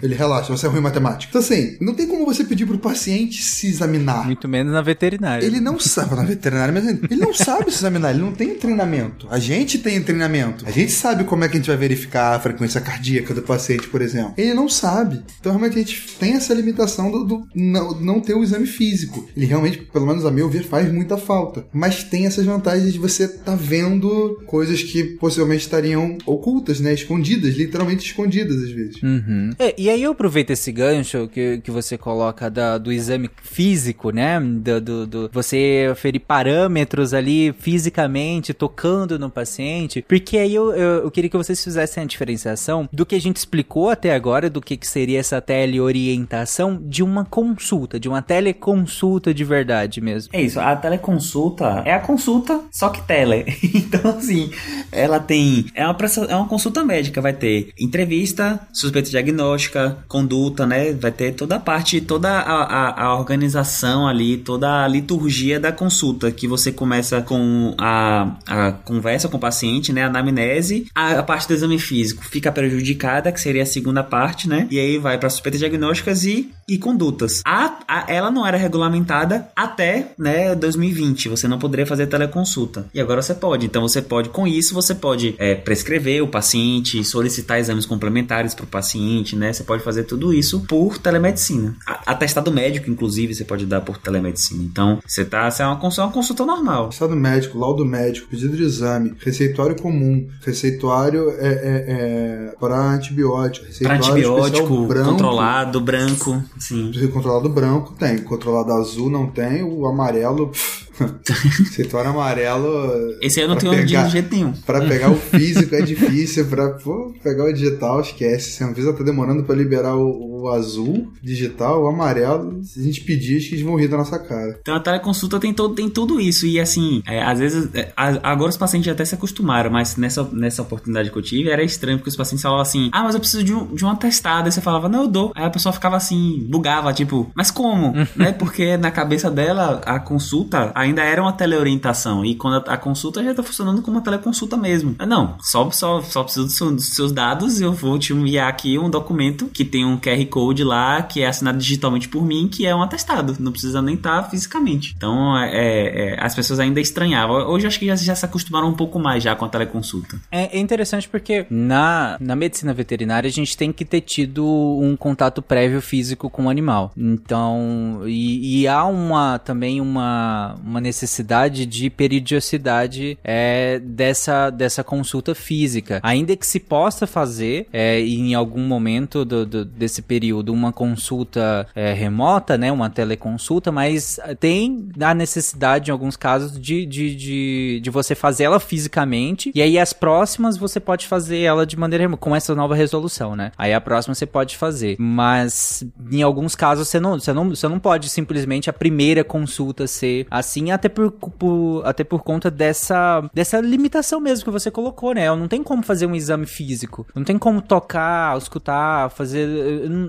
Ele 0.03 0.15
relaxa, 0.15 0.51
você 0.51 0.67
é 0.67 0.69
ruim 0.69 0.81
em 0.81 0.83
matemática. 0.83 1.31
Então, 1.31 1.41
assim, 1.41 1.77
não 1.81 1.95
tem 1.95 2.07
como 2.07 2.27
você 2.27 2.45
pedir 2.45 2.67
pro 2.67 2.79
paciente 2.79 3.43
se 3.43 3.69
examinar. 3.69 4.27
Muito 4.27 4.49
menos 4.49 4.73
na 4.73 4.83
veterinária. 4.83 5.45
Ele 5.45 5.61
não 5.61 5.79
sabe, 5.79 6.15
na 6.15 6.25
veterinária, 6.25 6.73
mas 6.73 6.87
ele 6.87 7.21
não 7.21 7.33
sabe 7.33 7.71
se 7.71 7.79
examinar, 7.79 8.11
ele 8.11 8.21
não 8.21 8.33
tem 8.33 8.55
treinamento. 8.55 9.27
A 9.31 9.39
gente 9.39 9.79
tem 9.79 10.03
treinamento. 10.03 10.67
A 10.67 10.71
gente 10.71 10.91
sabe 10.91 11.25
como 11.25 11.45
é 11.45 11.49
que 11.49 11.55
a 11.55 11.61
gente 11.61 11.69
vai 11.69 11.77
verificar 11.77 12.35
a 12.35 12.41
frequência 12.41 12.81
cardíaca 12.81 13.33
do 13.33 13.43
paciente, 13.43 13.87
por 13.89 14.03
exemplo. 14.03 14.35
Ele 14.37 14.55
não 14.55 14.69
sabe. 14.69 15.23
Então, 15.41 15.53
realmente, 15.53 15.77
a 15.77 15.79
gente 15.79 16.17
tem 16.19 16.35
essa 16.35 16.53
limitação 16.53 17.11
do, 17.11 17.25
do 17.25 17.47
não, 17.55 18.01
não 18.01 18.21
ter 18.21 18.35
o 18.35 18.43
exame 18.43 18.67
físico. 18.67 19.29
Ele 19.37 19.47
realmente, 19.47 19.79
pelo 19.79 20.07
menos 20.07 20.27
a 20.27 20.31
meu 20.31 20.49
ver, 20.49 20.65
faz 20.65 20.93
muita 20.93 21.17
falta. 21.17 21.65
Mas 21.73 22.03
tem 22.03 22.27
essas 22.27 22.45
vantagens 22.45 22.93
de 22.93 22.99
você 22.99 23.25
estar 23.25 23.53
tá 23.53 23.55
vendo 23.55 24.43
coisas 24.47 24.83
que 24.83 25.05
possivelmente 25.05 25.63
estariam 25.63 26.19
ocultas, 26.27 26.81
né? 26.81 26.93
Escondidas, 26.93 27.55
literalmente 27.55 28.05
escondidas 28.05 28.57
às 28.57 28.71
vezes. 28.71 29.03
Uhum. 29.03 29.51
É, 29.59 29.75
e 29.79 29.92
aí 29.93 30.03
eu 30.03 30.13
aproveito 30.13 30.51
esse 30.51 30.73
gancho 30.73 31.29
que, 31.29 31.59
que 31.59 31.71
você 31.71 31.97
coloca 31.97 32.51
da, 32.51 32.79
do 32.79 32.93
exame 32.93 33.31
físico, 33.43 34.11
né? 34.11 34.41
Do, 34.41 34.81
do, 34.81 35.07
do, 35.07 35.31
você 35.33 35.93
ferir 35.97 36.21
parâmetros 36.21 37.15
ali 37.15 37.55
fisicamente, 37.59 38.53
tocando 38.53 39.19
no 39.19 39.31
paciente, 39.31 40.05
porque 40.07 40.39
aí 40.39 40.55
eu, 40.55 40.73
eu, 40.73 41.05
eu, 41.05 41.11
queria 41.11 41.31
que 41.31 41.37
vocês 41.37 41.63
fizessem 41.63 42.03
a 42.03 42.07
diferenciação 42.07 42.89
do 42.93 43.07
que 43.07 43.15
a 43.15 43.21
gente 43.21 43.37
explicou 43.37 43.91
até 43.91 44.15
agora, 44.15 44.49
do 44.49 44.61
que, 44.61 44.77
que 44.77 44.87
seria 44.87 45.21
essa 45.21 45.41
teleorientação 45.41 46.81
de 46.83 47.03
uma 47.03 47.25
consulta, 47.25 47.99
de 47.99 48.09
uma 48.09 48.23
teleconsulta 48.23 49.33
de 49.33 49.45
verdade 49.45 50.01
mesmo. 50.01 50.31
É 50.33 50.41
isso, 50.41 50.61
a 50.61 50.75
teleconsulta 50.77 51.83
é 51.85 51.93
a 51.93 52.01
consulta, 52.01 52.61
só 52.71 52.89
que 52.89 53.03
tele. 53.03 53.45
então, 53.75 54.19
assim, 54.19 54.51
ela 54.91 55.21
tem. 55.21 55.67
É 55.75 55.85
uma, 55.87 55.97
é 56.29 56.37
uma 56.37 56.49
consulta 56.49 56.85
médica, 56.85 57.21
vai 57.21 57.33
ter 57.33 57.73
entrevista, 57.79 58.61
suspeita 58.73 59.11
diagnóstica, 59.11 59.82
conduta, 60.09 60.67
né? 60.67 60.93
Vai 60.93 61.11
ter 61.11 61.33
toda 61.33 61.57
a 61.57 61.61
parte, 61.61 62.01
toda 62.01 62.29
a, 62.29 62.63
a, 62.63 63.05
a, 63.05 63.19
organização 63.19 64.07
ali, 64.07 64.37
toda 64.37 64.85
a 64.85 64.89
liturgia 64.89 65.59
da 65.59 65.73
consulta, 65.73 66.31
que 66.31 66.49
você 66.49 66.73
começa 66.73 67.21
com 67.23 67.75
a, 67.79 68.37
a 68.47 68.73
conversa 68.73 69.29
com 69.29 69.37
o 69.37 69.41
paciente, 69.41 69.93
né? 69.93 70.05
A 70.05 70.07
anamnese, 70.07 70.87
a, 70.95 71.19
a 71.19 71.23
parte 71.23 71.49
do 71.49 71.55
exame 71.55 71.79
físico 71.79 72.25
fica 72.25 72.51
prejudicada, 72.53 73.33
que 73.33 73.41
seria 73.41 73.63
a 73.63 73.67
segunda 73.67 74.03
parte, 74.03 74.49
né? 74.49 74.67
E 74.71 74.79
aí 74.79 74.99
vai 74.99 75.19
para 75.19 75.31
suspeitas 75.31 75.61
diagnósticas 75.61 76.25
e, 76.25 76.51
e 76.69 76.79
condutas. 76.79 77.43
A, 77.45 77.79
a, 77.87 78.05
ela 78.13 78.31
não 78.31 78.47
era 78.47 78.57
regulamentada 78.57 79.49
até, 79.55 80.13
né, 80.19 80.55
2020. 80.55 81.29
Você 81.29 81.49
não 81.49 81.59
poderia 81.59 81.87
fazer 81.87 82.07
teleconsulta. 82.07 82.87
E 82.95 83.01
agora 83.01 83.23
você 83.23 83.35
pode. 83.35 83.67
Então 83.67 83.83
você 83.83 84.03
pode, 84.03 84.29
com 84.29 84.47
isso, 84.47 84.75
você 84.75 84.95
pode 84.95 85.35
é, 85.39 85.55
prescrever 85.55 86.23
o 86.23 86.29
paciente, 86.29 87.03
solicitar 87.05 87.59
exames 87.59 87.87
complementares 87.87 88.55
para 88.55 88.65
o 88.65 88.69
paciente, 88.69 89.37
né? 89.37 89.53
Você 89.53 89.65
pode 89.65 89.72
pode 89.73 89.83
fazer 89.83 90.05
tudo 90.05 90.35
isso 90.35 90.61
por 90.61 90.99
telemedicina. 90.99 91.75
Atestado 91.87 92.53
médico, 92.53 92.91
inclusive, 92.91 93.35
você 93.35 93.43
pode 93.45 93.65
dar 93.65 93.81
por 93.81 93.97
telemedicina. 93.97 94.63
Então, 94.63 94.99
você 95.07 95.25
tá. 95.25 95.51
Você 95.51 95.63
é 95.63 95.67
uma 95.67 95.79
consulta, 95.79 96.07
uma 96.09 96.13
consulta 96.13 96.45
normal. 96.45 96.87
Atestado 96.87 97.17
médico, 97.17 97.59
laudo 97.59 97.85
médico, 97.85 98.29
pedido 98.29 98.55
de 98.55 98.63
exame, 98.65 99.15
receituário 99.19 99.75
comum, 99.81 100.29
receituário 100.45 101.31
é, 101.39 101.49
é, 101.49 101.85
é 101.89 102.55
para 102.61 102.77
antibiótico, 102.77 103.67
receituário 103.67 104.03
pra 104.03 104.13
antibiótico, 104.13 104.87
branco, 104.87 105.11
controlado, 105.11 105.81
branco, 105.81 106.45
sim. 106.59 106.93
Controlado 107.13 107.49
branco 107.49 107.95
tem, 107.99 108.19
controlado 108.19 108.73
azul 108.73 109.09
não 109.09 109.27
tem, 109.27 109.63
o 109.63 109.87
amarelo. 109.87 110.53
Setor 111.73 112.07
amarelo. 112.07 113.17
Esse 113.21 113.41
aí 113.41 113.47
eu 113.47 113.49
não 113.49 113.57
tenho 113.57 113.73
pegar, 113.73 114.05
de 114.05 114.13
jeito 114.13 114.35
nenhum. 114.35 114.53
Pra 114.53 114.81
pegar 114.81 115.11
o 115.11 115.17
físico 115.17 115.75
é 115.75 115.83
difícil, 115.83 116.47
pra 116.47 116.71
pô, 116.71 117.13
pegar 117.23 117.45
o 117.45 117.53
digital, 117.53 118.01
esquece. 118.01 118.53
Se 118.53 118.65
a 118.65 118.67
Anvisa 118.67 118.93
tá 118.93 119.03
demorando 119.03 119.45
pra 119.45 119.55
liberar 119.55 119.97
o, 119.97 120.43
o, 120.43 120.49
azul 120.49 121.13
digital, 121.23 121.83
o 121.83 121.89
amarelo, 121.89 122.63
se 122.65 122.81
a 122.81 122.83
gente 122.83 123.03
pedir, 123.03 123.39
acho 123.39 123.49
que 123.49 123.55
eles 123.55 123.65
vão 123.65 123.77
rir 123.77 123.89
da 123.89 123.97
nossa 123.97 124.19
cara. 124.19 124.59
Então 124.61 124.75
a 124.75 124.81
teleconsulta 124.81 125.39
tem, 125.39 125.53
todo, 125.53 125.75
tem 125.75 125.89
tudo 125.89 126.21
isso. 126.21 126.47
E 126.47 126.61
assim, 126.61 127.03
é, 127.07 127.23
às 127.23 127.39
vezes, 127.39 127.69
é, 127.75 127.93
agora 127.97 128.51
os 128.51 128.57
pacientes 128.57 128.91
até 128.91 129.05
se 129.05 129.15
acostumaram, 129.15 129.71
mas 129.71 129.97
nessa, 129.97 130.25
nessa 130.33 130.63
oportunidade 130.63 131.11
que 131.11 131.17
eu 131.17 131.23
tive 131.23 131.51
era 131.51 131.63
estranho, 131.63 131.99
porque 131.99 132.11
os 132.11 132.17
pacientes 132.17 132.43
falavam 132.43 132.63
assim: 132.63 132.91
ah, 132.93 133.03
mas 133.03 133.15
eu 133.15 133.21
preciso 133.21 133.45
de 133.45 133.55
um, 133.55 133.75
de 133.75 133.85
um 133.85 133.89
atestado. 133.89 134.47
Aí 134.47 134.53
você 134.53 134.61
falava, 134.61 134.89
não, 134.89 135.03
eu 135.03 135.09
dou. 135.09 135.33
Aí 135.35 135.45
a 135.45 135.51
pessoa 135.51 135.73
ficava 135.73 135.97
assim, 135.97 136.45
bugava, 136.49 136.93
tipo, 136.93 137.31
mas 137.35 137.51
como? 137.51 137.95
né? 138.17 138.33
Porque 138.33 138.77
na 138.77 138.91
cabeça 138.91 139.31
dela, 139.31 139.81
a 139.85 139.99
consulta 139.99 140.73
ainda 140.83 141.03
era 141.03 141.23
uma 141.23 141.33
teleorientação. 141.33 142.25
E 142.25 142.35
quando 142.35 142.69
a, 142.69 142.77
consulta 142.77 143.23
já 143.23 143.31
está 143.31 143.43
funcionando 143.43 143.83
como 143.83 143.97
uma 143.97 144.03
teleconsulta 144.03 144.57
mesmo. 144.57 144.95
Ah, 144.99 145.07
não, 145.07 145.37
só, 145.41 145.71
só, 145.71 146.01
só 146.03 146.25
preciso 146.25 146.73
dos 146.73 146.89
seus 146.91 147.13
dados 147.13 147.61
e 147.61 147.65
eu 147.65 147.73
vou 147.73 147.99
te 147.99 148.13
enviar 148.13 148.49
aqui 148.49 148.79
um 148.79 148.91
documento 148.91 149.47
que 149.47 149.65
tem 149.65 149.85
um 149.85 149.99
QR 149.99 150.25
Code 150.27 150.65
lá, 150.65 151.03
que 151.03 151.23
é 151.23 151.27
assinado 151.27 151.59
digitalmente 151.59 152.09
por 152.09 152.25
mim, 152.25 152.49
que 152.49 152.67
é 152.67 152.75
um 152.75 152.83
atestado. 152.83 153.37
Não 153.39 153.53
precisa 153.53 153.81
nem 153.81 153.95
estar 153.95 154.23
tá 154.23 154.29
fisicamente. 154.29 154.95
Então, 154.97 155.37
é, 155.39 155.51
é, 155.53 156.15
é, 156.15 156.17
as 156.25 156.35
pessoas 156.35 156.61
ainda 156.61 156.81
estranhavam. 156.81 157.37
Hoje 157.49 157.67
acho 157.67 157.79
que 157.79 157.87
já, 157.87 157.97
já 157.97 158.15
se 158.15 158.25
acostumaram 158.25 158.69
um 158.69 158.75
pouco 158.75 158.99
mais 158.99 159.23
já 159.23 159.35
com 159.35 159.45
a 159.45 159.49
teleconsulta. 159.49 160.21
É, 160.31 160.57
é 160.57 160.61
interessante 160.61 161.09
porque 161.09 161.47
na, 161.51 162.17
na 162.21 162.35
medicina 162.35 162.75
veterinária 162.75 163.29
a 163.29 163.33
gente 163.33 163.57
tem 163.57 163.73
que 163.73 163.85
ter 163.85 164.01
tido 164.01 164.45
um 164.45 164.97
contato 164.97 165.41
prévio 165.41 165.81
físico 165.81 166.29
com 166.29 166.47
o 166.47 166.49
animal. 166.49 166.93
Então, 166.97 168.03
e, 168.07 168.63
e 168.63 168.69
há 168.69 168.85
uma 168.85 169.39
também 169.39 169.81
uma 169.81 170.57
uma 170.73 170.81
necessidade 170.81 171.67
de 171.67 171.91
periodicidade 171.91 173.19
é, 173.23 173.79
dessa, 173.79 174.51
dessa 174.51 174.83
consulta 174.83 175.35
física. 175.35 176.01
Ainda 176.03 176.35
que 176.35 176.47
se 176.47 176.59
possa 176.59 177.07
fazer 177.07 177.67
é, 177.73 178.01
em 178.01 178.35
algum 178.35 178.63
momento 178.67 179.25
do, 179.25 179.45
do, 179.45 179.65
desse 179.65 180.01
período 180.01 180.53
uma 180.53 180.73
consulta 180.73 181.67
é, 181.75 181.93
remota, 181.93 182.57
né, 182.57 182.73
uma 182.73 182.89
teleconsulta, 182.89 183.71
mas 183.71 184.19
tem 184.41 184.89
a 185.01 185.15
necessidade, 185.15 185.91
em 185.91 185.93
alguns 185.93 186.17
casos, 186.17 186.59
de, 186.59 186.87
de, 186.87 187.15
de, 187.15 187.81
de 187.83 187.91
você 187.91 188.15
fazer 188.15 188.45
ela 188.45 188.59
fisicamente, 188.59 189.53
e 189.55 189.61
aí 189.61 189.79
as 189.79 189.93
próximas 189.93 190.57
você 190.57 190.81
pode 190.81 191.07
fazer 191.07 191.41
ela 191.41 191.67
de 191.67 191.77
maneira 191.79 192.05
remota, 192.05 192.21
com 192.21 192.35
essa 192.35 192.55
nova 192.55 192.75
resolução, 192.75 193.37
né? 193.37 193.53
Aí 193.59 193.75
a 193.75 193.81
próxima 193.81 194.15
você 194.15 194.27
pode 194.27 194.57
fazer, 194.57 194.97
mas 194.99 195.85
em 196.11 196.23
alguns 196.23 196.55
casos 196.55 196.89
você 196.89 196.99
não, 196.99 197.19
você 197.19 197.33
não, 197.33 197.49
você 197.51 197.69
não 197.69 197.79
pode 197.79 198.09
simplesmente 198.09 198.71
a 198.71 198.73
primeira 198.73 199.23
consulta 199.23 199.87
ser 199.87 200.27
assim, 200.31 200.62
até 200.71 200.89
por, 200.89 201.11
por, 201.11 201.83
até 201.85 202.05
por 202.05 202.23
conta 202.23 202.51
dessa, 202.51 203.29
dessa 203.35 203.61
limitação 203.61 204.21
mesmo 204.21 204.45
que 204.45 204.51
você 204.51 204.71
colocou, 204.71 205.15
né? 205.15 205.35
Não 205.35 205.49
tem 205.49 205.63
como 205.63 205.83
fazer 205.83 206.07
um 206.07 206.15
exame 206.15 206.47
físico, 206.47 207.07
não 207.15 207.25
tem 207.25 207.39
como 207.39 207.61
tocar, 207.61 208.37
escutar, 208.39 209.11
fazer. 209.11 209.89
Não, 209.89 210.09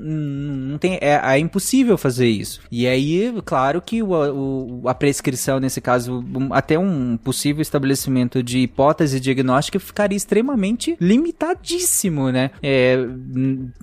não 0.71 0.77
tem, 0.77 0.97
é, 1.01 1.19
é 1.23 1.39
impossível 1.39 1.97
fazer 1.97 2.27
isso. 2.27 2.61
E 2.71 2.87
aí, 2.87 3.33
claro 3.45 3.81
que 3.81 4.03
o, 4.03 4.11
o, 4.11 4.87
a 4.87 4.93
prescrição, 4.93 5.59
nesse 5.59 5.81
caso, 5.81 6.23
até 6.51 6.77
um 6.77 7.17
possível 7.17 7.61
estabelecimento 7.61 8.43
de 8.43 8.59
hipótese 8.59 9.19
diagnóstica 9.19 9.79
ficaria 9.79 10.17
extremamente 10.17 10.97
limitadíssimo, 10.99 12.31
né? 12.31 12.51
É, 12.61 12.97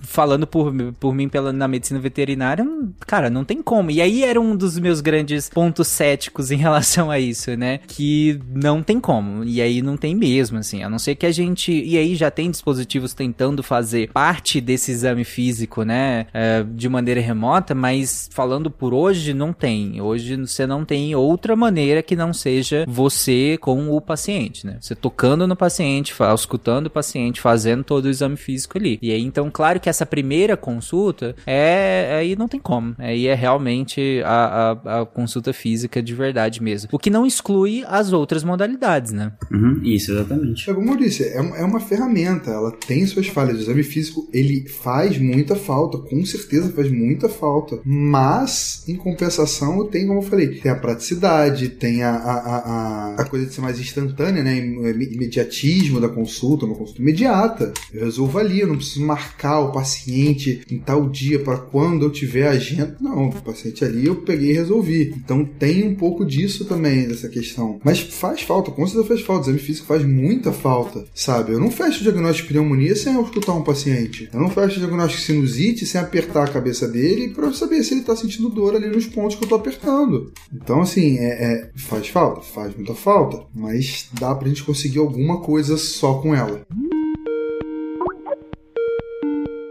falando 0.01 0.45
por, 0.45 0.73
por 0.99 1.13
mim 1.13 1.27
pela, 1.27 1.51
na 1.51 1.67
medicina 1.67 1.99
veterinária, 1.99 2.65
cara, 3.01 3.29
não 3.29 3.43
tem 3.43 3.61
como. 3.61 3.91
E 3.91 4.01
aí 4.01 4.23
era 4.23 4.39
um 4.39 4.55
dos 4.55 4.77
meus 4.77 5.01
grandes 5.01 5.49
pontos 5.49 5.87
céticos 5.87 6.51
em 6.51 6.57
relação 6.61 7.11
a 7.11 7.19
isso, 7.19 7.55
né? 7.57 7.79
Que 7.87 8.39
não 8.53 8.81
tem 8.81 8.99
como. 8.99 9.43
E 9.43 9.61
aí 9.61 9.81
não 9.81 9.97
tem 9.97 10.15
mesmo, 10.15 10.57
assim. 10.57 10.83
A 10.83 10.89
não 10.89 10.99
ser 10.99 11.15
que 11.15 11.25
a 11.25 11.31
gente. 11.31 11.71
E 11.71 11.97
aí 11.97 12.15
já 12.15 12.31
tem 12.31 12.49
dispositivos 12.49 13.13
tentando 13.13 13.63
fazer 13.63 14.09
parte 14.11 14.61
desse 14.61 14.91
exame 14.91 15.23
físico, 15.23 15.83
né? 15.83 16.27
É, 16.33 16.63
de 16.63 16.87
maneira 16.87 17.19
remota, 17.21 17.73
mas 17.73 18.29
falando 18.31 18.69
por 18.69 18.93
hoje, 18.93 19.33
não 19.33 19.53
tem. 19.53 20.01
Hoje 20.01 20.35
você 20.37 20.65
não 20.65 20.85
tem 20.85 21.15
outra 21.15 21.55
maneira 21.55 22.01
que 22.01 22.15
não 22.15 22.33
seja 22.33 22.85
você 22.87 23.57
com 23.59 23.89
o 23.89 24.01
paciente, 24.01 24.65
né? 24.65 24.77
Você 24.79 24.95
tocando 24.95 25.47
no 25.47 25.55
paciente, 25.55 26.13
escutando 26.33 26.87
o 26.87 26.89
paciente, 26.89 27.41
fazendo 27.41 27.83
todo 27.83 28.05
o 28.05 28.09
exame 28.09 28.37
físico 28.37 28.77
ali. 28.77 28.99
E 29.01 29.11
aí, 29.11 29.21
então, 29.21 29.49
claro 29.51 29.79
que 29.79 29.89
essa 29.89 30.05
primeira 30.05 30.55
consulta 30.55 31.35
é. 31.45 32.17
Aí 32.19 32.35
não 32.35 32.47
tem 32.47 32.59
como. 32.59 32.95
Aí 32.97 33.27
é 33.27 33.33
realmente 33.33 34.21
a, 34.25 34.77
a, 34.85 35.01
a 35.01 35.05
consulta 35.05 35.53
física 35.53 36.01
de 36.01 36.13
verdade 36.13 36.50
mesmo. 36.59 36.89
O 36.91 36.99
que 36.99 37.09
não 37.09 37.25
exclui 37.25 37.83
as 37.87 38.11
outras 38.13 38.43
modalidades, 38.43 39.11
né? 39.11 39.33
Uhum, 39.51 39.81
isso, 39.83 40.11
exatamente. 40.11 40.69
É 40.69 40.73
como 40.73 40.91
eu 40.91 40.97
disse, 40.97 41.23
é, 41.23 41.37
é 41.37 41.63
uma 41.63 41.79
ferramenta, 41.79 42.51
ela 42.51 42.71
tem 42.71 43.05
suas 43.05 43.27
falhas. 43.27 43.57
O 43.57 43.61
exame 43.61 43.83
físico, 43.83 44.27
ele 44.33 44.67
faz 44.67 45.17
muita 45.17 45.55
falta, 45.55 45.97
com 45.97 46.25
certeza 46.25 46.71
faz 46.71 46.91
muita 46.91 47.29
falta. 47.29 47.79
Mas, 47.85 48.83
em 48.87 48.95
compensação, 48.95 49.87
tem, 49.87 50.07
como 50.07 50.19
eu 50.19 50.23
falei, 50.23 50.59
tem 50.59 50.71
a 50.71 50.75
praticidade, 50.75 51.69
tem 51.69 52.03
a, 52.03 52.11
a, 52.11 52.35
a, 52.35 53.15
a 53.15 53.25
coisa 53.25 53.45
de 53.45 53.53
ser 53.53 53.61
mais 53.61 53.79
instantânea, 53.79 54.43
né? 54.43 54.57
Imediatismo 54.57 55.99
da 55.99 56.09
consulta, 56.09 56.65
uma 56.65 56.75
consulta 56.75 57.01
imediata. 57.01 57.73
Eu 57.93 58.05
resolvo 58.05 58.39
ali, 58.39 58.59
eu 58.59 58.67
não 58.67 58.77
preciso 58.77 59.05
marcar 59.05 59.59
o 59.59 59.71
paciente 59.71 60.61
em 60.69 60.79
tal 60.79 61.09
dia 61.09 61.39
para 61.39 61.57
quando 61.57 62.05
eu 62.05 62.11
tiver 62.11 62.47
agenda. 62.47 62.95
Não, 62.99 63.29
o 63.29 63.41
paciente 63.41 63.83
ali 63.83 64.05
eu 64.05 64.15
peguei 64.15 64.51
e 64.51 64.53
resolvi. 64.53 65.13
Então 65.15 65.45
tem 65.45 65.87
um 65.87 65.95
pouco 65.95 66.25
disso 66.25 66.40
também, 66.65 67.07
dessa 67.07 67.29
questão. 67.29 67.79
Mas 67.83 67.99
faz 67.99 68.41
falta, 68.41 68.71
com 68.71 68.85
certeza 68.85 69.07
faz 69.07 69.21
falta. 69.21 69.41
O 69.41 69.43
exame 69.51 69.59
físico 69.59 69.87
faz 69.87 70.03
muita 70.03 70.51
falta, 70.51 71.05
sabe? 71.13 71.53
Eu 71.53 71.59
não 71.59 71.71
fecho 71.71 71.99
o 71.99 72.03
diagnóstico 72.03 72.47
de 72.47 72.53
pneumonia 72.53 72.95
sem 72.95 73.19
escutar 73.21 73.53
um 73.53 73.63
paciente. 73.63 74.29
Eu 74.33 74.39
não 74.39 74.49
fecho 74.49 74.77
o 74.77 74.79
diagnóstico 74.79 75.19
de 75.21 75.25
sinusite 75.25 75.85
sem 75.85 75.99
apertar 75.99 76.43
a 76.43 76.51
cabeça 76.51 76.87
dele 76.87 77.29
para 77.29 77.51
saber 77.53 77.83
se 77.83 77.93
ele 77.93 78.01
está 78.01 78.15
sentindo 78.15 78.49
dor 78.49 78.75
ali 78.75 78.87
nos 78.87 79.05
pontos 79.05 79.35
que 79.35 79.43
eu 79.43 79.45
estou 79.45 79.57
apertando. 79.57 80.31
Então, 80.53 80.81
assim, 80.81 81.17
é, 81.17 81.43
é, 81.43 81.69
faz 81.75 82.07
falta? 82.07 82.41
Faz 82.41 82.75
muita 82.75 82.93
falta. 82.93 83.43
Mas 83.53 84.09
dá 84.13 84.33
pra 84.35 84.47
gente 84.47 84.63
conseguir 84.63 84.99
alguma 84.99 85.41
coisa 85.41 85.77
só 85.77 86.15
com 86.15 86.35
ela. 86.35 86.65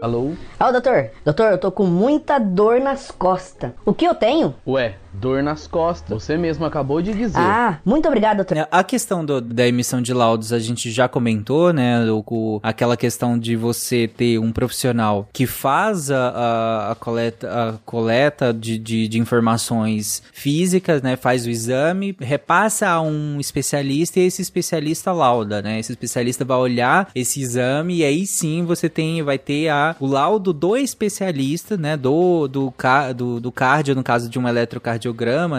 Alô? 0.01 0.31
Ó, 0.59 0.71
doutor. 0.71 1.11
Doutor, 1.23 1.51
eu 1.51 1.57
tô 1.59 1.71
com 1.71 1.85
muita 1.85 2.39
dor 2.39 2.81
nas 2.81 3.11
costas. 3.11 3.71
O 3.85 3.93
que 3.93 4.03
eu 4.03 4.15
tenho? 4.15 4.55
Ué, 4.65 4.95
dor 5.13 5.43
nas 5.43 5.67
costas. 5.67 6.23
Você 6.23 6.37
mesmo 6.37 6.65
acabou 6.65 7.01
de 7.01 7.13
dizer. 7.13 7.39
Ah, 7.39 7.79
muito 7.85 8.07
obrigado, 8.07 8.37
doutor. 8.37 8.67
A 8.71 8.83
questão 8.83 9.25
do, 9.25 9.41
da 9.41 9.67
emissão 9.67 10.01
de 10.01 10.13
laudos 10.13 10.53
a 10.53 10.59
gente 10.59 10.89
já 10.91 11.07
comentou, 11.07 11.73
né? 11.73 12.09
O, 12.11 12.23
o, 12.27 12.59
aquela 12.63 12.95
questão 12.95 13.37
de 13.37 13.55
você 13.55 14.07
ter 14.07 14.39
um 14.39 14.51
profissional 14.51 15.27
que 15.33 15.45
faz 15.45 16.09
a, 16.09 16.29
a, 16.29 16.91
a 16.91 16.95
coleta, 16.95 17.47
a 17.49 17.73
coleta 17.85 18.53
de, 18.53 18.77
de, 18.77 19.07
de, 19.07 19.19
informações 19.19 20.23
físicas, 20.31 21.01
né? 21.01 21.15
Faz 21.15 21.45
o 21.45 21.49
exame, 21.49 22.15
repassa 22.19 22.89
a 22.89 23.01
um 23.01 23.39
especialista 23.39 24.19
e 24.19 24.23
esse 24.23 24.41
especialista 24.41 25.11
lauda, 25.11 25.61
né? 25.61 25.79
Esse 25.79 25.91
especialista 25.91 26.45
vai 26.45 26.57
olhar 26.57 27.09
esse 27.13 27.41
exame 27.41 27.97
e 27.97 28.03
aí 28.03 28.25
sim 28.25 28.63
você 28.65 28.89
tem, 28.89 29.21
vai 29.21 29.37
ter 29.37 29.69
a, 29.69 29.95
o 29.99 30.07
laudo 30.07 30.53
do 30.53 30.77
especialista, 30.77 31.77
né? 31.77 31.97
Do, 31.97 32.47
do, 32.47 32.73
do, 33.15 33.39
do 33.39 33.51
cardio, 33.51 33.95
no 33.95 34.03
caso 34.03 34.29
de 34.29 34.39
um 34.39 34.47
eletrocardiograma, 34.47 35.00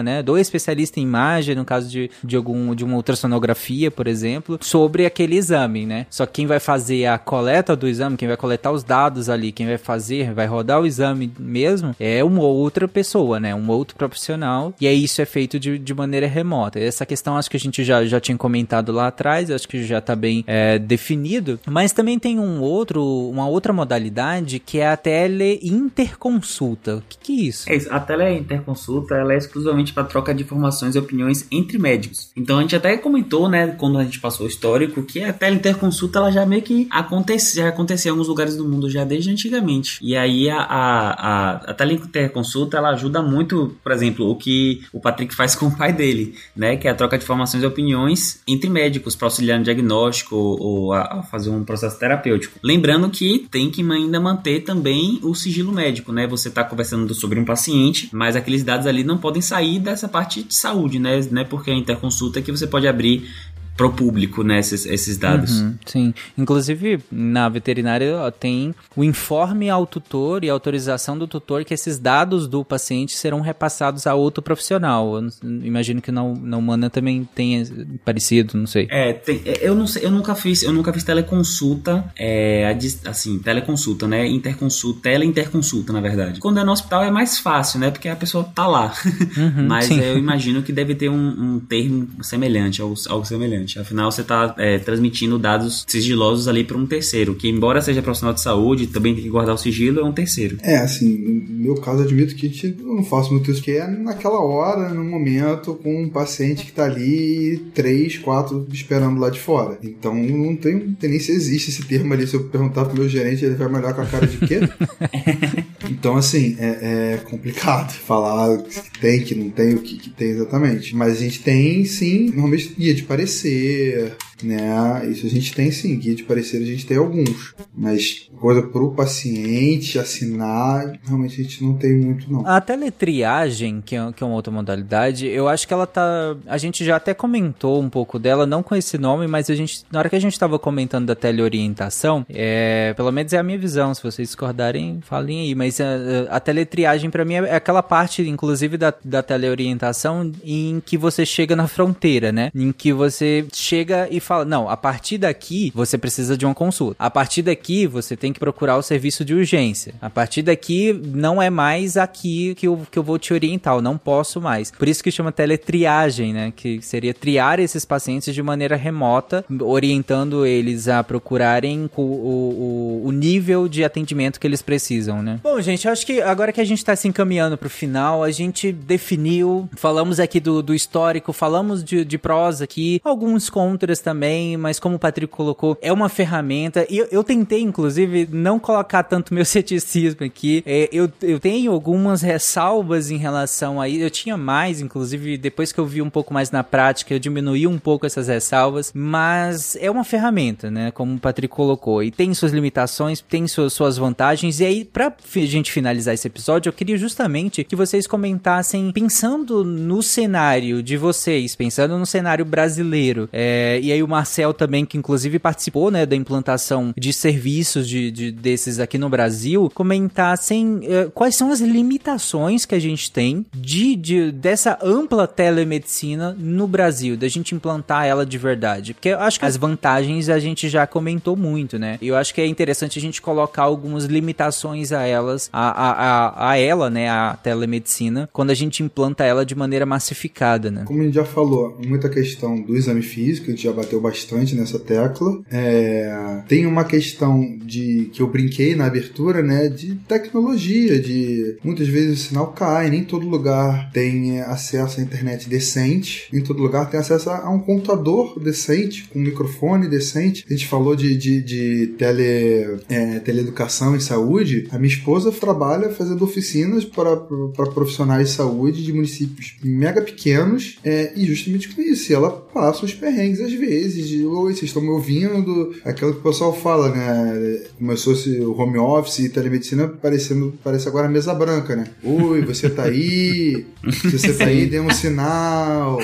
né? 0.03 0.21
Do 0.21 0.37
especialista 0.37 0.99
em 0.99 1.03
imagem, 1.03 1.55
no 1.55 1.65
caso 1.65 1.89
de, 1.89 2.11
de, 2.23 2.35
algum, 2.35 2.75
de 2.75 2.83
uma 2.83 2.95
ultrassonografia, 2.95 3.89
por 3.89 4.07
exemplo, 4.07 4.59
sobre 4.61 5.05
aquele 5.05 5.35
exame, 5.35 5.85
né? 5.85 6.05
Só 6.09 6.25
que 6.25 6.33
quem 6.33 6.47
vai 6.47 6.59
fazer 6.59 7.05
a 7.05 7.17
coleta 7.17 7.75
do 7.75 7.87
exame, 7.87 8.17
quem 8.17 8.27
vai 8.27 8.37
coletar 8.37 8.71
os 8.71 8.83
dados 8.83 9.29
ali, 9.29 9.51
quem 9.51 9.65
vai 9.65 9.77
fazer, 9.77 10.33
vai 10.33 10.45
rodar 10.45 10.81
o 10.81 10.85
exame 10.85 11.31
mesmo, 11.39 11.95
é 11.99 12.23
uma 12.23 12.43
outra 12.43 12.87
pessoa, 12.87 13.39
né? 13.39 13.55
Um 13.55 13.69
outro 13.69 13.95
profissional. 13.95 14.73
E 14.79 14.87
aí 14.87 15.03
isso 15.03 15.21
é 15.21 15.25
feito 15.25 15.59
de, 15.59 15.77
de 15.77 15.93
maneira 15.93 16.27
remota. 16.27 16.79
Essa 16.79 17.05
questão 17.05 17.37
acho 17.37 17.49
que 17.49 17.57
a 17.57 17.59
gente 17.59 17.83
já, 17.83 18.05
já 18.05 18.19
tinha 18.19 18.37
comentado 18.37 18.91
lá 18.91 19.07
atrás, 19.07 19.49
acho 19.49 19.67
que 19.67 19.83
já 19.83 20.01
tá 20.01 20.15
bem 20.15 20.43
é, 20.47 20.77
definido. 20.79 21.59
Mas 21.65 21.91
também 21.91 22.19
tem 22.19 22.39
um 22.39 22.61
outro, 22.61 23.03
uma 23.29 23.47
outra 23.47 23.71
modalidade 23.71 24.59
que 24.59 24.79
é 24.79 24.87
a 24.87 24.97
teleinterconsulta. 24.97 26.97
O 26.97 27.03
que, 27.07 27.17
que 27.17 27.31
é 27.31 27.47
isso? 27.47 27.69
É 27.69 27.75
isso. 27.75 27.93
A 27.93 27.99
teleinterconsulta 27.99 29.15
ela 29.15 29.32
é 29.33 29.37
exclusivamente 29.37 29.93
para 29.93 30.03
troca 30.03 30.33
de 30.33 30.43
informações 30.43 30.95
e 30.95 30.99
opiniões 30.99 31.47
entre 31.51 31.77
médicos. 31.77 32.31
Então 32.35 32.57
a 32.57 32.61
gente 32.61 32.75
até 32.75 32.97
comentou, 32.97 33.49
né, 33.49 33.67
quando 33.67 33.97
a 33.97 34.03
gente 34.03 34.19
passou 34.19 34.45
o 34.45 34.49
histórico, 34.49 35.03
que 35.03 35.23
a 35.23 35.33
teleinterconsulta 35.33 36.19
ela 36.19 36.31
já 36.31 36.45
meio 36.45 36.61
que 36.61 36.87
acontece, 36.89 37.55
já 37.55 37.69
em 37.69 38.09
alguns 38.09 38.27
lugares 38.27 38.55
do 38.55 38.67
mundo 38.67 38.89
já 38.89 39.03
desde 39.03 39.31
antigamente. 39.31 39.99
E 40.01 40.15
aí 40.15 40.49
a, 40.49 40.57
a, 40.57 41.09
a, 41.11 41.51
a 41.71 41.73
teleinterconsulta 41.73 42.77
ela 42.77 42.89
ajuda 42.89 43.21
muito, 43.21 43.75
por 43.83 43.91
exemplo, 43.91 44.29
o 44.29 44.35
que 44.35 44.83
o 44.91 44.99
Patrick 44.99 45.35
faz 45.35 45.55
com 45.55 45.67
o 45.67 45.77
pai 45.77 45.93
dele, 45.93 46.35
né, 46.55 46.77
que 46.77 46.87
é 46.87 46.91
a 46.91 46.95
troca 46.95 47.17
de 47.17 47.23
informações 47.23 47.63
e 47.63 47.65
opiniões 47.65 48.41
entre 48.47 48.69
médicos 48.69 49.15
para 49.15 49.27
auxiliar 49.27 49.57
no 49.57 49.65
diagnóstico 49.65 50.35
ou, 50.35 50.61
ou 50.61 50.93
a, 50.93 51.19
a 51.19 51.23
fazer 51.23 51.49
um 51.49 51.63
processo 51.63 51.97
terapêutico. 51.99 52.59
Lembrando 52.63 53.09
que 53.09 53.47
tem 53.51 53.69
que 53.69 53.81
ainda 53.91 54.19
manter 54.19 54.61
também 54.61 55.19
o 55.21 55.33
sigilo 55.35 55.71
médico, 55.71 56.11
né? 56.11 56.27
Você 56.27 56.49
está 56.49 56.63
conversando 56.63 57.13
sobre 57.13 57.39
um 57.39 57.45
paciente, 57.45 58.09
mas 58.11 58.35
aqueles 58.35 58.63
dados 58.63 58.87
ali 58.87 59.03
não 59.03 59.17
podem 59.23 59.41
sair 59.41 59.79
dessa 59.79 60.09
parte 60.09 60.43
de 60.43 60.53
saúde, 60.53 60.99
né? 60.99 61.21
né? 61.31 61.45
Porque 61.45 61.71
a 61.71 61.73
interconsulta 61.73 62.39
é 62.39 62.41
que 62.41 62.51
você 62.51 62.67
pode 62.67 62.85
abrir 62.89 63.31
pro 63.75 63.91
público, 63.91 64.43
né, 64.43 64.59
esses, 64.59 64.85
esses 64.85 65.17
dados. 65.17 65.59
Uhum, 65.59 65.75
sim. 65.85 66.13
Inclusive, 66.37 66.99
na 67.11 67.49
veterinária 67.49 68.15
tem 68.39 68.73
o 68.95 69.03
informe 69.03 69.69
ao 69.69 69.85
tutor 69.85 70.43
e 70.43 70.49
autorização 70.49 71.17
do 71.17 71.27
tutor 71.27 71.63
que 71.65 71.73
esses 71.73 71.97
dados 71.97 72.47
do 72.47 72.63
paciente 72.63 73.15
serão 73.15 73.41
repassados 73.41 74.05
a 74.05 74.13
outro 74.13 74.43
profissional. 74.43 75.17
Eu 75.17 75.29
imagino 75.63 76.01
que 76.01 76.11
na, 76.11 76.23
na 76.23 76.57
humana 76.57 76.89
também 76.89 77.27
tenha 77.33 77.63
parecido, 78.05 78.57
não 78.57 78.67
sei. 78.67 78.87
É, 78.91 79.13
tem, 79.13 79.41
é, 79.45 79.67
eu 79.67 79.75
não 79.75 79.87
sei, 79.87 80.05
eu 80.05 80.11
nunca 80.11 80.35
fiz, 80.35 80.61
eu 80.63 80.71
nunca 80.71 80.93
fiz 80.93 81.03
teleconsulta, 81.03 82.11
é, 82.17 82.75
assim, 83.05 83.39
teleconsulta, 83.39 84.07
né, 84.07 84.27
interconsulta, 84.27 85.01
teleinterconsulta, 85.01 85.91
na 85.91 86.01
verdade. 86.01 86.39
Quando 86.39 86.59
é 86.59 86.63
no 86.63 86.71
hospital 86.71 87.03
é 87.03 87.11
mais 87.11 87.39
fácil, 87.39 87.79
né, 87.79 87.89
porque 87.89 88.07
a 88.07 88.15
pessoa 88.15 88.43
tá 88.43 88.67
lá. 88.67 88.93
Uhum, 89.35 89.67
Mas 89.67 89.89
eu 89.89 90.17
imagino 90.17 90.61
que 90.61 90.71
deve 90.71 90.93
ter 90.93 91.09
um, 91.09 91.15
um 91.55 91.59
termo 91.59 92.07
semelhante, 92.21 92.81
algo, 92.81 92.95
algo 93.09 93.25
semelhante. 93.25 93.62
Afinal, 93.79 94.11
você 94.11 94.21
está 94.21 94.55
é, 94.57 94.79
transmitindo 94.79 95.37
dados 95.39 95.85
sigilosos 95.87 96.47
ali 96.47 96.63
para 96.63 96.77
um 96.77 96.85
terceiro, 96.85 97.35
que 97.35 97.49
embora 97.49 97.81
seja 97.81 98.01
profissional 98.01 98.33
de 98.33 98.41
saúde, 98.41 98.87
também 98.87 99.13
tem 99.13 99.23
que 99.23 99.29
guardar 99.29 99.55
o 99.55 99.57
sigilo, 99.57 99.99
é 99.99 100.03
um 100.03 100.11
terceiro. 100.11 100.57
É, 100.61 100.77
assim, 100.77 101.17
no 101.17 101.63
meu 101.63 101.75
caso, 101.75 102.03
admito 102.03 102.35
que 102.35 102.75
eu 102.79 102.95
não 102.95 103.03
faço 103.03 103.31
muito 103.31 103.49
isso, 103.51 103.61
que 103.61 103.71
é 103.71 103.87
naquela 103.87 104.39
hora, 104.41 104.93
no 104.93 105.03
momento, 105.03 105.75
com 105.75 106.03
um 106.03 106.09
paciente 106.09 106.63
que 106.63 106.69
está 106.69 106.85
ali, 106.85 107.57
três, 107.73 108.17
quatro, 108.17 108.65
esperando 108.71 109.19
lá 109.19 109.29
de 109.29 109.39
fora. 109.39 109.77
Então, 109.83 110.13
não 110.13 110.55
tem, 110.55 110.75
não 110.75 110.93
tem 110.93 111.09
nem 111.09 111.19
se 111.19 111.31
existe 111.31 111.69
esse 111.69 111.83
termo 111.85 112.13
ali. 112.13 112.27
Se 112.27 112.35
eu 112.35 112.43
perguntar 112.45 112.85
pro 112.85 112.97
meu 112.97 113.07
gerente, 113.09 113.43
ele 113.45 113.55
vai 113.55 113.69
me 113.69 113.77
olhar 113.77 113.93
com 113.93 114.01
a 114.01 114.05
cara 114.05 114.27
de 114.27 114.37
quê? 114.37 114.59
então, 115.89 116.17
assim, 116.17 116.55
é, 116.59 117.13
é, 117.13 117.17
complicado 117.17 117.91
falar 117.93 118.57
que 118.63 118.99
tem, 118.99 119.23
que 119.23 119.35
não 119.35 119.49
tem, 119.49 119.75
o 119.75 119.81
que, 119.81 119.97
que 119.97 120.09
tem 120.09 120.29
exatamente. 120.29 120.95
Mas 120.95 121.13
a 121.13 121.19
gente 121.19 121.41
tem, 121.41 121.85
sim, 121.85 122.27
normalmente 122.27 122.73
guia 122.77 122.93
de 122.93 123.03
parecer 123.03 124.15
né? 124.43 125.07
Isso 125.09 125.25
a 125.25 125.29
gente 125.29 125.53
tem 125.53 125.71
sim, 125.71 125.97
guia 125.97 126.15
de 126.15 126.23
parecer 126.23 126.57
a 126.57 126.65
gente 126.65 126.85
tem 126.85 126.97
alguns, 126.97 127.53
mas 127.75 128.29
coisa 128.39 128.61
pro 128.61 128.91
paciente 128.91 129.97
assinar, 129.97 130.99
realmente 131.05 131.39
a 131.39 131.43
gente 131.43 131.63
não 131.63 131.75
tem 131.75 131.95
muito 131.95 132.31
não. 132.31 132.45
A 132.45 132.59
teletriagem, 132.59 133.81
que 133.81 133.95
é, 133.95 134.11
que 134.11 134.23
é 134.23 134.27
uma 134.27 134.35
outra 134.35 134.51
modalidade, 134.51 135.27
eu 135.27 135.47
acho 135.47 135.67
que 135.67 135.73
ela 135.73 135.87
tá. 135.87 136.35
A 136.47 136.57
gente 136.57 136.83
já 136.83 136.97
até 136.97 137.13
comentou 137.13 137.81
um 137.81 137.89
pouco 137.89 138.19
dela, 138.19 138.45
não 138.45 138.61
com 138.61 138.75
esse 138.75 138.97
nome, 138.97 139.27
mas 139.27 139.49
a 139.49 139.55
gente. 139.55 139.83
Na 139.91 139.99
hora 139.99 140.09
que 140.09 140.15
a 140.15 140.19
gente 140.19 140.37
tava 140.37 140.59
comentando 140.59 141.05
da 141.05 141.15
teleorientação, 141.15 142.25
é, 142.29 142.93
pelo 142.95 143.11
menos 143.11 143.31
é 143.33 143.37
a 143.37 143.43
minha 143.43 143.57
visão. 143.57 143.93
Se 143.93 144.03
vocês 144.03 144.27
discordarem, 144.27 144.99
falem 145.01 145.41
aí. 145.41 145.55
Mas 145.55 145.79
a, 145.79 145.85
a 146.29 146.39
teletriagem, 146.39 147.09
para 147.09 147.23
mim, 147.23 147.35
é 147.35 147.55
aquela 147.55 147.83
parte, 147.83 148.27
inclusive, 148.27 148.77
da, 148.77 148.93
da 149.03 149.23
teleorientação 149.23 150.31
em 150.43 150.81
que 150.85 150.97
você 150.97 151.25
chega 151.25 151.55
na 151.55 151.67
fronteira, 151.67 152.31
né? 152.31 152.51
Em 152.53 152.71
que 152.71 152.91
você 152.91 153.45
chega 153.53 154.07
e 154.11 154.19
fala: 154.19 154.32
não, 154.45 154.69
a 154.69 154.77
partir 154.77 155.17
daqui 155.17 155.71
você 155.73 155.97
precisa 155.97 156.37
de 156.37 156.45
uma 156.45 156.55
consulta. 156.55 156.95
A 156.99 157.09
partir 157.09 157.41
daqui 157.41 157.87
você 157.87 158.15
tem 158.15 158.33
que 158.33 158.39
procurar 158.39 158.77
o 158.77 158.81
serviço 158.81 159.23
de 159.23 159.33
urgência. 159.33 159.93
A 160.01 160.09
partir 160.09 160.41
daqui 160.41 160.93
não 160.93 161.41
é 161.41 161.49
mais 161.49 161.97
aqui 161.97 162.55
que 162.55 162.67
eu, 162.67 162.81
que 162.89 162.97
eu 162.97 163.03
vou 163.03 163.17
te 163.19 163.33
orientar, 163.33 163.75
eu 163.75 163.81
não 163.81 163.97
posso 163.97 164.41
mais. 164.41 164.71
Por 164.71 164.87
isso 164.87 165.03
que 165.03 165.11
chama 165.11 165.31
teletriagem, 165.31 166.33
né? 166.33 166.53
Que 166.55 166.81
seria 166.81 167.13
triar 167.13 167.59
esses 167.59 167.85
pacientes 167.85 168.33
de 168.33 168.41
maneira 168.41 168.75
remota, 168.75 169.45
orientando 169.61 170.45
eles 170.45 170.87
a 170.87 171.03
procurarem 171.03 171.89
o, 171.95 172.01
o, 172.01 173.01
o 173.05 173.11
nível 173.11 173.67
de 173.67 173.83
atendimento 173.83 174.39
que 174.39 174.47
eles 174.47 174.61
precisam, 174.61 175.21
né? 175.21 175.39
Bom, 175.43 175.59
gente, 175.61 175.87
acho 175.87 176.05
que 176.05 176.21
agora 176.21 176.51
que 176.51 176.61
a 176.61 176.65
gente 176.65 176.83
tá 176.83 176.95
se 176.95 177.07
encaminhando 177.07 177.57
pro 177.57 177.69
final, 177.69 178.23
a 178.23 178.31
gente 178.31 178.71
definiu, 178.71 179.69
falamos 179.75 180.19
aqui 180.19 180.39
do, 180.39 180.61
do 180.61 180.73
histórico, 180.73 181.33
falamos 181.33 181.83
de, 181.83 182.03
de 182.05 182.17
prosa 182.17 182.63
aqui, 182.63 183.01
alguns 183.03 183.49
contras 183.49 183.99
também, 183.99 184.12
mas 184.57 184.79
como 184.79 184.95
o 184.95 184.99
Patrick 184.99 185.31
colocou, 185.31 185.77
é 185.81 185.91
uma 185.91 186.09
ferramenta. 186.09 186.85
E 186.89 186.97
eu, 186.97 187.07
eu 187.11 187.23
tentei, 187.23 187.61
inclusive, 187.61 188.27
não 188.31 188.59
colocar 188.59 189.03
tanto 189.03 189.33
meu 189.33 189.45
ceticismo 189.45 190.25
aqui. 190.25 190.63
É, 190.65 190.89
eu, 190.91 191.11
eu 191.21 191.39
tenho 191.39 191.71
algumas 191.71 192.21
ressalvas 192.21 193.09
em 193.09 193.17
relação 193.17 193.81
a 193.81 193.87
isso. 193.89 194.03
Eu 194.03 194.09
tinha 194.09 194.37
mais, 194.37 194.81
inclusive, 194.81 195.37
depois 195.37 195.71
que 195.71 195.79
eu 195.79 195.85
vi 195.85 196.01
um 196.01 196.09
pouco 196.09 196.33
mais 196.33 196.51
na 196.51 196.63
prática, 196.63 197.13
eu 197.13 197.19
diminuí 197.19 197.65
um 197.65 197.77
pouco 197.77 198.05
essas 198.05 198.27
ressalvas. 198.27 198.91
Mas 198.93 199.75
é 199.79 199.89
uma 199.89 200.03
ferramenta, 200.03 200.69
né? 200.69 200.91
Como 200.91 201.15
o 201.15 201.19
Patrick 201.19 201.53
colocou. 201.53 202.03
E 202.03 202.11
tem 202.11 202.33
suas 202.33 202.51
limitações, 202.51 203.21
tem 203.21 203.47
suas, 203.47 203.73
suas 203.73 203.97
vantagens. 203.97 204.59
E 204.59 204.65
aí, 204.65 204.85
pra 204.85 205.13
gente 205.35 205.71
finalizar 205.71 206.13
esse 206.13 206.27
episódio, 206.27 206.69
eu 206.69 206.73
queria 206.73 206.97
justamente 206.97 207.63
que 207.63 207.75
vocês 207.75 208.05
comentassem, 208.05 208.91
pensando 208.91 209.63
no 209.63 210.03
cenário 210.03 210.83
de 210.83 210.97
vocês, 210.97 211.55
pensando 211.55 211.97
no 211.97 212.05
cenário 212.05 212.45
brasileiro. 212.45 213.29
É, 213.31 213.79
e 213.81 213.91
aí 213.91 214.02
o 214.03 214.07
Marcel 214.07 214.53
também, 214.53 214.85
que 214.85 214.97
inclusive 214.97 215.39
participou, 215.39 215.89
né, 215.89 216.05
da 216.05 216.15
implantação 216.15 216.93
de 216.97 217.11
serviços 217.13 217.87
de, 217.87 218.11
de 218.11 218.31
desses 218.31 218.79
aqui 218.79 218.97
no 218.97 219.09
Brasil, 219.09 219.71
comentassem 219.73 220.81
é, 220.83 221.05
quais 221.13 221.35
são 221.35 221.51
as 221.51 221.59
limitações 221.59 222.65
que 222.65 222.75
a 222.75 222.79
gente 222.79 223.11
tem 223.11 223.45
de, 223.53 223.95
de 223.95 224.31
dessa 224.31 224.77
ampla 224.81 225.27
telemedicina 225.27 226.35
no 226.37 226.67
Brasil, 226.67 227.15
da 227.15 227.27
gente 227.27 227.55
implantar 227.55 228.05
ela 228.05 228.25
de 228.25 228.37
verdade. 228.37 228.93
Porque 228.93 229.09
eu 229.09 229.19
acho 229.19 229.39
que 229.39 229.45
as 229.45 229.57
vantagens 229.57 230.29
a 230.29 230.39
gente 230.39 230.69
já 230.69 230.85
comentou 230.85 231.35
muito, 231.35 231.79
né? 231.79 231.97
Eu 232.01 232.15
acho 232.15 232.33
que 232.33 232.41
é 232.41 232.47
interessante 232.47 232.99
a 232.99 233.01
gente 233.01 233.21
colocar 233.21 233.63
algumas 233.63 234.05
limitações 234.05 234.91
a 234.91 235.03
elas, 235.03 235.49
a, 235.51 235.69
a, 235.69 235.91
a, 235.91 236.49
a 236.51 236.57
ela, 236.57 236.89
né, 236.89 237.09
a 237.09 237.37
telemedicina, 237.41 238.29
quando 238.31 238.51
a 238.51 238.53
gente 238.53 238.83
implanta 238.83 239.23
ela 239.23 239.45
de 239.45 239.55
maneira 239.55 239.85
massificada, 239.85 240.69
né? 240.69 240.83
Como 240.85 241.01
a 241.01 241.05
gente 241.05 241.15
já 241.15 241.25
falou, 241.25 241.77
muita 241.85 242.09
questão 242.09 242.61
do 242.61 242.75
exame 242.75 243.01
físico, 243.01 243.47
a 243.47 243.49
gente 243.51 243.63
já 243.63 243.71
bateu 243.71 243.92
bastante 243.99 244.55
nessa 244.55 244.79
tecla. 244.79 245.41
É, 245.51 246.41
tem 246.47 246.65
uma 246.65 246.83
questão 246.83 247.57
de 247.63 248.09
que 248.13 248.21
eu 248.21 248.27
brinquei 248.27 248.75
na 248.75 248.85
abertura, 248.85 249.41
né, 249.41 249.67
de 249.67 249.95
tecnologia, 250.07 250.99
de 250.99 251.57
muitas 251.63 251.87
vezes 251.87 252.19
o 252.19 252.27
sinal 252.29 252.47
cai, 252.47 252.89
nem 252.89 253.03
todo 253.03 253.27
lugar 253.27 253.91
tem 253.91 254.41
acesso 254.41 254.99
à 254.99 255.03
internet 255.03 255.49
decente, 255.49 256.27
nem 256.31 256.41
todo 256.41 256.61
lugar 256.61 256.89
tem 256.89 256.99
acesso 256.99 257.29
a 257.29 257.49
um 257.49 257.59
computador 257.59 258.39
decente, 258.39 259.07
com 259.11 259.19
um 259.19 259.23
microfone 259.23 259.87
decente. 259.87 260.45
A 260.49 260.53
gente 260.53 260.67
falou 260.67 260.95
de, 260.95 261.15
de, 261.15 261.41
de 261.41 261.87
tele, 261.97 262.79
é, 262.89 263.19
teleeducação 263.19 263.95
em 263.95 263.99
saúde. 263.99 264.67
A 264.71 264.77
minha 264.77 264.93
esposa 264.93 265.31
trabalha 265.31 265.89
fazendo 265.89 266.23
oficinas 266.23 266.85
para, 266.85 267.15
para 267.17 267.71
profissionais 267.71 268.29
de 268.29 268.35
saúde 268.35 268.83
de 268.83 268.93
municípios 268.93 269.55
mega 269.63 270.01
pequenos 270.01 270.77
é, 270.83 271.13
e 271.15 271.25
justamente 271.25 271.69
com 271.69 271.81
isso. 271.81 272.13
Ela 272.13 272.31
passa 272.31 272.85
uns 272.85 272.93
perrengues 272.93 273.39
às 273.39 273.53
vezes, 273.53 273.82
de 273.91 274.25
oi, 274.25 274.53
vocês 274.53 274.63
estão 274.63 274.81
me 274.81 274.89
ouvindo? 274.89 275.75
Aquilo 275.83 276.13
que 276.13 276.19
o 276.19 276.23
pessoal 276.23 276.53
fala, 276.53 276.89
né? 276.89 277.63
Começou-se 277.77 278.29
o 278.39 278.57
home 278.57 278.77
office 278.77 279.19
e 279.19 279.29
telemedicina 279.29 279.87
parecendo, 279.87 280.53
parece 280.63 280.87
agora 280.87 281.09
mesa 281.09 281.33
branca, 281.33 281.75
né? 281.75 281.87
Oi, 282.03 282.41
você 282.41 282.69
tá 282.69 282.83
aí? 282.83 283.65
Se 283.91 284.17
você 284.17 284.33
tá 284.33 284.45
aí, 284.45 284.65
dê 284.65 284.79
um 284.79 284.89
sinal. 284.89 285.99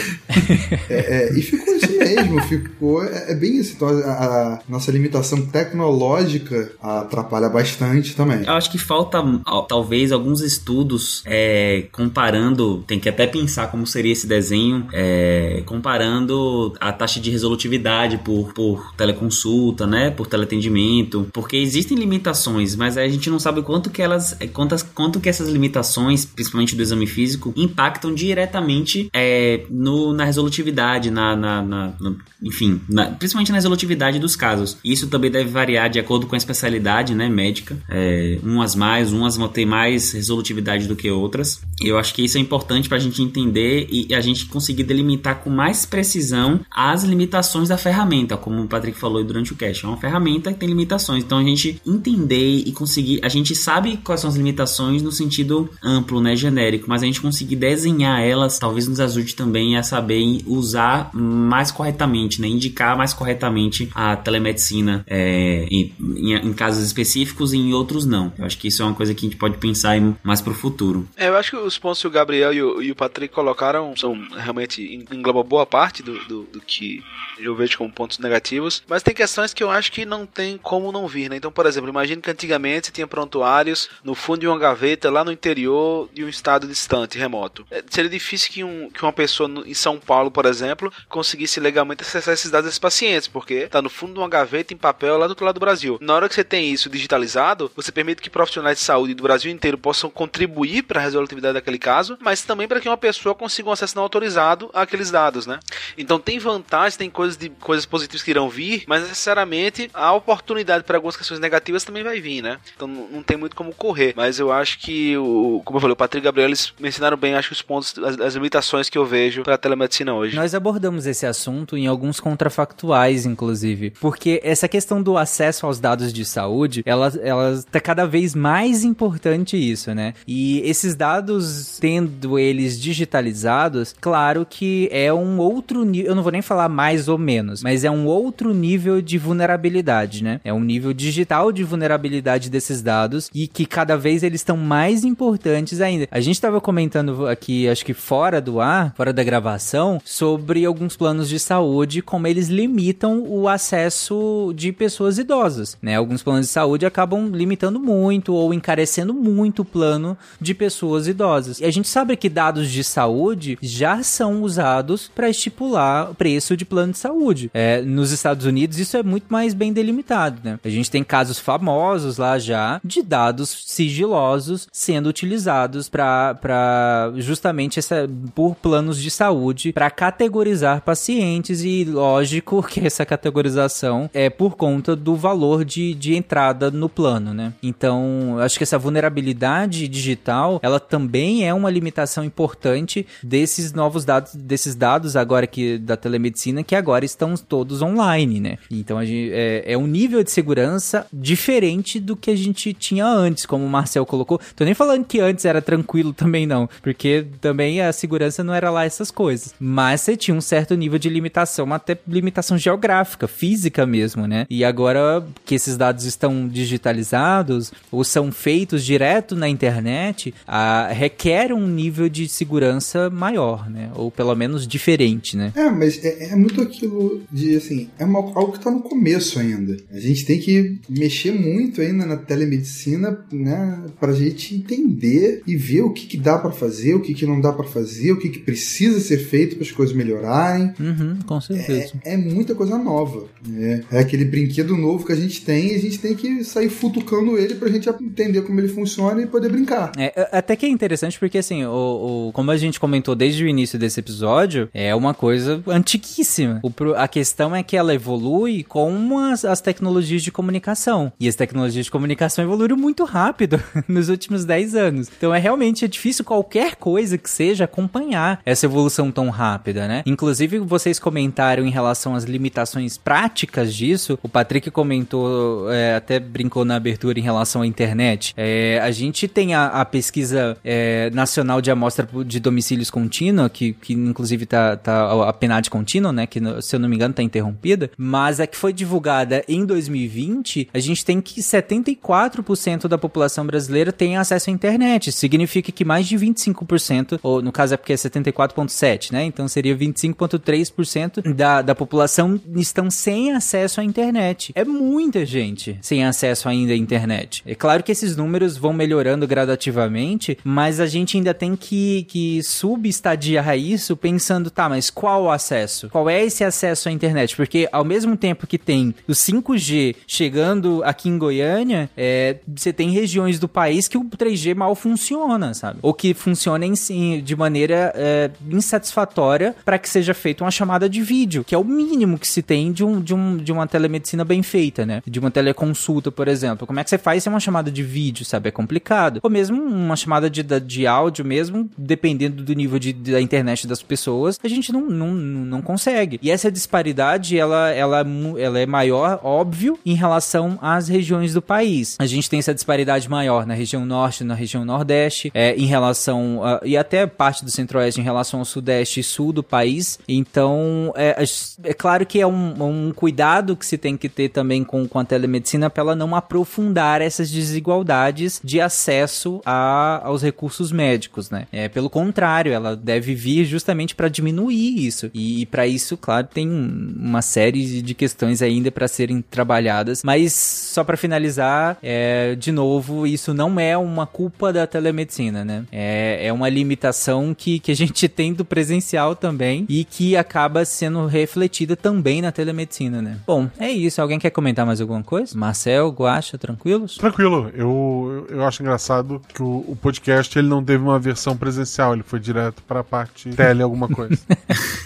É, 0.89 1.29
é, 1.29 1.33
e 1.37 1.41
ficou 1.41 1.73
isso 1.75 1.97
mesmo, 1.97 2.41
ficou. 2.43 3.03
É, 3.03 3.31
é 3.31 3.35
bem 3.35 3.57
isso. 3.57 3.73
Então, 3.75 3.87
a, 3.87 4.11
a, 4.11 4.59
nossa 4.67 4.91
limitação 4.91 5.45
tecnológica 5.45 6.71
atrapalha 6.81 7.47
bastante 7.47 8.15
também. 8.15 8.43
Eu 8.45 8.53
acho 8.53 8.69
que 8.69 8.77
falta, 8.77 9.19
talvez, 9.67 10.11
alguns 10.11 10.41
estudos 10.41 11.23
é, 11.25 11.85
comparando. 11.91 12.83
Tem 12.85 12.99
que 12.99 13.07
até 13.07 13.25
pensar 13.25 13.71
como 13.71 13.87
seria 13.87 14.11
esse 14.11 14.27
desenho, 14.27 14.87
é, 14.91 15.63
comparando 15.65 16.73
a 16.79 16.91
taxa 16.91 17.19
de 17.19 17.31
resolutividade 17.69 18.17
por, 18.17 18.53
por 18.53 18.93
teleconsulta, 18.95 19.85
né? 19.85 20.09
Por 20.09 20.27
teleatendimento. 20.27 21.27
Porque 21.31 21.55
existem 21.57 21.97
limitações, 21.97 22.75
mas 22.75 22.97
a 22.97 23.07
gente 23.07 23.29
não 23.29 23.39
sabe 23.39 23.61
quanto 23.61 23.89
que 23.89 24.01
elas. 24.01 24.37
Quantas, 24.51 24.81
quanto 24.81 25.19
que 25.19 25.29
essas 25.29 25.49
limitações, 25.49 26.25
principalmente 26.25 26.75
do 26.75 26.81
exame 26.81 27.05
físico, 27.05 27.53
impactam 27.55 28.13
diretamente 28.13 29.09
é, 29.13 29.65
no, 29.69 30.13
na 30.13 30.25
resolutividade, 30.25 31.11
na, 31.11 31.35
na, 31.35 31.61
na 31.61 31.93
no, 31.99 32.17
enfim, 32.41 32.81
na, 32.89 33.05
principalmente 33.11 33.51
na 33.51 33.57
resolutividade 33.57 34.19
dos 34.19 34.35
casos. 34.35 34.77
Isso 34.83 35.07
também 35.07 35.29
deve 35.29 35.49
variar 35.49 35.89
de 35.89 35.99
acordo 35.99 36.25
com 36.25 36.35
a 36.35 36.37
especialidade 36.37 37.13
né, 37.13 37.29
médica. 37.29 37.77
É, 37.87 38.39
umas 38.43 38.75
mais, 38.75 39.13
umas 39.13 39.37
vão 39.37 39.47
ter 39.47 39.65
mais 39.65 40.11
resolutividade 40.11 40.87
do 40.87 40.95
que 40.95 41.09
outras. 41.09 41.61
Eu 41.81 41.97
acho 41.97 42.13
que 42.13 42.23
isso 42.23 42.37
é 42.37 42.41
importante 42.41 42.89
para 42.89 42.97
a 42.97 43.01
gente 43.01 43.21
entender 43.21 43.87
e 43.89 44.13
a 44.13 44.21
gente 44.21 44.45
conseguir 44.45 44.83
delimitar 44.83 45.39
com 45.41 45.49
mais 45.49 45.85
precisão 45.85 46.59
as 46.71 47.03
limitações 47.03 47.58
da 47.67 47.77
ferramenta, 47.77 48.37
como 48.37 48.61
o 48.61 48.67
Patrick 48.67 48.97
falou 48.97 49.23
durante 49.23 49.53
o 49.53 49.55
cast. 49.55 49.83
É 49.83 49.87
uma 49.87 49.97
ferramenta 49.97 50.53
que 50.53 50.59
tem 50.59 50.69
limitações. 50.69 51.23
Então 51.23 51.37
a 51.37 51.43
gente 51.43 51.81
entender 51.85 52.63
e 52.65 52.71
conseguir. 52.71 53.19
A 53.23 53.29
gente 53.29 53.55
sabe 53.55 53.97
quais 53.97 54.21
são 54.21 54.29
as 54.29 54.35
limitações 54.35 55.01
no 55.01 55.11
sentido 55.11 55.69
amplo, 55.83 56.21
né, 56.21 56.35
genérico, 56.35 56.85
mas 56.87 57.03
a 57.03 57.05
gente 57.05 57.21
conseguir 57.21 57.55
desenhar 57.55 58.21
elas 58.21 58.59
talvez 58.59 58.87
nos 58.87 58.99
ajude 58.99 59.35
também 59.35 59.77
a 59.77 59.83
saber 59.83 60.41
usar 60.45 61.09
mais 61.13 61.71
corretamente, 61.71 62.41
né, 62.41 62.47
indicar 62.47 62.97
mais 62.97 63.13
corretamente 63.13 63.89
a 63.93 64.15
telemedicina 64.15 65.03
é, 65.07 65.65
em, 65.69 65.93
em, 65.99 66.33
em, 66.33 66.53
casos 66.53 66.85
específicos 66.85 67.53
e 67.53 67.57
em 67.57 67.73
outros 67.73 68.05
não. 68.05 68.31
Eu 68.37 68.45
acho 68.45 68.57
que 68.57 68.67
isso 68.67 68.81
é 68.81 68.85
uma 68.85 68.93
coisa 68.93 69.13
que 69.13 69.25
a 69.25 69.29
gente 69.29 69.37
pode 69.37 69.57
pensar 69.57 69.97
em, 69.97 70.15
mais 70.23 70.41
pro 70.41 70.53
futuro. 70.53 71.07
É, 71.15 71.27
eu 71.27 71.37
acho 71.37 71.51
que 71.51 71.57
os 71.57 71.77
pontos 71.77 72.01
que 72.01 72.07
o 72.07 72.11
Gabriel 72.11 72.53
e 72.53 72.61
o, 72.61 72.81
e 72.81 72.91
o 72.91 72.95
Patrick 72.95 73.33
colocaram 73.33 73.95
são 73.95 74.17
realmente 74.35 75.05
engloba 75.11 75.43
boa 75.43 75.65
parte 75.65 76.03
do, 76.03 76.13
do, 76.25 76.43
do 76.43 76.61
que 76.61 77.03
eu 77.49 77.55
vejo 77.55 77.77
como 77.77 77.91
pontos 77.91 78.19
negativos, 78.19 78.83
mas 78.87 79.03
tem 79.03 79.13
questões 79.13 79.53
que 79.53 79.63
eu 79.63 79.69
acho 79.69 79.91
que 79.91 80.05
não 80.05 80.25
tem 80.25 80.57
como 80.57 80.91
não 80.91 81.07
vir, 81.07 81.29
né? 81.29 81.35
Então, 81.35 81.51
por 81.51 81.65
exemplo, 81.65 81.89
imagine 81.89 82.21
que 82.21 82.31
antigamente 82.31 82.87
você 82.87 82.93
tinha 82.93 83.07
prontuários 83.07 83.89
no 84.03 84.15
fundo 84.15 84.41
de 84.41 84.47
uma 84.47 84.57
gaveta 84.57 85.09
lá 85.09 85.23
no 85.23 85.31
interior 85.31 86.09
de 86.13 86.23
um 86.23 86.29
estado 86.29 86.67
distante, 86.67 87.17
remoto. 87.17 87.65
É, 87.71 87.83
seria 87.89 88.09
difícil 88.09 88.51
que, 88.51 88.63
um, 88.63 88.89
que 88.89 89.03
uma 89.03 89.13
pessoa 89.13 89.49
em 89.65 89.73
São 89.73 89.99
Paulo, 89.99 90.31
por 90.31 90.45
exemplo, 90.45 90.91
conseguisse 91.07 91.59
legalmente 91.59 92.03
acessar 92.03 92.33
esses 92.33 92.51
dados 92.51 92.65
desses 92.65 92.79
pacientes, 92.79 93.27
porque 93.27 93.53
está 93.53 93.81
no 93.81 93.89
fundo 93.89 94.13
de 94.13 94.19
uma 94.19 94.29
gaveta 94.29 94.73
em 94.73 94.77
papel 94.77 95.17
lá 95.17 95.25
do 95.27 95.31
outro 95.31 95.45
lado 95.45 95.55
do 95.55 95.59
Brasil. 95.59 95.97
Na 96.01 96.13
hora 96.15 96.29
que 96.29 96.35
você 96.35 96.43
tem 96.43 96.71
isso 96.71 96.89
digitalizado, 96.89 97.71
você 97.75 97.91
permite 97.91 98.21
que 98.21 98.29
profissionais 98.29 98.77
de 98.77 98.83
saúde 98.83 99.13
do 99.13 99.23
Brasil 99.23 99.51
inteiro 99.51 99.77
possam 99.77 100.09
contribuir 100.09 100.83
para 100.83 100.99
a 100.99 101.03
resolutividade 101.03 101.53
daquele 101.53 101.79
caso, 101.79 102.17
mas 102.21 102.41
também 102.41 102.67
para 102.67 102.79
que 102.79 102.87
uma 102.87 102.97
pessoa 102.97 103.35
consiga 103.35 103.69
um 103.69 103.71
acesso 103.71 103.95
não 103.95 104.03
autorizado 104.03 104.69
àqueles 104.73 105.11
dados, 105.11 105.45
né? 105.45 105.59
Então 105.97 106.19
tem 106.19 106.39
vantagens, 106.39 106.97
tem 106.97 107.09
coisas 107.09 107.37
de 107.39 107.49
coisas 107.49 107.85
positivas 107.85 108.23
que 108.23 108.31
irão 108.31 108.49
vir, 108.49 108.83
mas 108.87 109.01
necessariamente 109.03 109.89
a 109.93 110.13
oportunidade 110.13 110.83
para 110.83 110.97
algumas 110.97 111.17
questões 111.17 111.39
negativas 111.39 111.83
também 111.83 112.03
vai 112.03 112.19
vir, 112.19 112.41
né? 112.41 112.59
Então 112.75 112.87
não 112.87 113.23
tem 113.23 113.37
muito 113.37 113.55
como 113.55 113.73
correr. 113.73 114.13
Mas 114.15 114.39
eu 114.39 114.51
acho 114.51 114.79
que 114.79 115.17
o, 115.17 115.61
como 115.63 115.77
eu 115.77 115.81
falei, 115.81 115.93
o 115.93 115.95
Patrick 115.95 116.25
e 116.25 116.25
o 116.25 116.29
Gabriel 116.29 116.49
eles 116.49 116.73
mencionaram 116.79 117.17
bem, 117.17 117.35
acho 117.35 117.49
que 117.49 117.53
os 117.53 117.61
pontos, 117.61 117.97
as, 117.97 118.19
as 118.19 118.33
limitações 118.35 118.89
que 118.89 118.97
eu 118.97 119.05
vejo 119.05 119.43
para 119.43 119.55
a 119.55 119.57
telemedicina 119.57 120.13
hoje. 120.13 120.35
Nós 120.35 120.53
abordamos 120.53 121.05
esse 121.05 121.25
assunto 121.25 121.77
em 121.77 121.87
alguns 121.87 122.19
contrafactuais, 122.19 123.25
inclusive, 123.25 123.91
porque 124.01 124.41
essa 124.43 124.67
questão 124.67 125.01
do 125.01 125.17
acesso 125.17 125.65
aos 125.65 125.79
dados 125.79 126.11
de 126.11 126.25
saúde, 126.25 126.83
ela, 126.85 127.11
ela 127.21 127.63
tá 127.71 127.79
cada 127.79 128.05
vez 128.05 128.35
mais 128.35 128.83
importante 128.83 129.57
isso, 129.57 129.93
né? 129.93 130.13
E 130.27 130.59
esses 130.61 130.95
dados, 130.95 131.77
tendo 131.79 132.37
eles 132.37 132.79
digitalizados, 132.79 133.95
claro 133.99 134.45
que 134.49 134.89
é 134.91 135.13
um 135.13 135.39
outro 135.39 135.83
nível, 135.83 136.11
eu 136.11 136.15
não 136.15 136.23
vou 136.23 136.31
nem 136.31 136.41
falar 136.41 136.67
mais 136.67 137.07
ou 137.07 137.17
menos, 137.19 137.61
mas 137.61 137.83
é 137.83 137.91
um 137.91 138.05
outro 138.05 138.53
nível 138.53 139.01
de 139.01 139.17
vulnerabilidade, 139.17 140.23
né? 140.23 140.39
É 140.43 140.53
um 140.53 140.59
nível 140.59 140.93
digital 140.93 141.51
de 141.51 141.63
vulnerabilidade 141.63 142.49
desses 142.49 142.81
dados 142.81 143.29
e 143.33 143.47
que 143.47 143.65
cada 143.65 143.97
vez 143.97 144.23
eles 144.23 144.41
estão 144.41 144.57
mais 144.57 145.03
importantes 145.03 145.81
ainda. 145.81 146.07
A 146.11 146.19
gente 146.19 146.35
estava 146.35 146.61
comentando 146.61 147.27
aqui, 147.27 147.67
acho 147.67 147.85
que 147.85 147.93
fora 147.93 148.41
do 148.41 148.59
ar, 148.59 148.93
fora 148.95 149.13
da 149.13 149.23
gravação, 149.23 150.01
sobre 150.03 150.65
alguns 150.65 150.95
planos 150.95 151.29
de 151.29 151.39
saúde, 151.39 152.01
como 152.01 152.27
eles 152.27 152.47
limitam 152.47 153.23
o 153.27 153.47
acesso 153.47 154.53
de 154.55 154.71
pessoas 154.71 155.17
idosas, 155.17 155.77
né? 155.81 155.95
Alguns 155.95 156.23
planos 156.23 156.47
de 156.47 156.51
saúde 156.51 156.85
acabam 156.85 157.29
limitando 157.31 157.79
muito 157.79 158.33
ou 158.33 158.53
encarecendo 158.53 159.13
muito 159.13 159.61
o 159.61 159.65
plano 159.65 160.17
de 160.39 160.53
pessoas 160.53 161.07
idosas. 161.07 161.59
E 161.59 161.65
a 161.65 161.71
gente 161.71 161.87
sabe 161.87 162.15
que 162.15 162.29
dados 162.29 162.69
de 162.69 162.83
saúde 162.83 163.57
já 163.61 164.03
são 164.03 164.41
usados 164.43 165.11
para 165.13 165.29
estipular 165.29 166.11
o 166.11 166.15
preço 166.15 166.55
de 166.55 166.65
plano 166.65 166.93
de 166.93 166.97
saúde. 166.97 167.08
É, 167.53 167.81
nos 167.81 168.11
Estados 168.11 168.45
Unidos 168.45 168.79
isso 168.79 168.97
é 168.97 169.03
muito 169.03 169.25
mais 169.29 169.53
bem 169.53 169.73
delimitado, 169.73 170.39
né? 170.43 170.59
A 170.63 170.69
gente 170.69 170.91
tem 170.91 171.03
casos 171.03 171.39
famosos 171.39 172.17
lá 172.17 172.37
já 172.39 172.79
de 172.83 173.01
dados 173.01 173.65
sigilosos 173.67 174.67
sendo 174.71 175.07
utilizados 175.07 175.89
para 175.89 177.11
justamente 177.17 177.79
essa 177.79 178.09
por 178.33 178.55
planos 178.55 179.01
de 179.01 179.09
saúde 179.09 179.73
para 179.73 179.89
categorizar 179.89 180.81
pacientes 180.81 181.63
e 181.63 181.83
lógico 181.83 182.63
que 182.67 182.85
essa 182.85 183.05
categorização 183.05 184.09
é 184.13 184.29
por 184.29 184.55
conta 184.55 184.95
do 184.95 185.15
valor 185.15 185.65
de, 185.65 185.93
de 185.93 186.15
entrada 186.15 186.71
no 186.71 186.89
plano, 186.89 187.33
né? 187.33 187.53
Então, 187.61 188.37
acho 188.39 188.57
que 188.57 188.63
essa 188.63 188.77
vulnerabilidade 188.77 189.87
digital, 189.87 190.59
ela 190.61 190.79
também 190.79 191.47
é 191.47 191.53
uma 191.53 191.69
limitação 191.69 192.23
importante 192.23 193.05
desses 193.23 193.73
novos 193.73 194.05
dados, 194.05 194.35
desses 194.35 194.75
dados 194.75 195.15
agora 195.15 195.47
que 195.47 195.77
da 195.77 195.97
telemedicina 195.97 196.63
que 196.63 196.75
agora 196.75 196.98
estão 197.05 197.35
todos 197.35 197.81
online, 197.81 198.39
né? 198.39 198.57
Então, 198.69 199.03
gente, 199.03 199.31
é, 199.33 199.73
é 199.73 199.77
um 199.77 199.87
nível 199.87 200.23
de 200.23 200.31
segurança 200.31 201.05
diferente 201.11 201.99
do 201.99 202.15
que 202.15 202.31
a 202.31 202.35
gente 202.35 202.73
tinha 202.73 203.05
antes, 203.05 203.45
como 203.45 203.65
o 203.65 203.69
Marcel 203.69 204.05
colocou. 204.05 204.39
Tô 204.55 204.63
nem 204.63 204.73
falando 204.73 205.05
que 205.05 205.19
antes 205.19 205.45
era 205.45 205.61
tranquilo 205.61 206.13
também 206.13 206.45
não, 206.45 206.69
porque 206.81 207.25
também 207.41 207.81
a 207.81 207.91
segurança 207.91 208.43
não 208.43 208.53
era 208.53 208.69
lá 208.69 208.85
essas 208.85 209.11
coisas. 209.11 209.53
Mas 209.59 210.01
você 210.01 210.17
tinha 210.17 210.35
um 210.35 210.41
certo 210.41 210.75
nível 210.75 210.99
de 210.99 211.09
limitação, 211.09 211.71
até 211.73 211.97
limitação 212.07 212.57
geográfica, 212.57 213.27
física 213.27 213.85
mesmo, 213.85 214.27
né? 214.27 214.45
E 214.49 214.63
agora 214.63 215.23
que 215.45 215.55
esses 215.55 215.77
dados 215.77 216.05
estão 216.05 216.47
digitalizados 216.47 217.71
ou 217.91 218.03
são 218.03 218.31
feitos 218.31 218.83
direto 218.83 219.35
na 219.35 219.47
internet, 219.47 220.33
a, 220.47 220.87
requer 220.91 221.53
um 221.53 221.67
nível 221.67 222.09
de 222.09 222.27
segurança 222.27 223.09
maior, 223.09 223.69
né? 223.69 223.91
Ou 223.95 224.09
pelo 224.11 224.35
menos 224.35 224.67
diferente, 224.67 225.35
né? 225.37 225.51
É, 225.55 225.69
mas 225.69 226.03
é, 226.03 226.31
é 226.31 226.35
muito 226.35 226.61
aquilo 226.61 226.88
de 227.31 227.55
assim, 227.55 227.89
é 227.97 228.05
uma, 228.05 228.19
algo 228.19 228.53
que 228.53 228.63
tá 228.63 228.71
no 228.71 228.81
começo 228.81 229.39
ainda. 229.39 229.77
A 229.91 229.99
gente 229.99 230.25
tem 230.25 230.39
que 230.39 230.79
mexer 230.89 231.31
muito 231.31 231.81
ainda 231.81 232.05
na 232.05 232.17
telemedicina, 232.17 233.25
né? 233.31 233.83
Pra 233.99 234.13
gente 234.13 234.55
entender 234.55 235.41
e 235.45 235.55
ver 235.55 235.81
o 235.81 235.91
que, 235.91 236.07
que 236.07 236.17
dá 236.17 236.37
para 236.37 236.51
fazer, 236.51 236.93
o 236.93 237.01
que, 237.01 237.13
que 237.13 237.25
não 237.25 237.39
dá 237.39 237.51
para 237.51 237.65
fazer, 237.65 238.11
o 238.11 238.17
que, 238.17 238.29
que 238.29 238.39
precisa 238.39 238.99
ser 238.99 239.17
feito 239.17 239.55
para 239.55 239.65
as 239.65 239.71
coisas 239.71 239.95
melhorarem. 239.95 240.73
Uhum, 240.79 241.19
com 241.25 241.41
certeza. 241.41 241.93
É, 242.03 242.13
é 242.13 242.17
muita 242.17 242.55
coisa 242.55 242.77
nova. 242.77 243.25
Né? 243.47 243.81
É 243.91 243.99
aquele 243.99 244.25
brinquedo 244.25 244.75
novo 244.75 245.05
que 245.05 245.11
a 245.11 245.15
gente 245.15 245.43
tem 245.43 245.71
e 245.71 245.75
a 245.75 245.79
gente 245.79 245.99
tem 245.99 246.15
que 246.15 246.43
sair 246.43 246.69
futucando 246.69 247.37
ele 247.37 247.55
pra 247.55 247.69
gente 247.69 247.89
entender 247.89 248.41
como 248.41 248.59
ele 248.59 248.67
funciona 248.67 249.21
e 249.21 249.27
poder 249.27 249.49
brincar. 249.49 249.91
É, 249.97 250.29
até 250.31 250.55
que 250.55 250.65
é 250.65 250.69
interessante 250.69 251.19
porque, 251.19 251.37
assim, 251.37 251.65
o, 251.65 252.29
o, 252.29 252.31
como 252.33 252.51
a 252.51 252.57
gente 252.57 252.79
comentou 252.79 253.15
desde 253.15 253.43
o 253.43 253.47
início 253.47 253.77
desse 253.77 253.99
episódio, 253.99 254.69
é 254.73 254.93
uma 254.95 255.13
coisa 255.13 255.61
antiquíssima. 255.67 256.59
O, 256.63 256.71
a 256.95 257.07
questão 257.07 257.55
é 257.55 257.63
que 257.63 257.77
ela 257.77 257.93
evolui 257.93 258.63
com 258.63 259.17
as, 259.19 259.45
as 259.45 259.61
tecnologias 259.61 260.21
de 260.21 260.31
comunicação. 260.31 261.11
E 261.19 261.27
as 261.27 261.35
tecnologias 261.35 261.85
de 261.85 261.91
comunicação 261.91 262.43
evoluíram 262.43 262.77
muito 262.77 263.03
rápido 263.03 263.61
nos 263.87 264.09
últimos 264.09 264.45
10 264.45 264.75
anos. 264.75 265.11
Então 265.15 265.33
é 265.33 265.39
realmente 265.39 265.85
é 265.85 265.87
difícil 265.87 266.23
qualquer 266.25 266.75
coisa 266.75 267.17
que 267.17 267.29
seja 267.29 267.65
acompanhar 267.65 268.41
essa 268.45 268.65
evolução 268.65 269.11
tão 269.11 269.29
rápida, 269.29 269.87
né? 269.87 270.03
Inclusive, 270.05 270.59
vocês 270.59 270.99
comentaram 270.99 271.65
em 271.65 271.69
relação 271.69 272.15
às 272.15 272.23
limitações 272.23 272.97
práticas 272.97 273.73
disso. 273.73 274.17
O 274.21 274.29
Patrick 274.29 274.69
comentou, 274.71 275.71
é, 275.71 275.95
até 275.95 276.19
brincou 276.19 276.65
na 276.65 276.75
abertura 276.75 277.19
em 277.19 277.23
relação 277.23 277.61
à 277.61 277.67
internet. 277.67 278.33
É, 278.37 278.79
a 278.81 278.91
gente 278.91 279.27
tem 279.27 279.53
a, 279.53 279.67
a 279.67 279.85
pesquisa 279.85 280.57
é, 280.63 281.09
nacional 281.11 281.61
de 281.61 281.71
amostra 281.71 282.07
de 282.25 282.39
domicílios 282.39 282.89
contínua, 282.89 283.49
que, 283.49 283.73
que 283.73 283.93
inclusive 283.93 284.45
tá, 284.45 284.75
tá 284.75 285.27
a 285.27 285.33
PNAD 285.33 285.69
contínua, 285.69 286.11
né? 286.11 286.25
Que 286.25 286.39
se 286.69 286.75
eu 286.75 286.79
não 286.79 286.87
me 286.87 286.95
engano 286.95 287.13
tá 287.13 287.23
interrompida. 287.23 287.91
Mas 287.97 288.39
a 288.39 288.47
que 288.47 288.57
foi 288.57 288.71
divulgada 288.71 289.43
em 289.47 289.65
2020, 289.65 290.69
a 290.73 290.79
gente 290.79 291.03
tem 291.03 291.19
que 291.19 291.41
74% 291.41 292.87
da 292.87 292.97
população 292.97 293.45
brasileira 293.45 293.91
tem 293.91 294.17
acesso 294.17 294.49
à 294.49 294.53
internet. 294.53 295.11
Significa 295.11 295.71
que 295.71 295.83
mais 295.83 296.07
de 296.07 296.17
25%, 296.17 297.19
ou 297.23 297.41
no 297.41 297.51
caso 297.51 297.73
é 297.73 297.77
porque 297.77 297.93
é 297.93 297.95
74,7%, 297.95 299.11
né? 299.11 299.23
Então 299.23 299.47
seria 299.47 299.75
25,3% 299.75 301.33
da, 301.33 301.61
da 301.61 301.75
população 301.75 302.39
estão 302.55 302.89
sem 302.91 303.31
acesso 303.31 303.81
à 303.81 303.83
internet. 303.83 304.51
É 304.55 304.63
muita 304.63 305.25
gente 305.25 305.77
sem 305.81 306.05
acesso 306.05 306.47
ainda 306.47 306.73
à 306.73 306.75
internet. 306.75 307.41
É 307.45 307.55
claro 307.55 307.83
que 307.83 307.91
esses 307.91 308.15
números 308.15 308.57
vão 308.57 308.73
melhorando 308.73 309.27
gradativamente, 309.27 310.37
mas 310.43 310.79
a 310.79 310.85
gente 310.85 311.17
ainda 311.17 311.33
tem 311.33 311.55
que, 311.55 312.03
que 312.03 312.43
subestadiar 312.43 313.57
isso 313.57 313.95
pensando, 313.97 314.51
tá, 314.51 314.69
mas 314.69 314.89
qual 314.89 315.23
o 315.23 315.31
acesso? 315.31 315.89
Qual 315.89 316.09
é 316.09 316.23
esse 316.23 316.43
acesso 316.43 316.58
à 316.67 316.91
internet? 316.91 317.35
Porque 317.35 317.67
ao 317.71 317.83
mesmo 317.83 318.15
tempo 318.17 318.47
que 318.47 318.57
tem 318.57 318.93
o 319.07 319.11
5G 319.11 319.95
chegando 320.07 320.81
aqui 320.83 321.09
em 321.09 321.17
Goiânia, 321.17 321.89
é, 321.95 322.37
você 322.47 322.73
tem 322.73 322.89
regiões 322.91 323.39
do 323.39 323.47
país 323.47 323.87
que 323.87 323.97
o 323.97 324.03
3G 324.03 324.55
mal 324.55 324.75
funciona, 324.75 325.53
sabe? 325.53 325.79
Ou 325.81 325.93
que 325.93 326.13
funciona 326.13 326.65
em, 326.65 326.73
em, 326.89 327.21
de 327.21 327.35
maneira 327.35 327.93
é, 327.95 328.31
insatisfatória 328.49 329.55
para 329.63 329.77
que 329.77 329.89
seja 329.89 330.13
feita 330.13 330.43
uma 330.43 330.51
chamada 330.51 330.89
de 330.89 331.01
vídeo, 331.01 331.43
que 331.43 331.55
é 331.55 331.57
o 331.57 331.63
mínimo 331.63 332.17
que 332.17 332.27
se 332.27 332.41
tem 332.41 332.71
de, 332.71 332.83
um, 332.83 333.01
de, 333.01 333.13
um, 333.13 333.37
de 333.37 333.51
uma 333.51 333.67
telemedicina 333.67 334.23
bem 334.25 334.43
feita, 334.43 334.85
né? 334.85 335.01
De 335.05 335.19
uma 335.19 335.31
teleconsulta, 335.31 336.11
por 336.11 336.27
exemplo. 336.27 336.65
Como 336.65 336.79
é 336.79 336.83
que 336.83 336.89
você 336.89 336.97
faz 336.97 337.23
se 337.23 337.29
é 337.29 337.31
uma 337.31 337.39
chamada 337.39 337.71
de 337.71 337.83
vídeo, 337.83 338.25
sabe? 338.25 338.49
É 338.49 338.51
complicado. 338.51 339.19
Ou 339.23 339.29
mesmo 339.29 339.61
uma 339.61 339.95
chamada 339.95 340.29
de, 340.29 340.43
de 340.43 340.87
áudio 340.87 341.23
mesmo, 341.25 341.69
dependendo 341.77 342.43
do 342.43 342.53
nível 342.53 342.79
de, 342.79 342.93
da 342.93 343.21
internet 343.21 343.67
das 343.67 343.81
pessoas, 343.81 344.39
a 344.43 344.47
gente 344.47 344.71
não, 344.71 344.81
não, 344.89 345.11
não 345.13 345.61
consegue. 345.61 346.19
E 346.21 346.31
essa 346.31 346.48
disparidade, 346.51 347.37
ela, 347.37 347.69
ela, 347.71 348.05
ela 348.37 348.59
é 348.59 348.65
maior, 348.65 349.19
óbvio, 349.23 349.79
em 349.85 349.93
relação 349.93 350.57
às 350.61 350.87
regiões 350.87 351.33
do 351.33 351.41
país. 351.41 351.95
A 351.99 352.05
gente 352.05 352.29
tem 352.29 352.39
essa 352.39 352.53
disparidade 352.53 353.09
maior 353.09 353.45
na 353.45 353.53
região 353.53 353.85
norte, 353.85 354.23
na 354.23 354.33
região 354.33 354.63
nordeste, 354.65 355.31
é, 355.33 355.55
em 355.55 355.65
relação 355.65 356.43
a, 356.43 356.61
e 356.63 356.77
até 356.77 357.05
parte 357.05 357.43
do 357.43 357.51
centro-oeste 357.51 357.99
em 357.99 358.03
relação 358.03 358.39
ao 358.39 358.45
sudeste 358.45 358.99
e 358.99 359.03
sul 359.03 359.33
do 359.33 359.43
país. 359.43 359.99
Então, 360.07 360.93
é, 360.95 361.23
é 361.63 361.73
claro 361.73 362.05
que 362.05 362.19
é 362.19 362.27
um, 362.27 362.87
um, 362.87 362.91
cuidado 362.91 363.55
que 363.55 363.65
se 363.65 363.77
tem 363.77 363.97
que 363.97 364.09
ter 364.09 364.29
também 364.29 364.63
com, 364.63 364.87
com 364.87 364.99
a 364.99 365.05
telemedicina 365.05 365.69
para 365.69 365.81
ela 365.81 365.95
não 365.95 366.15
aprofundar 366.15 367.01
essas 367.01 367.29
desigualdades 367.29 368.39
de 368.43 368.59
acesso 368.61 369.41
a, 369.45 370.01
aos 370.03 370.21
recursos 370.21 370.71
médicos, 370.71 371.29
né? 371.29 371.47
É, 371.51 371.67
pelo 371.67 371.89
contrário, 371.89 372.51
ela 372.51 372.75
deve 372.75 373.15
vir 373.15 373.45
justamente 373.45 373.95
para 373.95 374.07
diminuir 374.07 374.85
isso. 374.85 375.09
E, 375.13 375.41
e 375.41 375.45
para 375.45 375.67
isso, 375.67 375.97
claro, 375.97 376.27
tem 376.27 376.38
uma 376.47 377.21
série 377.21 377.81
de 377.81 377.93
questões 377.93 378.41
ainda 378.41 378.71
para 378.71 378.87
serem 378.87 379.21
trabalhadas. 379.21 380.03
Mas 380.03 380.33
só 380.33 380.83
para 380.83 380.97
finalizar, 380.97 381.77
é, 381.81 382.35
de 382.35 382.51
novo, 382.51 383.07
isso 383.07 383.33
não 383.33 383.59
é 383.59 383.77
uma 383.77 384.05
culpa 384.05 384.53
da 384.53 384.67
telemedicina, 384.67 385.43
né? 385.43 385.65
É, 385.71 386.27
é 386.27 386.33
uma 386.33 386.49
limitação 386.49 387.33
que, 387.35 387.59
que 387.59 387.71
a 387.71 387.75
gente 387.75 388.07
tem 388.09 388.33
do 388.33 388.45
presencial 388.45 389.15
também 389.15 389.65
e 389.69 389.83
que 389.83 390.15
acaba 390.15 390.65
sendo 390.65 391.05
refletida 391.05 391.75
também 391.75 392.21
na 392.21 392.31
telemedicina, 392.31 393.01
né? 393.01 393.17
Bom, 393.25 393.49
é 393.59 393.69
isso. 393.69 394.01
Alguém 394.01 394.19
quer 394.19 394.29
comentar 394.29 394.65
mais 394.65 394.81
alguma 394.81 395.03
coisa? 395.03 395.37
Marcel, 395.37 395.89
Guacha, 395.89 396.37
tranquilos? 396.37 396.97
Tranquilo. 396.97 397.51
Eu, 397.53 398.27
eu 398.29 398.45
acho 398.45 398.61
engraçado 398.61 399.21
que 399.33 399.41
o, 399.41 399.65
o 399.67 399.77
podcast 399.79 400.37
ele 400.37 400.47
não 400.47 400.63
teve 400.63 400.83
uma 400.83 400.99
versão 400.99 401.35
presencial, 401.35 401.93
ele 401.93 402.03
foi 402.03 402.19
direto 402.19 402.61
pra 402.63 402.83
parte 402.83 403.29
tele 403.29 403.61
alguma 403.61 403.87
coisa. 403.87 404.19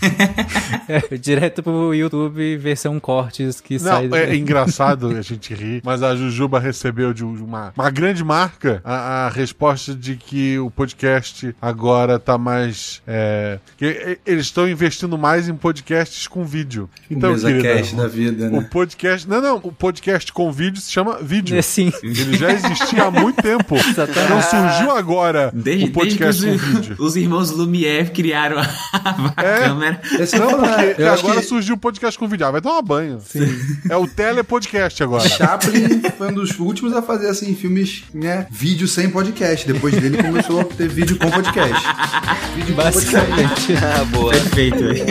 é, 0.88 1.18
direto 1.34 1.64
pro 1.64 1.94
YouTube 1.94 2.58
versão 2.58 3.00
cortes 3.00 3.60
que 3.60 3.76
não, 3.76 3.80
sai. 3.80 4.08
Do... 4.08 4.16
É, 4.16 4.30
é 4.30 4.36
engraçado 4.36 5.08
a 5.08 5.22
gente 5.22 5.54
rir, 5.54 5.82
mas 5.84 6.04
a 6.04 6.16
Jujuba 6.16 6.60
recebeu 6.60 7.14
de 7.14 7.24
uma, 7.24 7.74
uma 7.76 7.90
grande 7.90 8.24
marca 8.24 8.82
a, 8.84 9.26
a 9.26 9.30
resposta 9.30 9.96
de 9.96 10.16
que 10.16 10.60
o 10.60 10.70
podcast 10.70 11.56
agora 11.62 12.20
tá 12.20 12.38
mais. 12.38 13.02
É, 13.08 13.60
que 13.78 14.20
eles 14.26 14.46
estão 14.46 14.70
investindo 14.70 15.18
mais 15.18 15.50
em 15.50 15.56
podcasts 15.56 16.28
com 16.28 16.46
vídeo. 16.46 16.90
Então, 17.10 17.34
o 17.34 17.40
querida, 17.40 17.98
da 17.98 18.08
vida, 18.08 18.50
né? 18.50 18.60
O 18.60 18.64
podcast. 18.70 19.28
Não, 19.28 19.42
não. 19.42 19.58
O 19.58 19.72
podcast 19.72 20.32
com 20.32 20.52
vídeo 20.52 20.80
se 20.82 20.92
chama 20.92 21.20
vídeo. 21.22 21.58
É 21.58 21.62
sim. 21.62 21.92
Ele 22.04 22.38
já 22.38 22.52
existia 22.52 23.06
há 23.06 23.12
muito 23.12 23.42
tempo. 23.42 23.76
não 24.30 24.42
surgiu 24.42 24.92
agora 24.92 25.52
desde, 25.54 25.86
o 25.86 25.92
podcast 25.92 26.42
desde 26.42 26.60
com 26.60 26.68
os, 26.68 26.76
vídeo. 26.76 26.96
Os 27.00 27.16
irmãos 27.16 27.52
Lumière 27.52 28.12
criaram 28.12 28.58
a, 28.60 28.64
a 29.36 29.44
é, 29.44 29.60
câmera. 29.60 30.02
Não, 30.38 30.60
porque, 30.60 31.04
agora 31.26 31.42
que- 31.42 31.48
surgiu 31.48 31.76
o 31.76 31.78
podcast 31.78 32.18
com 32.20 32.28
vídeo. 32.28 32.46
Ah, 32.46 32.52
vai 32.52 32.62
tomar 32.62 32.82
banho. 32.82 33.20
É 33.90 33.96
o 33.96 34.08
telepodcast 34.08 35.02
agora. 35.04 35.28
Chaplin 35.28 36.02
foi 36.18 36.30
um 36.30 36.34
dos 36.34 36.58
últimos 36.60 36.94
a 36.94 37.02
fazer 37.02 37.30
assim 37.30 37.56
filmes, 37.56 38.04
né? 38.14 38.48
Vídeo 38.52 38.88
sem 38.88 39.10
podcast. 39.10 39.66
Depois 39.72 39.94
dele 40.00 40.22
começou 40.22 40.62
a 40.62 40.64
ter 40.66 40.88
vídeo 40.88 41.18
com 41.18 41.30
podcast. 41.30 41.86
Vídeo 42.56 42.76
com 42.76 42.82
podcast. 42.82 43.74
Ah, 43.84 44.06
boa. 44.06 44.32
Perfeito, 44.32 44.78
velho. 44.80 45.06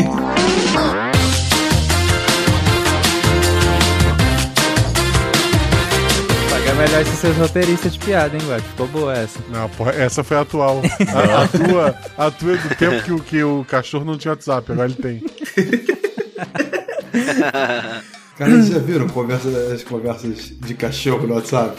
Pagar 6.51 6.75
melhor 6.75 7.05
se 7.05 7.17
seus 7.17 7.37
roteiristas 7.37 7.93
de 7.95 7.99
piada, 7.99 8.37
hein, 8.37 8.43
Guacho? 8.47 8.65
Ficou 8.67 8.87
boa 8.89 9.15
essa. 9.17 9.41
Não, 9.49 9.69
porra, 9.71 9.93
essa 9.93 10.23
foi 10.23 10.37
a 10.37 10.41
atual. 10.41 10.83
A, 11.15 11.43
a 11.45 11.49
tua, 11.49 11.99
a 12.19 12.31
tua 12.31 12.53
é 12.53 12.57
do 12.57 12.75
tempo 12.75 13.03
que, 13.05 13.13
o- 13.13 13.21
que 13.21 13.43
o 13.45 13.65
cachorro 13.69 14.05
não 14.05 14.19
tinha 14.19 14.33
WhatsApp, 14.33 14.71
agora 14.73 14.89
ele 14.89 14.95
tem. 14.97 16.02
Cara, 18.39 18.51
vocês 18.51 18.69
já 18.69 18.79
viram 18.79 19.07
conversa, 19.09 19.49
as 19.75 19.85
conversas 19.85 20.53
de 20.59 20.75
cachorro 20.75 21.27
no 21.27 21.35
WhatsApp? 21.35 21.77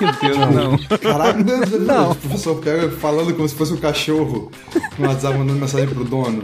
Meu 0.00 0.12
Deus, 0.20 0.38
não. 0.54 0.98
Caraca, 0.98 1.38
não, 1.44 1.60
não, 1.60 1.78
Não. 1.80 2.10
O 2.10 2.14
professor 2.16 2.56
pega 2.60 2.90
falando 2.90 3.32
como 3.34 3.48
se 3.48 3.54
fosse 3.54 3.72
um 3.72 3.76
cachorro 3.76 4.50
no 4.98 5.06
WhatsApp 5.06 5.38
mandando 5.38 5.60
mensagem 5.60 5.88
pro 5.88 6.04
dono. 6.04 6.42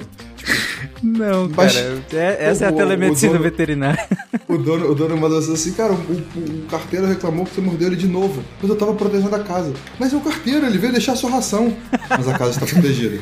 Não, 1.03 1.51
Mas- 1.57 1.75
cara. 1.75 2.03
é- 2.13 2.37
essa 2.51 2.65
é 2.67 2.69
a 2.69 2.71
o- 2.71 2.75
o 2.75 2.77
telemedicina 2.77 3.33
dono- 3.33 3.45
veterinária. 3.45 4.09
O 4.47 4.57
dono, 4.57 4.91
o 4.91 4.95
dono 4.95 5.17
mandou 5.17 5.39
assim, 5.39 5.73
cara, 5.73 5.93
o, 5.93 5.97
o- 5.97 6.63
o 6.63 6.67
carteiro 6.71 7.07
reclamou 7.07 7.45
que 7.45 7.55
você 7.55 7.61
mordeu 7.61 7.89
ele 7.89 7.97
de 7.97 8.07
novo. 8.07 8.43
Mas 8.61 8.71
eu 8.71 8.77
tava 8.77 8.95
protegendo 8.95 9.35
a 9.35 9.41
casa. 9.41 9.73
Mas 9.99 10.13
é 10.13 10.17
o 10.17 10.21
carteiro, 10.21 10.65
ele 10.67 10.79
veio 10.79 10.93
deixar 10.93 11.13
a 11.13 11.17
sua 11.17 11.31
ração. 11.31 11.77
Mas 12.09 12.29
a 12.29 12.39
casa 12.39 12.51
está 12.53 12.67
protegida. 12.67 13.19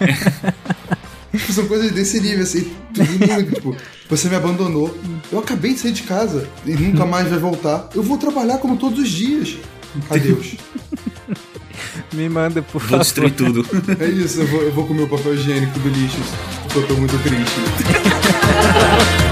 São 1.52 1.66
coisas 1.66 1.90
desse 1.92 2.20
nível, 2.20 2.42
assim. 2.42 2.70
Tudo 2.92 3.10
muito, 3.26 3.54
tipo, 3.54 3.76
você 4.08 4.28
me 4.28 4.36
abandonou. 4.36 4.96
Eu 5.30 5.38
acabei 5.38 5.72
de 5.74 5.80
sair 5.80 5.92
de 5.92 6.02
casa 6.02 6.48
e 6.66 6.72
nunca 6.72 7.06
mais 7.06 7.28
vai 7.28 7.38
voltar. 7.38 7.88
Eu 7.94 8.02
vou 8.02 8.18
trabalhar 8.18 8.58
como 8.58 8.76
todos 8.76 8.98
os 8.98 9.08
dias. 9.08 9.56
Adeus. 10.10 10.56
Me 12.12 12.28
manda, 12.28 12.60
por 12.62 12.80
Vou 12.80 12.80
favor. 12.80 12.98
destruir 13.02 13.32
tudo. 13.34 13.66
É 13.98 14.06
isso, 14.08 14.40
eu 14.40 14.46
vou, 14.46 14.62
eu 14.62 14.72
vou 14.72 14.86
comer 14.86 15.02
o 15.04 15.08
papel 15.08 15.34
higiênico 15.34 15.78
do 15.78 15.88
lixo. 15.88 16.18
Porque 16.64 16.78
eu 16.78 16.86
tô 16.88 16.94
muito 16.94 17.18
triste. 17.22 17.52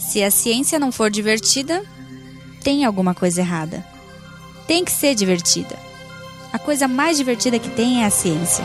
Se 0.00 0.20
a 0.24 0.32
ciência 0.32 0.80
não 0.80 0.90
for 0.90 1.08
divertida, 1.08 1.80
tem 2.60 2.84
alguma 2.84 3.14
coisa 3.14 3.40
errada. 3.40 3.86
Tem 4.66 4.84
que 4.84 4.90
ser 4.90 5.14
divertida. 5.14 5.78
A 6.52 6.58
coisa 6.58 6.88
mais 6.88 7.16
divertida 7.16 7.56
que 7.56 7.70
tem 7.70 8.02
é 8.02 8.06
a 8.06 8.10
ciência. 8.10 8.64